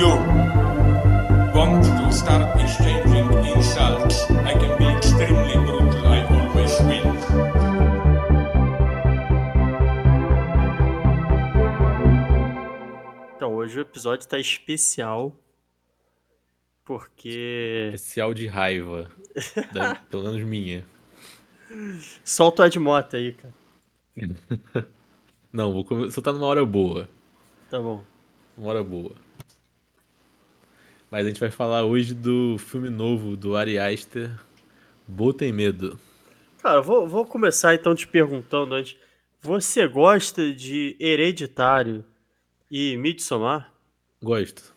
you 0.00 0.08
want 1.54 1.84
to 1.84 2.10
start 2.10 2.58
exchanging 2.58 3.28
insults, 3.52 4.30
I 4.30 4.54
can 4.54 4.78
be 4.78 4.86
extremely 4.96 5.56
brutal. 5.66 6.06
I 6.06 6.20
always 6.24 6.80
win. 6.88 7.04
Então, 13.36 13.54
hoje 13.54 13.78
o 13.78 13.82
episódio 13.82 14.26
tá 14.26 14.38
especial. 14.38 15.36
Porque. 16.84 17.90
Especial 17.94 18.32
de 18.32 18.46
raiva. 18.46 19.10
da- 19.72 19.96
pelo 19.96 20.24
menos 20.24 20.42
minha. 20.42 20.86
Solta 22.24 22.62
o 22.62 22.66
Ed 22.66 22.78
Mota 22.78 23.18
aí, 23.18 23.34
cara. 23.34 23.54
Não, 25.52 25.72
vou 25.72 25.84
come... 25.84 26.10
só 26.10 26.22
tá 26.22 26.32
numa 26.32 26.46
hora 26.46 26.64
boa. 26.64 27.08
Tá 27.68 27.78
bom. 27.78 28.02
Uma 28.56 28.70
hora 28.70 28.82
boa. 28.82 29.12
Mas 31.10 31.26
a 31.26 31.28
gente 31.28 31.40
vai 31.40 31.50
falar 31.50 31.84
hoje 31.84 32.14
do 32.14 32.56
filme 32.58 32.88
novo 32.88 33.36
do 33.36 33.56
Ari 33.56 33.78
Aster, 33.78 34.30
Bo 35.06 35.32
Tem 35.32 35.52
Medo. 35.52 35.98
Cara, 36.62 36.80
vou, 36.80 37.08
vou 37.08 37.26
começar 37.26 37.74
então 37.74 37.94
te 37.94 38.06
perguntando 38.06 38.74
antes. 38.74 38.96
Você 39.40 39.88
gosta 39.88 40.52
de 40.52 40.96
Hereditário 41.00 42.04
e 42.70 42.96
Midsommar? 42.96 43.72
Gosto. 44.22 44.74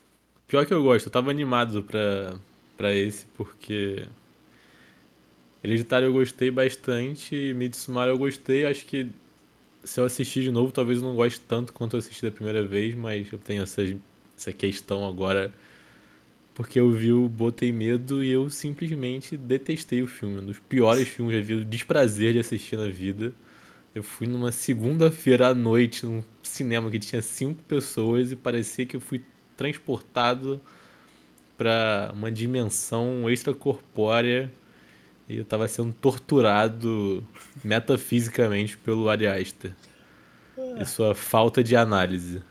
Pior 0.47 0.65
que 0.65 0.73
eu 0.73 0.81
gosto, 0.81 1.07
eu 1.07 1.11
tava 1.11 1.29
animado 1.29 1.83
pra, 1.83 2.35
pra 2.77 2.93
esse, 2.93 3.25
porque. 3.35 4.05
Hereditário 5.63 6.07
eu 6.07 6.13
gostei 6.13 6.49
bastante, 6.49 7.35
e 7.35 7.53
Midsommar 7.53 8.07
eu 8.07 8.17
gostei, 8.17 8.65
acho 8.65 8.85
que 8.85 9.09
se 9.83 9.99
eu 9.99 10.05
assistir 10.05 10.41
de 10.41 10.51
novo, 10.51 10.71
talvez 10.71 11.01
eu 11.01 11.07
não 11.07 11.15
goste 11.15 11.39
tanto 11.41 11.73
quanto 11.73 11.95
eu 11.95 11.99
assisti 11.99 12.23
da 12.23 12.31
primeira 12.31 12.65
vez, 12.65 12.95
mas 12.95 13.31
eu 13.31 13.37
tenho 13.37 13.63
essa, 13.63 13.81
essa 14.37 14.51
questão 14.51 15.07
agora, 15.07 15.53
porque 16.53 16.79
eu 16.79 16.91
vi 16.91 17.11
o 17.11 17.27
Botei 17.27 17.71
Medo 17.71 18.23
e 18.23 18.31
eu 18.31 18.49
simplesmente 18.49 19.35
detestei 19.35 20.01
o 20.01 20.07
filme, 20.07 20.39
um 20.39 20.45
dos 20.45 20.59
piores 20.59 21.07
filmes 21.07 21.33
que 21.35 21.41
eu 21.41 21.45
vi, 21.45 21.63
o 21.63 21.65
desprazer 21.65 22.33
de 22.33 22.39
assistir 22.39 22.77
na 22.77 22.87
vida. 22.87 23.33
Eu 23.93 24.03
fui 24.03 24.27
numa 24.27 24.51
segunda-feira 24.51 25.49
à 25.49 25.53
noite 25.53 26.05
num 26.05 26.23
cinema 26.41 26.89
que 26.89 26.99
tinha 26.99 27.21
cinco 27.21 27.61
pessoas 27.63 28.31
e 28.31 28.35
parecia 28.35 28.85
que 28.85 28.95
eu 28.95 29.01
fui 29.01 29.23
transportado 29.55 30.61
para 31.57 32.11
uma 32.13 32.31
dimensão 32.31 33.29
extracorpórea 33.29 34.51
e 35.29 35.37
eu 35.37 35.45
tava 35.45 35.67
sendo 35.67 35.93
torturado 35.93 37.25
metafisicamente 37.63 38.77
pelo 38.77 39.09
Ari 39.09 39.27
Aster. 39.27 39.73
E 40.79 40.85
sua 40.85 41.15
falta 41.15 41.63
de 41.63 41.75
análise. 41.75 42.41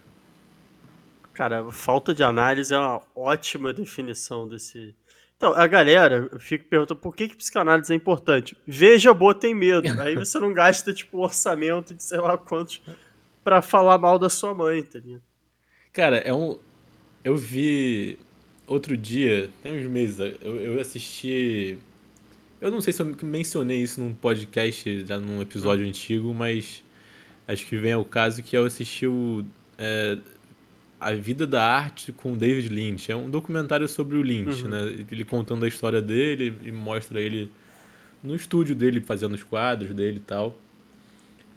Cara, 1.33 1.71
falta 1.73 2.15
de 2.15 2.23
análise 2.23 2.75
é 2.75 2.79
uma 2.79 3.03
ótima 3.15 3.73
definição 3.73 4.49
desse. 4.49 4.95
Então, 5.37 5.55
a 5.55 5.67
galera 5.67 6.29
fica 6.39 6.65
perguntando 6.69 7.01
por 7.01 7.17
que, 7.17 7.29
que 7.29 7.37
psicanálise 7.37 7.93
é 7.93 7.97
importante. 7.97 8.57
Veja, 8.67 9.13
Boa 9.13 9.35
tem 9.35 9.55
medo. 9.55 9.89
Aí 10.01 10.15
você 10.15 10.39
não 10.39 10.53
gasta, 10.53 10.93
tipo, 10.93 11.19
orçamento 11.19 11.95
de 11.95 12.03
sei 12.03 12.21
lá 12.21 12.39
quantos 12.39 12.81
pra 13.43 13.61
falar 13.61 13.99
mal 13.99 14.19
da 14.19 14.29
sua 14.29 14.55
mãe, 14.55 14.83
tá 14.83 14.99
ligado? 14.99 15.23
Cara, 15.93 16.19
é 16.19 16.33
um. 16.33 16.59
Eu 17.25 17.37
vi 17.37 18.19
outro 18.67 18.97
dia, 18.97 19.51
tem 19.63 19.79
uns 19.79 19.87
meses, 19.87 20.19
eu, 20.19 20.57
eu 20.57 20.81
assisti. 20.81 21.79
Eu 22.61 22.71
não 22.71 22.81
sei 22.81 22.93
se 22.93 23.03
eu 23.03 23.17
mencionei 23.23 23.83
isso 23.83 24.01
num 24.01 24.15
podcast, 24.15 25.05
já 25.05 25.19
num 25.19 25.43
episódio 25.43 25.87
antigo, 25.87 26.33
mas 26.33 26.85
acho 27.47 27.67
que 27.67 27.77
vem 27.77 27.93
ao 27.93 28.05
caso 28.05 28.43
que 28.43 28.57
eu 28.57 28.65
assisti 28.65 29.07
o. 29.07 29.45
é, 29.77 30.19
A 31.03 31.15
Vida 31.15 31.47
da 31.47 31.65
Arte 31.65 32.13
com 32.13 32.37
David 32.37 32.69
Lynch. 32.69 33.11
É 33.11 33.17
um 33.17 33.29
documentário 33.31 33.89
sobre 33.89 34.17
o 34.17 34.23
Lynch, 34.23 34.63
Uhum. 34.65 34.71
né? 34.71 35.05
Ele 35.11 35.25
contando 35.25 35.65
a 35.65 35.69
história 35.69 36.01
dele 36.03 36.55
e 36.63 36.71
mostra 36.73 37.21
ele 37.21 37.51
no 38.23 38.35
estúdio 38.35 38.75
dele, 38.75 39.01
fazendo 39.01 39.35
os 39.35 39.43
quadros 39.43 39.95
dele 39.95 40.19
e 40.19 40.21
tal. 40.21 40.59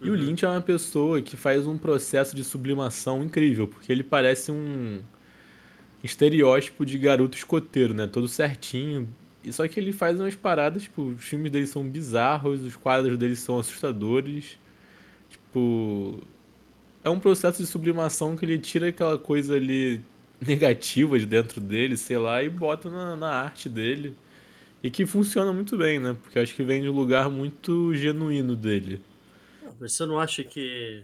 E 0.02 0.10
o 0.10 0.14
Uhum. 0.14 0.20
Lynch 0.20 0.44
é 0.44 0.50
uma 0.50 0.62
pessoa 0.62 1.22
que 1.22 1.38
faz 1.38 1.66
um 1.68 1.78
processo 1.78 2.36
de 2.36 2.44
sublimação 2.44 3.24
incrível, 3.24 3.68
porque 3.68 3.92
ele 3.92 4.04
parece 4.04 4.52
um 4.52 5.00
estereótipo 6.04 6.86
de 6.86 6.98
garoto 6.98 7.38
escoteiro, 7.38 7.94
né? 7.94 8.08
Todo 8.08 8.28
certinho. 8.28 9.08
E 9.44 9.54
só 9.54 9.68
que 9.68 9.80
ele 9.80 9.92
faz 9.94 10.20
umas 10.20 10.36
paradas, 10.36 10.84
tipo, 10.84 11.04
os 11.04 11.24
filmes 11.24 11.52
dele 11.52 11.68
são 11.68 11.88
bizarros, 11.88 12.64
os 12.64 12.76
quadros 12.76 13.18
dele 13.18 13.36
são 13.36 13.60
assustadores. 13.60 14.58
Tipo, 15.30 16.22
é 17.06 17.10
um 17.10 17.20
processo 17.20 17.62
de 17.62 17.68
sublimação 17.68 18.36
que 18.36 18.44
ele 18.44 18.58
tira 18.58 18.90
aquela 18.90 19.20
coisa 19.20 19.56
ali 19.56 20.02
negativa 20.42 21.20
de 21.20 21.28
dentro 21.28 21.62
dele, 21.62 21.96
sei 21.96 22.18
lá, 22.18 22.42
e 22.42 22.50
bota 22.50 22.90
na, 22.90 23.16
na 23.16 23.30
arte 23.30 23.70
dele. 23.70 24.18
E 24.82 24.90
que 24.90 25.06
funciona 25.06 25.54
muito 25.54 25.78
bem, 25.78 26.00
né? 26.00 26.18
Porque 26.20 26.40
eu 26.40 26.42
acho 26.42 26.56
que 26.56 26.64
vem 26.64 26.82
de 26.82 26.90
um 26.90 26.94
lugar 26.94 27.30
muito 27.30 27.94
genuíno 27.94 28.56
dele. 28.56 29.00
Você 29.80 30.04
não 30.04 30.20
acha 30.20 30.44
que 30.44 31.04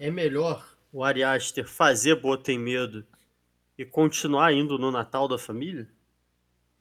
é 0.00 0.10
melhor 0.10 0.68
o 0.92 1.04
Ari 1.04 1.22
Aster 1.22 1.68
fazer 1.68 2.16
Boa 2.16 2.36
tem 2.36 2.58
medo 2.58 3.04
e 3.78 3.84
continuar 3.84 4.52
indo 4.52 4.78
no 4.78 4.90
Natal 4.90 5.28
da 5.28 5.38
família? 5.38 5.86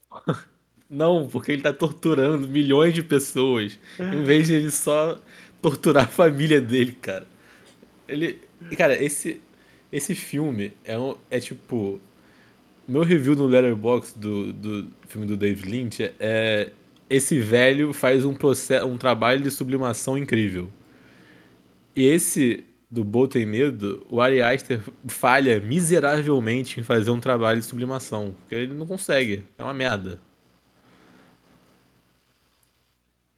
Não, 0.89 1.27
porque 1.27 1.51
ele 1.51 1.61
tá 1.61 1.71
torturando 1.71 2.47
milhões 2.47 2.95
de 2.95 3.03
pessoas, 3.03 3.77
em 3.99 4.23
vez 4.23 4.47
de 4.47 4.55
ele 4.55 4.71
só 4.71 5.21
torturar 5.61 6.05
a 6.05 6.07
família 6.07 6.59
dele, 6.59 6.93
cara. 6.93 7.27
Ele, 8.11 8.39
cara, 8.77 9.01
esse 9.01 9.41
esse 9.91 10.13
filme 10.13 10.73
é 10.83 10.97
um, 10.97 11.15
é 11.31 11.39
tipo 11.39 11.99
meu 12.87 13.03
review 13.03 13.35
no 13.35 13.45
Letterboxd 13.47 14.19
do, 14.19 14.53
do 14.53 14.87
filme 15.07 15.25
do 15.27 15.37
David 15.37 15.69
Lynch 15.69 16.11
é 16.19 16.71
esse 17.09 17.39
velho 17.39 17.91
faz 17.91 18.23
um 18.23 18.35
processo, 18.35 18.85
um 18.85 18.97
trabalho 18.97 19.41
de 19.41 19.49
sublimação 19.49 20.17
incrível. 20.17 20.69
E 21.95 22.05
esse 22.05 22.63
do 22.89 23.03
Bo 23.03 23.27
Tem 23.27 23.45
Medo, 23.45 24.05
o 24.09 24.21
Ari 24.21 24.41
Aster 24.41 24.81
falha 25.07 25.59
miseravelmente 25.59 26.79
em 26.79 26.83
fazer 26.83 27.11
um 27.11 27.19
trabalho 27.19 27.59
de 27.59 27.65
sublimação, 27.65 28.35
porque 28.39 28.55
ele 28.55 28.73
não 28.73 28.85
consegue, 28.85 29.43
é 29.57 29.63
uma 29.63 29.73
merda. 29.73 30.19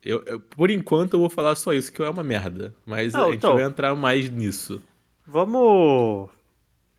Eu, 0.03 0.23
eu- 0.25 0.39
por 0.39 0.69
enquanto 0.71 1.13
eu 1.13 1.19
vou 1.19 1.29
falar 1.29 1.55
só 1.55 1.73
isso, 1.73 1.91
que 1.91 2.01
é 2.01 2.09
uma 2.09 2.23
merda. 2.23 2.73
Mas 2.85 3.13
Não, 3.13 3.21
a 3.23 3.25
gente 3.27 3.37
então- 3.37 3.53
vai 3.55 3.63
entrar 3.63 3.95
mais 3.95 4.29
nisso. 4.29 4.81
Vamos. 5.25 6.29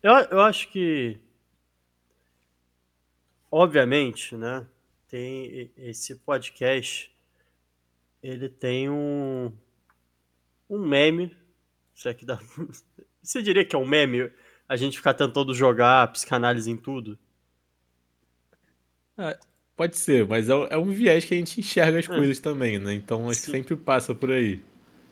Eu, 0.01 0.11
eu 0.31 0.39
acho 0.41 0.69
que. 0.69 1.19
Obviamente, 3.51 4.35
né? 4.35 4.65
Tem 5.07 5.71
esse 5.77 6.15
podcast. 6.15 7.11
Ele 8.21 8.49
tem 8.49 8.89
um. 8.89 9.51
Um 10.69 10.79
meme. 10.79 11.35
Isso 11.93 12.07
aqui 12.09 12.25
dá. 12.25 12.39
Você 13.21 13.41
diria 13.41 13.63
que 13.65 13.75
é 13.75 13.79
um 13.79 13.85
meme? 13.85 14.31
A 14.67 14.75
gente 14.75 14.97
ficar 14.97 15.13
tentando 15.13 15.53
jogar 15.53 16.11
psicanálise 16.11 16.71
em 16.71 16.77
tudo? 16.77 17.19
Pode 19.75 19.97
ser, 19.97 20.27
mas 20.27 20.49
é, 20.49 20.53
é 20.69 20.77
um 20.77 20.91
viés 20.91 21.25
que 21.25 21.33
a 21.33 21.37
gente 21.37 21.59
enxerga 21.59 21.99
as 21.99 22.05
É. 22.09 22.15
coisas 22.15 22.39
também, 22.39 22.77
né? 22.77 22.93
Então 22.93 23.29
acho 23.29 23.39
que 23.39 23.45
Sim. 23.47 23.51
sempre 23.53 23.75
passa 23.75 24.13
por 24.13 24.31
aí. 24.31 24.61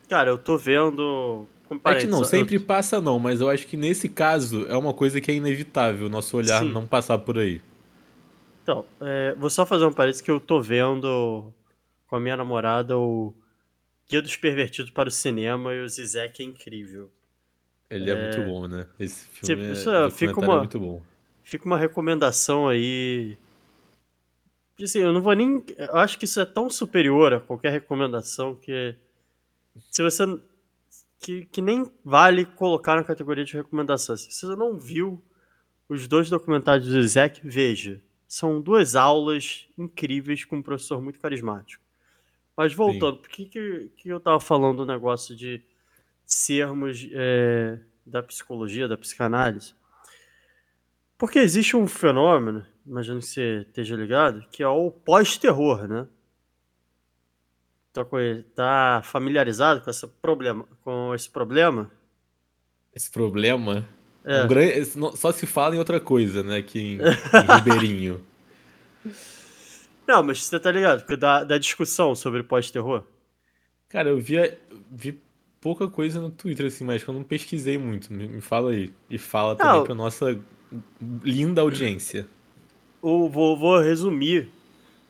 Cara, 0.08 0.30
eu 0.30 0.38
tô 0.38 0.58
vendo. 0.58 1.48
É 1.86 1.96
que 1.96 2.06
não, 2.08 2.20
eu- 2.20 2.26
sempre 2.26 2.60
passa 2.60 3.00
não, 3.00 3.18
mas 3.18 3.40
eu 3.40 3.50
acho 3.50 3.66
que 3.66 3.78
nesse 3.78 4.10
caso 4.10 4.68
é 4.68 4.76
uma 4.78 4.94
coisa 4.94 5.22
que 5.22 5.32
é 5.32 5.34
inevitável, 5.36 6.08
o 6.08 6.10
nosso 6.10 6.36
olhar 6.36 6.62
Sim. 6.62 6.72
não 6.72 6.86
passar 6.86 7.18
por 7.20 7.40
aí. 7.40 7.62
Então, 8.62 8.86
é, 9.00 9.34
vou 9.36 9.50
só 9.50 9.66
fazer 9.66 9.86
um 9.86 9.94
parênteses 9.94 10.22
que 10.22 10.30
eu 10.30 10.40
tô 10.40 10.62
vendo 10.62 11.52
com 12.08 12.16
a 12.18 12.20
minha 12.20 12.36
namorada 12.38 12.98
o 12.98 13.34
Guia 14.10 14.22
dos 14.22 14.36
Pervertidos 14.36 14.92
para 14.92 15.08
o 15.08 15.12
Cinema 15.12 15.74
e 15.74 15.82
o 15.82 15.88
Zizek 15.90 16.44
é 16.44 16.46
incrível. 16.46 17.10
Ele 17.90 18.12
é, 18.12 18.16
muito 18.22 18.42
bom, 18.52 18.68
né? 18.68 18.86
Esse 19.00 19.26
filme 19.30 19.56
Tipo, 19.56 19.62
é, 19.70 19.72
isso 19.74 19.90
é- 19.90 20.12
fica 20.12 20.40
é 20.42 20.44
uma- 20.46 20.58
muito 20.60 20.78
bom. 20.80 21.02
Fica 21.44 21.66
uma 21.66 21.78
recomendação 21.78 22.68
aí. 22.68 23.38
Que, 24.82 24.86
Assim, 24.86 25.00
eu 25.00 25.14
não 25.14 25.22
vou 25.22 25.34
nem. 25.34 25.64
Eu 25.78 25.98
acho 25.98 26.18
que 26.18 26.26
isso 26.26 26.40
é 26.40 26.46
tão 26.46 26.70
superior 26.70 27.34
a 27.34 27.40
qualquer 27.40 27.72
recomendação 27.72 28.56
que. 28.56 28.96
Se 29.92 30.02
você. 30.02 30.24
Que, 31.20 31.46
que 31.46 31.62
nem 31.62 31.92
vale 32.04 32.46
colocar 32.46 32.96
na 32.96 33.04
categoria 33.04 33.46
de 33.46 33.54
recomendação. 33.54 34.18
Se 34.18 34.32
você 34.32 34.48
não 34.56 34.80
viu 34.80 35.24
os 35.88 36.08
dois 36.08 36.30
documentários 36.30 36.88
do 36.88 36.94
Zizek, 36.94 37.42
veja. 37.44 38.02
São 38.28 38.60
duas 38.60 38.96
aulas 38.96 39.68
incríveis 39.78 40.46
com 40.46 40.58
um 40.58 40.62
professor 40.64 41.00
muito 41.02 41.20
carismático. 41.20 41.84
Mas 42.58 42.74
voltando, 42.74 43.18
por 43.18 43.30
que, 43.30 43.46
que, 43.46 43.92
que 43.98 44.10
eu 44.10 44.20
tava 44.20 44.40
falando 44.40 44.78
do 44.78 44.86
negócio 44.86 45.36
de 45.36 45.62
sermos 46.26 47.08
é, 47.12 47.80
da 48.06 48.24
psicologia, 48.24 48.88
da 48.88 48.98
psicanálise? 48.98 49.76
Porque 51.18 51.40
existe 51.40 51.76
um 51.76 51.86
fenômeno, 51.86 52.66
imagino 52.86 53.20
que 53.20 53.26
você 53.26 53.66
esteja 53.68 53.96
ligado, 53.96 54.46
que 54.52 54.62
é 54.64 54.68
o 54.68 54.92
pós-terror, 54.92 55.88
né? 55.88 56.08
Tá, 57.94 58.06
tá 58.56 59.02
familiarizado 59.04 59.82
com, 59.82 59.90
essa 59.90 60.08
problema, 60.08 60.66
com 60.84 61.14
esse 61.14 61.30
problema? 61.30 61.92
Esse 62.96 63.12
problema 63.12 63.88
É. 64.24 64.44
Um 64.44 64.48
gran- 64.48 65.12
Só 65.16 65.32
se 65.32 65.46
fala 65.46 65.76
em 65.76 65.80
outra 65.80 66.00
coisa, 66.00 66.42
né? 66.44 66.58
Aqui 66.58 66.80
em, 66.80 66.96
em 66.98 67.00
Ribeirinho. 67.58 68.24
Não, 70.08 70.24
mas 70.24 70.44
você 70.44 70.60
tá 70.60 70.72
ligado? 70.72 71.00
Porque 71.02 71.16
da, 71.18 71.44
da 71.44 71.58
discussão 71.58 72.16
sobre 72.16 72.44
pós-terror. 72.44 73.04
Cara, 73.90 74.10
eu 74.10 74.20
via, 74.20 74.58
vi 74.90 75.20
pouca 75.60 75.88
coisa 75.88 76.20
no 76.22 76.32
Twitter, 76.32 76.68
assim, 76.68 76.84
mas 76.86 77.04
que 77.04 77.10
eu 77.10 77.14
não 77.14 77.24
pesquisei 77.24 77.78
muito. 77.78 78.12
Me, 78.14 78.28
me 78.28 78.42
fala 78.42 78.72
aí. 78.72 78.94
E 79.10 79.18
fala 79.18 79.56
também 79.56 79.74
Não. 79.80 79.84
pra 79.84 79.96
nossa 79.96 80.40
linda 81.24 81.62
audiência. 81.62 82.28
Vou, 83.02 83.58
vou 83.58 83.80
resumir. 83.80 84.50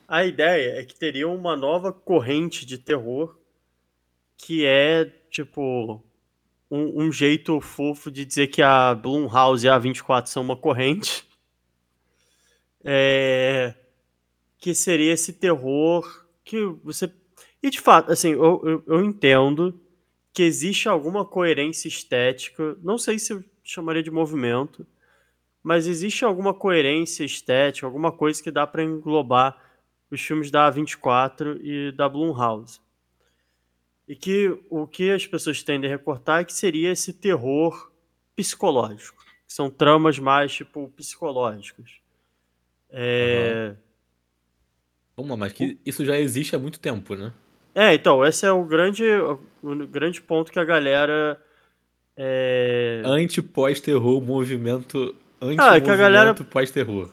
A 0.08 0.24
ideia 0.24 0.80
é 0.80 0.84
que 0.84 0.94
teria 0.94 1.28
uma 1.28 1.56
nova 1.56 1.92
corrente 1.92 2.64
de 2.64 2.78
terror 2.78 3.36
que 4.36 4.66
é, 4.66 5.04
tipo, 5.30 6.02
um, 6.70 7.04
um 7.04 7.12
jeito 7.12 7.60
fofo 7.60 8.10
de 8.10 8.24
dizer 8.24 8.48
que 8.48 8.62
a 8.62 8.94
Blumhouse 8.94 9.66
e 9.66 9.68
a 9.68 9.78
24 9.78 10.30
são 10.30 10.42
uma 10.42 10.56
corrente. 10.56 11.24
É, 12.84 13.74
que 14.58 14.74
seria 14.74 15.12
esse 15.12 15.32
terror 15.34 16.26
que 16.44 16.64
você. 16.82 17.12
E 17.62 17.70
de 17.70 17.80
fato, 17.80 18.10
assim, 18.10 18.30
eu, 18.30 18.60
eu, 18.64 18.84
eu 18.86 19.04
entendo 19.04 19.80
que 20.32 20.42
existe 20.42 20.88
alguma 20.88 21.24
coerência 21.24 21.88
estética. 21.88 22.76
Não 22.82 22.98
sei 22.98 23.18
se 23.18 23.32
eu 23.32 23.44
chamaria 23.62 24.02
de 24.02 24.10
movimento, 24.10 24.86
mas 25.62 25.86
existe 25.86 26.24
alguma 26.24 26.52
coerência 26.52 27.24
estética, 27.24 27.86
alguma 27.86 28.10
coisa 28.10 28.42
que 28.42 28.50
dá 28.50 28.66
para 28.66 28.82
englobar 28.82 29.56
os 30.10 30.20
filmes 30.20 30.50
da 30.50 30.70
A24 30.70 31.60
e 31.62 31.92
da 31.92 32.08
Blumhouse. 32.08 32.80
E 34.06 34.16
que 34.16 34.58
o 34.68 34.86
que 34.86 35.10
as 35.10 35.26
pessoas 35.26 35.62
tendem 35.62 35.88
a 35.88 35.96
recortar 35.96 36.40
é 36.40 36.44
que 36.44 36.52
seria 36.52 36.90
esse 36.90 37.12
terror 37.12 37.90
psicológico. 38.34 39.22
Que 39.46 39.54
são 39.54 39.70
tramas 39.70 40.18
mais, 40.18 40.52
tipo, 40.52 40.88
psicológicas. 40.96 41.90
É... 42.90 43.74
Vamos 45.16 45.30
lá, 45.30 45.36
mas 45.36 45.52
que 45.52 45.78
isso 45.86 46.04
já 46.04 46.18
existe 46.18 46.56
há 46.56 46.58
muito 46.58 46.80
tempo, 46.80 47.14
né? 47.14 47.32
É, 47.74 47.94
então, 47.94 48.24
esse 48.24 48.44
é 48.44 48.52
o 48.52 48.64
grande, 48.64 49.04
o 49.62 49.86
grande 49.86 50.20
ponto 50.20 50.52
que 50.52 50.58
a 50.58 50.64
galera. 50.64 51.40
É... 52.16 53.00
Anti-pós-terror, 53.04 54.20
movimento 54.20 55.14
Ah, 55.58 55.76
é 55.76 55.80
que 55.80 55.90
a 55.90 55.96
galera- 55.96 56.34
pós-terror. 56.34 57.10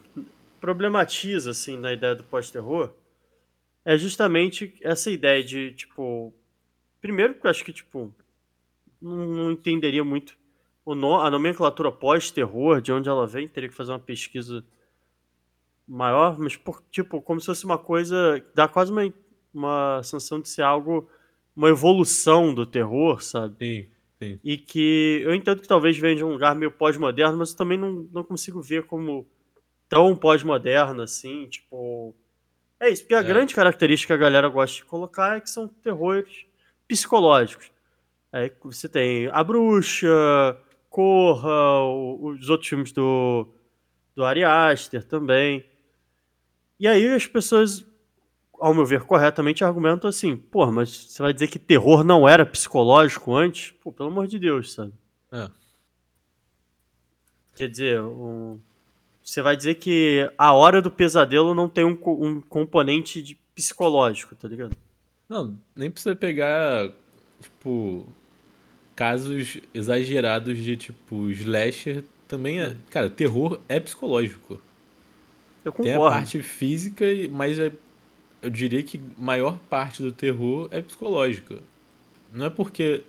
problematiza, 0.62 1.52
assim, 1.52 1.78
na 1.78 1.94
ideia 1.94 2.16
do 2.16 2.24
pós-terror 2.24 2.92
é 3.86 3.98
justamente 3.98 4.74
essa 4.82 5.10
ideia 5.10 5.44
de, 5.44 5.72
tipo. 5.74 6.34
Primeiro, 7.02 7.34
que 7.36 7.46
eu 7.48 7.50
acho 7.50 7.64
que, 7.64 7.72
tipo, 7.74 8.14
não, 9.02 9.26
não 9.26 9.52
entenderia 9.52 10.04
muito 10.04 10.38
o 10.86 10.94
no- 10.94 11.20
a 11.22 11.30
nomenclatura 11.32 11.92
pós-terror, 11.92 12.82
de 12.82 12.92
onde 12.92 13.08
ela 13.08 13.26
vem, 13.26 13.48
teria 13.48 13.70
que 13.70 13.76
fazer 13.76 13.92
uma 13.92 14.00
pesquisa 14.00 14.64
maior, 15.88 16.38
mas, 16.38 16.56
por, 16.56 16.84
tipo, 16.92 17.22
como 17.22 17.40
se 17.40 17.46
fosse 17.48 17.66
uma 17.66 17.78
coisa. 17.78 18.44
dá 18.54 18.68
quase 18.68 18.92
uma, 18.92 19.12
uma 19.54 20.02
sensação 20.04 20.40
de 20.40 20.50
ser 20.50 20.62
algo. 20.62 21.10
uma 21.56 21.70
evolução 21.70 22.54
do 22.54 22.66
terror, 22.66 23.22
sabe? 23.22 23.56
Sim, 23.60 23.90
sim. 24.22 24.40
E 24.44 24.58
que 24.58 25.22
eu 25.24 25.34
entendo 25.36 25.62
que 25.62 25.68
talvez 25.68 25.98
venha 25.98 26.16
de 26.16 26.24
um 26.24 26.32
lugar 26.32 26.56
meio 26.56 26.72
pós-moderno, 26.72 27.38
mas 27.38 27.52
eu 27.52 27.58
também 27.58 27.78
não, 27.78 28.08
não 28.12 28.24
consigo 28.24 28.62
ver 28.62 28.84
como 28.86 29.28
tão 29.88 30.16
pós-moderno 30.16 31.02
assim, 31.02 31.48
tipo. 31.48 32.16
É 32.80 32.90
isso, 32.90 33.04
porque 33.04 33.16
a 33.16 33.20
É. 33.20 33.24
grande 33.24 33.56
característica 33.56 34.14
que 34.14 34.24
a 34.24 34.26
galera 34.26 34.48
gosta 34.50 34.78
de 34.78 34.86
colocar 34.86 35.38
é 35.38 35.42
que 35.42 35.50
são 35.50 35.68
terrores 35.68 36.46
psicológicos. 36.88 37.72
É, 38.32 38.50
que 38.50 38.66
você 38.66 38.88
tem 38.90 39.28
A 39.32 39.44
Bruxa, 39.44 40.08
Corra, 40.90 41.84
os 42.22 42.50
outros 42.50 42.70
filmes 42.70 42.92
do, 42.92 43.48
do 44.16 44.24
Ari 44.24 44.44
Aster 44.44 45.04
também. 45.04 45.66
E 46.80 46.88
aí 46.88 47.08
as 47.14 47.28
pessoas, 47.28 47.86
ao 48.60 48.74
meu 48.74 48.86
ver, 48.86 49.02
corretamente 49.04 49.64
argumentam 49.64 50.10
assim, 50.10 50.36
porra, 50.36 50.72
mas 50.72 50.90
você 50.90 51.22
vai 51.22 51.34
dizer 51.34 51.48
que 51.48 51.58
terror 51.60 52.04
não 52.04 52.28
era 52.28 52.46
psicológico 52.46 53.34
antes? 53.36 53.72
Pô, 53.84 53.92
pelo 53.92 54.10
amor 54.10 54.28
de 54.28 54.38
Deus, 54.40 54.74
sabe? 54.74 54.94
É. 55.32 55.50
Quer 57.56 57.70
dizer, 57.70 58.02
um- 58.02 58.60
você 59.24 59.42
vai 59.42 59.56
dizer 59.56 59.76
que 59.76 60.30
a 60.38 60.54
hora 60.54 60.82
do 60.82 60.90
pesadelo 60.90 61.54
não 61.54 61.68
tem 61.70 61.84
um, 61.86 61.98
um 62.06 62.42
componente 62.42 63.22
de 63.22 63.36
psicológico, 63.54 64.36
tá 64.36 64.48
ligado? 64.48 64.76
Não, 65.28 65.58
nem 65.76 65.92
precisa 65.92 66.16
pegar, 66.16 66.90
tipo, 67.42 68.08
casos 68.96 69.58
exagerados 69.74 70.58
de, 70.58 70.76
tipo, 70.78 71.30
slasher 71.32 72.04
também 72.28 72.62
é. 72.62 72.76
Cara, 72.90 73.10
terror 73.10 73.60
é 73.68 73.80
psicológico. 73.80 74.62
Eu 75.64 75.72
Tem 75.74 75.92
a 75.92 75.96
concordo. 75.98 76.16
parte 76.16 76.42
física, 76.42 77.06
mas 77.30 77.60
é- 77.60 77.72
eu 78.42 78.50
diria 78.50 78.82
que 78.84 79.00
maior 79.18 79.58
parte 79.70 80.02
do 80.02 80.12
terror 80.12 80.68
é 80.72 80.82
psicológica. 80.82 81.60
Não 82.34 82.46
é 82.46 82.50
porque 82.50 83.04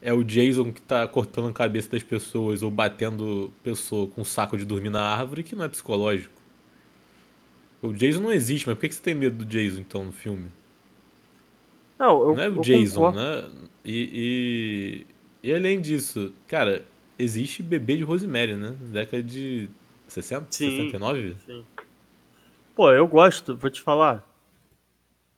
é 0.00 0.12
o 0.12 0.22
Jason 0.22 0.72
que 0.72 0.80
tá 0.82 1.06
cortando 1.08 1.48
a 1.48 1.52
cabeça 1.52 1.90
das 1.90 2.02
pessoas 2.02 2.62
ou 2.62 2.70
batendo 2.70 3.52
pessoa 3.62 4.06
com 4.06 4.20
um 4.20 4.24
saco 4.24 4.56
de 4.56 4.64
dormir 4.64 4.90
na 4.90 5.02
árvore 5.02 5.42
que 5.42 5.56
não 5.56 5.64
é 5.64 5.68
psicológico. 5.68 6.34
O 7.80 7.92
Jason 7.92 8.20
não 8.20 8.32
existe, 8.32 8.66
mas 8.66 8.76
por 8.76 8.82
que 8.82 8.88
que 8.88 8.94
você 8.94 9.02
tem 9.02 9.14
medo 9.14 9.36
do 9.36 9.44
Jason 9.44 9.80
então 9.80 10.04
no 10.04 10.12
filme? 10.12 10.46
Não, 11.98 12.20
eu, 12.28 12.36
Não 12.36 12.42
é 12.42 12.48
o 12.48 12.60
Jason, 12.60 13.00
concordo. 13.12 13.18
né? 13.18 13.68
E, 13.84 15.06
e, 15.42 15.48
e 15.48 15.54
além 15.54 15.80
disso, 15.80 16.32
cara, 16.46 16.84
existe 17.18 17.62
bebê 17.62 17.96
de 17.96 18.02
Rosemary, 18.02 18.54
né? 18.54 18.76
Década 18.80 19.22
de 19.22 19.68
60? 20.06 20.46
Sim. 20.50 20.70
69? 20.70 21.36
Sim. 21.44 21.64
Pô, 22.74 22.92
eu 22.92 23.06
gosto, 23.06 23.56
vou 23.56 23.70
te 23.70 23.80
falar. 23.82 24.27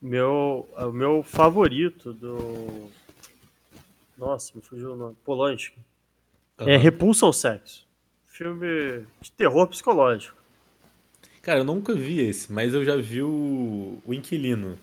Meu, 0.00 0.69
o 0.76 0.93
meu 0.93 1.23
favorito 1.23 2.12
do. 2.12 2.91
Nossa, 4.17 4.52
me 4.55 4.62
fugiu 4.62 4.93
o 4.93 4.97
nome. 4.97 5.17
Polanski. 5.25 5.79
É 6.58 6.75
Aham. 6.75 6.76
Repulsa 6.79 7.26
ao 7.26 7.32
Sexo. 7.32 7.87
Filme 8.26 9.05
de 9.20 9.32
terror 9.32 9.67
psicológico. 9.67 10.37
Cara, 11.43 11.61
eu 11.61 11.64
nunca 11.64 11.94
vi 11.94 12.20
esse, 12.20 12.52
mas 12.52 12.75
eu 12.75 12.85
já 12.85 12.97
vi 12.97 13.23
o, 13.23 13.99
o 14.05 14.12
Inquilino, 14.12 14.79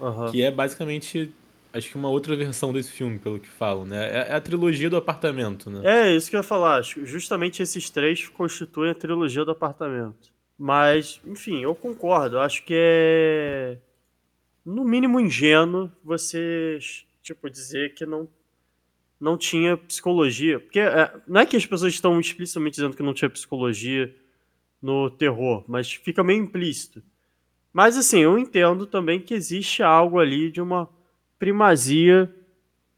Aham. 0.00 0.30
que 0.30 0.42
é 0.42 0.50
basicamente, 0.50 1.32
acho 1.72 1.88
que 1.88 1.96
uma 1.96 2.08
outra 2.08 2.36
versão 2.36 2.72
desse 2.72 2.92
filme, 2.92 3.18
pelo 3.18 3.40
que 3.40 3.48
falam, 3.48 3.84
né? 3.84 4.08
É, 4.08 4.28
é 4.30 4.34
a 4.34 4.40
trilogia 4.40 4.88
do 4.88 4.96
apartamento, 4.96 5.68
né? 5.68 5.82
É, 5.84 6.14
isso 6.14 6.30
que 6.30 6.36
eu 6.36 6.40
ia 6.40 6.44
falar. 6.44 6.78
Acho 6.78 7.04
Justamente 7.04 7.62
esses 7.62 7.90
três 7.90 8.28
constituem 8.28 8.90
a 8.92 8.94
trilogia 8.94 9.44
do 9.44 9.50
apartamento. 9.50 10.32
Mas, 10.58 11.20
enfim, 11.24 11.60
eu 11.60 11.74
concordo. 11.74 12.38
Acho 12.38 12.64
que 12.64 12.74
é, 12.74 13.78
no 14.66 14.84
mínimo, 14.84 15.20
ingênuo 15.20 15.90
você, 16.02 16.78
tipo, 17.22 17.48
dizer 17.48 17.94
que 17.94 18.04
não, 18.04 18.28
não 19.20 19.38
tinha 19.38 19.76
psicologia. 19.76 20.58
Porque 20.58 20.80
é, 20.80 21.14
não 21.26 21.40
é 21.40 21.46
que 21.46 21.56
as 21.56 21.64
pessoas 21.64 21.94
estão 21.94 22.18
explicitamente 22.18 22.74
dizendo 22.74 22.96
que 22.96 23.02
não 23.02 23.14
tinha 23.14 23.30
psicologia 23.30 24.12
no 24.82 25.08
terror, 25.08 25.64
mas 25.68 25.92
fica 25.92 26.24
meio 26.24 26.42
implícito. 26.42 27.00
Mas, 27.72 27.96
assim, 27.96 28.18
eu 28.18 28.36
entendo 28.36 28.86
também 28.86 29.20
que 29.20 29.34
existe 29.34 29.82
algo 29.82 30.18
ali 30.18 30.50
de 30.50 30.60
uma 30.60 30.88
primazia 31.38 32.34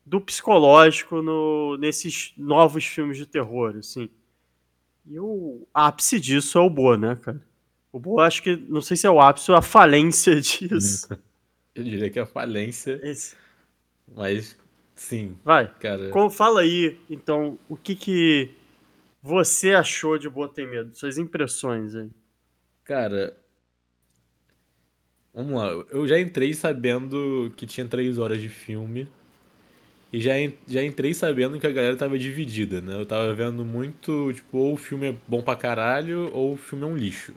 do 0.06 0.20
psicológico 0.20 1.20
no, 1.20 1.76
nesses 1.76 2.32
novos 2.38 2.86
filmes 2.86 3.18
de 3.18 3.26
terror, 3.26 3.76
assim. 3.76 4.08
E 5.04 5.18
o 5.18 5.66
ápice 5.74 6.18
disso 6.18 6.56
é 6.56 6.60
o 6.62 6.70
Boa, 6.70 6.96
né, 6.96 7.16
cara? 7.16 7.42
O 7.92 7.98
Boa, 7.98 8.26
acho 8.26 8.42
que, 8.42 8.56
não 8.56 8.80
sei 8.80 8.96
se 8.96 9.06
é 9.06 9.10
o 9.10 9.20
ápice 9.20 9.50
ou 9.50 9.56
a 9.56 9.62
falência 9.62 10.34
disso. 10.40 11.08
Eu 11.78 11.84
diria 11.84 12.10
que 12.10 12.18
é 12.18 12.22
a 12.22 12.26
falência, 12.26 12.98
Esse- 13.02 13.36
mas 14.14 14.56
sim, 14.96 15.36
Vai, 15.44 15.72
cara. 15.78 16.10
com- 16.10 16.28
fala 16.28 16.62
aí, 16.62 16.98
então, 17.08 17.58
o 17.68 17.76
que 17.76 17.94
que 17.94 18.50
você 19.22 19.72
achou 19.74 20.18
de 20.18 20.28
Boa 20.28 20.48
Tem 20.48 20.66
Medo? 20.66 20.96
Suas 20.96 21.18
impressões 21.18 21.94
aí. 21.94 22.10
Cara, 22.84 23.36
vamos 25.32 25.52
lá. 25.54 25.68
Eu 25.90 26.06
já 26.08 26.18
entrei 26.18 26.52
sabendo 26.54 27.52
que 27.56 27.66
tinha 27.66 27.86
três 27.86 28.18
horas 28.18 28.40
de 28.40 28.48
filme. 28.48 29.06
E 30.10 30.20
já, 30.22 30.32
já 30.66 30.82
entrei 30.82 31.12
sabendo 31.12 31.60
que 31.60 31.66
a 31.66 31.70
galera 31.70 31.94
tava 31.94 32.18
dividida, 32.18 32.80
né? 32.80 32.94
Eu 32.98 33.04
tava 33.04 33.32
vendo 33.34 33.62
muito, 33.62 34.32
tipo, 34.32 34.56
ou 34.56 34.72
o 34.72 34.76
filme 34.76 35.08
é 35.10 35.16
bom 35.28 35.42
pra 35.42 35.54
caralho, 35.54 36.30
ou 36.32 36.54
o 36.54 36.56
filme 36.56 36.82
é 36.84 36.86
um 36.88 36.96
lixo. 36.96 37.34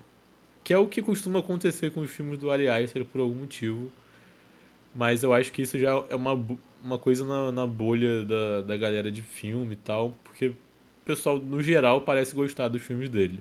Que 0.64 0.74
é 0.74 0.78
o 0.78 0.88
que 0.88 1.02
costuma 1.02 1.40
acontecer 1.40 1.92
com 1.92 2.00
os 2.00 2.10
filmes 2.10 2.40
do 2.40 2.50
Ari 2.50 2.70
Aster 2.70 3.04
por 3.04 3.20
algum 3.20 3.36
motivo. 3.42 3.92
Mas 4.94 5.24
eu 5.24 5.34
acho 5.34 5.52
que 5.52 5.62
isso 5.62 5.80
já 5.80 5.92
é 6.10 6.16
uma, 6.16 6.34
uma 6.84 7.00
coisa 7.00 7.26
na, 7.26 7.52
na 7.52 7.66
bolha 7.68 8.26
da, 8.26 8.62
da 8.62 8.78
galera 8.78 9.12
de 9.12 9.22
filme 9.22 9.74
e 9.74 9.78
tal, 9.78 10.18
porque 10.24 10.48
o 10.48 10.56
pessoal, 11.06 11.40
no 11.40 11.62
geral, 11.62 12.02
parece 12.02 12.36
gostar 12.36 12.68
dos 12.68 12.82
filmes 12.82 13.10
dele. 13.10 13.40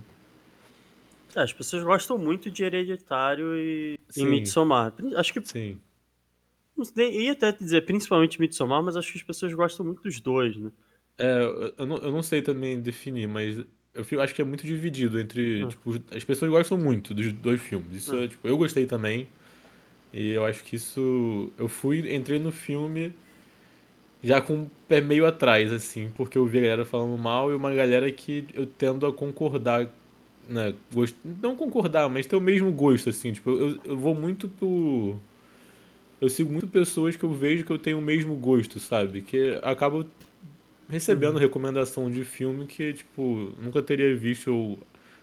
É, 1.35 1.43
as 1.43 1.53
pessoas 1.53 1.83
gostam 1.85 2.19
muito 2.19 2.51
de 2.51 2.63
Hereditário 2.65 3.57
e, 3.57 3.99
e. 4.17 4.25
Midsommar. 4.25 4.93
Acho 5.17 5.33
que 5.33 5.45
Sim. 5.47 5.79
Ia 6.97 7.33
até 7.33 7.53
dizer 7.53 7.85
principalmente 7.85 8.41
Midsommar, 8.41 8.83
mas 8.83 8.97
acho 8.97 9.13
que 9.13 9.19
as 9.19 9.25
pessoas 9.25 9.53
gostam 9.53 9.85
muito 9.85 10.03
dos 10.03 10.19
dois, 10.21 10.57
né? 10.57 10.71
É, 11.19 11.43
eu- 11.77 11.87
não, 11.87 11.97
eu 11.99 12.11
não 12.13 12.23
sei 12.23 12.41
também 12.41 12.81
definir, 12.81 13.29
mas 13.29 13.59
eu 14.11 14.21
acho 14.21 14.35
que 14.35 14.41
é 14.41 14.45
muito 14.45 14.65
dividido 14.67 15.21
entre, 15.21 15.65
Hum. 15.65 15.69
tipo, 15.69 15.91
as 16.17 16.25
pessoas 16.25 16.51
gostam 16.51 16.79
muito 16.79 17.13
dos 17.13 17.33
dois 17.33 17.61
filmes. 17.61 17.93
Isso 17.95 18.15
é, 18.17 18.21
Hum. 18.25 18.29
tipo, 18.29 18.49
eu 18.49 18.57
gostei 18.57 18.87
também. 18.87 19.29
E 20.13 20.31
eu 20.31 20.45
acho 20.45 20.65
que 20.65 20.77
isso. 20.77 21.53
Eu 21.59 21.69
fui, 21.69 22.15
entrei 22.15 22.39
no 22.39 22.51
filme 22.53 23.15
já 24.23 24.41
com 24.41 24.65
o 24.65 24.71
pé 24.89 25.01
meio 25.01 25.27
atrás, 25.27 25.73
assim, 25.73 26.11
porque 26.15 26.37
eu 26.37 26.47
vi 26.47 26.59
a 26.59 26.63
galera 26.63 26.85
falando 26.85 27.17
mal 27.17 27.51
e 27.51 27.55
uma 27.55 27.75
galera 27.75 28.11
que 28.13 28.47
eu 28.55 28.67
tendo 28.67 29.07
a 29.07 29.13
concordar, 29.13 29.89
né? 30.49 30.75
Gost... 30.93 31.17
Não 31.25 31.57
concordar, 31.57 32.09
mas 32.09 32.27
ter 32.27 32.37
o 32.37 32.41
mesmo 32.41 32.71
gosto, 32.73 33.11
assim. 33.11 33.33
Tipo, 33.33 33.51
eu, 33.51 33.79
eu 33.85 33.97
vou 33.97 34.15
muito 34.15 34.49
pro. 34.49 35.17
Eu 36.21 36.29
sigo 36.29 36.53
muito 36.53 36.69
pessoas 36.69 37.17
que 37.17 37.25
eu 37.25 37.33
vejo 37.33 37.65
que 37.65 37.73
eu 37.73 37.79
tenho 37.79 37.99
o 37.99 38.03
mesmo 38.03 38.35
gosto, 38.37 38.79
sabe? 38.79 39.23
Que 39.23 39.59
acabam 39.63 40.07
recebendo 40.89 41.39
recomendação 41.39 42.11
de 42.11 42.25
filme 42.25 42.67
que, 42.67 42.93
tipo, 42.93 43.55
nunca 43.61 43.83
teria 43.83 44.15
visto 44.17 44.53
ou 44.55 44.79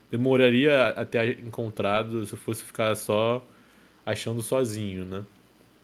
demoraria 0.09 0.87
a 0.89 1.05
ter 1.05 1.39
encontrado 1.45 2.25
se 2.25 2.33
eu 2.33 2.37
fosse 2.37 2.63
ficar 2.63 2.95
só 2.95 3.45
achando 4.07 4.41
sozinho, 4.41 5.05
né? 5.05 5.25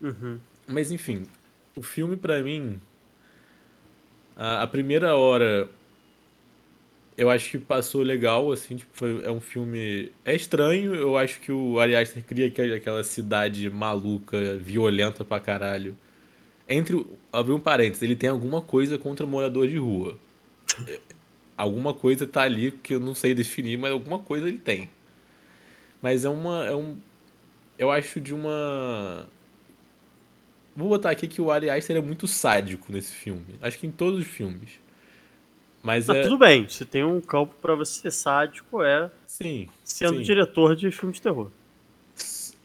Uhum. 0.01 0.39
Mas 0.65 0.91
enfim, 0.91 1.27
o 1.75 1.83
filme 1.83 2.15
pra 2.15 2.41
mim, 2.41 2.79
a, 4.35 4.63
a 4.63 4.67
primeira 4.67 5.15
hora 5.15 5.69
eu 7.17 7.29
acho 7.29 7.51
que 7.51 7.57
passou 7.59 8.01
legal, 8.01 8.51
assim, 8.51 8.77
tipo, 8.77 8.91
foi, 8.93 9.23
é 9.23 9.29
um 9.29 9.41
filme. 9.41 10.11
É 10.25 10.33
estranho, 10.33 10.95
eu 10.95 11.17
acho 11.17 11.39
que 11.41 11.51
o 11.51 11.79
Ari 11.79 11.95
Aster 11.95 12.23
cria 12.23 12.47
aquela 12.47 13.03
cidade 13.03 13.69
maluca, 13.69 14.57
violenta 14.57 15.23
pra 15.25 15.39
caralho. 15.39 15.95
Entre. 16.67 17.05
Abrir 17.31 17.53
um 17.53 17.59
parênteses, 17.59 18.01
ele 18.03 18.15
tem 18.15 18.29
alguma 18.29 18.61
coisa 18.61 18.97
contra 18.97 19.25
morador 19.25 19.67
de 19.67 19.77
rua. 19.77 20.17
Alguma 21.55 21.93
coisa 21.93 22.25
tá 22.25 22.41
ali 22.41 22.71
que 22.71 22.95
eu 22.95 22.99
não 22.99 23.13
sei 23.13 23.35
definir, 23.35 23.77
mas 23.77 23.91
alguma 23.91 24.17
coisa 24.17 24.47
ele 24.47 24.57
tem. 24.57 24.89
Mas 26.01 26.25
é 26.25 26.29
uma. 26.29 26.65
É 26.65 26.75
um, 26.75 26.97
eu 27.77 27.91
acho 27.91 28.19
de 28.19 28.33
uma. 28.33 29.27
Vou 30.75 30.89
botar 30.89 31.11
aqui 31.11 31.27
que 31.27 31.41
o 31.41 31.51
Ari 31.51 31.69
Aster 31.69 31.97
é 31.97 32.01
muito 32.01 32.27
sádico 32.27 32.91
nesse 32.91 33.13
filme. 33.13 33.45
Acho 33.61 33.77
que 33.77 33.85
em 33.87 33.91
todos 33.91 34.19
os 34.19 34.27
filmes. 34.27 34.71
Mas 35.83 36.07
Mas 36.07 36.17
é. 36.17 36.23
tudo 36.23 36.37
bem, 36.37 36.67
se 36.69 36.85
tem 36.85 37.03
um 37.03 37.19
campo 37.19 37.53
pra 37.61 37.75
você 37.75 38.01
ser 38.01 38.11
sádico, 38.11 38.81
é 38.81 39.11
Sim. 39.27 39.67
sendo 39.83 40.17
sim. 40.17 40.23
diretor 40.23 40.75
de 40.75 40.89
filme 40.91 41.13
de 41.13 41.21
terror. 41.21 41.51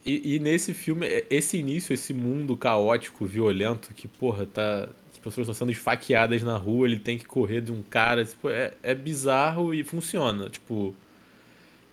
E, 0.06 0.36
e 0.36 0.38
nesse 0.38 0.72
filme, 0.72 1.06
é- 1.06 1.26
esse 1.28 1.58
início, 1.58 1.92
esse 1.92 2.14
mundo 2.14 2.56
caótico, 2.56 3.26
violento, 3.26 3.92
que, 3.92 4.06
porra, 4.08 4.46
tá. 4.46 4.88
As 5.12 5.18
pessoas 5.18 5.48
estão 5.48 5.54
sendo 5.54 5.72
esfaqueadas 5.72 6.42
na 6.44 6.56
rua, 6.56 6.86
ele 6.86 6.98
tem 6.98 7.18
que 7.18 7.26
correr 7.26 7.60
de 7.60 7.72
um 7.72 7.82
cara. 7.82 8.24
Tipo, 8.24 8.48
é, 8.48 8.72
é 8.82 8.94
bizarro 8.94 9.74
e 9.74 9.82
funciona. 9.82 10.48
Tipo. 10.48 10.94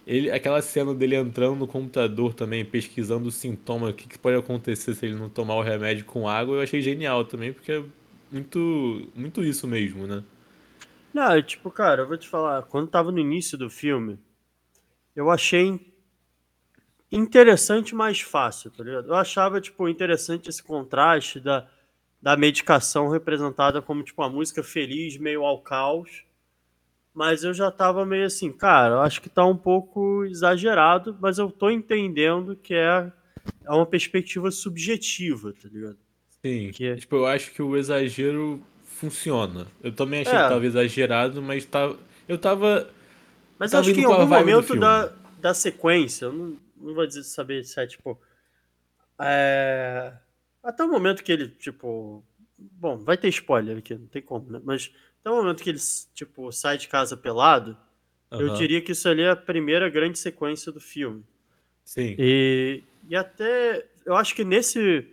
Ele, 0.05 0.29
aquela 0.29 0.62
cena 0.62 0.93
dele 0.93 1.15
entrando 1.15 1.55
no 1.55 1.67
computador 1.67 2.33
também, 2.33 2.63
pesquisando 2.63 3.27
o 3.27 3.31
sintoma, 3.31 3.89
o 3.89 3.93
que, 3.93 4.07
que 4.07 4.19
pode 4.19 4.38
acontecer 4.38 4.93
se 4.93 5.05
ele 5.05 5.15
não 5.15 5.29
tomar 5.29 5.55
o 5.55 5.63
remédio 5.63 6.05
com 6.05 6.27
água, 6.27 6.57
eu 6.57 6.62
achei 6.62 6.79
genial 6.81 7.25
também, 7.25 7.51
porque 7.51 7.71
é 7.71 7.83
muito, 8.31 9.09
muito 9.15 9.43
isso 9.43 9.67
mesmo, 9.67 10.05
né? 10.05 10.24
Não, 11.12 11.41
tipo, 11.41 11.71
cara, 11.71 12.03
eu 12.03 12.07
vou 12.07 12.17
te 12.17 12.27
falar, 12.27 12.63
quando 12.63 12.89
tava 12.89 13.12
no 13.12 13.19
início 13.19 13.57
do 13.57 13.69
filme, 13.69 14.19
eu 15.15 15.31
achei 15.31 15.79
interessante, 17.12 17.95
mas 17.95 18.19
fácil, 18.19 18.69
tá 18.69 18.83
ligado? 18.83 19.07
Eu 19.07 19.15
achava, 19.15 19.62
tipo, 19.62 19.88
interessante 19.88 20.50
esse 20.50 20.62
contraste 20.62 21.39
da, 21.39 21.67
da 22.21 22.35
medicação 22.35 23.07
representada 23.07 23.81
como, 23.81 24.03
tipo, 24.03 24.21
uma 24.21 24.29
música 24.29 24.62
feliz, 24.62 25.17
meio 25.17 25.45
ao 25.45 25.62
caos. 25.62 26.25
Mas 27.15 27.43
eu 27.45 27.53
já 27.53 27.72
tava 27.72 28.05
meio 28.05 28.25
assim, 28.25 28.51
cara, 28.51 28.95
eu 28.95 29.00
acho 29.01 29.22
que 29.22 29.29
tá 29.29 29.45
um 29.45 29.55
pouco 29.55 30.25
exagerado, 30.25 31.17
mas 31.22 31.38
eu 31.38 31.50
tô 31.50 31.69
entendendo 31.69 32.57
que 32.57 32.74
é, 32.74 33.10
é 33.63 33.72
uma 33.72 33.86
perspectiva 33.86 34.51
subjetiva, 34.51 35.53
tá 35.53 35.69
ligado? 35.72 35.98
Sim. 36.45 36.72
Que- 36.72 36.98
Tipo, 36.98 37.15
eu 37.15 37.25
acho 37.25 37.51
que 37.53 37.62
o 37.62 37.77
exagero 37.77 38.62
funciona. 38.84 39.65
Eu 39.81 39.93
também 39.93 40.22
achei 40.22 40.34
É. 40.38 40.43
que 40.43 40.50
tava 40.50 40.65
exagerado, 40.65 41.41
mas 41.41 41.65
tava. 41.65 41.98
Eu 42.27 42.38
tava. 42.38 42.89
Mas 43.57 43.72
Tava 43.72 43.81
acho 43.86 43.93
que 43.93 44.01
em 44.01 44.03
algum 44.05 44.25
momento 44.27 44.77
da, 44.77 45.13
da 45.39 45.53
sequência, 45.53 46.25
eu 46.25 46.34
não, 46.34 46.57
não 46.75 46.93
vou 46.93 47.07
dizer, 47.07 47.24
saber 47.24 47.63
se 47.63 47.79
é 47.79 47.88
tipo. 47.88 48.19
é, 49.19 50.13
até 50.62 50.84
o 50.84 50.89
momento 50.91 51.24
que 51.24 51.31
ele, 51.31 51.48
tipo. 51.48 52.24
Bom, 52.57 52.98
vai 52.98 53.17
ter 53.17 53.27
spoiler 53.29 53.77
aqui, 53.77 53.95
não 53.95 54.07
tem 54.07 54.22
como, 54.22 54.50
né? 54.51 54.62
Mas 54.63 54.91
até 55.25 55.32
o 55.32 55.38
momento 55.38 55.63
que 55.63 55.72
ele, 55.72 55.79
tipo, 56.13 56.51
sai 56.51 56.77
de 56.77 56.88
casa 56.88 57.17
pelado, 57.17 57.75
eu 58.29 58.48
Aham. 58.48 58.53
diria 58.53 58.79
que 58.79 58.91
isso 58.91 59.10
ali 59.10 59.24
é 59.24 59.32
a 59.32 59.36
primeira 59.36 59.89
grande 59.89 60.20
sequência 60.20 60.72
do 60.72 60.79
filme. 60.79 61.25
Sim. 61.84 62.15
E, 62.20 62.84
e 63.10 63.15
até. 63.15 63.88
Eu 64.05 64.15
acho 64.15 64.36
que 64.36 64.44
nesse. 64.44 65.08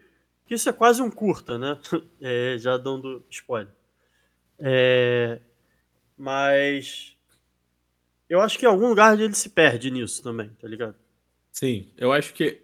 que 0.46 0.54
Isso 0.54 0.68
é 0.68 0.72
quase 0.72 1.00
um 1.00 1.10
curta, 1.10 1.58
né? 1.58 1.78
É, 2.20 2.56
já 2.58 2.76
dando 2.76 3.24
spoiler. 3.30 3.72
É, 4.58 5.40
mas. 6.16 7.16
Eu 8.28 8.40
acho 8.40 8.58
que 8.58 8.66
em 8.66 8.68
algum 8.68 8.88
lugar 8.88 9.18
ele 9.18 9.34
se 9.34 9.48
perde 9.48 9.90
nisso 9.90 10.22
também, 10.22 10.50
tá 10.60 10.68
ligado? 10.68 10.94
Sim. 11.50 11.90
Eu 11.96 12.12
acho 12.12 12.34
que. 12.34 12.60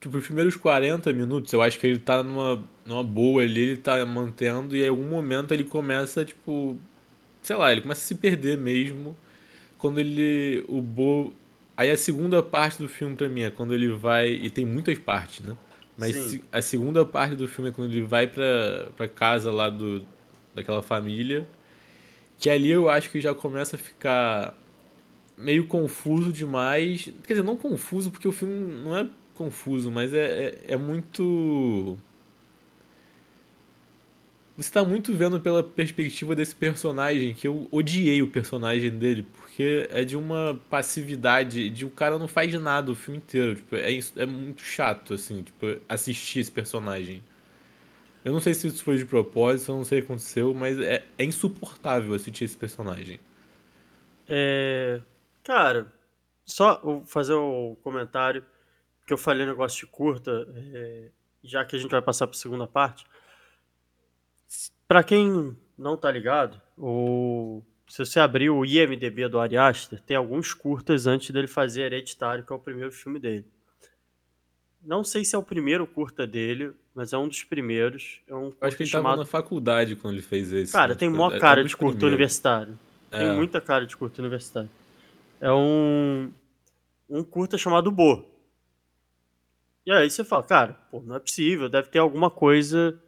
Tipo, 0.00 0.18
os 0.18 0.24
primeiros 0.24 0.56
40 0.56 1.12
minutos, 1.12 1.52
eu 1.52 1.60
acho 1.60 1.78
que 1.78 1.86
ele 1.86 1.98
tá 1.98 2.22
numa, 2.22 2.66
numa 2.86 3.02
boa 3.02 3.42
ali, 3.42 3.60
ele 3.60 3.76
tá 3.76 4.04
mantendo, 4.06 4.76
e 4.76 4.84
em 4.84 4.88
algum 4.88 5.08
momento 5.08 5.52
ele 5.52 5.64
começa, 5.64 6.24
tipo. 6.24 6.78
Sei 7.42 7.56
lá, 7.56 7.70
ele 7.72 7.80
começa 7.82 8.00
a 8.00 8.04
se 8.04 8.14
perder 8.14 8.56
mesmo. 8.56 9.16
Quando 9.78 9.98
ele. 9.98 10.64
O 10.68 10.80
Bo. 10.80 11.34
Aí 11.76 11.90
a 11.90 11.96
segunda 11.96 12.42
parte 12.42 12.78
do 12.78 12.88
filme 12.88 13.14
pra 13.16 13.28
mim 13.28 13.42
é 13.42 13.50
quando 13.50 13.74
ele 13.74 13.88
vai. 13.88 14.28
E 14.28 14.50
tem 14.50 14.64
muitas 14.64 14.98
partes, 14.98 15.40
né? 15.44 15.56
Mas 15.98 16.14
Sim. 16.14 16.42
a 16.52 16.62
segunda 16.62 17.04
parte 17.04 17.34
do 17.34 17.48
filme 17.48 17.70
é 17.70 17.72
quando 17.72 17.90
ele 17.90 18.02
vai 18.02 18.26
pra, 18.26 18.88
pra 18.96 19.08
casa 19.08 19.50
lá 19.50 19.70
do, 19.70 20.04
daquela 20.54 20.82
família. 20.82 21.48
Que 22.38 22.50
ali 22.50 22.70
eu 22.70 22.88
acho 22.88 23.10
que 23.10 23.20
já 23.20 23.34
começa 23.34 23.76
a 23.76 23.78
ficar 23.78 24.54
meio 25.36 25.66
confuso 25.66 26.32
demais. 26.32 27.04
Quer 27.26 27.34
dizer, 27.34 27.42
não 27.42 27.56
confuso, 27.56 28.10
porque 28.10 28.28
o 28.28 28.32
filme 28.32 28.82
não 28.82 28.96
é 28.96 29.08
confuso, 29.34 29.90
mas 29.90 30.12
é, 30.12 30.64
é, 30.68 30.74
é 30.74 30.76
muito. 30.76 31.96
Você 34.56 34.72
tá 34.72 34.82
muito 34.82 35.12
vendo 35.12 35.38
pela 35.38 35.62
perspectiva 35.62 36.34
desse 36.34 36.54
personagem, 36.54 37.34
que 37.34 37.46
eu 37.46 37.68
odiei 37.70 38.22
o 38.22 38.30
personagem 38.30 38.90
dele, 38.90 39.22
porque 39.22 39.86
é 39.90 40.02
de 40.02 40.16
uma 40.16 40.58
passividade, 40.70 41.68
de 41.68 41.84
o 41.84 41.90
cara 41.90 42.18
não 42.18 42.26
faz 42.26 42.54
nada 42.54 42.90
o 42.90 42.94
filme 42.94 43.18
inteiro. 43.18 43.56
Tipo, 43.56 43.76
é, 43.76 43.98
é 44.16 44.26
muito 44.26 44.62
chato, 44.62 45.12
assim, 45.12 45.42
tipo, 45.42 45.66
assistir 45.86 46.40
esse 46.40 46.50
personagem. 46.50 47.22
Eu 48.24 48.32
não 48.32 48.40
sei 48.40 48.54
se 48.54 48.66
isso 48.66 48.82
foi 48.82 48.96
de 48.96 49.04
propósito, 49.04 49.70
eu 49.70 49.76
não 49.76 49.84
sei 49.84 49.98
o 49.98 50.02
que 50.02 50.06
aconteceu, 50.06 50.54
mas 50.54 50.80
é, 50.80 51.04
é 51.18 51.24
insuportável 51.24 52.14
assistir 52.14 52.44
esse 52.44 52.56
personagem. 52.56 53.20
É, 54.26 55.00
cara, 55.44 55.92
só 56.46 57.02
fazer 57.04 57.34
o 57.34 57.76
comentário 57.82 58.42
que 59.06 59.12
eu 59.12 59.18
falei 59.18 59.44
um 59.44 59.50
negócio 59.50 59.80
de 59.80 59.86
curta, 59.86 60.48
é, 60.56 61.10
já 61.44 61.64
que 61.64 61.76
a 61.76 61.78
gente 61.78 61.90
vai 61.90 62.02
passar 62.02 62.26
para 62.26 62.36
a 62.36 62.40
segunda 62.40 62.66
parte. 62.66 63.04
Pra 64.88 65.02
quem 65.02 65.56
não 65.76 65.96
tá 65.96 66.10
ligado, 66.10 66.60
o, 66.78 67.62
se 67.88 67.98
você 68.04 68.20
abrir 68.20 68.50
o 68.50 68.64
IMDb 68.64 69.28
do 69.28 69.38
Ari 69.40 69.56
Aster, 69.56 70.00
tem 70.00 70.16
alguns 70.16 70.54
curtas 70.54 71.06
antes 71.06 71.30
dele 71.30 71.46
fazer 71.48 71.82
Hereditário, 71.82 72.44
que 72.44 72.52
é 72.52 72.56
o 72.56 72.58
primeiro 72.58 72.92
filme 72.92 73.18
dele. 73.18 73.44
Não 74.84 75.02
sei 75.02 75.24
se 75.24 75.34
é 75.34 75.38
o 75.38 75.42
primeiro 75.42 75.84
curta 75.86 76.24
dele, 76.26 76.70
mas 76.94 77.12
é 77.12 77.18
um 77.18 77.26
dos 77.26 77.42
primeiros. 77.42 78.20
É 78.28 78.34
um 78.34 78.52
acho 78.60 78.76
que 78.76 78.84
ele 78.84 78.90
tava 78.90 79.02
chamado 79.02 79.18
na 79.18 79.24
faculdade 79.26 79.96
quando 79.96 80.14
ele 80.14 80.22
fez 80.22 80.52
esse. 80.52 80.72
Cara, 80.72 80.94
tem 80.94 81.10
mó 81.10 81.32
é- 81.32 81.36
é 81.36 81.40
cara 81.40 81.60
um 81.60 81.64
de 81.64 81.76
primeiros. 81.76 82.02
universitário. 82.04 82.78
Tem 83.10 83.26
É. 83.28 83.32
muita 83.32 83.60
cara 83.60 83.84
de 83.84 83.96
curta 83.96 84.22
universitário. 84.22 84.70
É 85.40 85.52
um, 85.52 86.30
um 87.10 87.24
curta 87.24 87.58
chamado 87.58 87.90
Bo. 87.90 88.24
E 89.84 89.90
aí 89.90 90.08
você 90.08 90.22
fala, 90.24 90.42
cara, 90.44 90.72
pô, 90.90 91.00
não 91.04 91.16
é 91.16 91.18
possível, 91.18 91.68
deve 91.68 91.88
ter 91.88 91.98
alguma 91.98 92.30
coisa 92.30 93.00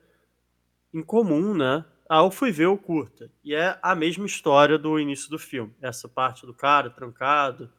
em 0.93 1.03
comum, 1.03 1.55
né? 1.55 1.85
Ah, 2.09 2.23
eu 2.23 2.31
fui 2.31 2.51
ver 2.51 2.67
o 2.67 2.79
curta. 2.79 3.31
E 3.45 3.55
é 3.55 3.79
a 3.83 3.95
mesma 3.95 4.25
história 4.25 4.79
do 4.79 4.99
início 4.99 5.29
do 5.29 5.39
filme. 5.39 5.75
Essa 5.81 6.09
parte 6.09 6.47
do 6.47 6.55
cara 6.55 6.89
trancado. 6.89 7.71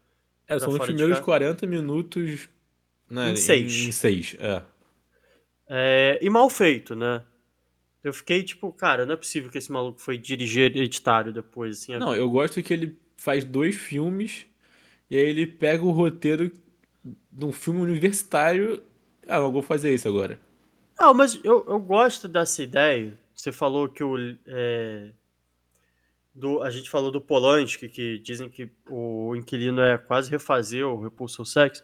É, 0.47 0.59
são 0.59 0.69
os 0.69 0.79
primeiros 0.79 1.15
casa. 1.15 1.25
40 1.25 1.65
minutos. 1.65 2.47
Né, 3.09 3.31
Em 3.31 3.35
seis. 3.35 3.73
Em, 3.73 3.91
seis, 3.91 4.35
é. 4.39 4.61
É, 5.67 6.19
e 6.21 6.29
mal 6.29 6.49
feito, 6.49 6.95
né? 6.95 7.23
Eu 8.03 8.13
fiquei 8.13 8.43
tipo, 8.43 8.71
cara, 8.71 9.05
não 9.05 9.13
é 9.13 9.17
possível 9.17 9.49
que 9.49 9.57
esse 9.57 9.71
maluco 9.71 9.99
foi 9.99 10.17
dirigir 10.17 10.63
hereditário 10.63 11.33
depois, 11.33 11.79
assim. 11.79 11.97
Não, 11.97 12.15
eu 12.15 12.29
gosto 12.29 12.61
que 12.61 12.73
ele 12.73 12.97
faz 13.17 13.43
dois 13.43 13.75
filmes 13.75 14.45
e 15.09 15.17
aí 15.17 15.23
ele 15.23 15.45
pega 15.47 15.83
o 15.83 15.91
roteiro 15.91 16.51
de 17.03 17.45
um 17.45 17.51
filme 17.51 17.81
universitário. 17.81 18.81
Ah, 19.27 19.37
eu 19.37 19.51
vou 19.51 19.61
fazer 19.61 19.93
isso 19.93 20.07
agora. 20.07 20.39
Ah, 20.99 21.13
mas 21.13 21.39
eu, 21.43 21.65
eu 21.67 21.79
gosto 21.79 22.27
dessa 22.27 22.61
ideia, 22.61 23.17
você 23.33 23.51
falou 23.51 23.87
que 23.87 24.03
o. 24.03 24.17
é, 24.45 25.11
do, 26.33 26.61
a 26.61 26.69
gente 26.69 26.89
falou 26.89 27.11
do 27.11 27.21
Polanski, 27.21 27.89
que 27.89 28.19
dizem 28.19 28.49
que 28.49 28.69
o 28.89 29.35
inquilino 29.35 29.81
é 29.81 29.97
quase 29.97 30.29
refazer 30.29 30.85
o 30.85 31.01
Repulsor 31.01 31.45
Sex. 31.45 31.83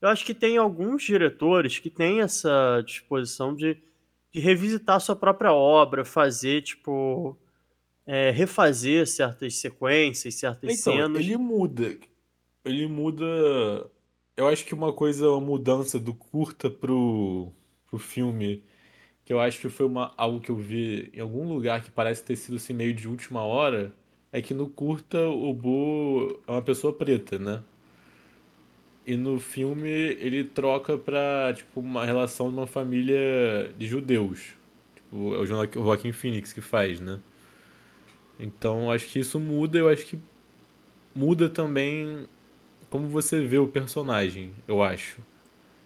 Eu 0.00 0.08
acho 0.08 0.24
que 0.24 0.34
tem 0.34 0.56
alguns 0.56 1.02
diretores 1.04 1.78
que 1.78 1.90
têm 1.90 2.20
essa 2.20 2.82
disposição 2.84 3.54
de, 3.54 3.76
de 4.32 4.40
revisitar 4.40 5.00
sua 5.00 5.14
própria 5.14 5.52
obra, 5.52 6.04
fazer, 6.04 6.62
tipo. 6.62 7.36
é, 8.06 8.30
refazer 8.30 9.06
certas 9.06 9.56
sequências, 9.56 10.34
certas 10.36 10.80
Então, 10.80 10.94
cenas. 10.94 11.20
ele 11.20 11.36
muda. 11.36 11.96
Ele 12.64 12.86
muda. 12.88 13.24
Eu 14.36 14.48
acho 14.48 14.64
que 14.64 14.74
uma 14.74 14.92
coisa, 14.92 15.28
uma 15.30 15.40
mudança 15.40 15.98
do 16.00 16.14
curta 16.14 16.70
pro, 16.70 17.52
pro 17.92 18.00
filme, 18.00 18.64
que 19.24 19.32
eu 19.34 19.40
acho 19.40 19.60
que 19.60 19.68
foi 19.70 19.86
uma, 19.86 20.14
algo 20.18 20.40
que 20.40 20.50
eu 20.50 20.56
vi 20.56 21.10
em 21.14 21.20
algum 21.20 21.48
lugar 21.48 21.82
que 21.82 21.90
parece 21.92 22.24
ter 22.24 22.36
sido 22.36 22.56
assim, 22.56 22.74
meio 22.74 22.94
de 22.94 23.08
última 23.08 23.42
hora, 23.42 23.94
é 24.32 24.42
que 24.42 24.54
no 24.54 24.68
curta 24.68 25.20
o 25.28 25.54
Bo 25.54 26.40
é 26.48 26.52
uma 26.52 26.62
pessoa 26.62 26.92
preta, 26.94 27.38
né? 27.38 27.62
E 29.04 29.16
no 29.16 29.40
filme 29.40 29.88
ele 29.90 30.44
troca 30.44 30.96
pra, 30.96 31.52
tipo, 31.54 31.80
uma 31.80 32.04
relação 32.04 32.50
de 32.50 32.56
uma 32.56 32.66
família 32.66 33.72
de 33.76 33.86
judeus. 33.86 34.54
Tipo, 34.94 35.34
é 35.34 35.38
o 35.38 35.46
Joaqu- 35.46 35.78
o 35.80 35.84
Joaquin 35.84 36.12
Phoenix 36.12 36.52
que 36.52 36.60
faz, 36.60 37.00
né? 37.00 37.20
Então 38.38 38.90
acho 38.90 39.06
que 39.08 39.18
isso 39.18 39.38
muda, 39.38 39.78
eu 39.78 39.88
acho 39.88 40.04
que 40.06 40.18
muda 41.14 41.48
também 41.48 42.26
como 42.90 43.08
você 43.08 43.42
vê 43.46 43.58
o 43.58 43.68
personagem, 43.68 44.52
eu 44.68 44.82
acho. 44.82 45.20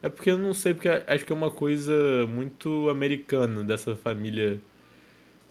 É 0.06 0.08
porque 0.08 0.30
eu 0.30 0.38
não 0.38 0.54
sei, 0.54 0.72
porque 0.72 0.88
acho 0.88 1.24
que 1.24 1.32
é 1.32 1.34
uma 1.34 1.50
coisa 1.50 1.92
muito 2.28 2.88
americana 2.88 3.64
dessa 3.64 3.96
família 3.96 4.60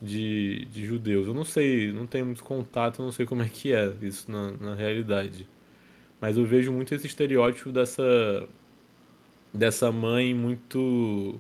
de, 0.02 0.64
de 0.72 0.86
judeus. 0.86 1.28
Eu 1.28 1.34
não 1.34 1.44
sei, 1.44 1.92
não 1.92 2.08
tenho 2.08 2.26
muito 2.26 2.42
contato, 2.42 3.02
não 3.02 3.12
sei 3.12 3.26
como 3.26 3.42
é 3.44 3.50
que 3.50 3.74
é 3.74 3.94
isso 4.02 4.32
na, 4.32 4.52
na 4.52 4.74
realidade. 4.74 5.46
Mas 6.22 6.38
eu 6.38 6.46
vejo 6.46 6.72
muito 6.72 6.96
esse 6.96 7.06
estereótipo 7.06 7.70
dessa, 7.70 8.48
dessa 9.54 9.92
mãe 9.92 10.34
muito, 10.34 11.38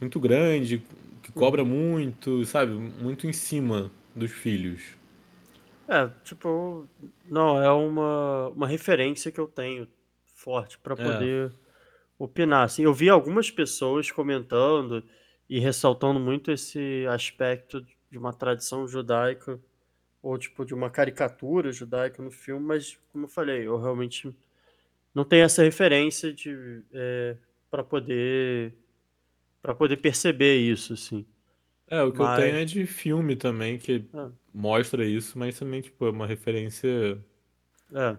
muito 0.00 0.20
grande, 0.20 0.80
que 1.20 1.32
cobra 1.32 1.64
muito, 1.64 2.44
sabe? 2.44 2.74
Muito 2.74 3.26
em 3.26 3.32
cima 3.32 3.90
dos 4.14 4.30
filhos. 4.30 4.82
É, 5.88 6.08
tipo, 6.22 6.86
não, 7.28 7.60
é 7.60 7.72
uma, 7.72 8.50
uma 8.50 8.68
referência 8.68 9.32
que 9.32 9.40
eu 9.40 9.48
tenho 9.48 9.88
forte 10.26 10.78
para 10.78 10.94
É. 10.94 11.67
opinar. 12.18 12.64
Assim, 12.64 12.82
eu 12.84 12.92
vi 12.94 13.08
algumas 13.08 13.50
pessoas 13.50 14.10
comentando 14.10 15.02
e 15.48 15.58
ressaltando 15.58 16.18
muito 16.20 16.50
esse 16.52 17.06
aspecto 17.08 17.84
de 18.10 18.18
uma 18.18 18.32
tradição 18.32 18.86
judaica 18.86 19.58
ou 20.22 20.36
tipo 20.36 20.64
de 20.64 20.74
uma 20.74 20.90
caricatura 20.90 21.70
judaica 21.72 22.22
no 22.22 22.30
filme, 22.30 22.66
mas 22.66 22.98
como 23.12 23.24
eu 23.26 23.28
falei, 23.28 23.66
eu 23.66 23.78
realmente 23.80 24.34
não 25.14 25.24
tenho 25.24 25.44
essa 25.44 25.62
referência 25.62 26.32
de 26.32 26.82
para 27.70 27.84
poder 27.84 28.74
para 29.62 29.74
poder 29.74 29.96
perceber 29.98 30.56
isso, 30.58 30.92
assim. 30.94 31.26
É, 31.88 32.02
o 32.02 32.12
que 32.12 32.20
eu 32.20 32.24
Mas- 32.24 32.38
tenho 32.42 32.56
é 32.56 32.64
de 32.64 32.86
filme 32.86 33.34
também, 33.36 33.78
que 33.78 34.04
Ah. 34.14 34.30
mostra 34.52 35.04
isso, 35.04 35.38
mas 35.38 35.58
também, 35.58 35.80
tipo, 35.80 36.04
é 36.06 36.10
uma 36.10 36.26
referência, 36.26 37.18
É, 37.94 38.16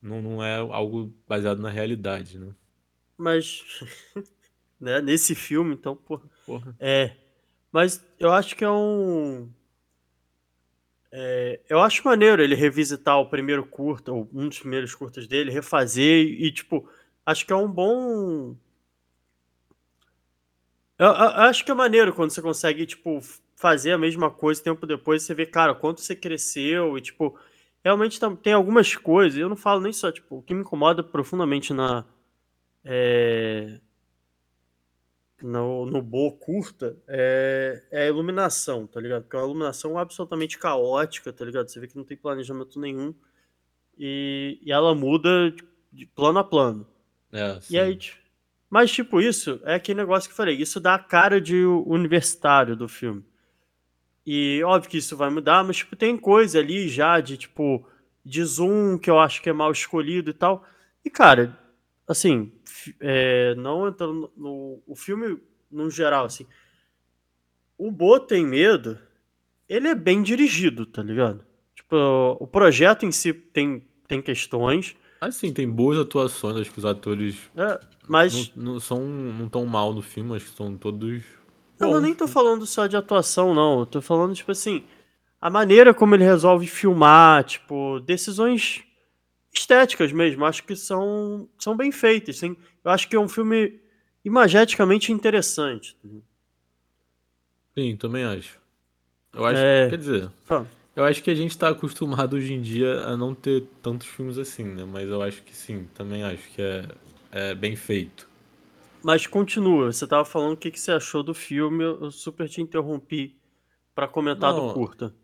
não, 0.00 0.22
não 0.22 0.44
é 0.44 0.56
algo 0.56 1.12
baseado 1.26 1.60
na 1.60 1.70
realidade, 1.70 2.38
né? 2.38 2.54
Mas 3.18 3.64
né, 4.80 5.00
nesse 5.00 5.34
filme, 5.34 5.74
então, 5.74 5.96
pô, 5.96 6.20
Porra. 6.46 6.76
É, 6.80 7.16
mas 7.72 8.04
eu 8.18 8.32
acho 8.32 8.56
que 8.56 8.64
é 8.64 8.70
um. 8.70 9.50
é, 11.12 11.60
eu 11.68 11.80
acho 11.80 12.04
maneiro 12.04 12.42
ele 12.42 12.54
revisitar 12.54 13.18
o 13.18 13.28
primeiro 13.28 13.64
curta, 13.66 14.12
ou 14.12 14.28
um 14.32 14.48
dos 14.48 14.58
primeiros 14.58 14.94
curtas 14.94 15.26
dele, 15.26 15.50
refazer 15.50 16.26
e, 16.26 16.50
tipo, 16.52 16.88
acho 17.24 17.46
que 17.46 17.52
é 17.52 17.56
um 17.56 17.70
bom. 17.70 18.54
Eu, 20.98 21.06
eu- 21.06 21.12
eu 21.14 21.42
acho 21.42 21.64
que 21.64 21.70
é 21.70 21.74
maneiro 21.74 22.12
quando 22.12 22.30
você 22.30 22.42
consegue, 22.42 22.86
tipo, 22.86 23.20
fazer 23.56 23.92
a 23.92 23.98
mesma 23.98 24.30
coisa 24.30 24.62
tempo 24.62 24.86
depois, 24.86 25.22
você 25.22 25.34
vê, 25.34 25.46
cara, 25.46 25.74
quanto 25.74 26.00
você 26.00 26.14
cresceu 26.16 26.96
e, 26.98 27.00
tipo, 27.00 27.38
realmente 27.84 28.20
tem 28.42 28.52
algumas 28.52 28.94
coisas, 28.96 29.38
eu 29.38 29.48
não 29.48 29.56
falo 29.56 29.80
nem 29.80 29.92
só, 29.92 30.10
tipo, 30.12 30.38
o 30.38 30.42
que 30.42 30.54
me 30.54 30.60
incomoda 30.60 31.02
profundamente 31.02 31.72
na. 31.72 32.04
É, 32.88 33.80
no, 35.42 35.86
no 35.86 36.02
Bo 36.02 36.32
curta 36.32 36.96
é, 37.06 37.82
é 37.90 38.02
a 38.04 38.06
iluminação, 38.08 38.86
tá 38.86 39.00
ligado? 39.00 39.22
Porque 39.22 39.36
é 39.36 39.38
uma 39.40 39.46
iluminação 39.46 39.96
absolutamente 39.96 40.58
caótica, 40.58 41.32
tá 41.32 41.44
ligado? 41.44 41.68
Você 41.68 41.78
vê 41.78 41.86
que 41.86 41.96
não 41.96 42.04
tem 42.04 42.16
planejamento 42.16 42.78
nenhum 42.80 43.14
e, 43.98 44.58
e 44.62 44.72
ela 44.72 44.94
muda 44.94 45.50
de, 45.52 45.64
de 45.92 46.06
plano 46.06 46.40
a 46.40 46.44
plano. 46.44 46.86
É, 47.32 47.60
E 47.70 47.78
aí, 47.78 47.96
ti- 47.96 48.18
mas 48.70 48.92
tipo, 48.92 49.20
isso 49.20 49.60
é 49.64 49.74
aquele 49.76 50.00
negócio 50.00 50.28
que 50.28 50.32
eu 50.34 50.36
falei, 50.38 50.56
isso 50.56 50.80
dá 50.80 50.94
a 50.96 50.98
cara 51.00 51.40
de 51.40 51.64
universitário 51.66 52.76
do 52.76 52.88
filme. 52.88 53.24
E 54.26 54.62
óbvio 54.64 54.90
que 54.90 54.98
isso 54.98 55.16
vai 55.16 55.30
mudar, 55.30 55.64
mas 55.64 55.78
tipo, 55.78 55.96
tem 55.96 56.16
coisa 56.16 56.58
ali 56.58 56.88
já 56.88 57.20
de 57.20 57.36
tipo 57.36 57.86
de 58.24 58.44
zoom 58.44 58.98
que 58.98 59.08
eu 59.08 59.18
acho 59.18 59.40
que 59.40 59.48
é 59.48 59.52
mal 59.52 59.72
escolhido 59.72 60.30
e 60.30 60.34
tal. 60.34 60.64
E 61.04 61.08
cara, 61.08 61.58
assim, 62.08 62.50
é, 62.98 63.54
não 63.54 63.86
entrando 63.86 64.30
no, 64.36 64.80
o 64.86 64.96
filme 64.96 65.38
no 65.70 65.90
geral, 65.90 66.24
assim, 66.24 66.46
o 67.76 67.90
Bo 67.90 68.18
tem 68.18 68.44
medo, 68.44 68.98
ele 69.68 69.88
é 69.88 69.94
bem 69.94 70.22
dirigido, 70.22 70.86
tá 70.86 71.02
ligado? 71.02 71.44
Tipo, 71.74 72.36
o 72.40 72.46
projeto 72.46 73.04
em 73.06 73.12
si 73.12 73.32
tem, 73.32 73.86
tem 74.08 74.20
questões, 74.20 74.96
Assim, 75.20 75.52
tem 75.52 75.68
boas 75.68 75.98
atuações, 75.98 76.56
acho 76.58 76.70
que 76.70 76.78
os 76.78 76.84
atores 76.84 77.36
né? 77.54 77.76
Mas 78.06 78.52
não, 78.54 78.74
não 78.74 78.80
são, 78.80 79.00
não 79.04 79.48
tão 79.48 79.66
mal 79.66 79.92
no 79.92 80.00
filme, 80.00 80.36
acho 80.36 80.46
que 80.46 80.56
são 80.56 80.76
todos 80.76 81.24
Eu 81.80 81.88
bons. 81.88 82.00
nem 82.00 82.14
tô 82.14 82.28
falando 82.28 82.64
só 82.64 82.86
de 82.86 82.96
atuação, 82.96 83.52
não. 83.54 83.80
Eu 83.80 83.86
tô 83.86 84.00
falando, 84.00 84.34
tipo 84.34 84.52
assim, 84.52 84.84
a 85.40 85.50
maneira 85.50 85.92
como 85.92 86.14
ele 86.14 86.22
resolve 86.24 86.66
filmar, 86.68 87.42
tipo, 87.44 87.98
decisões 88.00 88.84
estéticas 89.52 90.12
mesmo. 90.12 90.44
Acho 90.44 90.62
que 90.64 90.76
são, 90.76 91.48
são 91.58 91.76
bem 91.76 91.90
feitas. 91.92 92.38
Sim. 92.38 92.56
Eu 92.84 92.90
acho 92.90 93.08
que 93.08 93.16
é 93.16 93.20
um 93.20 93.28
filme 93.28 93.80
imageticamente 94.24 95.12
interessante. 95.12 95.96
Sim, 97.76 97.96
também 97.96 98.24
acho. 98.24 98.58
Eu 99.32 99.44
acho, 99.44 99.60
É. 99.60 99.88
quer 99.88 99.98
dizer, 99.98 100.30
eu 100.96 101.04
acho 101.04 101.22
que 101.22 101.30
a 101.30 101.34
gente 101.34 101.56
tá 101.56 101.68
acostumado 101.68 102.34
hoje 102.34 102.52
em 102.52 102.60
dia 102.60 103.00
a 103.02 103.16
não 103.16 103.34
ter 103.34 103.64
tantos 103.82 104.06
filmes 104.06 104.38
assim, 104.38 104.64
né? 104.64 104.84
Mas 104.84 105.08
eu 105.08 105.22
acho 105.22 105.42
que 105.42 105.54
sim, 105.54 105.86
também 105.94 106.24
acho 106.24 106.48
que 106.50 106.60
é, 106.62 106.88
é 107.30 107.54
bem 107.54 107.76
feito. 107.76 108.28
Mas 109.02 109.26
continua, 109.26 109.92
você 109.92 110.06
tava 110.06 110.24
falando 110.24 110.54
o 110.54 110.56
que, 110.56 110.70
que 110.70 110.80
você 110.80 110.90
achou 110.90 111.22
do 111.22 111.32
filme, 111.32 111.84
eu 111.84 112.10
super 112.10 112.48
te 112.48 112.60
interrompi 112.60 113.36
pra 113.94 114.08
comentar 114.08 114.52
do 114.52 114.62
Não, 114.62 114.74
curta. 114.74 115.14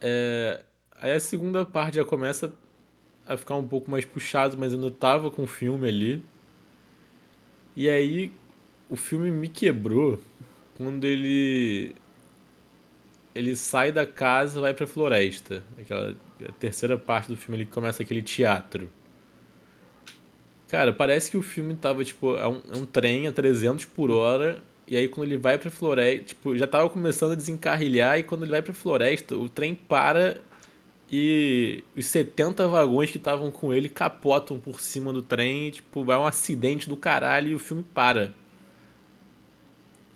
É, 0.00 0.64
aí 0.92 1.12
a 1.12 1.20
segunda 1.20 1.66
parte 1.66 1.96
já 1.96 2.04
começa 2.04 2.50
a 3.30 3.36
ficar 3.36 3.54
um 3.54 3.66
pouco 3.66 3.88
mais 3.88 4.04
puxado, 4.04 4.58
mas 4.58 4.74
ainda 4.74 4.90
tava 4.90 5.30
com 5.30 5.44
o 5.44 5.46
filme 5.46 5.88
ali. 5.88 6.22
E 7.76 7.88
aí 7.88 8.32
o 8.88 8.96
filme 8.96 9.30
me 9.30 9.48
quebrou 9.48 10.20
quando 10.76 11.04
ele 11.04 11.94
ele 13.32 13.54
sai 13.54 13.92
da 13.92 14.04
casa 14.04 14.60
vai 14.60 14.74
pra 14.74 14.84
floresta. 14.84 15.62
Aquela 15.78 16.16
terceira 16.58 16.98
parte 16.98 17.28
do 17.28 17.36
filme 17.36 17.58
ele 17.58 17.70
começa 17.70 18.02
aquele 18.02 18.20
teatro. 18.20 18.90
Cara, 20.66 20.92
parece 20.92 21.30
que 21.30 21.36
o 21.36 21.42
filme 21.42 21.76
tava 21.76 22.04
tipo 22.04 22.36
é 22.36 22.48
um, 22.48 22.60
é 22.72 22.76
um 22.76 22.84
trem 22.84 23.28
a 23.28 23.32
300 23.32 23.84
por 23.84 24.10
hora 24.10 24.60
e 24.88 24.96
aí 24.96 25.06
quando 25.06 25.28
ele 25.28 25.38
vai 25.38 25.56
pra 25.56 25.70
floresta, 25.70 26.24
tipo, 26.24 26.58
já 26.58 26.66
tava 26.66 26.90
começando 26.90 27.30
a 27.32 27.36
desencarrilhar 27.36 28.18
e 28.18 28.24
quando 28.24 28.42
ele 28.42 28.50
vai 28.50 28.62
pra 28.62 28.74
floresta, 28.74 29.36
o 29.36 29.48
trem 29.48 29.72
para 29.72 30.40
e 31.10 31.82
os 31.96 32.06
70 32.06 32.68
vagões 32.68 33.10
que 33.10 33.18
estavam 33.18 33.50
com 33.50 33.74
ele 33.74 33.88
capotam 33.88 34.60
por 34.60 34.80
cima 34.80 35.12
do 35.12 35.22
trem, 35.22 35.70
tipo, 35.72 36.04
vai 36.04 36.16
um 36.16 36.24
acidente 36.24 36.88
do 36.88 36.96
caralho 36.96 37.48
e 37.48 37.54
o 37.54 37.58
filme 37.58 37.82
para. 37.82 38.32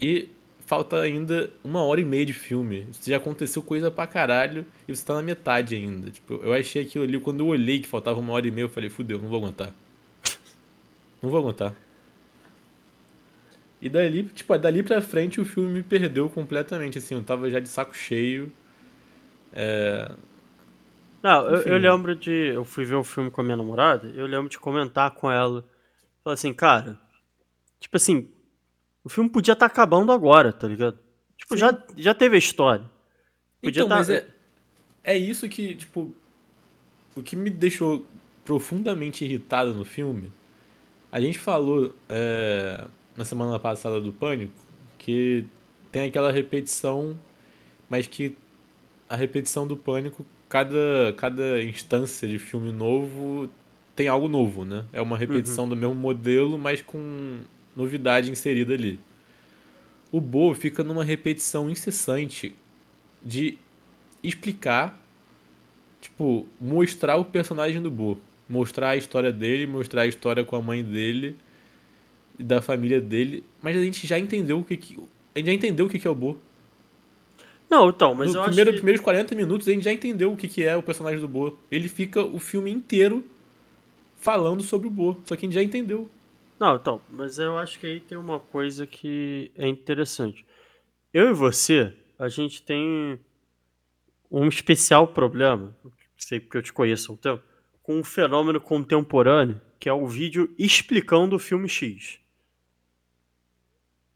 E 0.01 0.29
falta 0.67 1.01
ainda 1.01 1.51
uma 1.65 1.83
hora 1.83 2.01
e 2.01 2.05
meia 2.05 2.25
de 2.25 2.33
filme. 2.33 2.87
Isso 2.93 3.11
já 3.11 3.17
aconteceu 3.17 3.61
coisa 3.63 3.91
pra 3.91 4.07
caralho 4.07 4.65
e 4.87 4.95
você 4.95 5.05
tá 5.05 5.15
na 5.15 5.23
metade 5.23 5.75
ainda. 5.75 6.11
Tipo, 6.13 6.35
eu 6.35 6.53
achei 6.53 6.83
aquilo 6.83 7.03
ali, 7.03 7.19
quando 7.19 7.41
eu 7.41 7.49
olhei 7.49 7.81
que 7.81 7.89
faltava 7.89 8.21
uma 8.21 8.33
hora 8.33 8.47
e 8.47 8.51
meia, 8.53 8.65
eu 8.65 8.69
falei, 8.69 8.89
fudeu, 8.89 9.19
não 9.19 9.29
vou 9.29 9.39
aguentar. 9.39 9.75
Não 11.23 11.31
vou 11.31 11.41
aguentar. 11.41 11.75
E 13.81 13.89
dali, 13.89 14.25
tipo, 14.25 14.57
dali 14.59 14.83
pra 14.83 15.01
frente 15.03 15.41
o 15.41 15.45
filme 15.45 15.73
me 15.73 15.83
perdeu 15.83 16.29
completamente, 16.31 16.99
assim, 16.99 17.15
eu 17.15 17.23
tava 17.23 17.51
já 17.51 17.61
de 17.61 17.69
saco 17.69 17.95
cheio. 17.97 18.53
Não, 21.25 21.49
eu, 21.49 21.63
eu 21.63 21.79
lembro 21.79 22.15
de. 22.15 22.31
Eu 22.31 22.67
fui 22.67 22.85
ver 22.85 22.97
o 22.97 23.03
filme 23.03 23.31
com 23.31 23.41
a 23.41 23.45
minha 23.45 23.57
namorada, 23.57 24.07
eu 24.09 24.27
lembro 24.27 24.51
de 24.51 24.59
comentar 24.59 25.11
com 25.13 25.31
ela. 25.31 25.65
Falar 26.23 26.35
assim, 26.35 26.53
cara, 26.53 27.01
tipo 27.81 27.97
assim, 27.97 28.29
o 29.03 29.09
filme 29.09 29.31
podia 29.31 29.53
estar 29.55 29.65
acabando 29.65 30.13
agora, 30.13 30.53
tá 30.53 30.69
ligado? 30.69 30.99
Tipo, 31.39 31.57
já, 31.57 31.83
já 31.97 32.15
teve 32.15 32.37
a 32.37 32.39
história. 32.39 32.85
Podia 33.63 33.83
Então, 33.83 33.89
tá- 33.89 33.97
mas 33.97 34.11
é, 34.11 34.27
é 35.03 35.17
isso 35.17 35.49
que, 35.49 35.75
tipo, 35.75 36.15
o 37.17 37.23
que 37.23 37.37
me 37.37 37.49
deixou 37.49 38.07
profundamente 38.45 39.25
irritado 39.25 39.73
no 39.73 39.85
filme, 39.85 40.31
a 41.11 41.19
gente 41.23 41.39
falou 41.39 41.95
é, 42.07 42.85
na 43.17 43.25
semana 43.25 43.59
passada 43.59 43.99
do 43.99 44.13
Pânico 44.13 44.53
que 44.99 45.47
tem 45.91 46.09
aquela 46.09 46.31
repetição, 46.31 47.19
mas 47.89 48.07
que 48.07 48.37
a 49.09 49.17
repetição 49.17 49.67
do 49.67 49.75
Pânico, 49.77 50.27
cada, 50.55 51.13
cada 51.17 51.61
instância 51.65 52.29
de 52.29 52.39
filme 52.39 52.71
novo 52.71 53.51
tem 53.97 54.07
algo 54.07 54.29
novo, 54.29 54.65
né? 54.65 54.85
É 54.93 55.03
uma 55.03 55.19
repetição 55.19 55.69
do 55.69 55.75
mesmo 55.75 55.97
modelo, 55.97 56.57
mas 56.57 56.81
com 56.81 57.41
novidade 57.75 58.31
inserida 58.31 58.73
ali. 58.73 59.01
O 60.13 60.21
Bo 60.21 60.55
fica 60.55 60.85
numa 60.85 61.03
repetição 61.03 61.69
incessante 61.69 62.55
de 63.21 63.59
explicar, 64.23 64.97
tipo, 66.01 66.47
mostrar 66.61 67.17
o 67.17 67.25
personagem 67.25 67.83
do 67.83 67.91
Bo, 67.91 68.21
mostrar 68.49 68.91
a 68.91 68.97
história 68.97 69.33
dele, 69.33 69.67
mostrar 69.67 70.03
a 70.03 70.07
história 70.07 70.45
com 70.45 70.55
a 70.55 70.63
mãe 70.63 70.85
dele 70.85 71.37
e 72.39 72.45
da 72.45 72.63
família 72.63 73.01
dele, 73.01 73.43
mas 73.61 73.77
a 73.77 73.83
gente 73.83 74.07
já 74.07 74.21
entendeu 74.21 74.61
o 74.61 74.65
que, 74.65 74.77
que 74.77 74.97
a 75.35 75.39
gente 75.41 75.47
já 75.47 75.53
entendeu 75.53 75.87
o 75.87 75.89
que, 75.89 75.99
que 75.99 76.07
é 76.07 76.11
o 76.11 76.15
Bo. 76.15 76.39
Não, 77.75 77.89
então, 77.89 78.15
mas 78.15 78.33
No 78.33 78.39
eu 78.39 78.45
primeiro, 78.45 78.71
acho 78.71 78.77
que... 78.77 78.81
primeiros 78.83 79.01
40 79.01 79.35
minutos 79.35 79.67
a 79.67 79.73
gente 79.73 79.83
já 79.83 79.93
entendeu 79.93 80.33
o 80.33 80.37
que, 80.37 80.47
que 80.47 80.63
é 80.63 80.77
o 80.77 80.83
personagem 80.83 81.19
do 81.19 81.27
Bo. 81.27 81.59
Ele 81.69 81.89
fica 81.89 82.23
o 82.23 82.39
filme 82.39 82.71
inteiro 82.71 83.25
falando 84.17 84.63
sobre 84.63 84.87
o 84.87 84.91
Bo, 84.91 85.21
só 85.25 85.35
que 85.35 85.45
a 85.45 85.49
gente 85.49 85.57
já 85.57 85.63
entendeu. 85.63 86.09
Não, 86.59 86.77
então, 86.77 87.03
mas 87.11 87.37
eu 87.41 87.59
acho 87.59 87.81
que 87.81 87.87
aí 87.89 87.99
tem 87.99 88.17
uma 88.17 88.39
coisa 88.39 88.87
que 88.87 89.51
é 89.57 89.67
interessante. 89.67 90.47
Eu 91.13 91.31
e 91.31 91.33
você, 91.33 91.93
a 92.17 92.29
gente 92.29 92.63
tem 92.63 93.19
um 94.31 94.47
especial 94.47 95.09
problema, 95.09 95.77
sei 96.17 96.39
porque 96.39 96.59
eu 96.59 96.63
te 96.63 96.73
conheço 96.73 97.11
há 97.11 97.15
um 97.15 97.19
tempo, 97.19 97.43
com 97.83 97.99
um 97.99 98.05
fenômeno 98.05 98.61
contemporâneo, 98.61 99.61
que 99.81 99.89
é 99.89 99.93
o 99.93 100.07
vídeo 100.07 100.55
explicando 100.57 101.35
o 101.35 101.41
filme 101.41 101.69
X. 101.69 102.21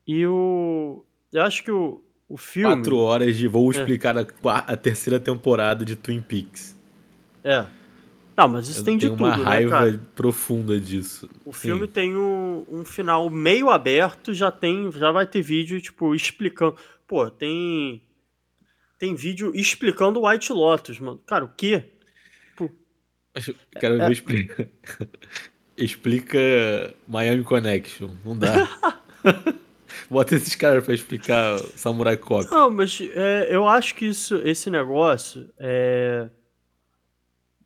E 0.07 0.25
o. 0.29 1.05
Eu 1.33 1.43
acho 1.43 1.63
que 1.63 1.71
o, 1.73 2.03
o 2.29 2.37
filme. 2.37 2.75
Quatro 2.77 2.97
horas 2.99 3.37
de 3.37 3.49
vou 3.49 3.71
É. 3.73 3.77
explicar 3.77 4.17
a, 4.19 4.25
qua- 4.25 4.59
a 4.67 4.77
terceira 4.77 5.19
temporada 5.19 5.85
de 5.85 5.97
Twin 5.97 6.21
Peaks. 6.21 6.77
É. 7.43 7.65
Não, 8.37 8.47
mas 8.47 8.69
isso 8.69 8.81
Eu 8.81 8.85
tem 8.85 8.97
de 8.97 9.09
tudo, 9.09 9.25
uma 9.25 9.37
né, 9.37 9.43
raiva 9.43 9.71
cara? 9.71 10.01
profunda 10.15 10.79
disso. 10.79 11.29
O 11.45 11.53
Sim. 11.53 11.61
filme 11.61 11.89
tem 11.89 12.17
um, 12.17 12.65
um 12.71 12.85
final 12.85 13.29
meio 13.29 13.69
aberto, 13.71 14.33
já 14.33 14.51
tem, 14.53 14.93
já 14.93 15.11
vai 15.11 15.27
ter 15.27 15.43
vídeo 15.43 15.81
tipo 15.81 16.15
explicando. 16.15 16.77
Pô, 17.07 17.29
tem 17.31 18.01
tem 18.99 19.15
vídeo 19.15 19.53
explicando 19.55 20.21
o 20.21 20.29
White 20.29 20.53
Lotus, 20.53 21.01
mano. 21.01 21.19
Cara, 21.27 21.45
o 21.45 21.49
quê? 21.49 21.85
Acho- 23.35 23.55
Quero 23.79 23.95
É. 24.01 24.07
ver 24.07 24.13
explica. 24.13 24.69
Explica 25.77 26.39
Miami 27.07 27.45
Connection. 27.45 28.11
Não 28.25 28.37
dá. 28.37 28.69
Bota 30.11 30.35
esses 30.35 30.55
caras 30.55 30.85
pra 30.85 30.95
explicar 30.95 31.59
Samurai 31.77 32.17
Cop. 32.17 32.51
Não, 32.51 32.71
mas 32.71 33.01
é, 33.01 33.49
eu 33.51 33.67
acho 33.67 33.95
que 33.95 34.07
isso, 34.07 34.37
esse 34.45 34.71
negócio 34.71 35.49
é. 35.59 36.29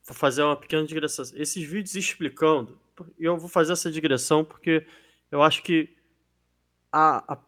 Vou 0.05 0.17
fazer 0.17 0.43
uma 0.43 0.57
pequena 0.57 0.85
digressão. 0.85 1.25
Esses 1.35 1.63
vídeos 1.65 1.95
explicando, 1.95 2.79
eu 3.19 3.37
vou 3.39 3.49
fazer 3.49 3.73
essa 3.73 3.91
digressão 3.91 4.45
porque 4.45 4.85
eu 5.31 5.43
acho 5.43 5.63
que 5.63 5.95
a, 6.91 7.35
a, 7.35 7.39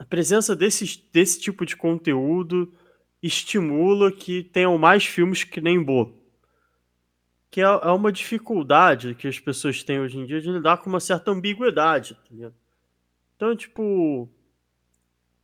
a 0.00 0.04
presença 0.04 0.54
desses, 0.54 0.96
desse 0.96 1.40
tipo 1.40 1.64
de 1.64 1.76
conteúdo 1.76 2.72
estimula 3.22 4.10
que 4.10 4.42
tenham 4.42 4.76
mais 4.76 5.06
filmes 5.06 5.44
que 5.44 5.60
nem 5.60 5.82
Bo. 5.82 6.12
Que 7.50 7.60
é, 7.60 7.64
é 7.64 7.90
uma 7.90 8.10
dificuldade 8.10 9.14
que 9.14 9.28
as 9.28 9.38
pessoas 9.38 9.82
têm 9.82 10.00
hoje 10.00 10.18
em 10.18 10.26
dia 10.26 10.40
de 10.40 10.50
lidar 10.50 10.78
com 10.78 10.90
uma 10.90 11.00
certa 11.00 11.30
ambiguidade. 11.30 12.14
tá? 12.14 12.52
Então, 13.42 13.56
tipo. 13.56 14.28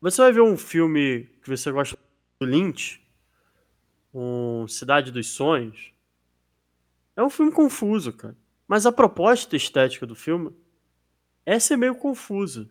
Você 0.01 0.23
vai 0.23 0.31
ver 0.31 0.41
um 0.43 0.57
filme 0.57 1.29
que 1.43 1.49
você 1.51 1.73
gosta 1.73 1.99
do 2.41 2.47
Lynch, 2.47 3.01
um 4.15 4.69
Cidade 4.69 5.11
dos 5.11 5.27
Sonhos. 5.31 5.91
É 7.17 7.23
um 7.25 7.29
filme 7.29 7.51
confuso, 7.51 8.13
cara. 8.13 8.37
Mas 8.69 8.87
a 8.87 8.93
proposta 8.93 9.57
estética 9.57 10.07
do 10.07 10.15
filme 10.15 10.53
é 11.45 11.59
ser 11.59 11.77
meio 11.77 11.97
confusa. 11.97 12.71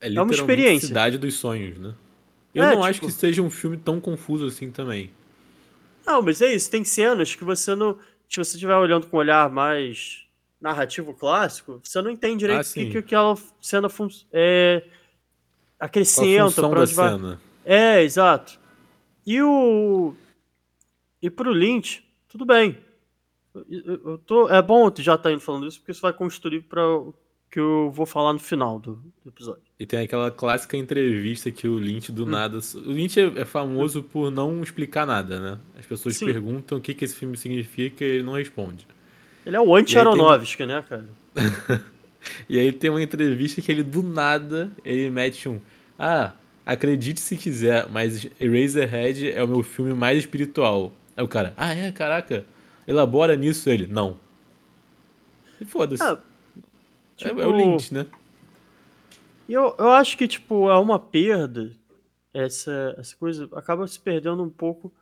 É 0.00 0.04
uma 0.06 0.10
literalmente 0.10 0.40
experiência. 0.40 0.86
Cidade 0.86 1.18
dos 1.18 1.34
Sonhos, 1.34 1.76
né? 1.80 1.96
Eu 2.54 2.62
É, 2.62 2.76
não 2.76 2.84
acho 2.84 3.00
tipo- 3.00 3.06
que 3.06 3.12
seja 3.18 3.42
um 3.42 3.50
filme 3.50 3.76
tão 3.76 4.00
confuso 4.00 4.46
assim 4.46 4.70
também. 4.70 5.10
Não, 6.06 6.22
mas 6.22 6.40
é 6.40 6.54
isso. 6.54 6.70
Tem 6.70 6.84
cenas 6.84 7.34
que 7.34 7.42
você 7.42 7.74
não. 7.74 7.98
Se 8.28 8.36
você 8.36 8.54
estiver 8.54 8.76
olhando 8.76 9.08
com 9.08 9.16
um 9.16 9.20
olhar 9.20 9.50
mais 9.50 10.24
narrativo 10.62 11.12
clássico, 11.12 11.80
você 11.82 12.00
não 12.00 12.10
entende 12.10 12.38
direito 12.38 12.60
Ah, 12.66 12.70
o 12.70 12.72
que, 12.74 12.90
que 12.90 12.98
aquela 12.98 13.36
cena 13.60 13.88
é, 14.32 14.84
acrescenta, 15.78 16.62
da 16.62 16.68
onde 16.68 16.94
vai. 16.94 17.10
cena? 17.10 17.40
É, 17.64 18.02
exato. 18.02 18.58
E 19.26 19.40
o. 19.42 20.14
E 21.20 21.30
pro 21.30 21.50
Lynch, 21.52 22.04
tudo 22.28 22.44
bem. 22.44 22.78
Eu, 23.54 24.00
eu- 24.04 24.18
tô, 24.18 24.48
é 24.48 24.62
bom 24.62 24.90
tu 24.90 25.02
já 25.02 25.16
tá 25.18 25.30
indo 25.30 25.40
falando 25.40 25.66
isso, 25.66 25.78
porque 25.78 25.92
isso 25.92 26.00
vai 26.00 26.12
construir 26.12 26.62
para 26.62 26.84
o 26.88 27.14
que 27.50 27.60
eu 27.60 27.90
vou 27.94 28.06
falar 28.06 28.32
no 28.32 28.38
final 28.38 28.78
do, 28.80 28.94
do 29.22 29.28
episódio. 29.28 29.62
E 29.78 29.84
tem 29.84 30.00
aquela 30.00 30.30
clássica 30.30 30.74
entrevista 30.76 31.50
que 31.50 31.68
o 31.68 31.76
Lynch 31.78 32.10
Hum. 32.10 32.14
do 32.14 32.24
nada. 32.26 32.58
O 32.76 32.90
Lynch 32.92 33.20
é 33.20 33.40
é 33.40 33.44
famoso 33.44 34.02
por 34.02 34.30
não 34.30 34.62
explicar 34.62 35.06
nada, 35.06 35.38
né? 35.38 35.60
As 35.78 35.84
pessoas 35.84 36.16
Sim. 36.16 36.26
perguntam 36.26 36.78
o 36.78 36.80
que, 36.80 36.94
que 36.94 37.04
esse 37.04 37.14
filme 37.14 37.36
significa 37.36 38.04
e 38.04 38.08
ele 38.08 38.22
não 38.22 38.32
responde. 38.32 38.86
Ele 39.44 39.56
é 39.56 39.60
o 39.60 39.74
anti-Aronofsky, 39.74 40.66
né, 40.66 40.84
cara? 40.88 41.08
E 42.48 42.56
aí 42.56 42.70
tem 42.70 42.88
uma 42.88 43.02
entrevista 43.02 43.60
que 43.60 43.72
ele 43.72 43.82
do 43.82 44.00
nada 44.00 44.70
ele 44.84 45.10
mete 45.10 45.48
um. 45.48 45.60
Ah, 45.98 46.32
acredite 46.64 47.18
se 47.18 47.36
quiser, 47.36 47.88
mas 47.90 48.28
Eraserhead 48.38 49.32
é 49.32 49.42
o 49.42 49.48
meu 49.48 49.64
filme 49.64 49.92
mais 49.92 50.18
espiritual. 50.18 50.92
Aí 51.16 51.24
o 51.24 51.28
cara, 51.28 51.52
ah 51.56 51.74
é, 51.74 51.90
caraca, 51.90 52.44
elabora 52.86 53.34
nisso 53.34 53.68
ele. 53.68 53.88
Não. 53.88 54.20
E 55.60 55.64
foda-se. 55.64 56.00
Ah, 56.02 56.16
É- 57.20 57.24
é, 57.24 57.28
tipo, 57.28 57.40
o 57.40 57.50
Lynch, 57.50 57.92
né? 57.92 58.06
E 59.48 59.52
eu, 59.54 59.74
eu 59.76 59.90
acho 59.90 60.16
que, 60.16 60.28
tipo, 60.28 60.70
é 60.70 60.78
uma 60.78 61.00
perda. 61.00 61.72
Essa, 62.32 62.94
essa 62.96 63.16
coisa 63.16 63.48
acaba 63.54 63.86
se 63.88 63.98
perdendo 63.98 64.42
um 64.44 64.48
pouco 64.48 64.92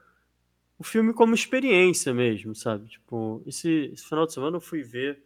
o 0.80 0.82
filme 0.82 1.12
como 1.12 1.34
experiência 1.34 2.14
mesmo, 2.14 2.54
sabe? 2.54 2.88
Tipo, 2.88 3.42
esse, 3.46 3.90
esse 3.92 4.08
final 4.08 4.24
de 4.24 4.32
semana 4.32 4.56
eu 4.56 4.62
fui 4.62 4.82
ver, 4.82 5.22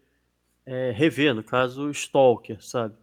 é, 0.67 0.91
rever, 0.91 1.33
no 1.33 1.45
caso, 1.45 1.85
o 1.85 1.91
Stalker, 1.93 2.61
sabe? 2.61 2.97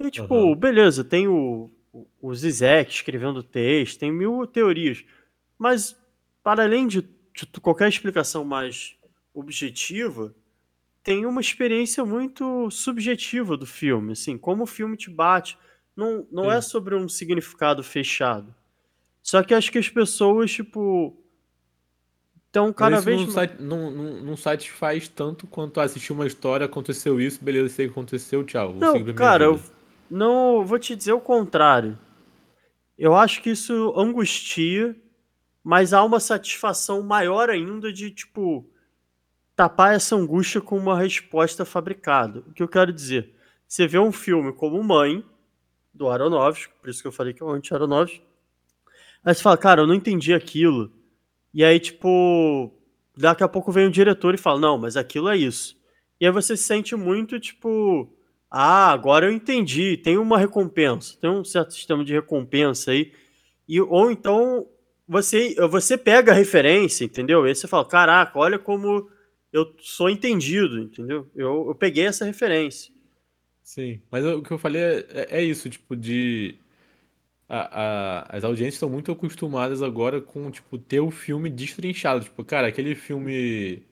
E, 0.00 0.10
tipo, 0.10 0.34
Aham. 0.34 0.56
beleza, 0.56 1.04
tem 1.04 1.28
o, 1.28 1.70
o, 1.92 2.06
o 2.20 2.34
Zizek 2.34 2.92
escrevendo 2.92 3.44
texto, 3.44 4.00
tem 4.00 4.10
mil 4.10 4.44
teorias. 4.44 5.04
Mas, 5.56 5.96
para 6.42 6.64
além 6.64 6.88
de, 6.88 7.02
de 7.32 7.46
qualquer 7.62 7.88
explicação 7.88 8.44
mais 8.44 8.96
objetiva, 9.32 10.34
tem 11.00 11.24
uma 11.26 11.40
experiência 11.40 12.04
muito 12.04 12.68
subjetiva 12.72 13.56
do 13.56 13.66
filme, 13.66 14.14
assim, 14.14 14.36
como 14.36 14.64
o 14.64 14.66
filme 14.66 14.96
te 14.96 15.10
bate. 15.10 15.56
Não, 15.96 16.26
não 16.32 16.50
é 16.50 16.60
sobre 16.60 16.96
um 16.96 17.08
significado 17.08 17.84
fechado. 17.84 18.52
Só 19.22 19.44
que 19.44 19.54
acho 19.54 19.70
que 19.70 19.78
as 19.78 19.88
pessoas, 19.88 20.50
tipo, 20.50 21.23
estão 22.54 22.72
cada 22.72 22.96
isso 22.96 23.04
vez 23.04 23.26
não, 23.26 23.34
mais. 23.34 23.50
não, 23.58 23.90
não, 23.90 24.12
não 24.22 24.36
satisfaz 24.36 25.08
tanto 25.08 25.46
quanto 25.46 25.80
assistir 25.80 26.12
uma 26.12 26.26
história, 26.26 26.64
aconteceu 26.64 27.20
isso, 27.20 27.44
beleza, 27.44 27.74
sei 27.74 27.86
que 27.86 27.92
aconteceu, 27.92 28.44
tchau. 28.44 28.72
Não, 28.74 29.12
cara, 29.14 29.44
eu 29.44 29.60
não 30.08 30.64
vou 30.64 30.78
te 30.78 30.94
dizer 30.94 31.12
o 31.12 31.20
contrário. 31.20 31.98
Eu 32.96 33.16
acho 33.16 33.42
que 33.42 33.50
isso 33.50 33.92
angustia, 33.96 34.96
mas 35.64 35.92
há 35.92 36.04
uma 36.04 36.20
satisfação 36.20 37.02
maior 37.02 37.50
ainda 37.50 37.92
de, 37.92 38.12
tipo, 38.12 38.64
tapar 39.56 39.94
essa 39.94 40.14
angústia 40.14 40.60
com 40.60 40.78
uma 40.78 40.96
resposta 40.96 41.64
fabricada. 41.64 42.44
O 42.46 42.52
que 42.52 42.62
eu 42.62 42.68
quero 42.68 42.92
dizer? 42.92 43.34
Você 43.66 43.88
vê 43.88 43.98
um 43.98 44.12
filme 44.12 44.52
como 44.52 44.82
Mãe, 44.84 45.24
do 45.92 46.08
Aronofsky, 46.08 46.72
por 46.80 46.90
isso 46.90 47.02
que 47.02 47.08
eu 47.08 47.12
falei 47.12 47.32
que 47.32 47.42
é 47.42 47.46
o 47.46 47.50
anti-Aronofsky, 47.50 48.22
aí 49.24 49.34
você 49.34 49.42
fala, 49.42 49.56
cara, 49.56 49.82
eu 49.82 49.86
não 49.86 49.94
entendi 49.94 50.32
aquilo. 50.32 50.92
E 51.54 51.64
aí, 51.64 51.78
tipo, 51.80 52.72
daqui 53.16 53.44
a 53.44 53.48
pouco 53.48 53.72
vem 53.72 53.86
o 53.86 53.90
diretor 53.90 54.34
e 54.34 54.38
fala, 54.38 54.60
não, 54.60 54.76
mas 54.78 54.96
aquilo 54.96 55.28
é 55.28 55.36
isso. 55.36 55.76
E 56.20 56.26
aí 56.26 56.32
você 56.32 56.56
se 56.56 56.64
sente 56.64 56.96
muito, 56.96 57.38
tipo, 57.40 58.12
ah, 58.50 58.90
agora 58.92 59.26
eu 59.26 59.32
entendi, 59.32 59.96
tem 59.96 60.18
uma 60.18 60.38
recompensa, 60.38 61.16
tem 61.20 61.30
um 61.30 61.44
certo 61.44 61.72
sistema 61.74 62.04
de 62.04 62.12
recompensa 62.12 62.90
aí. 62.90 63.12
E, 63.68 63.80
ou 63.80 64.10
então 64.10 64.66
você, 65.06 65.54
você 65.68 65.96
pega 65.96 66.32
a 66.32 66.34
referência, 66.34 67.04
entendeu? 67.04 67.44
E 67.46 67.50
aí 67.50 67.54
você 67.54 67.68
fala, 67.68 67.84
caraca, 67.84 68.38
olha 68.38 68.58
como 68.58 69.08
eu 69.52 69.72
sou 69.80 70.10
entendido, 70.10 70.80
entendeu? 70.80 71.30
Eu, 71.36 71.68
eu 71.68 71.74
peguei 71.74 72.06
essa 72.06 72.24
referência. 72.24 72.92
Sim, 73.62 74.00
mas 74.10 74.24
o 74.24 74.42
que 74.42 74.50
eu 74.50 74.58
falei 74.58 74.82
é, 74.82 75.06
é- 75.10 75.28
é 75.38 75.42
isso, 75.42 75.70
tipo, 75.70 75.96
de. 75.96 76.56
A- 77.56 78.24
a- 78.30 78.36
as 78.36 78.44
audiências 78.44 78.74
estão 78.74 78.88
muito 78.88 79.12
acostumadas 79.12 79.82
agora 79.82 80.20
com, 80.20 80.50
tipo, 80.50 80.76
ter 80.78 81.00
o 81.00 81.10
filme 81.10 81.48
destrinchado. 81.50 82.24
Tipo, 82.24 82.44
cara, 82.44 82.66
aquele 82.68 82.94
filme 82.94 83.82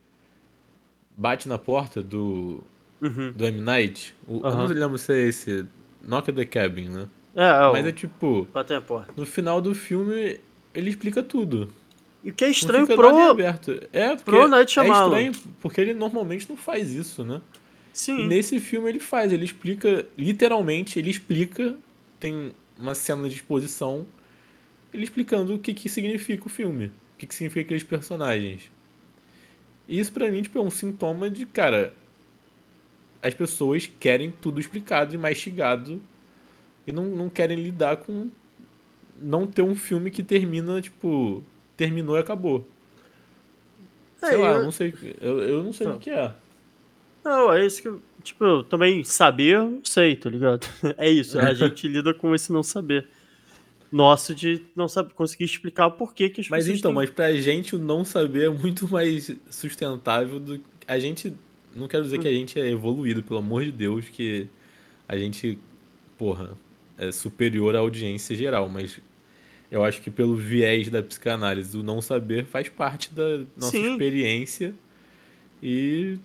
Bate 1.17 1.49
na 1.49 1.59
Porta 1.59 2.03
do, 2.03 2.63
Uhum. 3.01 3.33
do 3.33 3.45
M. 3.47 3.61
Night. 3.61 4.15
O, 4.27 4.39
Eu 4.41 4.47
Aham. 4.47 4.69
não 4.69 4.75
lembro 4.75 4.99
se 4.99 5.13
é 5.13 5.19
esse. 5.29 5.67
Knock 6.07 6.31
at 6.31 6.37
the 6.37 6.45
Cabin, 6.45 6.89
né? 6.89 7.09
É, 7.35 7.45
é, 7.45 7.73
Mas 7.73 7.87
é 7.87 7.93
tipo, 7.93 8.47
Batem 8.53 8.77
a 8.77 8.81
porta. 8.81 9.13
no 9.17 9.25
final 9.25 9.61
do 9.61 9.75
filme 9.75 10.41
ele 10.75 10.91
explica 10.91 11.23
tudo. 11.23 11.69
E 12.25 12.31
o 12.31 12.35
que 12.35 12.45
é 12.45 12.51
estranho 12.51 12.87
pro. 12.87 13.09
aberto. 13.31 13.81
É, 13.93 14.15
pro 14.17 14.47
Night 14.49 14.79
é 14.79 14.83
estranho 14.89 15.33
porque 15.61 15.81
ele 15.81 15.95
normalmente 15.95 16.49
não 16.49 16.57
faz 16.57 16.91
isso, 16.93 17.25
né? 17.25 17.41
E 17.95 17.99
Sim. 17.99 18.27
nesse 18.27 18.59
filme 18.61 18.89
ele 18.89 18.99
faz, 19.01 19.33
ele 19.33 19.45
explica, 19.45 20.07
literalmente, 20.17 20.99
ele 20.99 21.11
explica, 21.11 21.77
tem 22.19 22.53
uma 22.83 22.95
cena 22.95 23.29
de 23.29 23.37
exposição, 23.37 24.07
ele 24.95 25.05
explicando 25.05 25.55
o 25.55 25.59
que 25.61 25.75
que 25.75 25.89
significa 25.89 26.47
o 26.47 26.51
filme, 26.51 26.87
o 26.89 27.19
que 27.19 27.27
que 27.27 27.35
significa 27.35 27.63
aqueles 27.63 27.85
personagens. 27.85 28.71
E 29.89 29.99
isso 29.99 30.13
pra 30.13 30.31
mim, 30.31 30.43
tipo, 30.43 30.59
é 30.59 30.63
um 30.63 30.71
sintoma 30.71 31.29
de, 31.31 31.47
cara, 31.47 31.95
as 33.23 33.35
pessoas 33.35 33.91
querem 34.01 34.31
tudo 34.31 34.61
explicado 34.61 35.15
e 35.15 35.19
mastigado 35.19 36.01
e 36.87 36.93
não, 36.93 37.05
não 37.07 37.31
querem 37.31 37.59
lidar 37.63 37.99
com 37.99 38.31
não 39.21 39.47
ter 39.47 39.63
um 39.63 39.77
filme 39.77 40.11
que 40.11 40.23
termina, 40.23 40.81
tipo, 40.83 41.45
terminou 41.77 42.17
e 42.17 42.21
acabou. 42.21 42.67
Sei 44.17 44.35
É, 44.35 44.37
lá, 44.37 44.53
eu- 44.55 44.63
não 44.63 44.71
sei, 44.71 44.95
eu, 45.21 45.39
eu 45.43 45.63
não 45.63 45.73
sei 45.73 45.87
Não. 45.87 45.97
o 45.97 45.99
que 45.99 46.11
é. 46.11 46.33
Não, 47.25 47.53
é 47.53 47.65
isso 47.67 47.83
que 47.83 47.89
tipo, 48.23 48.63
também 48.65 49.05
saber, 49.05 49.57
eu 49.57 49.71
não 49.71 49.85
sei, 49.85 50.17
tá 50.17 50.31
ligado? 50.31 50.67
É 50.97 51.09
isso, 51.11 51.39
a 51.39 51.53
gente 51.55 51.87
lida 51.89 52.13
com 52.15 52.35
esse 52.35 52.53
não 52.53 52.63
saber. 52.63 53.07
Nosso 53.91 54.35
de 54.35 54.63
não 54.75 54.89
saber 54.89 55.13
conseguir 55.13 55.45
explicar 55.45 55.87
o 55.87 55.91
porquê 55.93 56.31
que 56.31 56.41
as 56.41 56.49
Mas 56.49 56.65
pessoas 56.65 56.79
então, 56.79 56.91
têm- 56.93 56.97
mas 56.97 57.11
pra 57.11 57.33
gente 57.35 57.77
o 57.77 57.79
não 57.79 58.05
saber 58.07 58.45
é 58.47 58.49
muito 58.49 58.89
mais 58.89 59.31
sustentável 59.51 60.41
do 60.41 60.59
que 60.59 60.65
a 60.87 60.99
gente. 60.99 61.35
Não 61.77 61.87
quero 61.87 62.03
dizer 62.05 62.19
que 62.19 62.27
a 62.29 62.33
gente 62.33 62.59
é 62.59 62.71
evoluído, 62.71 63.23
pelo 63.23 63.39
amor 63.41 63.65
de 63.65 63.73
Deus, 63.73 64.09
que 64.09 64.49
a 65.07 65.17
gente, 65.17 65.59
porra, 66.17 66.57
é 66.97 67.13
superior 67.13 67.77
à 67.77 67.81
audiência 67.81 68.35
geral, 68.35 68.67
mas 68.69 68.99
eu 69.71 69.85
acho 69.85 70.01
que 70.01 70.11
pelo 70.11 70.37
viés 70.37 70.89
da 70.89 71.03
psicanálise, 71.03 71.77
o 71.77 71.83
não 71.83 72.01
saber 72.01 72.47
faz 72.47 72.69
parte 72.71 73.13
da 73.13 73.39
nossa 73.57 73.73
Sim. 73.73 73.93
experiência 73.93 74.75
e 75.63 76.19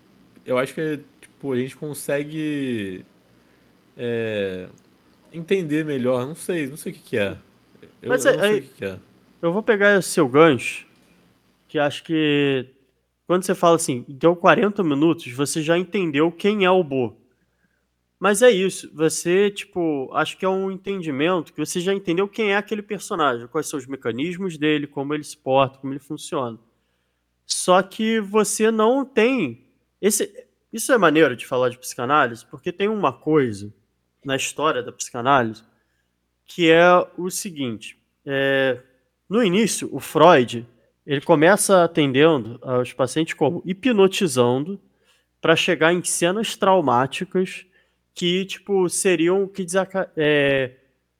eu 0.46 0.58
acho 0.58 0.74
que 0.74 1.00
tipo, 1.38 1.54
a 1.54 1.58
gente 1.58 1.78
consegue 1.78 3.06
é, 3.96 4.68
entender 5.32 5.86
melhor, 5.86 6.26
não 6.26 6.36
sei, 6.36 6.68
não 6.68 6.78
sei 6.78 6.92
o 6.92 6.96
que 6.96 7.02
que 7.02 7.18
é. 7.18 7.38
Eu, 8.02 8.10
Mas 8.10 8.26
eu 8.26 8.32
é- 8.32 8.36
não 8.36 8.44
sei 8.44 8.52
aí- 8.52 8.60
o 8.60 8.62
que 8.64 8.70
que 8.70 8.86
é. 8.86 9.00
Eu 9.42 9.54
vou 9.54 9.62
pegar 9.62 9.98
esse 10.00 10.10
seu 10.10 10.28
gancho, 10.28 10.88
que 11.68 11.78
acho 11.78 12.04
que 12.04 12.66
quando 13.28 13.44
você 13.44 13.54
fala 13.54 13.76
assim, 13.76 14.04
deu 14.08 14.36
40 14.36 14.84
minutos, 14.84 15.32
você 15.32 15.62
já 15.62 15.78
entendeu 15.78 16.32
quem 16.32 16.66
é 16.66 16.72
o 16.72 16.84
Bo. 16.84 17.16
Mas 18.20 18.42
é 18.42 18.50
isso, 18.50 18.90
você, 18.96 19.52
tipo, 19.52 20.10
acho 20.14 20.38
que 20.40 20.46
é 20.46 20.50
um 20.50 20.72
entendimento 20.72 21.54
que 21.54 21.60
você 21.64 21.80
já 21.80 21.94
entendeu 21.94 22.28
quem 22.28 22.52
é 22.52 22.58
aquele 22.58 22.82
personagem, 22.82 23.46
quais 23.48 23.68
são 23.68 23.78
os 23.78 23.86
mecanismos 23.86 24.58
dele, 24.58 24.88
como 24.88 25.14
ele 25.14 25.24
se 25.24 25.38
porta, 25.38 25.78
como 25.78 25.94
ele 25.94 26.00
funciona. 26.00 26.58
Só 27.46 27.82
que 27.84 28.20
você 28.20 28.72
não 28.72 29.06
tem. 29.06 29.66
Esse, 30.02 30.47
isso 30.78 30.92
é 30.92 30.98
maneiro 30.98 31.36
de 31.36 31.46
falar 31.46 31.70
de 31.70 31.78
psicanálise, 31.78 32.46
porque 32.46 32.72
tem 32.72 32.88
uma 32.88 33.12
coisa 33.12 33.74
na 34.24 34.36
história 34.36 34.82
da 34.82 34.92
psicanálise 34.92 35.64
que 36.46 36.72
é 36.72 36.86
o 37.18 37.30
seguinte: 37.30 38.00
é, 38.26 38.82
no 39.30 39.44
início, 39.44 39.90
o 39.94 40.00
Freud 40.00 40.66
ele 41.06 41.22
começa 41.22 41.84
atendendo 41.84 42.60
aos 42.62 42.92
pacientes 42.94 43.34
como 43.34 43.62
hipnotizando 43.66 44.80
para 45.40 45.56
chegar 45.56 45.94
em 45.94 46.04
cenas 46.04 46.56
traumáticas 46.58 47.66
que 48.14 48.46
tipo 48.46 48.90
seriam 48.90 49.48
que 49.48 49.64
desaca- 49.64 50.12
é, 50.18 50.76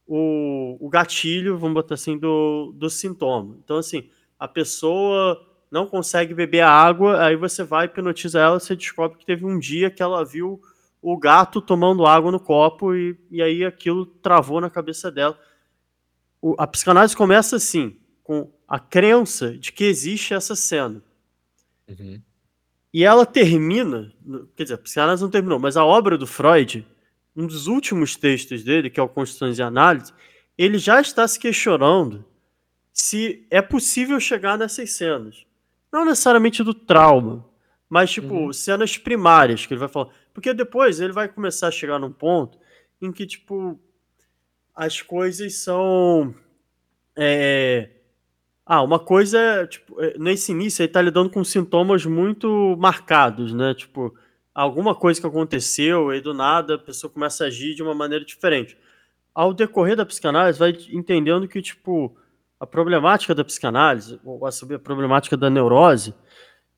o, 0.06 0.78
o 0.80 0.90
gatilho, 0.90 1.58
vamos 1.58 1.76
botar 1.76 1.96
assim, 1.96 2.18
do, 2.18 2.74
do 2.76 2.90
sintoma. 2.90 3.58
Então, 3.64 3.78
assim, 3.78 4.10
a 4.40 4.48
pessoa 4.48 5.47
não 5.72 5.88
consegue 5.88 6.34
beber 6.34 6.62
água, 6.62 7.24
aí 7.24 7.36
você 7.36 7.64
vai 7.64 7.86
hipnotiza 7.86 8.40
ela, 8.40 8.60
você 8.60 8.76
descobre 8.76 9.18
que 9.18 9.26
teve 9.26 9.46
um 9.46 9.60
dia 9.60 9.90
que 9.90 10.02
ela 10.02 10.24
viu 10.24 10.62
o 11.02 11.18
gato 11.18 11.62
tomando 11.62 12.06
água 12.06 12.32
no 12.32 12.40
copo 12.40 12.96
e, 12.96 13.18
e 13.30 13.42
aí 13.42 13.64
aquilo 13.64 14.06
travou 14.06 14.60
na 14.60 14.70
cabeça 14.70 15.12
dela. 15.12 15.38
O- 16.42 16.56
a 16.58 16.66
psicanálise 16.68 17.16
começa 17.16 17.56
assim, 17.56 17.98
com 18.24 18.52
a 18.68 18.80
crença 18.80 19.58
de 19.58 19.72
que 19.72 19.84
existe 19.86 20.34
essa 20.34 20.56
cena. 20.56 21.02
Uhum. 21.88 22.22
E 22.94 23.04
ela 23.04 23.26
termina, 23.26 24.12
quer 24.56 24.64
dizer, 24.64 24.76
a 24.76 24.78
psicanálise 24.80 25.22
não 25.24 25.30
terminou, 25.30 25.60
mas 25.60 25.78
a 25.78 25.86
obra 25.86 26.18
do 26.18 26.26
Freud, 26.26 26.86
um 27.36 27.46
dos 27.46 27.68
últimos 27.68 28.16
textos 28.16 28.64
dele, 28.64 28.90
que 28.90 29.00
é 29.00 29.04
o 29.04 29.08
Constituições 29.10 29.60
e 29.60 29.62
Análise, 29.62 30.12
ele 30.58 30.78
já 30.78 31.00
está 31.00 31.28
se 31.28 31.40
questionando 31.40 32.26
se 32.92 33.46
é 33.52 33.62
possível 33.62 34.20
chegar 34.20 34.58
nessas 34.58 34.92
cenas. 34.92 35.46
Não 35.92 36.06
necessariamente 36.06 36.64
do 36.64 36.74
trauma, 36.74 37.46
mas 37.90 38.12
tipo, 38.12 38.34
Uhum. 38.34 38.54
cenas 38.54 38.98
primárias 38.98 39.66
que 39.66 39.74
ele 39.74 39.80
vai 39.80 39.90
falar. 39.90 40.10
Porque 40.34 40.54
depois 40.54 41.00
ele 41.00 41.14
vai 41.14 41.28
começar 41.28 41.68
a 41.70 41.72
chegar 41.72 41.98
num 42.00 42.12
ponto 42.12 42.58
em 43.02 43.12
que, 43.12 43.26
tipo, 43.26 43.80
as 44.76 45.02
coisas 45.02 45.56
são. 45.56 46.34
é, 47.16 47.90
ah, 48.66 48.84
uma 48.84 49.00
coisa 49.00 49.40
é, 49.40 49.68
tipo, 49.68 50.00
é, 50.02 50.18
nesse 50.20 50.52
início 50.52 50.84
ele 50.84 50.92
tá 50.92 51.02
lidando 51.02 51.30
com 51.30 51.44
sintomas 51.44 52.06
muito 52.06 52.76
marcados, 52.78 53.54
né? 53.54 53.74
Tipo, 53.74 54.14
alguma 54.54 54.94
coisa 54.94 55.20
que 55.22 55.26
aconteceu 55.28 56.14
e 56.14 56.22
do 56.22 56.34
nada 56.34 56.76
a 56.76 56.78
pessoa 56.78 57.10
começa 57.12 57.44
a 57.46 57.48
agir 57.48 57.74
de 57.76 57.82
uma 57.84 57.96
maneira 57.96 58.26
diferente. 58.26 58.78
Ao 59.34 59.54
decorrer 59.54 59.96
da 59.96 60.06
psicanálise, 60.06 60.60
vai 60.60 60.78
entendendo 60.92 61.48
que, 61.48 61.62
tipo, 61.62 62.16
a 62.60 62.66
problemática 62.66 63.36
da 63.36 63.44
psicanálise, 63.44 64.20
ou 64.24 64.46
a 64.46 64.80
problemática 64.80 65.38
da 65.38 65.50
neurose, 65.50 66.14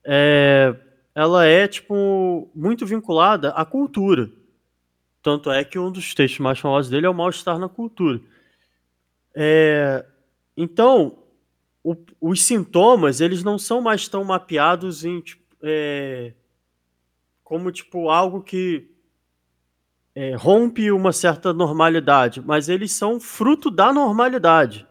é, 0.04 0.74
ela 1.14 1.44
é, 1.46 1.66
tipo, 1.66 2.50
muito 2.54 2.86
vinculada 2.86 3.50
à 3.50 3.64
cultura. 3.64 4.30
Tanto 5.22 5.50
é 5.50 5.64
que 5.64 5.78
um 5.78 5.90
dos 5.90 6.14
textos 6.14 6.40
mais 6.40 6.58
famosos 6.58 6.90
dele 6.90 7.06
é 7.06 7.10
o 7.10 7.14
Mal-Estar 7.14 7.58
na 7.58 7.68
Cultura. 7.68 8.20
É, 9.34 10.04
então, 10.56 11.18
o- 11.84 11.96
os 12.20 12.42
sintomas, 12.42 13.20
eles 13.20 13.42
não 13.44 13.58
são 13.58 13.80
mais 13.80 14.08
tão 14.08 14.24
mapeados 14.24 15.04
em, 15.04 15.20
tipo, 15.20 15.42
é, 15.62 16.32
como, 17.44 17.70
tipo, 17.70 18.08
algo 18.08 18.42
que 18.42 18.88
é, 20.14 20.34
rompe 20.34 20.90
uma 20.90 21.12
certa 21.12 21.52
normalidade, 21.52 22.40
mas 22.40 22.68
eles 22.68 22.92
são 22.92 23.20
fruto 23.20 23.70
da 23.70 23.92
normalidade. 23.92 24.86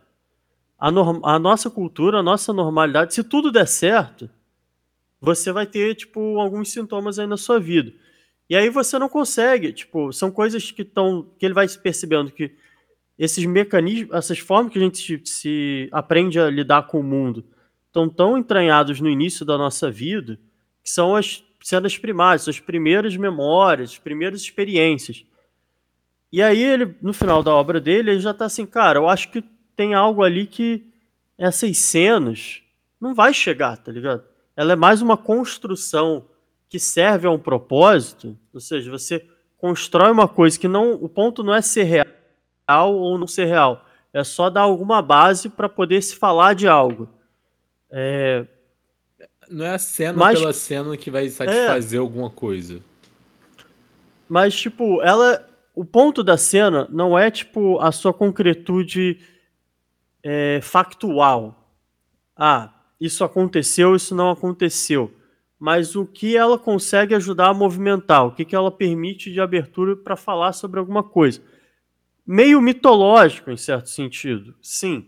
A, 0.80 0.88
a 0.88 1.40
nossa 1.40 1.70
cultura, 1.70 2.20
a 2.20 2.24
nossa 2.24 2.54
normalidade, 2.54 3.14
se 3.14 3.24
tudo 3.24 3.52
der 3.52 3.68
certo, 3.68 4.30
você 5.20 5.52
vai 5.52 5.68
ter, 5.68 5.96
tipo, 5.96 6.40
alguns 6.40 6.72
sintomas 6.72 7.20
aí 7.20 7.28
na 7.28 7.38
sua 7.38 7.60
vida. 7.60 7.94
E 8.50 8.56
aí 8.56 8.70
você 8.70 8.98
não 8.98 9.10
consegue, 9.10 9.72
tipo, 9.74 10.12
são 10.12 10.32
coisas 10.32 10.72
que 10.72 10.82
estão, 10.82 11.28
que 11.38 11.46
ele 11.46 11.54
vai 11.54 11.68
se 11.68 11.78
percebendo 11.78 12.32
que 12.32 12.56
esses 13.18 13.46
mecanismos, 13.46 14.16
essas 14.16 14.40
formas 14.40 14.72
que 14.72 14.80
a 14.80 14.82
gente 14.82 15.22
se, 15.26 15.90
aprende 15.92 16.40
a 16.40 16.50
lidar 16.50 16.88
com 16.88 17.02
o 17.02 17.04
mundo, 17.04 17.44
estão 17.88 18.08
tão 18.08 18.38
entranhados 18.38 19.02
no 19.02 19.10
início 19.10 19.46
da 19.46 19.58
nossa 19.58 19.92
vida, 19.92 20.40
que 20.82 20.90
são 20.90 21.16
as 21.16 21.44
cenas 21.62 21.98
primárias, 21.98 22.48
as 22.48 22.60
primeiras 22.60 23.18
memórias, 23.18 23.92
as 23.92 23.98
primeiras 24.00 24.42
experiências. 24.42 25.26
E 26.32 26.42
aí 26.42 26.64
ele, 26.64 26.96
no 27.02 27.12
final 27.12 27.44
da 27.44 27.54
obra 27.54 27.82
dele, 27.82 28.12
ele 28.12 28.20
já 28.20 28.34
tá 28.34 28.46
assim, 28.46 28.66
cara, 28.66 29.00
eu 29.00 29.10
acho 29.10 29.30
que 29.32 29.44
tem 29.80 29.94
algo 29.94 30.26
ali 30.26 30.46
que 30.46 30.86
essas 31.38 31.78
cenas 31.78 32.62
não 33.00 33.16
vai 33.16 33.34
chegar, 33.34 33.78
tá 33.78 33.90
ligado? 33.94 34.26
Ela 34.58 34.74
é 34.74 34.76
mais 34.76 35.02
uma 35.02 35.16
construção 35.16 36.26
que 36.68 36.78
serve 36.78 37.26
a 37.26 37.32
um 37.32 37.40
propósito, 37.40 38.38
ou 38.54 38.60
seja, 38.60 38.92
você 38.92 39.26
constrói 39.56 40.12
uma 40.12 40.28
coisa 40.28 40.60
que 40.60 40.68
não, 40.68 40.96
o 40.96 41.08
ponto 41.08 41.44
não 41.44 41.56
é 41.56 41.62
ser 41.62 41.84
real 41.84 42.94
ou 42.94 43.18
não 43.18 43.26
ser 43.26 43.46
real, 43.46 43.86
é 44.12 44.22
só 44.22 44.50
dar 44.50 44.64
alguma 44.64 45.02
base 45.02 45.48
para 45.48 45.70
poder 45.70 46.02
se 46.02 46.18
falar 46.18 46.56
de 46.56 46.68
algo. 46.68 47.08
É, 47.90 48.46
Não 49.50 49.66
é 49.66 49.76
a 49.76 49.80
cena 49.80 50.18
Mas- 50.18 50.38
pela 50.38 50.52
cena 50.52 50.98
que 50.98 51.10
vai 51.10 51.30
satisfazer 51.30 52.02
alguma 52.02 52.30
coisa. 52.30 52.82
Mas, 54.28 54.54
tipo, 54.60 55.02
ela. 55.02 55.48
O 55.74 55.86
ponto 55.86 56.22
da 56.22 56.36
cena 56.36 56.86
não 56.92 57.18
é, 57.18 57.32
tipo, 57.32 57.80
a 57.80 57.94
sua 57.94 58.14
concretude 58.14 59.18
é, 60.24 60.60
factual. 60.62 61.74
Ah, 62.36 62.74
isso 63.00 63.24
aconteceu, 63.24 63.96
isso 63.96 64.14
não 64.14 64.30
aconteceu. 64.30 65.14
Mas 65.60 65.96
o 65.96 66.06
que 66.06 66.38
ela 66.38 66.58
consegue 66.58 67.14
ajudar 67.16 67.50
a 67.50 67.54
movimentar, 67.54 68.26
o 68.26 68.32
que, 68.32 68.46
que 68.46 68.56
ela 68.56 68.72
permite 68.72 69.32
de 69.32 69.42
abertura 69.42 69.96
para 69.96 70.16
falar 70.16 70.54
sobre 70.54 70.80
alguma 70.80 71.04
coisa. 71.04 71.42
meio 72.26 72.62
mitológico, 72.62 73.52
em 73.52 73.58
certo 73.58 73.90
sentido. 73.90 74.56
Sim. 74.62 75.08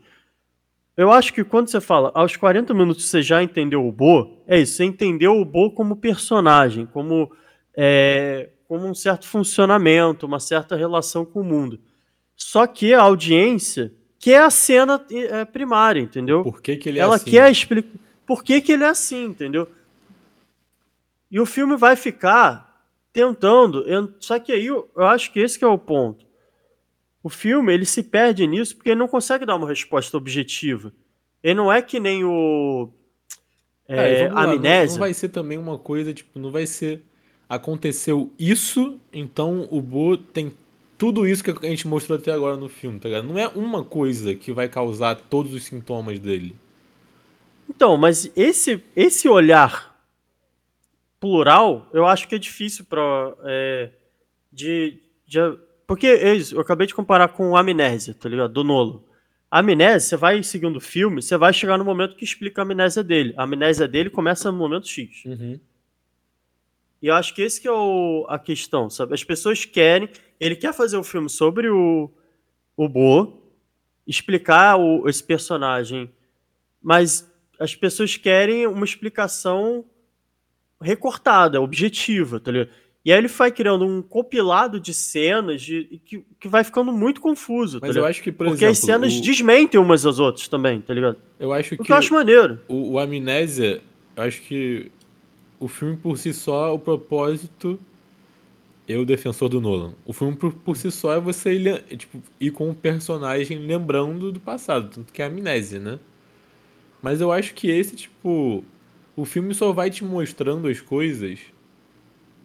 Eu 0.97 1.11
acho 1.11 1.33
que 1.33 1.43
quando 1.43 1.67
você 1.67 1.79
fala 1.79 2.11
aos 2.13 2.35
40 2.35 2.73
minutos 2.73 3.05
você 3.05 3.21
já 3.21 3.41
entendeu 3.41 3.87
o 3.87 3.91
Bo, 3.91 4.43
é 4.45 4.59
isso, 4.59 4.73
você 4.73 4.83
entendeu 4.83 5.39
o 5.39 5.45
Bo 5.45 5.71
como 5.71 5.95
personagem, 5.95 6.85
como, 6.85 7.31
é, 7.75 8.49
como 8.67 8.87
um 8.87 8.93
certo 8.93 9.27
funcionamento, 9.27 10.25
uma 10.25 10.39
certa 10.39 10.75
relação 10.75 11.23
com 11.23 11.41
o 11.41 11.43
mundo. 11.45 11.79
Só 12.35 12.67
que 12.67 12.93
a 12.93 13.01
audiência 13.01 13.93
quer 14.21 14.43
a 14.43 14.49
cena 14.49 15.03
é, 15.11 15.43
primária, 15.43 15.99
entendeu? 15.99 16.43
Por 16.43 16.61
que, 16.61 16.77
que 16.77 16.87
ele 16.87 16.99
é 16.99 17.01
Ela 17.01 17.15
assim? 17.15 17.31
quer 17.31 17.51
explicar 17.51 17.89
por 18.25 18.43
que, 18.43 18.61
que 18.61 18.71
ele 18.71 18.85
é 18.85 18.87
assim, 18.87 19.25
entendeu? 19.25 19.67
E 21.29 21.39
o 21.39 21.45
filme 21.45 21.75
vai 21.75 21.97
ficar 21.97 22.85
tentando. 23.11 23.83
Só 24.19 24.39
que 24.39 24.53
aí 24.53 24.67
eu, 24.67 24.89
acho 24.95 25.33
que 25.33 25.39
esse 25.39 25.59
que 25.59 25.65
é 25.65 25.67
o 25.67 25.77
ponto. 25.77 26.25
O 27.23 27.29
filme 27.29 27.73
ele 27.73 27.85
se 27.85 28.03
perde 28.03 28.47
nisso 28.47 28.75
porque 28.75 28.91
ele 28.91 28.99
não 28.99 29.07
consegue 29.07 29.45
dar 29.45 29.55
uma 29.55 29.67
resposta 29.67 30.15
objetiva. 30.15 30.93
Ele 31.43 31.55
não 31.55 31.71
é 31.71 31.81
que 31.81 31.99
nem 31.99 32.23
o 32.23 32.89
é, 33.87 34.23
vamos 34.29 34.35
lá, 34.35 34.47
não- 34.47 34.53
Amnésia. 34.53 34.93
Não, 34.93 34.99
vai 34.99 35.13
ser 35.13 35.29
também 35.29 35.57
uma 35.57 35.77
coisa, 35.77 36.13
tipo, 36.13 36.39
não 36.39 36.51
vai 36.51 36.65
ser. 36.65 37.03
Aconteceu 37.49 38.31
isso, 38.39 38.97
então 39.11 39.67
o 39.69 39.81
Bo 39.81 40.15
tem 40.15 40.53
tudo 41.01 41.27
isso 41.27 41.43
que 41.43 41.49
a 41.49 41.69
gente 41.69 41.87
mostrou 41.87 42.15
até 42.15 42.31
agora 42.31 42.55
no 42.55 42.69
filme, 42.69 42.99
tá 42.99 43.09
ligado? 43.09 43.27
Não 43.27 43.35
é 43.35 43.47
uma 43.47 43.83
coisa 43.83 44.35
que 44.35 44.51
vai 44.51 44.69
causar 44.69 45.15
todos 45.15 45.51
os 45.51 45.63
sintomas 45.63 46.19
dele. 46.19 46.55
Então, 47.67 47.97
mas 47.97 48.31
esse, 48.35 48.83
esse 48.95 49.27
olhar 49.27 49.99
plural, 51.19 51.89
eu 51.91 52.05
acho 52.05 52.27
que 52.27 52.35
é 52.35 52.37
difícil 52.37 52.85
para 52.85 53.33
de, 54.53 54.99
de 55.25 55.39
porque 55.87 56.05
é 56.05 56.35
isso, 56.35 56.53
eu 56.53 56.61
acabei 56.61 56.85
de 56.85 56.93
comparar 56.93 57.29
com 57.29 57.57
Amnésia, 57.57 58.13
tá 58.13 58.29
ligado? 58.29 58.53
Do 58.53 58.63
Nolo. 58.63 59.03
A 59.49 59.57
amnésia, 59.57 60.01
você 60.01 60.17
vai 60.17 60.43
seguindo 60.43 60.75
o 60.75 60.79
filme, 60.79 61.19
você 61.19 61.35
vai 61.35 61.51
chegar 61.51 61.79
no 61.79 61.83
momento 61.83 62.15
que 62.15 62.23
explica 62.23 62.61
a 62.61 62.63
amnésia 62.63 63.03
dele. 63.03 63.33
A 63.35 63.41
amnésia 63.41 63.87
dele 63.87 64.11
começa 64.11 64.51
no 64.51 64.57
momento 64.59 64.87
X. 64.87 65.23
E 67.01 67.07
eu 67.07 67.15
acho 67.15 67.33
que 67.33 67.41
esse 67.41 67.59
que 67.59 67.67
é 67.67 67.71
o, 67.71 68.25
a 68.29 68.37
questão, 68.37 68.89
sabe? 68.89 69.13
As 69.13 69.23
pessoas 69.23 69.65
querem, 69.65 70.07
ele 70.39 70.55
quer 70.55 70.73
fazer 70.73 70.97
um 70.97 71.03
filme 71.03 71.29
sobre 71.29 71.69
o, 71.69 72.09
o 72.77 72.87
Bo, 72.87 73.41
explicar 74.05 74.77
o, 74.77 75.07
esse 75.09 75.23
personagem, 75.23 76.09
mas 76.81 77.27
as 77.59 77.73
pessoas 77.75 78.17
querem 78.17 78.67
uma 78.67 78.85
explicação 78.85 79.83
recortada, 80.81 81.61
objetiva, 81.61 82.39
tá 82.39 82.51
ligado? 82.51 82.69
E 83.03 83.11
aí 83.11 83.17
ele 83.17 83.27
vai 83.27 83.51
criando 83.51 83.83
um 83.85 83.99
compilado 83.99 84.79
de 84.79 84.93
cenas 84.93 85.63
de, 85.63 85.99
que, 86.05 86.23
que 86.39 86.47
vai 86.47 86.63
ficando 86.63 86.91
muito 86.91 87.19
confuso, 87.19 87.79
tá 87.79 87.87
Mas 87.87 87.95
eu 87.95 88.01
ligado? 88.01 88.09
acho 88.11 88.21
que, 88.21 88.31
por 88.31 88.45
Porque 88.45 88.63
exemplo. 88.65 88.71
as 88.73 88.77
cenas 88.79 89.13
o- 89.15 89.21
desmentem 89.21 89.79
umas 89.79 90.05
às 90.05 90.19
outras 90.19 90.47
também, 90.47 90.81
tá 90.81 90.93
ligado? 90.93 91.17
Eu 91.39 91.51
acho 91.51 91.73
O 91.73 91.77
que 91.79 91.83
que 91.85 91.91
eu 91.91 91.95
acho 91.95 92.13
maneiro. 92.13 92.59
o, 92.67 92.91
o 92.93 92.99
Amnésia, 92.99 93.81
eu 94.15 94.23
acho 94.23 94.41
que 94.43 94.91
o 95.61 95.67
filme 95.67 95.95
por 95.95 96.17
si 96.17 96.33
só, 96.33 96.73
o 96.73 96.79
propósito. 96.79 97.79
Eu, 98.87 99.05
defensor 99.05 99.47
do 99.47 99.61
Nolan. 99.61 99.93
O 100.03 100.11
filme 100.11 100.35
por, 100.35 100.51
por 100.51 100.75
si 100.75 100.91
só 100.91 101.13
é 101.13 101.19
você 101.19 101.53
ir, 101.53 101.67
é, 101.67 101.95
tipo, 101.95 102.21
ir 102.39 102.51
com 102.51 102.69
o 102.69 102.75
personagem 102.75 103.59
lembrando 103.59 104.31
do 104.31 104.39
passado, 104.39 104.89
tanto 104.89 105.13
que 105.13 105.21
é 105.21 105.25
amnésia, 105.25 105.79
né? 105.79 105.99
Mas 106.99 107.21
eu 107.21 107.31
acho 107.31 107.53
que 107.53 107.69
esse, 107.69 107.95
tipo. 107.95 108.65
O 109.15 109.23
filme 109.23 109.53
só 109.53 109.71
vai 109.71 109.89
te 109.91 110.03
mostrando 110.03 110.67
as 110.67 110.81
coisas 110.81 111.39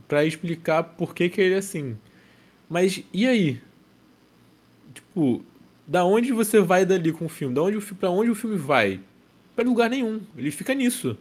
pra 0.06 0.24
explicar 0.24 0.82
por 0.82 1.14
que, 1.14 1.28
que 1.30 1.40
ele 1.40 1.54
é 1.54 1.58
assim. 1.58 1.96
Mas 2.68 3.02
e 3.12 3.26
aí? 3.26 3.60
Tipo, 4.92 5.42
da 5.86 6.04
onde 6.04 6.32
você 6.32 6.60
vai 6.60 6.84
dali 6.84 7.12
com 7.12 7.26
o 7.26 7.28
filme? 7.30 7.54
Da 7.54 7.62
onde 7.62 7.78
o, 7.78 7.94
pra 7.94 8.10
onde 8.10 8.30
o 8.30 8.34
filme 8.34 8.56
vai? 8.56 9.00
Pra 9.54 9.64
lugar 9.64 9.88
nenhum. 9.88 10.20
Ele 10.36 10.50
fica 10.50 10.74
nisso. 10.74 11.16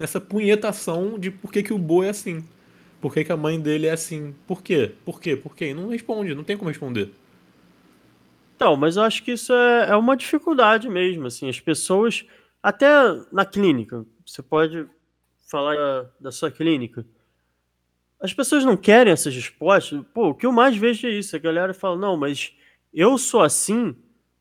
Nessa 0.00 0.20
punhetação 0.20 1.18
de 1.18 1.30
por 1.30 1.52
que, 1.52 1.62
que 1.62 1.72
o 1.72 1.78
Bo 1.78 2.02
é 2.02 2.08
assim. 2.08 2.42
Por 3.02 3.14
que, 3.14 3.22
que 3.22 3.30
a 3.30 3.36
mãe 3.36 3.60
dele 3.60 3.86
é 3.86 3.92
assim. 3.92 4.34
Por 4.46 4.62
quê? 4.62 4.94
Por 5.04 5.20
quê? 5.20 5.36
Por 5.36 5.54
quê? 5.54 5.66
E 5.66 5.74
não 5.74 5.88
responde, 5.88 6.34
não 6.34 6.42
tem 6.42 6.56
como 6.56 6.70
responder. 6.70 7.12
Então, 8.56 8.76
mas 8.76 8.96
eu 8.96 9.02
acho 9.02 9.22
que 9.22 9.32
isso 9.32 9.54
é, 9.54 9.90
é 9.90 9.96
uma 9.96 10.14
dificuldade 10.14 10.86
mesmo, 10.86 11.26
assim, 11.26 11.48
as 11.48 11.58
pessoas, 11.58 12.26
até 12.62 12.86
na 13.32 13.46
clínica, 13.46 14.04
você 14.24 14.42
pode 14.42 14.86
falar 15.50 15.76
da, 15.76 16.10
da 16.20 16.30
sua 16.30 16.50
clínica, 16.50 17.06
as 18.20 18.34
pessoas 18.34 18.62
não 18.62 18.76
querem 18.76 19.14
essas 19.14 19.34
respostas, 19.34 20.04
pô, 20.12 20.28
o 20.28 20.34
que 20.34 20.44
eu 20.44 20.52
mais 20.52 20.76
vejo 20.76 21.06
é 21.06 21.10
isso, 21.10 21.34
a 21.34 21.38
galera 21.38 21.72
fala, 21.72 21.96
não, 21.96 22.18
mas 22.18 22.54
eu 22.92 23.16
sou 23.16 23.40
assim 23.40 23.96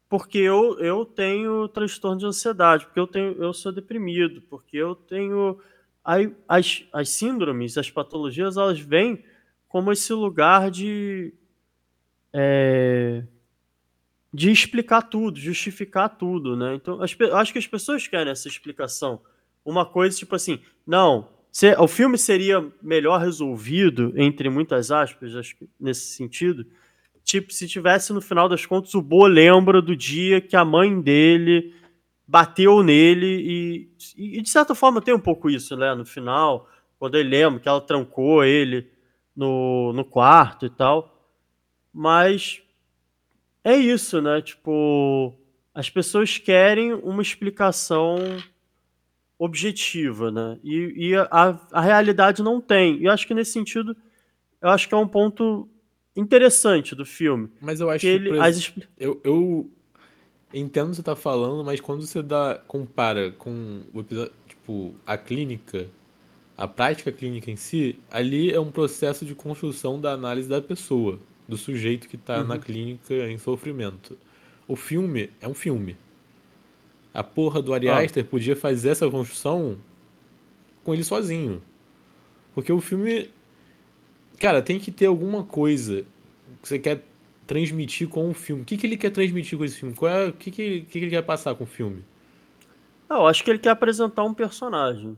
porque 0.10 0.39
eu, 0.39 0.80
eu 0.80 1.06
tenho 1.06 1.67
transtorno 1.67 2.17
de 2.17 2.26
ansiedade, 2.26 2.86
porque 2.86 3.00
eu, 3.00 3.08
tenho, 3.08 3.34
eu 3.41 3.54
sou 3.54 3.72
deprimido, 3.72 4.41
porque 4.50 4.76
eu 4.76 4.95
tenho... 4.95 5.60
Aí, 6.04 6.36
as, 6.48 6.84
as 6.91 7.10
síndromes, 7.10 7.78
as 7.78 7.91
patologias, 7.91 8.58
elas 8.58 8.80
vêm 8.80 9.24
como 9.67 9.91
esse 9.91 10.12
lugar 10.12 10.72
de... 10.72 11.32
é, 12.34 13.24
de 14.34 14.52
explicar 14.52 15.04
tudo, 15.04 15.39
justificar 15.39 16.10
tudo, 16.10 16.56
né? 16.56 16.76
Então, 16.76 17.02
as 17.02 17.15
acho 17.34 17.54
que 17.54 17.60
as 17.60 17.67
pessoas 17.67 18.08
querem 18.08 18.32
essa 18.32 18.48
explicação. 18.48 19.22
Uma 19.65 19.86
coisa 19.86 20.17
tipo 20.17 20.36
assim, 20.36 20.60
não, 20.86 21.30
se- 21.52 21.76
o 21.78 21.88
filme 21.88 22.17
seria 22.17 22.72
melhor 22.82 23.19
resolvido, 23.19 24.13
entre 24.15 24.50
muitas 24.50 24.91
aspas, 24.91 25.34
nesse 25.80 26.15
sentido, 26.15 26.65
tipo, 27.30 27.54
se 27.54 27.68
tivesse 27.68 28.12
no 28.12 28.22
final 28.22 28.50
das 28.50 28.65
contas 28.65 28.96
o 28.96 29.02
Bo 29.02 29.28
lembra 29.28 29.84
do 29.84 29.96
dia 29.96 30.42
que 30.42 30.56
a 30.56 30.65
mãe 30.65 31.00
dele 31.00 31.76
bateu 32.28 32.82
nele 32.82 33.88
e, 34.18 34.38
e, 34.38 34.42
de 34.42 34.50
certa 34.50 34.74
forma 34.74 35.00
tem 35.00 35.13
um 35.13 35.20
pouco 35.20 35.48
isso, 35.48 35.78
né? 35.78 35.94
No 35.94 36.06
final, 36.06 36.68
quando 36.98 37.15
ele 37.15 37.30
lembra 37.30 37.60
que 37.60 37.70
ela 37.70 37.82
trancou 37.82 38.44
ele 38.44 38.89
no, 39.36 39.94
no 39.94 40.04
quarto 40.04 40.65
e 40.65 40.70
tal. 40.72 41.15
Mas 41.94 42.63
é 43.63 43.76
isso, 43.76 44.20
né? 44.22 44.42
Tipo, 44.42 45.36
as 45.74 45.88
pessoas 45.88 46.39
querem 46.39 46.94
uma 46.96 47.22
explicação 47.22 48.18
objetiva, 49.38 50.32
né? 50.32 50.60
E, 50.63 51.10
e 51.10 51.15
a, 51.15 51.60
a 51.72 51.82
realidade 51.82 52.42
não 52.42 52.60
tem. 52.60 52.98
E 52.98 53.06
eu 53.06 53.12
acho 53.12 53.28
que 53.28 53.36
nesse 53.36 53.52
sentido, 53.52 53.96
eu 54.60 54.70
acho 54.70 54.88
que 54.88 54.96
é 54.96 54.98
um 54.98 55.08
ponto 55.08 55.70
interessante 56.20 56.96
do 56.96 57.06
filme. 57.06 57.50
Mas 57.62 57.80
eu 57.80 57.90
acho 57.90 58.02
Que 58.02 58.08
ele, 58.08 58.40
as 58.40 58.74
eu, 59.00 59.20
eu 59.24 59.70
entendo 60.54 60.88
o 60.88 60.90
que 60.92 60.96
você 60.98 61.04
tá 61.04 61.16
falando, 61.16 61.64
mas 61.64 61.80
quando 61.80 62.06
você 62.06 62.22
dá, 62.22 62.62
compara 62.68 63.32
com 63.32 63.82
o 63.94 64.00
episódio, 64.00 64.34
tipo, 64.48 64.94
a 65.06 65.18
clínica, 65.18 65.88
a 66.58 66.68
prática 66.68 67.12
clínica 67.12 67.50
em 67.50 67.56
si, 67.56 68.00
ali 68.12 68.52
é 68.52 68.60
um 68.60 68.72
processo 68.72 69.26
de 69.26 69.34
construção 69.34 70.00
da 70.00 70.12
análise 70.12 70.50
da 70.50 70.62
pessoa, 70.62 71.20
do 71.48 71.58
sujeito 71.58 72.08
que 72.08 72.18
tá 72.18 72.44
na 72.44 72.58
clínica 72.58 73.14
em 73.14 73.38
sofrimento. 73.38 74.18
O 74.68 74.76
filme 74.76 75.32
é 75.42 75.48
um 75.48 75.54
filme. 75.54 75.98
A 77.14 77.24
porra 77.24 77.62
do 77.62 77.74
Ari 77.74 77.90
Ah. 77.90 78.00
Aster 78.00 78.24
podia 78.26 78.56
fazer 78.56 78.90
essa 78.90 79.10
construção 79.10 79.78
com 80.84 80.94
ele 80.94 81.04
sozinho. 81.04 81.62
Porque 82.54 82.72
o 82.72 82.80
filme. 82.80 83.30
Cara, 84.39 84.62
tem 84.62 84.80
que 84.80 84.91
ter 84.91 85.08
alguma 85.08 85.43
coisa 85.43 86.06
que 86.62 86.67
você 86.67 86.80
quer 86.80 87.04
transmitir 87.45 88.08
com 88.08 88.30
o 88.30 88.34
filme. 88.34 88.62
O 88.62 88.65
que, 88.65 88.78
que 88.78 88.88
ele 88.88 88.95
quer 88.95 89.10
transmitir 89.10 89.58
com 89.58 89.65
esse 89.65 89.78
filme? 89.78 89.93
Qual 89.93 90.12
é, 90.12 90.28
o 90.28 90.34
que, 90.34 90.49
que, 90.49 90.82
que, 90.82 90.97
ele 90.99 91.10
quer 91.10 91.23
passar 91.23 91.56
com 91.56 91.63
o 91.63 91.67
filme? 91.67 92.04
Ah, 93.10 93.15
eu 93.15 93.28
acho 93.28 93.43
que 93.43 93.49
ele 93.49 93.60
quer 93.60 93.71
apresentar 93.71 94.23
um 94.23 94.34
personagem. 94.34 95.17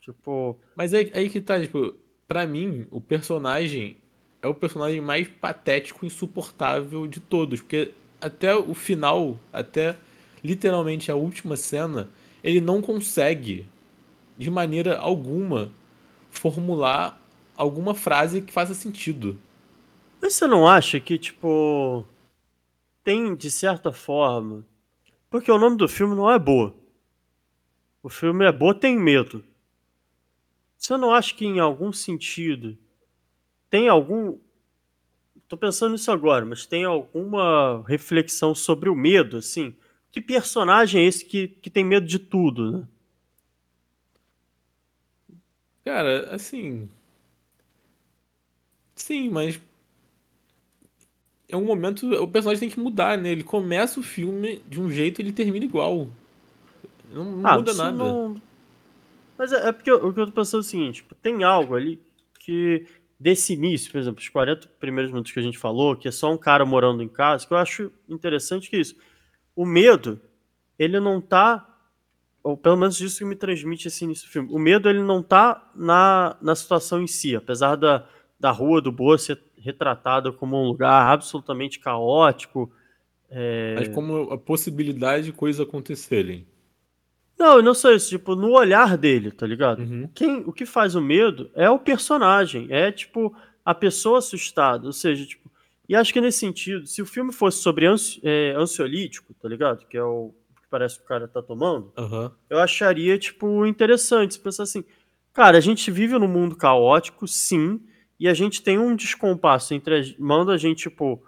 Tipo, 0.00 0.58
Mas 0.74 0.94
aí, 0.94 1.10
aí 1.14 1.28
que 1.28 1.40
tá, 1.40 1.60
tipo, 1.60 1.94
pra 2.26 2.46
mim, 2.46 2.86
o 2.90 3.00
personagem 3.00 3.98
é 4.42 4.48
o 4.48 4.54
personagem 4.54 5.00
mais 5.00 5.28
patético 5.28 6.04
e 6.04 6.08
insuportável 6.08 7.06
de 7.06 7.20
todos. 7.20 7.60
Porque 7.60 7.92
até 8.20 8.54
o 8.54 8.74
final, 8.74 9.38
até 9.52 9.96
literalmente 10.42 11.10
a 11.10 11.14
última 11.14 11.56
cena, 11.56 12.08
ele 12.42 12.60
não 12.60 12.80
consegue, 12.80 13.66
de 14.38 14.50
maneira 14.50 14.96
alguma, 14.96 15.72
formular 16.30 17.20
alguma 17.56 17.94
frase 17.94 18.42
que 18.42 18.52
faça 18.52 18.74
sentido. 18.74 19.38
mas 20.20 20.34
você 20.34 20.46
não 20.46 20.66
acha 20.66 21.00
que, 21.00 21.18
tipo, 21.18 22.04
tem, 23.02 23.34
de 23.34 23.50
certa 23.50 23.92
forma. 23.92 24.64
Porque 25.30 25.50
o 25.50 25.58
nome 25.58 25.76
do 25.76 25.88
filme 25.88 26.14
não 26.14 26.30
é 26.30 26.38
Boa. 26.38 26.74
O 28.02 28.08
filme 28.08 28.44
é 28.44 28.52
Boa 28.52 28.74
Tem 28.74 28.96
Medo. 28.96 29.44
Você 30.76 30.96
não 30.96 31.12
acha 31.12 31.34
que, 31.34 31.44
em 31.44 31.58
algum 31.58 31.92
sentido, 31.92 32.78
tem 33.68 33.88
algum. 33.88 34.38
Tô 35.48 35.56
pensando 35.56 35.92
nisso 35.92 36.10
agora, 36.10 36.44
mas 36.44 36.66
tem 36.66 36.84
alguma 36.84 37.84
reflexão 37.86 38.54
sobre 38.54 38.88
o 38.88 38.94
medo, 38.94 39.36
assim? 39.36 39.74
Que 40.12 40.20
personagem 40.20 41.02
é 41.02 41.06
esse 41.06 41.24
que, 41.24 41.48
que 41.48 41.70
tem 41.70 41.84
medo 41.84 42.06
de 42.06 42.18
tudo, 42.18 42.72
né? 42.72 42.88
Cara, 45.84 46.34
assim. 46.34 46.88
Sim, 49.06 49.30
mas. 49.30 49.60
em 51.48 51.54
algum 51.54 51.66
momento 51.66 52.12
o 52.20 52.26
personagem 52.26 52.58
tem 52.60 52.70
que 52.70 52.80
mudar, 52.80 53.16
né? 53.16 53.30
Ele 53.30 53.44
começa 53.44 54.00
o 54.00 54.02
filme 54.02 54.60
de 54.68 54.80
um 54.80 54.90
jeito 54.90 55.20
e 55.20 55.22
ele 55.22 55.32
termina 55.32 55.64
igual. 55.64 56.08
Não, 57.12 57.24
não 57.36 57.48
Ah, 57.48 57.56
muda 57.58 57.72
nada. 57.72 57.96
não- 57.96 58.40
Mas 59.38 59.52
é, 59.52 59.68
é 59.68 59.72
porque 59.72 59.88
eu- 59.90 60.04
o 60.08 60.12
que 60.12 60.18
eu 60.20 60.26
tô 60.26 60.32
pensando 60.32 60.60
é 60.62 60.66
o 60.66 60.68
seguinte, 60.68 60.94
tipo, 60.96 61.14
tem 61.14 61.44
algo 61.44 61.76
ali 61.76 62.00
que 62.40 62.84
desse 63.20 63.52
início, 63.52 63.92
por 63.92 63.98
exemplo, 63.98 64.20
os 64.20 64.28
40 64.28 64.66
primeiros 64.80 65.12
minutos 65.12 65.30
que 65.30 65.38
a 65.38 65.42
gente 65.42 65.56
falou, 65.58 65.94
que 65.94 66.08
é 66.08 66.10
só 66.10 66.32
um 66.32 66.36
cara 66.38 66.64
morando 66.66 67.00
em 67.02 67.08
casa, 67.08 67.46
que 67.46 67.52
eu 67.52 67.58
acho 67.58 67.92
interessante 68.08 68.68
que 68.68 68.74
é 68.76 68.80
isso. 68.80 68.96
O 69.54 69.64
medo, 69.64 70.20
ele 70.78 70.98
não 70.98 71.20
tá, 71.20 71.64
ou 72.42 72.56
pelo 72.56 72.76
menos 72.76 73.00
isso 73.00 73.18
que 73.18 73.24
me 73.24 73.36
transmite 73.36 73.86
esse 73.86 74.04
início 74.04 74.26
do 74.26 74.32
filme. 74.32 74.48
O 74.52 74.58
medo, 74.58 74.88
ele 74.88 75.02
não 75.02 75.22
tá 75.22 75.70
na, 75.76 76.36
na 76.42 76.54
situação 76.56 77.00
em 77.00 77.06
si, 77.06 77.36
apesar 77.36 77.76
da, 77.76 78.08
da 78.38 78.50
rua 78.50 78.80
do 78.80 78.92
Boa 78.92 79.18
ser 79.18 79.42
retratada 79.56 80.30
como 80.30 80.56
um 80.56 80.66
lugar 80.66 81.12
absolutamente 81.12 81.78
caótico, 81.78 82.70
é, 83.28 83.74
Mas 83.76 83.88
como 83.88 84.32
a 84.32 84.38
possibilidade 84.38 85.26
de 85.26 85.32
coisas 85.32 85.60
acontecerem. 85.60 86.46
Não, 87.38 87.60
não 87.60 87.74
só 87.74 87.92
isso, 87.92 88.08
tipo, 88.10 88.34
no 88.34 88.52
olhar 88.52 88.96
dele, 88.96 89.30
tá 89.30 89.46
ligado? 89.46 89.80
Uhum. 89.80 90.08
Quem, 90.14 90.38
o 90.46 90.52
que 90.52 90.64
faz 90.64 90.94
o 90.94 91.02
medo 91.02 91.50
é 91.54 91.68
o 91.68 91.78
personagem, 91.78 92.68
é 92.70 92.90
tipo 92.90 93.34
a 93.64 93.74
pessoa 93.74 94.18
assustada, 94.18 94.86
ou 94.86 94.92
seja, 94.92 95.26
tipo, 95.26 95.50
e 95.88 95.94
acho 95.94 96.12
que 96.12 96.20
nesse 96.20 96.38
sentido, 96.38 96.86
se 96.86 97.02
o 97.02 97.06
filme 97.06 97.32
fosse 97.32 97.58
sobre 97.58 97.86
ansi, 97.86 98.20
é, 98.22 98.54
ansiolítico, 98.56 99.34
tá 99.34 99.48
ligado? 99.48 99.84
Que 99.86 99.96
é 99.96 100.02
o 100.02 100.32
que 100.62 100.68
parece 100.70 100.98
que 100.98 101.04
o 101.04 101.08
cara 101.08 101.28
tá 101.28 101.42
tomando, 101.42 101.92
Aham. 101.96 102.32
eu 102.48 102.58
acharia, 102.58 103.18
tipo, 103.18 103.66
interessante 103.66 104.34
se 104.34 104.40
pensar 104.40 104.62
assim, 104.62 104.84
cara, 105.32 105.58
a 105.58 105.60
gente 105.60 105.90
vive 105.90 106.18
num 106.18 106.28
mundo 106.28 106.56
caótico, 106.56 107.26
sim, 107.26 107.80
e 108.18 108.28
a 108.28 108.34
gente 108.34 108.62
tem 108.62 108.78
um 108.78 108.96
descompasso 108.96 109.74
entre, 109.74 110.00
a, 110.00 110.02
manda 110.18 110.52
a 110.52 110.56
gente, 110.56 110.88
tipo, 110.88 111.22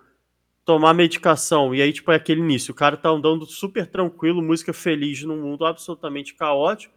tomar 0.64 0.95
medicação, 0.95 1.74
e 1.74 1.80
aí, 1.82 1.93
tipo, 1.93 2.12
é 2.12 2.16
aquele 2.16 2.41
início, 2.41 2.72
o 2.72 2.74
cara 2.74 2.97
tá 2.97 3.09
andando 3.09 3.47
super 3.47 3.86
tranquilo, 3.86 4.43
música 4.43 4.72
feliz 4.72 5.22
num 5.22 5.41
mundo 5.41 5.64
absolutamente 5.64 6.34
caótico, 6.34 6.95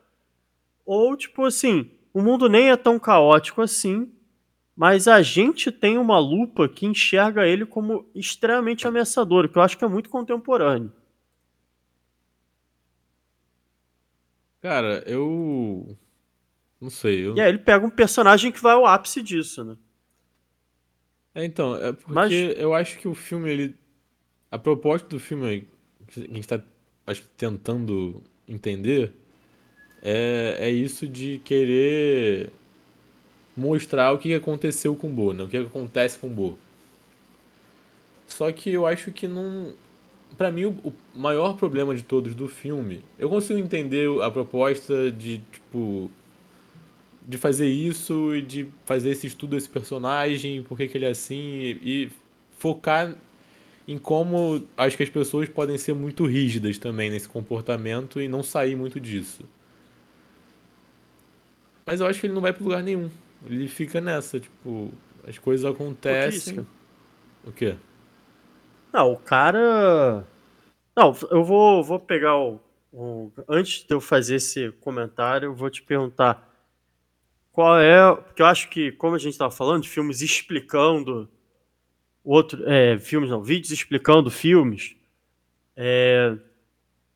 ou, 0.86 1.16
tipo, 1.16 1.46
assim, 1.46 1.92
o 2.14 2.22
mundo 2.22 2.50
nem 2.50 2.70
é 2.70 2.76
tão 2.76 3.00
caótico 3.00 3.62
assim, 3.62 4.12
mas 4.76 5.08
a 5.08 5.22
gente 5.22 5.72
tem 5.72 5.98
uma 5.98 6.20
lupa 6.20 6.68
que 6.68 6.86
enxerga 6.86 7.48
ele 7.48 7.66
como 7.66 8.10
extremamente 8.16 8.88
ameaçador, 8.88 9.48
que 9.48 9.58
eu 9.58 9.62
acho 9.62 9.78
que 9.78 9.86
é 9.86 9.88
muito 9.88 10.10
contemporâneo. 10.10 10.92
Cara, 14.62 15.04
eu. 15.08 15.98
Não 16.82 16.90
sei. 16.90 17.28
Eu... 17.28 17.36
E 17.36 17.42
aí 17.42 17.50
ele 17.50 17.60
pega 17.60 17.86
um 17.86 17.90
personagem 17.90 18.52
que 18.52 18.62
vai 18.62 18.74
ao 18.74 18.86
ápice 18.86 19.22
disso, 19.22 19.64
né? 19.64 19.78
É, 21.34 21.46
então, 21.46 21.76
é 21.76 21.94
porque 21.94 22.12
Mas- 22.12 22.34
eu 22.34 22.74
acho 22.74 22.98
que 22.98 23.08
o 23.08 23.14
filme, 23.14 23.50
ele. 23.50 23.76
A 24.50 24.58
proposta 24.58 25.08
do 25.08 25.20
filme 25.20 25.68
que 26.08 26.22
a 26.22 26.34
gente 26.34 26.48
tá 26.48 26.62
acho 27.08 27.24
tentando 27.38 28.22
entender 28.48 29.14
é, 30.02 30.58
é 30.60 30.70
isso 30.70 31.08
de 31.08 31.40
querer 31.40 32.52
mostrar 33.56 34.12
o 34.12 34.18
que 34.18 34.34
aconteceu 34.34 34.96
com 34.96 35.08
o 35.08 35.12
Bo, 35.12 35.32
né? 35.34 35.44
O 35.44 35.48
que 35.48 35.58
acontece 35.58 36.18
com 36.20 36.28
o 36.28 36.32
Bo. 36.32 36.60
Só 38.28 38.52
que 38.52 38.72
eu 38.72 38.86
acho 38.86 39.12
que 39.12 39.28
não. 39.28 39.74
Pra 40.38 40.50
mim, 40.50 40.66
o 40.66 40.94
maior 41.14 41.56
problema 41.58 41.94
de 41.94 42.04
todos 42.04 42.34
do 42.34 42.48
filme. 42.48 43.04
Eu 43.20 43.30
consigo 43.30 43.60
entender 43.60 44.10
a 44.22 44.32
proposta 44.32 45.12
de, 45.12 45.40
tipo. 45.52 46.10
De 47.28 47.38
fazer 47.38 47.68
isso 47.68 48.36
e 48.36 48.42
de 48.42 48.68
fazer 48.86 49.12
esse 49.12 49.28
estudo 49.28 49.52
desse 49.56 49.70
personagem, 49.70 50.64
por 50.64 50.78
que 50.78 50.88
que 50.88 50.98
ele 50.98 51.06
é 51.06 51.10
assim, 51.12 51.36
e, 51.38 52.06
e 52.06 52.12
focar 52.58 53.16
em 53.88 53.98
como 53.98 54.64
acho 54.78 54.98
que 54.98 55.04
as 55.04 55.10
pessoas 55.10 55.50
podem 55.50 55.78
ser 55.78 55.94
muito 55.96 56.26
rígidas 56.26 56.78
também 56.80 57.10
nesse 57.12 57.30
comportamento 57.30 58.22
e 58.22 58.28
não 58.28 58.44
sair 58.44 58.76
muito 58.76 59.00
disso. 59.00 59.44
Mas 61.86 62.00
eu 62.00 62.08
acho 62.08 62.20
que 62.20 62.28
ele 62.28 62.34
não 62.34 62.42
vai 62.42 62.54
pra 62.54 62.64
lugar 62.64 62.84
nenhum. 62.84 63.10
Ele 63.46 63.68
fica 63.68 64.00
nessa, 64.00 64.40
tipo, 64.40 64.92
as 65.28 65.38
coisas 65.38 65.66
acontecem. 65.66 66.66
O 67.46 67.52
quê? 67.52 67.76
Não, 68.94 69.14
o 69.14 69.18
cara. 69.18 70.28
Não, 70.98 71.16
eu 71.32 71.44
vou, 71.46 71.84
vou 71.84 72.00
pegar 72.00 72.38
o, 72.38 72.62
o- 72.94 73.32
Antes 73.50 73.84
de 73.86 73.94
eu 73.96 74.02
fazer 74.02 74.38
esse 74.38 74.72
comentário, 74.82 75.48
eu 75.48 75.56
vou 75.56 75.70
te 75.72 75.84
perguntar 75.84 76.51
qual 77.52 77.80
é. 77.80 78.16
Porque 78.16 78.42
eu 78.42 78.46
acho 78.46 78.70
que, 78.70 78.92
como 78.94 79.16
a 79.16 79.20
gente 79.20 79.34
estava 79.34 79.52
falando, 79.52 79.84
de 79.84 79.90
filmes 79.90 80.22
explicando. 80.22 81.30
Outro, 82.24 82.64
é, 82.70 83.00
filmes 83.00 83.30
não, 83.30 83.42
vídeos 83.42 83.72
explicando 83.72 84.30
filmes. 84.30 84.96
é, 85.76 86.38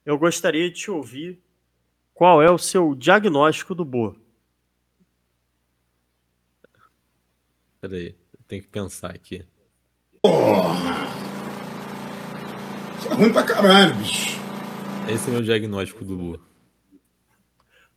eu 0.05 0.17
gostaria 0.17 0.69
de 0.69 0.75
te 0.75 0.91
ouvir 0.91 1.39
qual 2.13 2.41
é 2.41 2.49
o 2.49 2.57
seu 2.57 2.95
diagnóstico 2.95 3.75
do 3.75 3.83
Boa. 3.83 4.15
Peraí, 7.81 8.15
eu 8.33 8.43
tenho 8.47 8.61
que 8.61 8.67
pensar 8.67 9.11
aqui. 9.11 9.45
Isso 12.97 13.07
é 13.09 13.13
ruim 13.13 13.33
pra 13.33 13.43
caralho, 13.43 13.95
bicho. 13.95 14.39
Esse 15.07 15.29
é 15.29 15.33
meu 15.33 15.41
diagnóstico 15.41 16.03
do 16.03 16.15
Lu. 16.15 16.39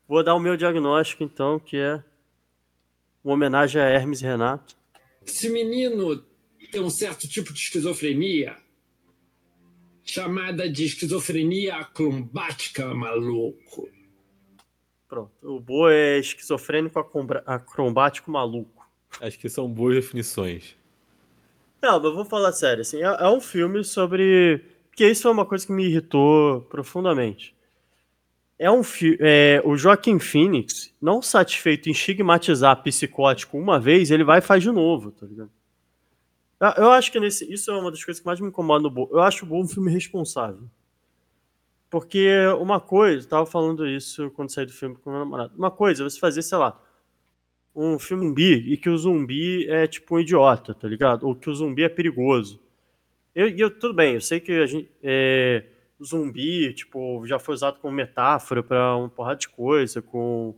Vou 0.07 0.22
dar 0.22 0.34
o 0.34 0.41
meu 0.41 0.57
diagnóstico, 0.57 1.22
então, 1.22 1.59
que 1.59 1.76
é 1.76 2.03
uma 3.29 3.35
homenagem 3.35 3.81
a 3.81 3.85
Hermes 3.85 4.22
e 4.22 4.24
Renato. 4.24 4.74
Esse 5.26 5.51
menino 5.51 6.24
tem 6.72 6.81
um 6.81 6.89
certo 6.89 7.29
tipo 7.29 7.53
de 7.53 7.61
esquizofrenia, 7.61 8.57
chamada 10.03 10.68
de 10.68 10.85
esquizofrenia 10.87 11.76
acrombática, 11.76 12.95
maluco. 12.95 13.91
Pronto. 15.07 15.31
O 15.43 15.61
Boa 15.61 15.93
é 15.93 16.18
esquizofrênico 16.18 16.99
acrobático 17.47 18.31
maluco. 18.31 18.89
Acho 19.20 19.39
que 19.39 19.49
são 19.49 19.68
boas 19.68 19.97
definições. 19.97 20.74
Não, 21.83 22.01
mas 22.01 22.14
vou 22.14 22.24
falar 22.24 22.53
sério, 22.53 22.81
assim, 22.81 22.99
é, 22.99 23.07
é 23.07 23.29
um 23.29 23.41
filme 23.41 23.85
sobre... 23.85 24.64
Porque 24.89 25.09
isso 25.09 25.22
foi 25.22 25.31
uma 25.31 25.47
coisa 25.47 25.66
que 25.66 25.72
me 25.72 25.85
irritou 25.85 26.62
profundamente. 26.62 27.55
É 28.59 28.71
um 28.71 28.83
filme... 28.83 29.19
o 29.65 29.77
Joaquim 29.77 30.19
Phoenix, 30.19 30.93
não 31.01 31.23
satisfeito 31.23 31.89
em 31.89 31.93
estigmatizar 31.93 32.83
psicótico 32.83 33.57
uma 33.57 33.79
vez, 33.79 34.11
ele 34.11 34.25
vai 34.25 34.39
e 34.39 34.43
faz 34.43 34.63
de 34.63 34.71
novo, 34.73 35.13
tá 35.13 35.27
ligado? 35.27 35.51
Eu- 36.61 36.91
acho 36.91 37.13
que 37.13 37.21
nesse, 37.21 37.51
isso 37.53 37.71
é 37.71 37.79
uma 37.79 37.91
das 37.91 38.05
coisas 38.05 38.21
que 38.21 38.27
mais 38.27 38.41
me 38.41 38.49
incomoda 38.49 38.83
no 38.83 38.91
Boa. 38.91 39.09
Eu 39.13 39.21
acho 39.21 39.45
o 39.45 39.49
Boa 39.49 39.63
um 39.65 39.69
filme 39.69 39.93
responsável. 39.93 40.69
Porque 41.89 42.29
uma 42.61 42.81
coisa, 42.81 43.25
eu 43.25 43.31
tava 43.31 43.47
falando 43.47 43.87
isso 43.87 44.31
quando 44.33 44.51
saí 44.53 44.67
do 44.67 44.73
filme 44.73 44.97
com 44.97 45.11
meu 45.11 45.21
namorado. 45.21 45.55
Uma 45.57 45.71
coisa, 45.71 46.03
é 46.03 46.05
você 46.11 46.19
fazer, 46.19 46.43
sei 46.43 46.59
lá, 46.59 46.79
um 47.75 47.99
filme 47.99 48.27
zumbi 48.27 48.73
e 48.73 48.77
que 48.77 48.91
o 48.91 48.99
zumbi 48.99 49.67
é 49.69 49.87
tipo 49.87 50.17
um 50.17 50.21
idiota, 50.21 50.75
tá 50.75 50.89
ligado? 50.89 51.27
Ou 51.27 51.35
que 51.35 51.49
o 51.49 51.55
zumbi 51.55 51.85
é 51.85 51.89
perigoso. 51.89 52.61
Eu, 53.35 53.49
eu, 53.49 53.71
tudo 53.71 53.95
bem, 53.95 54.15
eu 54.15 54.21
sei 54.21 54.41
que 54.41 54.51
a 54.53 54.67
gente, 54.67 54.91
é, 55.01 55.65
zumbi, 56.03 56.73
tipo, 56.73 57.27
já 57.27 57.39
foi 57.39 57.55
usado 57.55 57.79
como 57.81 57.95
metáfora 57.95 58.63
para 58.63 58.97
uma 58.97 59.09
porrada 59.09 59.39
de 59.39 59.49
coisa, 59.49 60.01
com 60.01 60.55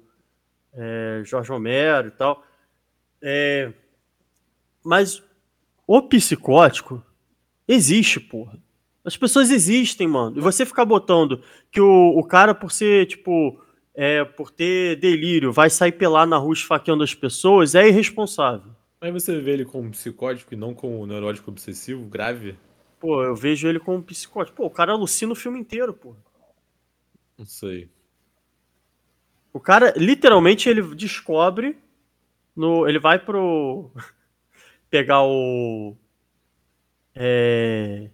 é, 0.72 1.22
Jorge 1.24 1.50
Romero 1.50 2.08
e 2.08 2.10
tal. 2.10 2.44
É, 3.22 3.72
mas 4.84 5.22
o 5.86 6.02
psicótico 6.02 7.04
existe, 7.66 8.20
porra. 8.20 8.58
As 9.04 9.16
pessoas 9.16 9.50
existem, 9.50 10.06
mano. 10.06 10.38
E 10.38 10.40
você 10.40 10.66
ficar 10.66 10.84
botando 10.84 11.42
que 11.70 11.80
o, 11.80 12.18
o 12.18 12.24
cara, 12.24 12.54
por 12.54 12.70
ser, 12.70 13.06
tipo, 13.06 13.60
é, 13.94 14.24
por 14.24 14.50
ter 14.50 14.96
delírio, 14.96 15.52
vai 15.52 15.70
sair 15.70 15.92
pelar 15.92 16.26
na 16.26 16.36
rua 16.36 16.52
esfaqueando 16.52 17.02
as 17.02 17.14
pessoas, 17.14 17.74
é 17.74 17.88
irresponsável. 17.88 18.72
Mas 19.00 19.12
você 19.12 19.40
vê 19.40 19.52
ele 19.52 19.64
como 19.64 19.90
psicótico 19.90 20.52
e 20.52 20.56
não 20.56 20.74
como 20.74 21.06
neurótico 21.06 21.50
obsessivo 21.50 22.04
grave? 22.04 22.56
Pô, 23.00 23.24
eu 23.24 23.34
vejo 23.34 23.66
ele 23.66 23.80
como 23.80 24.02
psicótico. 24.02 24.58
Pô, 24.58 24.66
o 24.66 24.70
cara 24.70 24.92
alucina 24.92 25.32
o 25.32 25.36
filme 25.36 25.58
inteiro, 25.58 25.94
pô. 25.94 26.14
Não 27.36 27.46
sei. 27.46 27.88
O 29.54 29.58
cara, 29.58 29.94
literalmente, 29.96 30.68
ele 30.68 30.82
descobre. 30.94 31.78
No, 32.54 32.86
ele 32.86 32.98
vai 32.98 33.18
pro. 33.18 33.90
pegar 34.90 35.22
o. 35.22 35.96
É, 37.14 38.10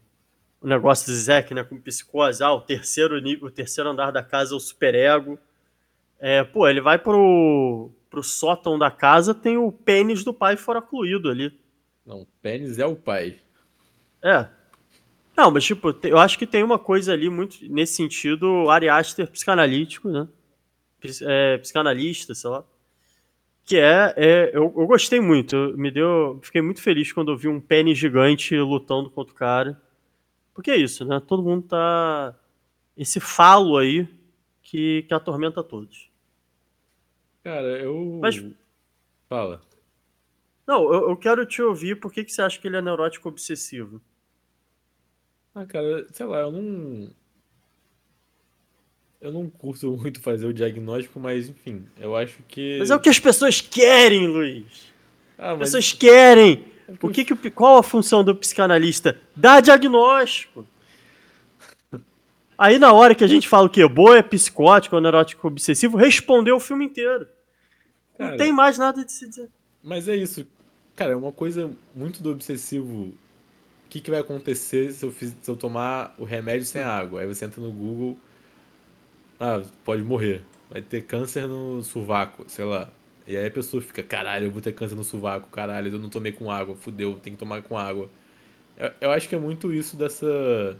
o 0.60 0.68
negócio 0.68 1.06
do 1.06 1.16
Zack, 1.16 1.52
né? 1.52 1.64
Com 1.64 1.80
psicose. 1.80 2.42
Ah, 2.42 2.52
o 2.52 2.60
terceiro, 2.60 3.20
nível, 3.20 3.48
o 3.48 3.50
terceiro 3.50 3.90
andar 3.90 4.12
da 4.12 4.22
casa 4.22 4.54
é 4.54 4.56
o 4.56 4.60
superego. 4.60 5.36
É, 6.20 6.44
pô, 6.44 6.68
ele 6.68 6.80
vai 6.80 6.96
pro, 6.96 7.90
pro 8.08 8.22
sótão 8.22 8.78
da 8.78 8.90
casa, 8.90 9.34
tem 9.34 9.58
o 9.58 9.70
pênis 9.70 10.22
do 10.22 10.32
pai 10.32 10.56
foracluído 10.56 11.28
ali. 11.28 11.58
Não, 12.06 12.24
pênis 12.40 12.78
é 12.78 12.86
o 12.86 12.94
pai. 12.94 13.40
É. 14.22 14.55
Não, 15.36 15.50
mas 15.50 15.64
tipo, 15.64 15.94
eu 16.04 16.18
acho 16.18 16.38
que 16.38 16.46
tem 16.46 16.62
uma 16.62 16.78
coisa 16.78 17.12
ali 17.12 17.28
muito 17.28 17.58
nesse 17.70 17.94
sentido, 17.94 18.70
Ari 18.70 18.88
Aster 18.88 19.30
psicanalítico, 19.30 20.08
né? 20.08 20.26
É, 21.22 21.58
psicanalista, 21.58 22.34
sei 22.34 22.50
lá. 22.50 22.64
Que 23.64 23.76
é, 23.78 24.14
é 24.16 24.50
eu, 24.54 24.72
eu 24.76 24.86
gostei 24.86 25.20
muito, 25.20 25.74
me 25.76 25.90
deu, 25.90 26.40
fiquei 26.42 26.62
muito 26.62 26.80
feliz 26.80 27.12
quando 27.12 27.32
eu 27.32 27.36
vi 27.36 27.48
um 27.48 27.60
pênis 27.60 27.98
gigante 27.98 28.56
lutando 28.56 29.10
contra 29.10 29.32
o 29.32 29.36
cara. 29.36 29.82
Porque 30.54 30.70
é 30.70 30.76
isso, 30.76 31.04
né? 31.04 31.20
Todo 31.20 31.42
mundo 31.42 31.66
tá 31.68 32.34
esse 32.96 33.20
falo 33.20 33.76
aí 33.76 34.08
que, 34.62 35.02
que 35.02 35.12
atormenta 35.12 35.62
todos. 35.62 36.10
Cara, 37.44 37.78
eu. 37.78 38.18
Mas- 38.22 38.42
Fala. 39.28 39.60
Não, 40.66 40.92
eu, 40.92 41.10
eu 41.10 41.16
quero 41.16 41.44
te 41.44 41.60
ouvir, 41.60 42.00
por 42.00 42.12
que, 42.12 42.24
que 42.24 42.32
você 42.32 42.42
acha 42.42 42.58
que 42.58 42.66
ele 42.66 42.76
é 42.76 42.82
neurótico 42.82 43.28
obsessivo? 43.28 44.00
Ah, 45.56 45.64
cara, 45.64 46.06
sei 46.12 46.26
lá, 46.26 46.40
eu 46.40 46.52
não. 46.52 47.08
Eu 49.18 49.32
não 49.32 49.48
curto 49.48 49.90
muito 49.96 50.20
fazer 50.20 50.46
o 50.46 50.52
diagnóstico, 50.52 51.18
mas 51.18 51.48
enfim, 51.48 51.86
eu 51.98 52.14
acho 52.14 52.42
que. 52.46 52.76
Mas 52.78 52.90
é 52.90 52.94
o 52.94 53.00
que 53.00 53.08
as 53.08 53.18
pessoas 53.18 53.62
querem, 53.62 54.26
Luiz. 54.26 54.92
Ah, 55.38 55.52
As 55.52 55.58
mas 55.58 55.68
pessoas 55.68 55.92
querem. 55.94 56.66
é 56.86 56.92
O 57.00 57.08
que 57.08 57.24
que 57.24 57.50
qual 57.50 57.78
a 57.78 57.82
função 57.82 58.22
do 58.22 58.36
psicanalista? 58.36 59.18
Dar 59.34 59.62
diagnóstico. 59.62 60.66
Aí 62.58 62.78
na 62.78 62.92
hora 62.92 63.14
que 63.14 63.24
a 63.24 63.26
gente 63.26 63.48
fala 63.48 63.66
o 63.66 63.70
que 63.70 63.86
boa 63.88 64.18
é 64.18 64.22
psicótico 64.22 64.94
ou 64.96 65.00
neurótico 65.00 65.48
obsessivo, 65.48 65.96
respondeu 65.96 66.56
o 66.56 66.60
filme 66.60 66.84
inteiro. 66.84 67.26
Não 68.18 68.26
Cara, 68.26 68.36
tem 68.36 68.52
mais 68.52 68.76
nada 68.76 69.02
de 69.02 69.10
se 69.10 69.26
dizer. 69.26 69.48
Mas 69.82 70.06
é 70.06 70.16
isso. 70.16 70.46
Cara, 70.94 71.12
é 71.12 71.16
uma 71.16 71.32
coisa 71.32 71.70
muito 71.94 72.22
do 72.22 72.30
obsessivo. 72.30 73.14
O 73.86 73.88
que, 73.88 74.00
que 74.00 74.10
vai 74.10 74.20
acontecer 74.20 74.92
se 74.92 75.04
eu, 75.04 75.12
fiz- 75.12 75.36
se 75.40 75.50
eu 75.50 75.56
tomar 75.56 76.14
o 76.18 76.24
remédio 76.24 76.66
sem 76.66 76.82
água? 76.82 77.20
Aí 77.20 77.26
você 77.26 77.44
entra 77.44 77.60
no 77.60 77.72
Google. 77.72 78.18
Ah, 79.38 79.62
pode 79.84 80.02
morrer. 80.02 80.42
Vai 80.70 80.82
ter 80.82 81.02
câncer 81.02 81.46
no 81.46 81.82
sovaco, 81.82 82.44
sei 82.48 82.64
lá. 82.64 82.88
E 83.26 83.36
aí 83.36 83.46
a 83.46 83.50
pessoa 83.50 83.82
fica, 83.82 84.02
caralho, 84.02 84.46
eu 84.46 84.50
vou 84.50 84.62
ter 84.62 84.72
câncer 84.72 84.94
no 84.94 85.04
sovaco, 85.04 85.48
caralho, 85.50 85.92
eu 85.92 85.98
não 85.98 86.08
tomei 86.08 86.32
com 86.32 86.50
água, 86.50 86.76
fudeu, 86.76 87.14
tem 87.20 87.32
que 87.32 87.38
tomar 87.38 87.62
com 87.62 87.76
água. 87.76 88.08
Eu, 88.76 88.92
eu 89.02 89.10
acho 89.12 89.28
que 89.28 89.34
é 89.34 89.38
muito 89.38 89.72
isso 89.72 89.96
dessa 89.96 90.76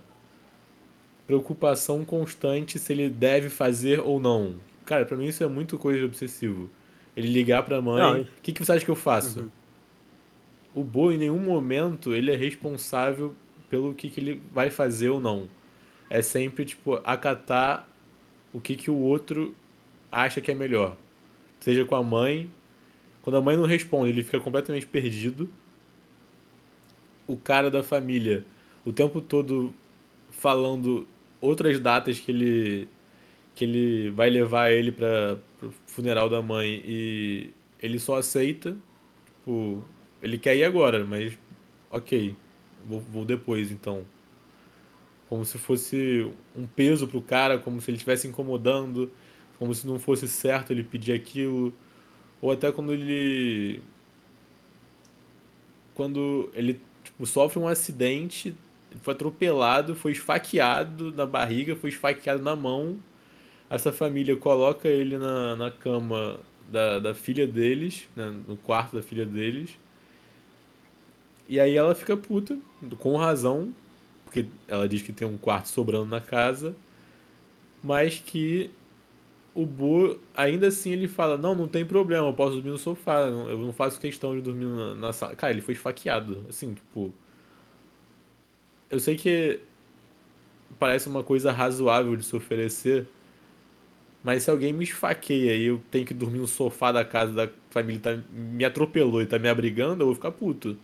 preocupação 1.27 2.05
constante 2.05 2.79
se 2.79 2.93
ele 2.93 3.09
deve 3.09 3.49
fazer 3.49 4.01
ou 4.01 4.21
não. 4.21 4.57
Cara, 4.85 5.05
pra 5.05 5.17
mim 5.17 5.27
isso 5.27 5.43
é 5.43 5.49
muito 5.49 5.79
coisa 5.79 5.99
de 5.99 6.05
obsessivo. 6.05 6.71
Ele 7.17 7.29
ligar 7.29 7.63
pra 7.65 7.81
mãe, 7.83 8.23
o 8.39 8.43
que, 8.43 8.53
que 8.53 8.65
você 8.65 8.73
acha 8.73 8.85
que 8.85 8.91
eu 8.91 8.97
faço? 8.97 9.45
O 10.77 10.85
Bo, 10.85 11.11
em 11.11 11.17
nenhum 11.17 11.39
momento, 11.39 12.15
ele 12.15 12.31
é 12.31 12.37
responsável 12.37 13.35
pelo 13.71 13.95
que, 13.95 14.11
que 14.11 14.21
ele 14.21 14.43
vai 14.53 14.69
fazer 14.69 15.09
ou 15.09 15.19
não. 15.19 15.49
É 16.11 16.21
sempre, 16.21 16.67
tipo, 16.67 17.01
acatar 17.03 17.89
o 18.53 18.61
que, 18.61 18.77
que 18.77 18.91
o 18.91 18.97
outro 18.99 19.55
acha 20.13 20.39
que 20.39 20.51
é 20.51 20.55
melhor. 20.55 20.95
Seja 21.61 21.83
com 21.87 21.97
a 21.97 22.03
mãe. 22.03 22.51
Quando 23.23 23.37
a 23.37 23.41
mãe 23.41 23.57
não 23.57 23.65
responde, 23.65 24.11
ele 24.11 24.23
fica 24.23 24.39
completamente 24.39 24.87
perdido. 24.87 25.49
O 27.27 27.39
cara 27.39 27.71
da 27.71 27.83
família, 27.83 28.45
o 28.85 28.93
tempo 28.93 29.23
todo 29.23 29.73
falando 30.31 31.09
outras 31.41 31.81
datas 31.81 32.21
que 32.21 32.31
ele 32.31 32.89
que 33.55 33.65
ele 33.65 34.11
vai 34.11 34.29
levar 34.29 34.71
ele 34.71 34.93
para 34.93 35.39
o 35.63 35.71
funeral 35.87 36.29
da 36.29 36.43
mãe 36.43 36.83
e 36.85 37.51
ele 37.81 37.99
só 37.99 38.17
aceita, 38.17 38.77
tipo, 39.25 39.83
ele 40.27 40.39
quer 40.39 40.57
ir 40.57 40.65
agora, 40.65 41.05
mas 41.05 41.39
ok, 41.91 42.35
vou, 42.85 43.01
vou 43.01 43.25
depois 43.25 43.71
então. 43.71 44.05
Como 45.29 45.45
se 45.45 45.59
fosse 45.59 46.31
um 46.55 46.67
peso 46.67 47.07
pro 47.09 47.23
cara, 47.23 47.59
como 47.59 47.81
se 47.81 47.91
ele 47.91 47.97
estivesse 47.97 48.29
incomodando, 48.29 49.11
como 49.59 49.75
se 49.75 49.87
não 49.87 49.99
fosse 49.99 50.29
certo 50.29 50.73
ele 50.73 50.85
pedir 50.85 51.13
aquilo. 51.13 51.73
Ou 52.41 52.51
até 52.53 52.71
quando 52.71 52.93
ele. 52.93 53.83
Quando 55.95 56.51
ele 56.55 56.81
tipo, 57.03 57.25
sofre 57.27 57.59
um 57.59 57.67
acidente, 57.67 58.55
foi 59.03 59.15
atropelado, 59.15 59.95
foi 59.95 60.13
esfaqueado 60.13 61.13
na 61.13 61.27
barriga, 61.27 61.75
foi 61.75 61.91
esfaqueado 61.91 62.43
na 62.43 62.55
mão. 62.55 62.99
Essa 63.71 63.93
família 63.93 64.37
coloca 64.37 64.89
ele 64.89 65.19
na, 65.19 65.57
na 65.57 65.71
cama 65.71 66.39
da, 66.69 66.99
da 66.99 67.15
filha 67.15 67.47
deles, 67.47 68.09
né, 68.15 68.33
no 68.47 68.57
quarto 68.57 68.97
da 68.97 69.03
filha 69.03 69.27
deles. 69.27 69.79
E 71.49 71.61
aí 71.61 71.77
ela 71.77 71.95
fica 71.95 72.17
puta, 72.17 72.59
com 72.99 73.17
razão, 73.17 73.73
porque 74.25 74.47
ela 74.69 74.89
diz 74.89 75.03
que 75.03 75.13
tem 75.13 75.27
um 75.27 75.39
quarto 75.39 75.69
sobrando 75.69 76.07
na 76.07 76.21
casa, 76.21 76.75
mas 77.83 78.19
que 78.19 78.71
o 79.55 79.65
Bo, 79.65 80.19
ainda 80.37 80.69
assim, 80.69 80.93
ele 80.93 81.09
fala: 81.09 81.39
Não, 81.39 81.55
não 81.55 81.69
tem 81.69 81.85
problema, 81.85 82.29
eu 82.29 82.35
posso 82.35 82.55
dormir 82.57 82.71
no 82.71 82.79
sofá, 82.79 83.21
eu 83.23 83.59
não 83.59 83.73
faço 83.73 84.01
questão 84.01 84.35
de 84.37 84.43
dormir 84.43 84.67
na, 84.67 84.95
na 84.95 85.13
sala. 85.13 85.35
Cara, 85.37 85.53
ele 85.53 85.63
foi 85.63 85.75
esfaqueado, 85.75 86.45
assim, 86.49 86.75
tipo. 86.75 87.13
Eu 88.91 89.01
sei 89.01 89.17
que 89.17 89.61
parece 90.79 91.09
uma 91.09 91.23
coisa 91.23 91.53
razoável 91.53 92.17
de 92.17 92.25
se 92.25 92.37
oferecer, 92.37 93.07
mas 94.23 94.43
se 94.43 94.51
alguém 94.51 94.73
me 94.73 94.85
esfaqueia 94.85 95.55
e 95.57 95.67
eu 95.67 95.81
tenho 95.91 96.05
que 96.05 96.15
dormir 96.15 96.39
no 96.39 96.47
sofá 96.47 96.93
da 96.93 97.05
casa 97.05 97.33
da 97.33 97.49
família, 97.71 98.01
tá, 98.01 98.19
me 98.33 98.65
atropelou 98.65 99.23
e 99.23 99.27
tá 99.27 99.39
me 99.39 99.49
abrigando, 99.49 100.03
eu 100.03 100.07
vou 100.07 100.15
ficar 100.15 100.33
puto. 100.33 100.77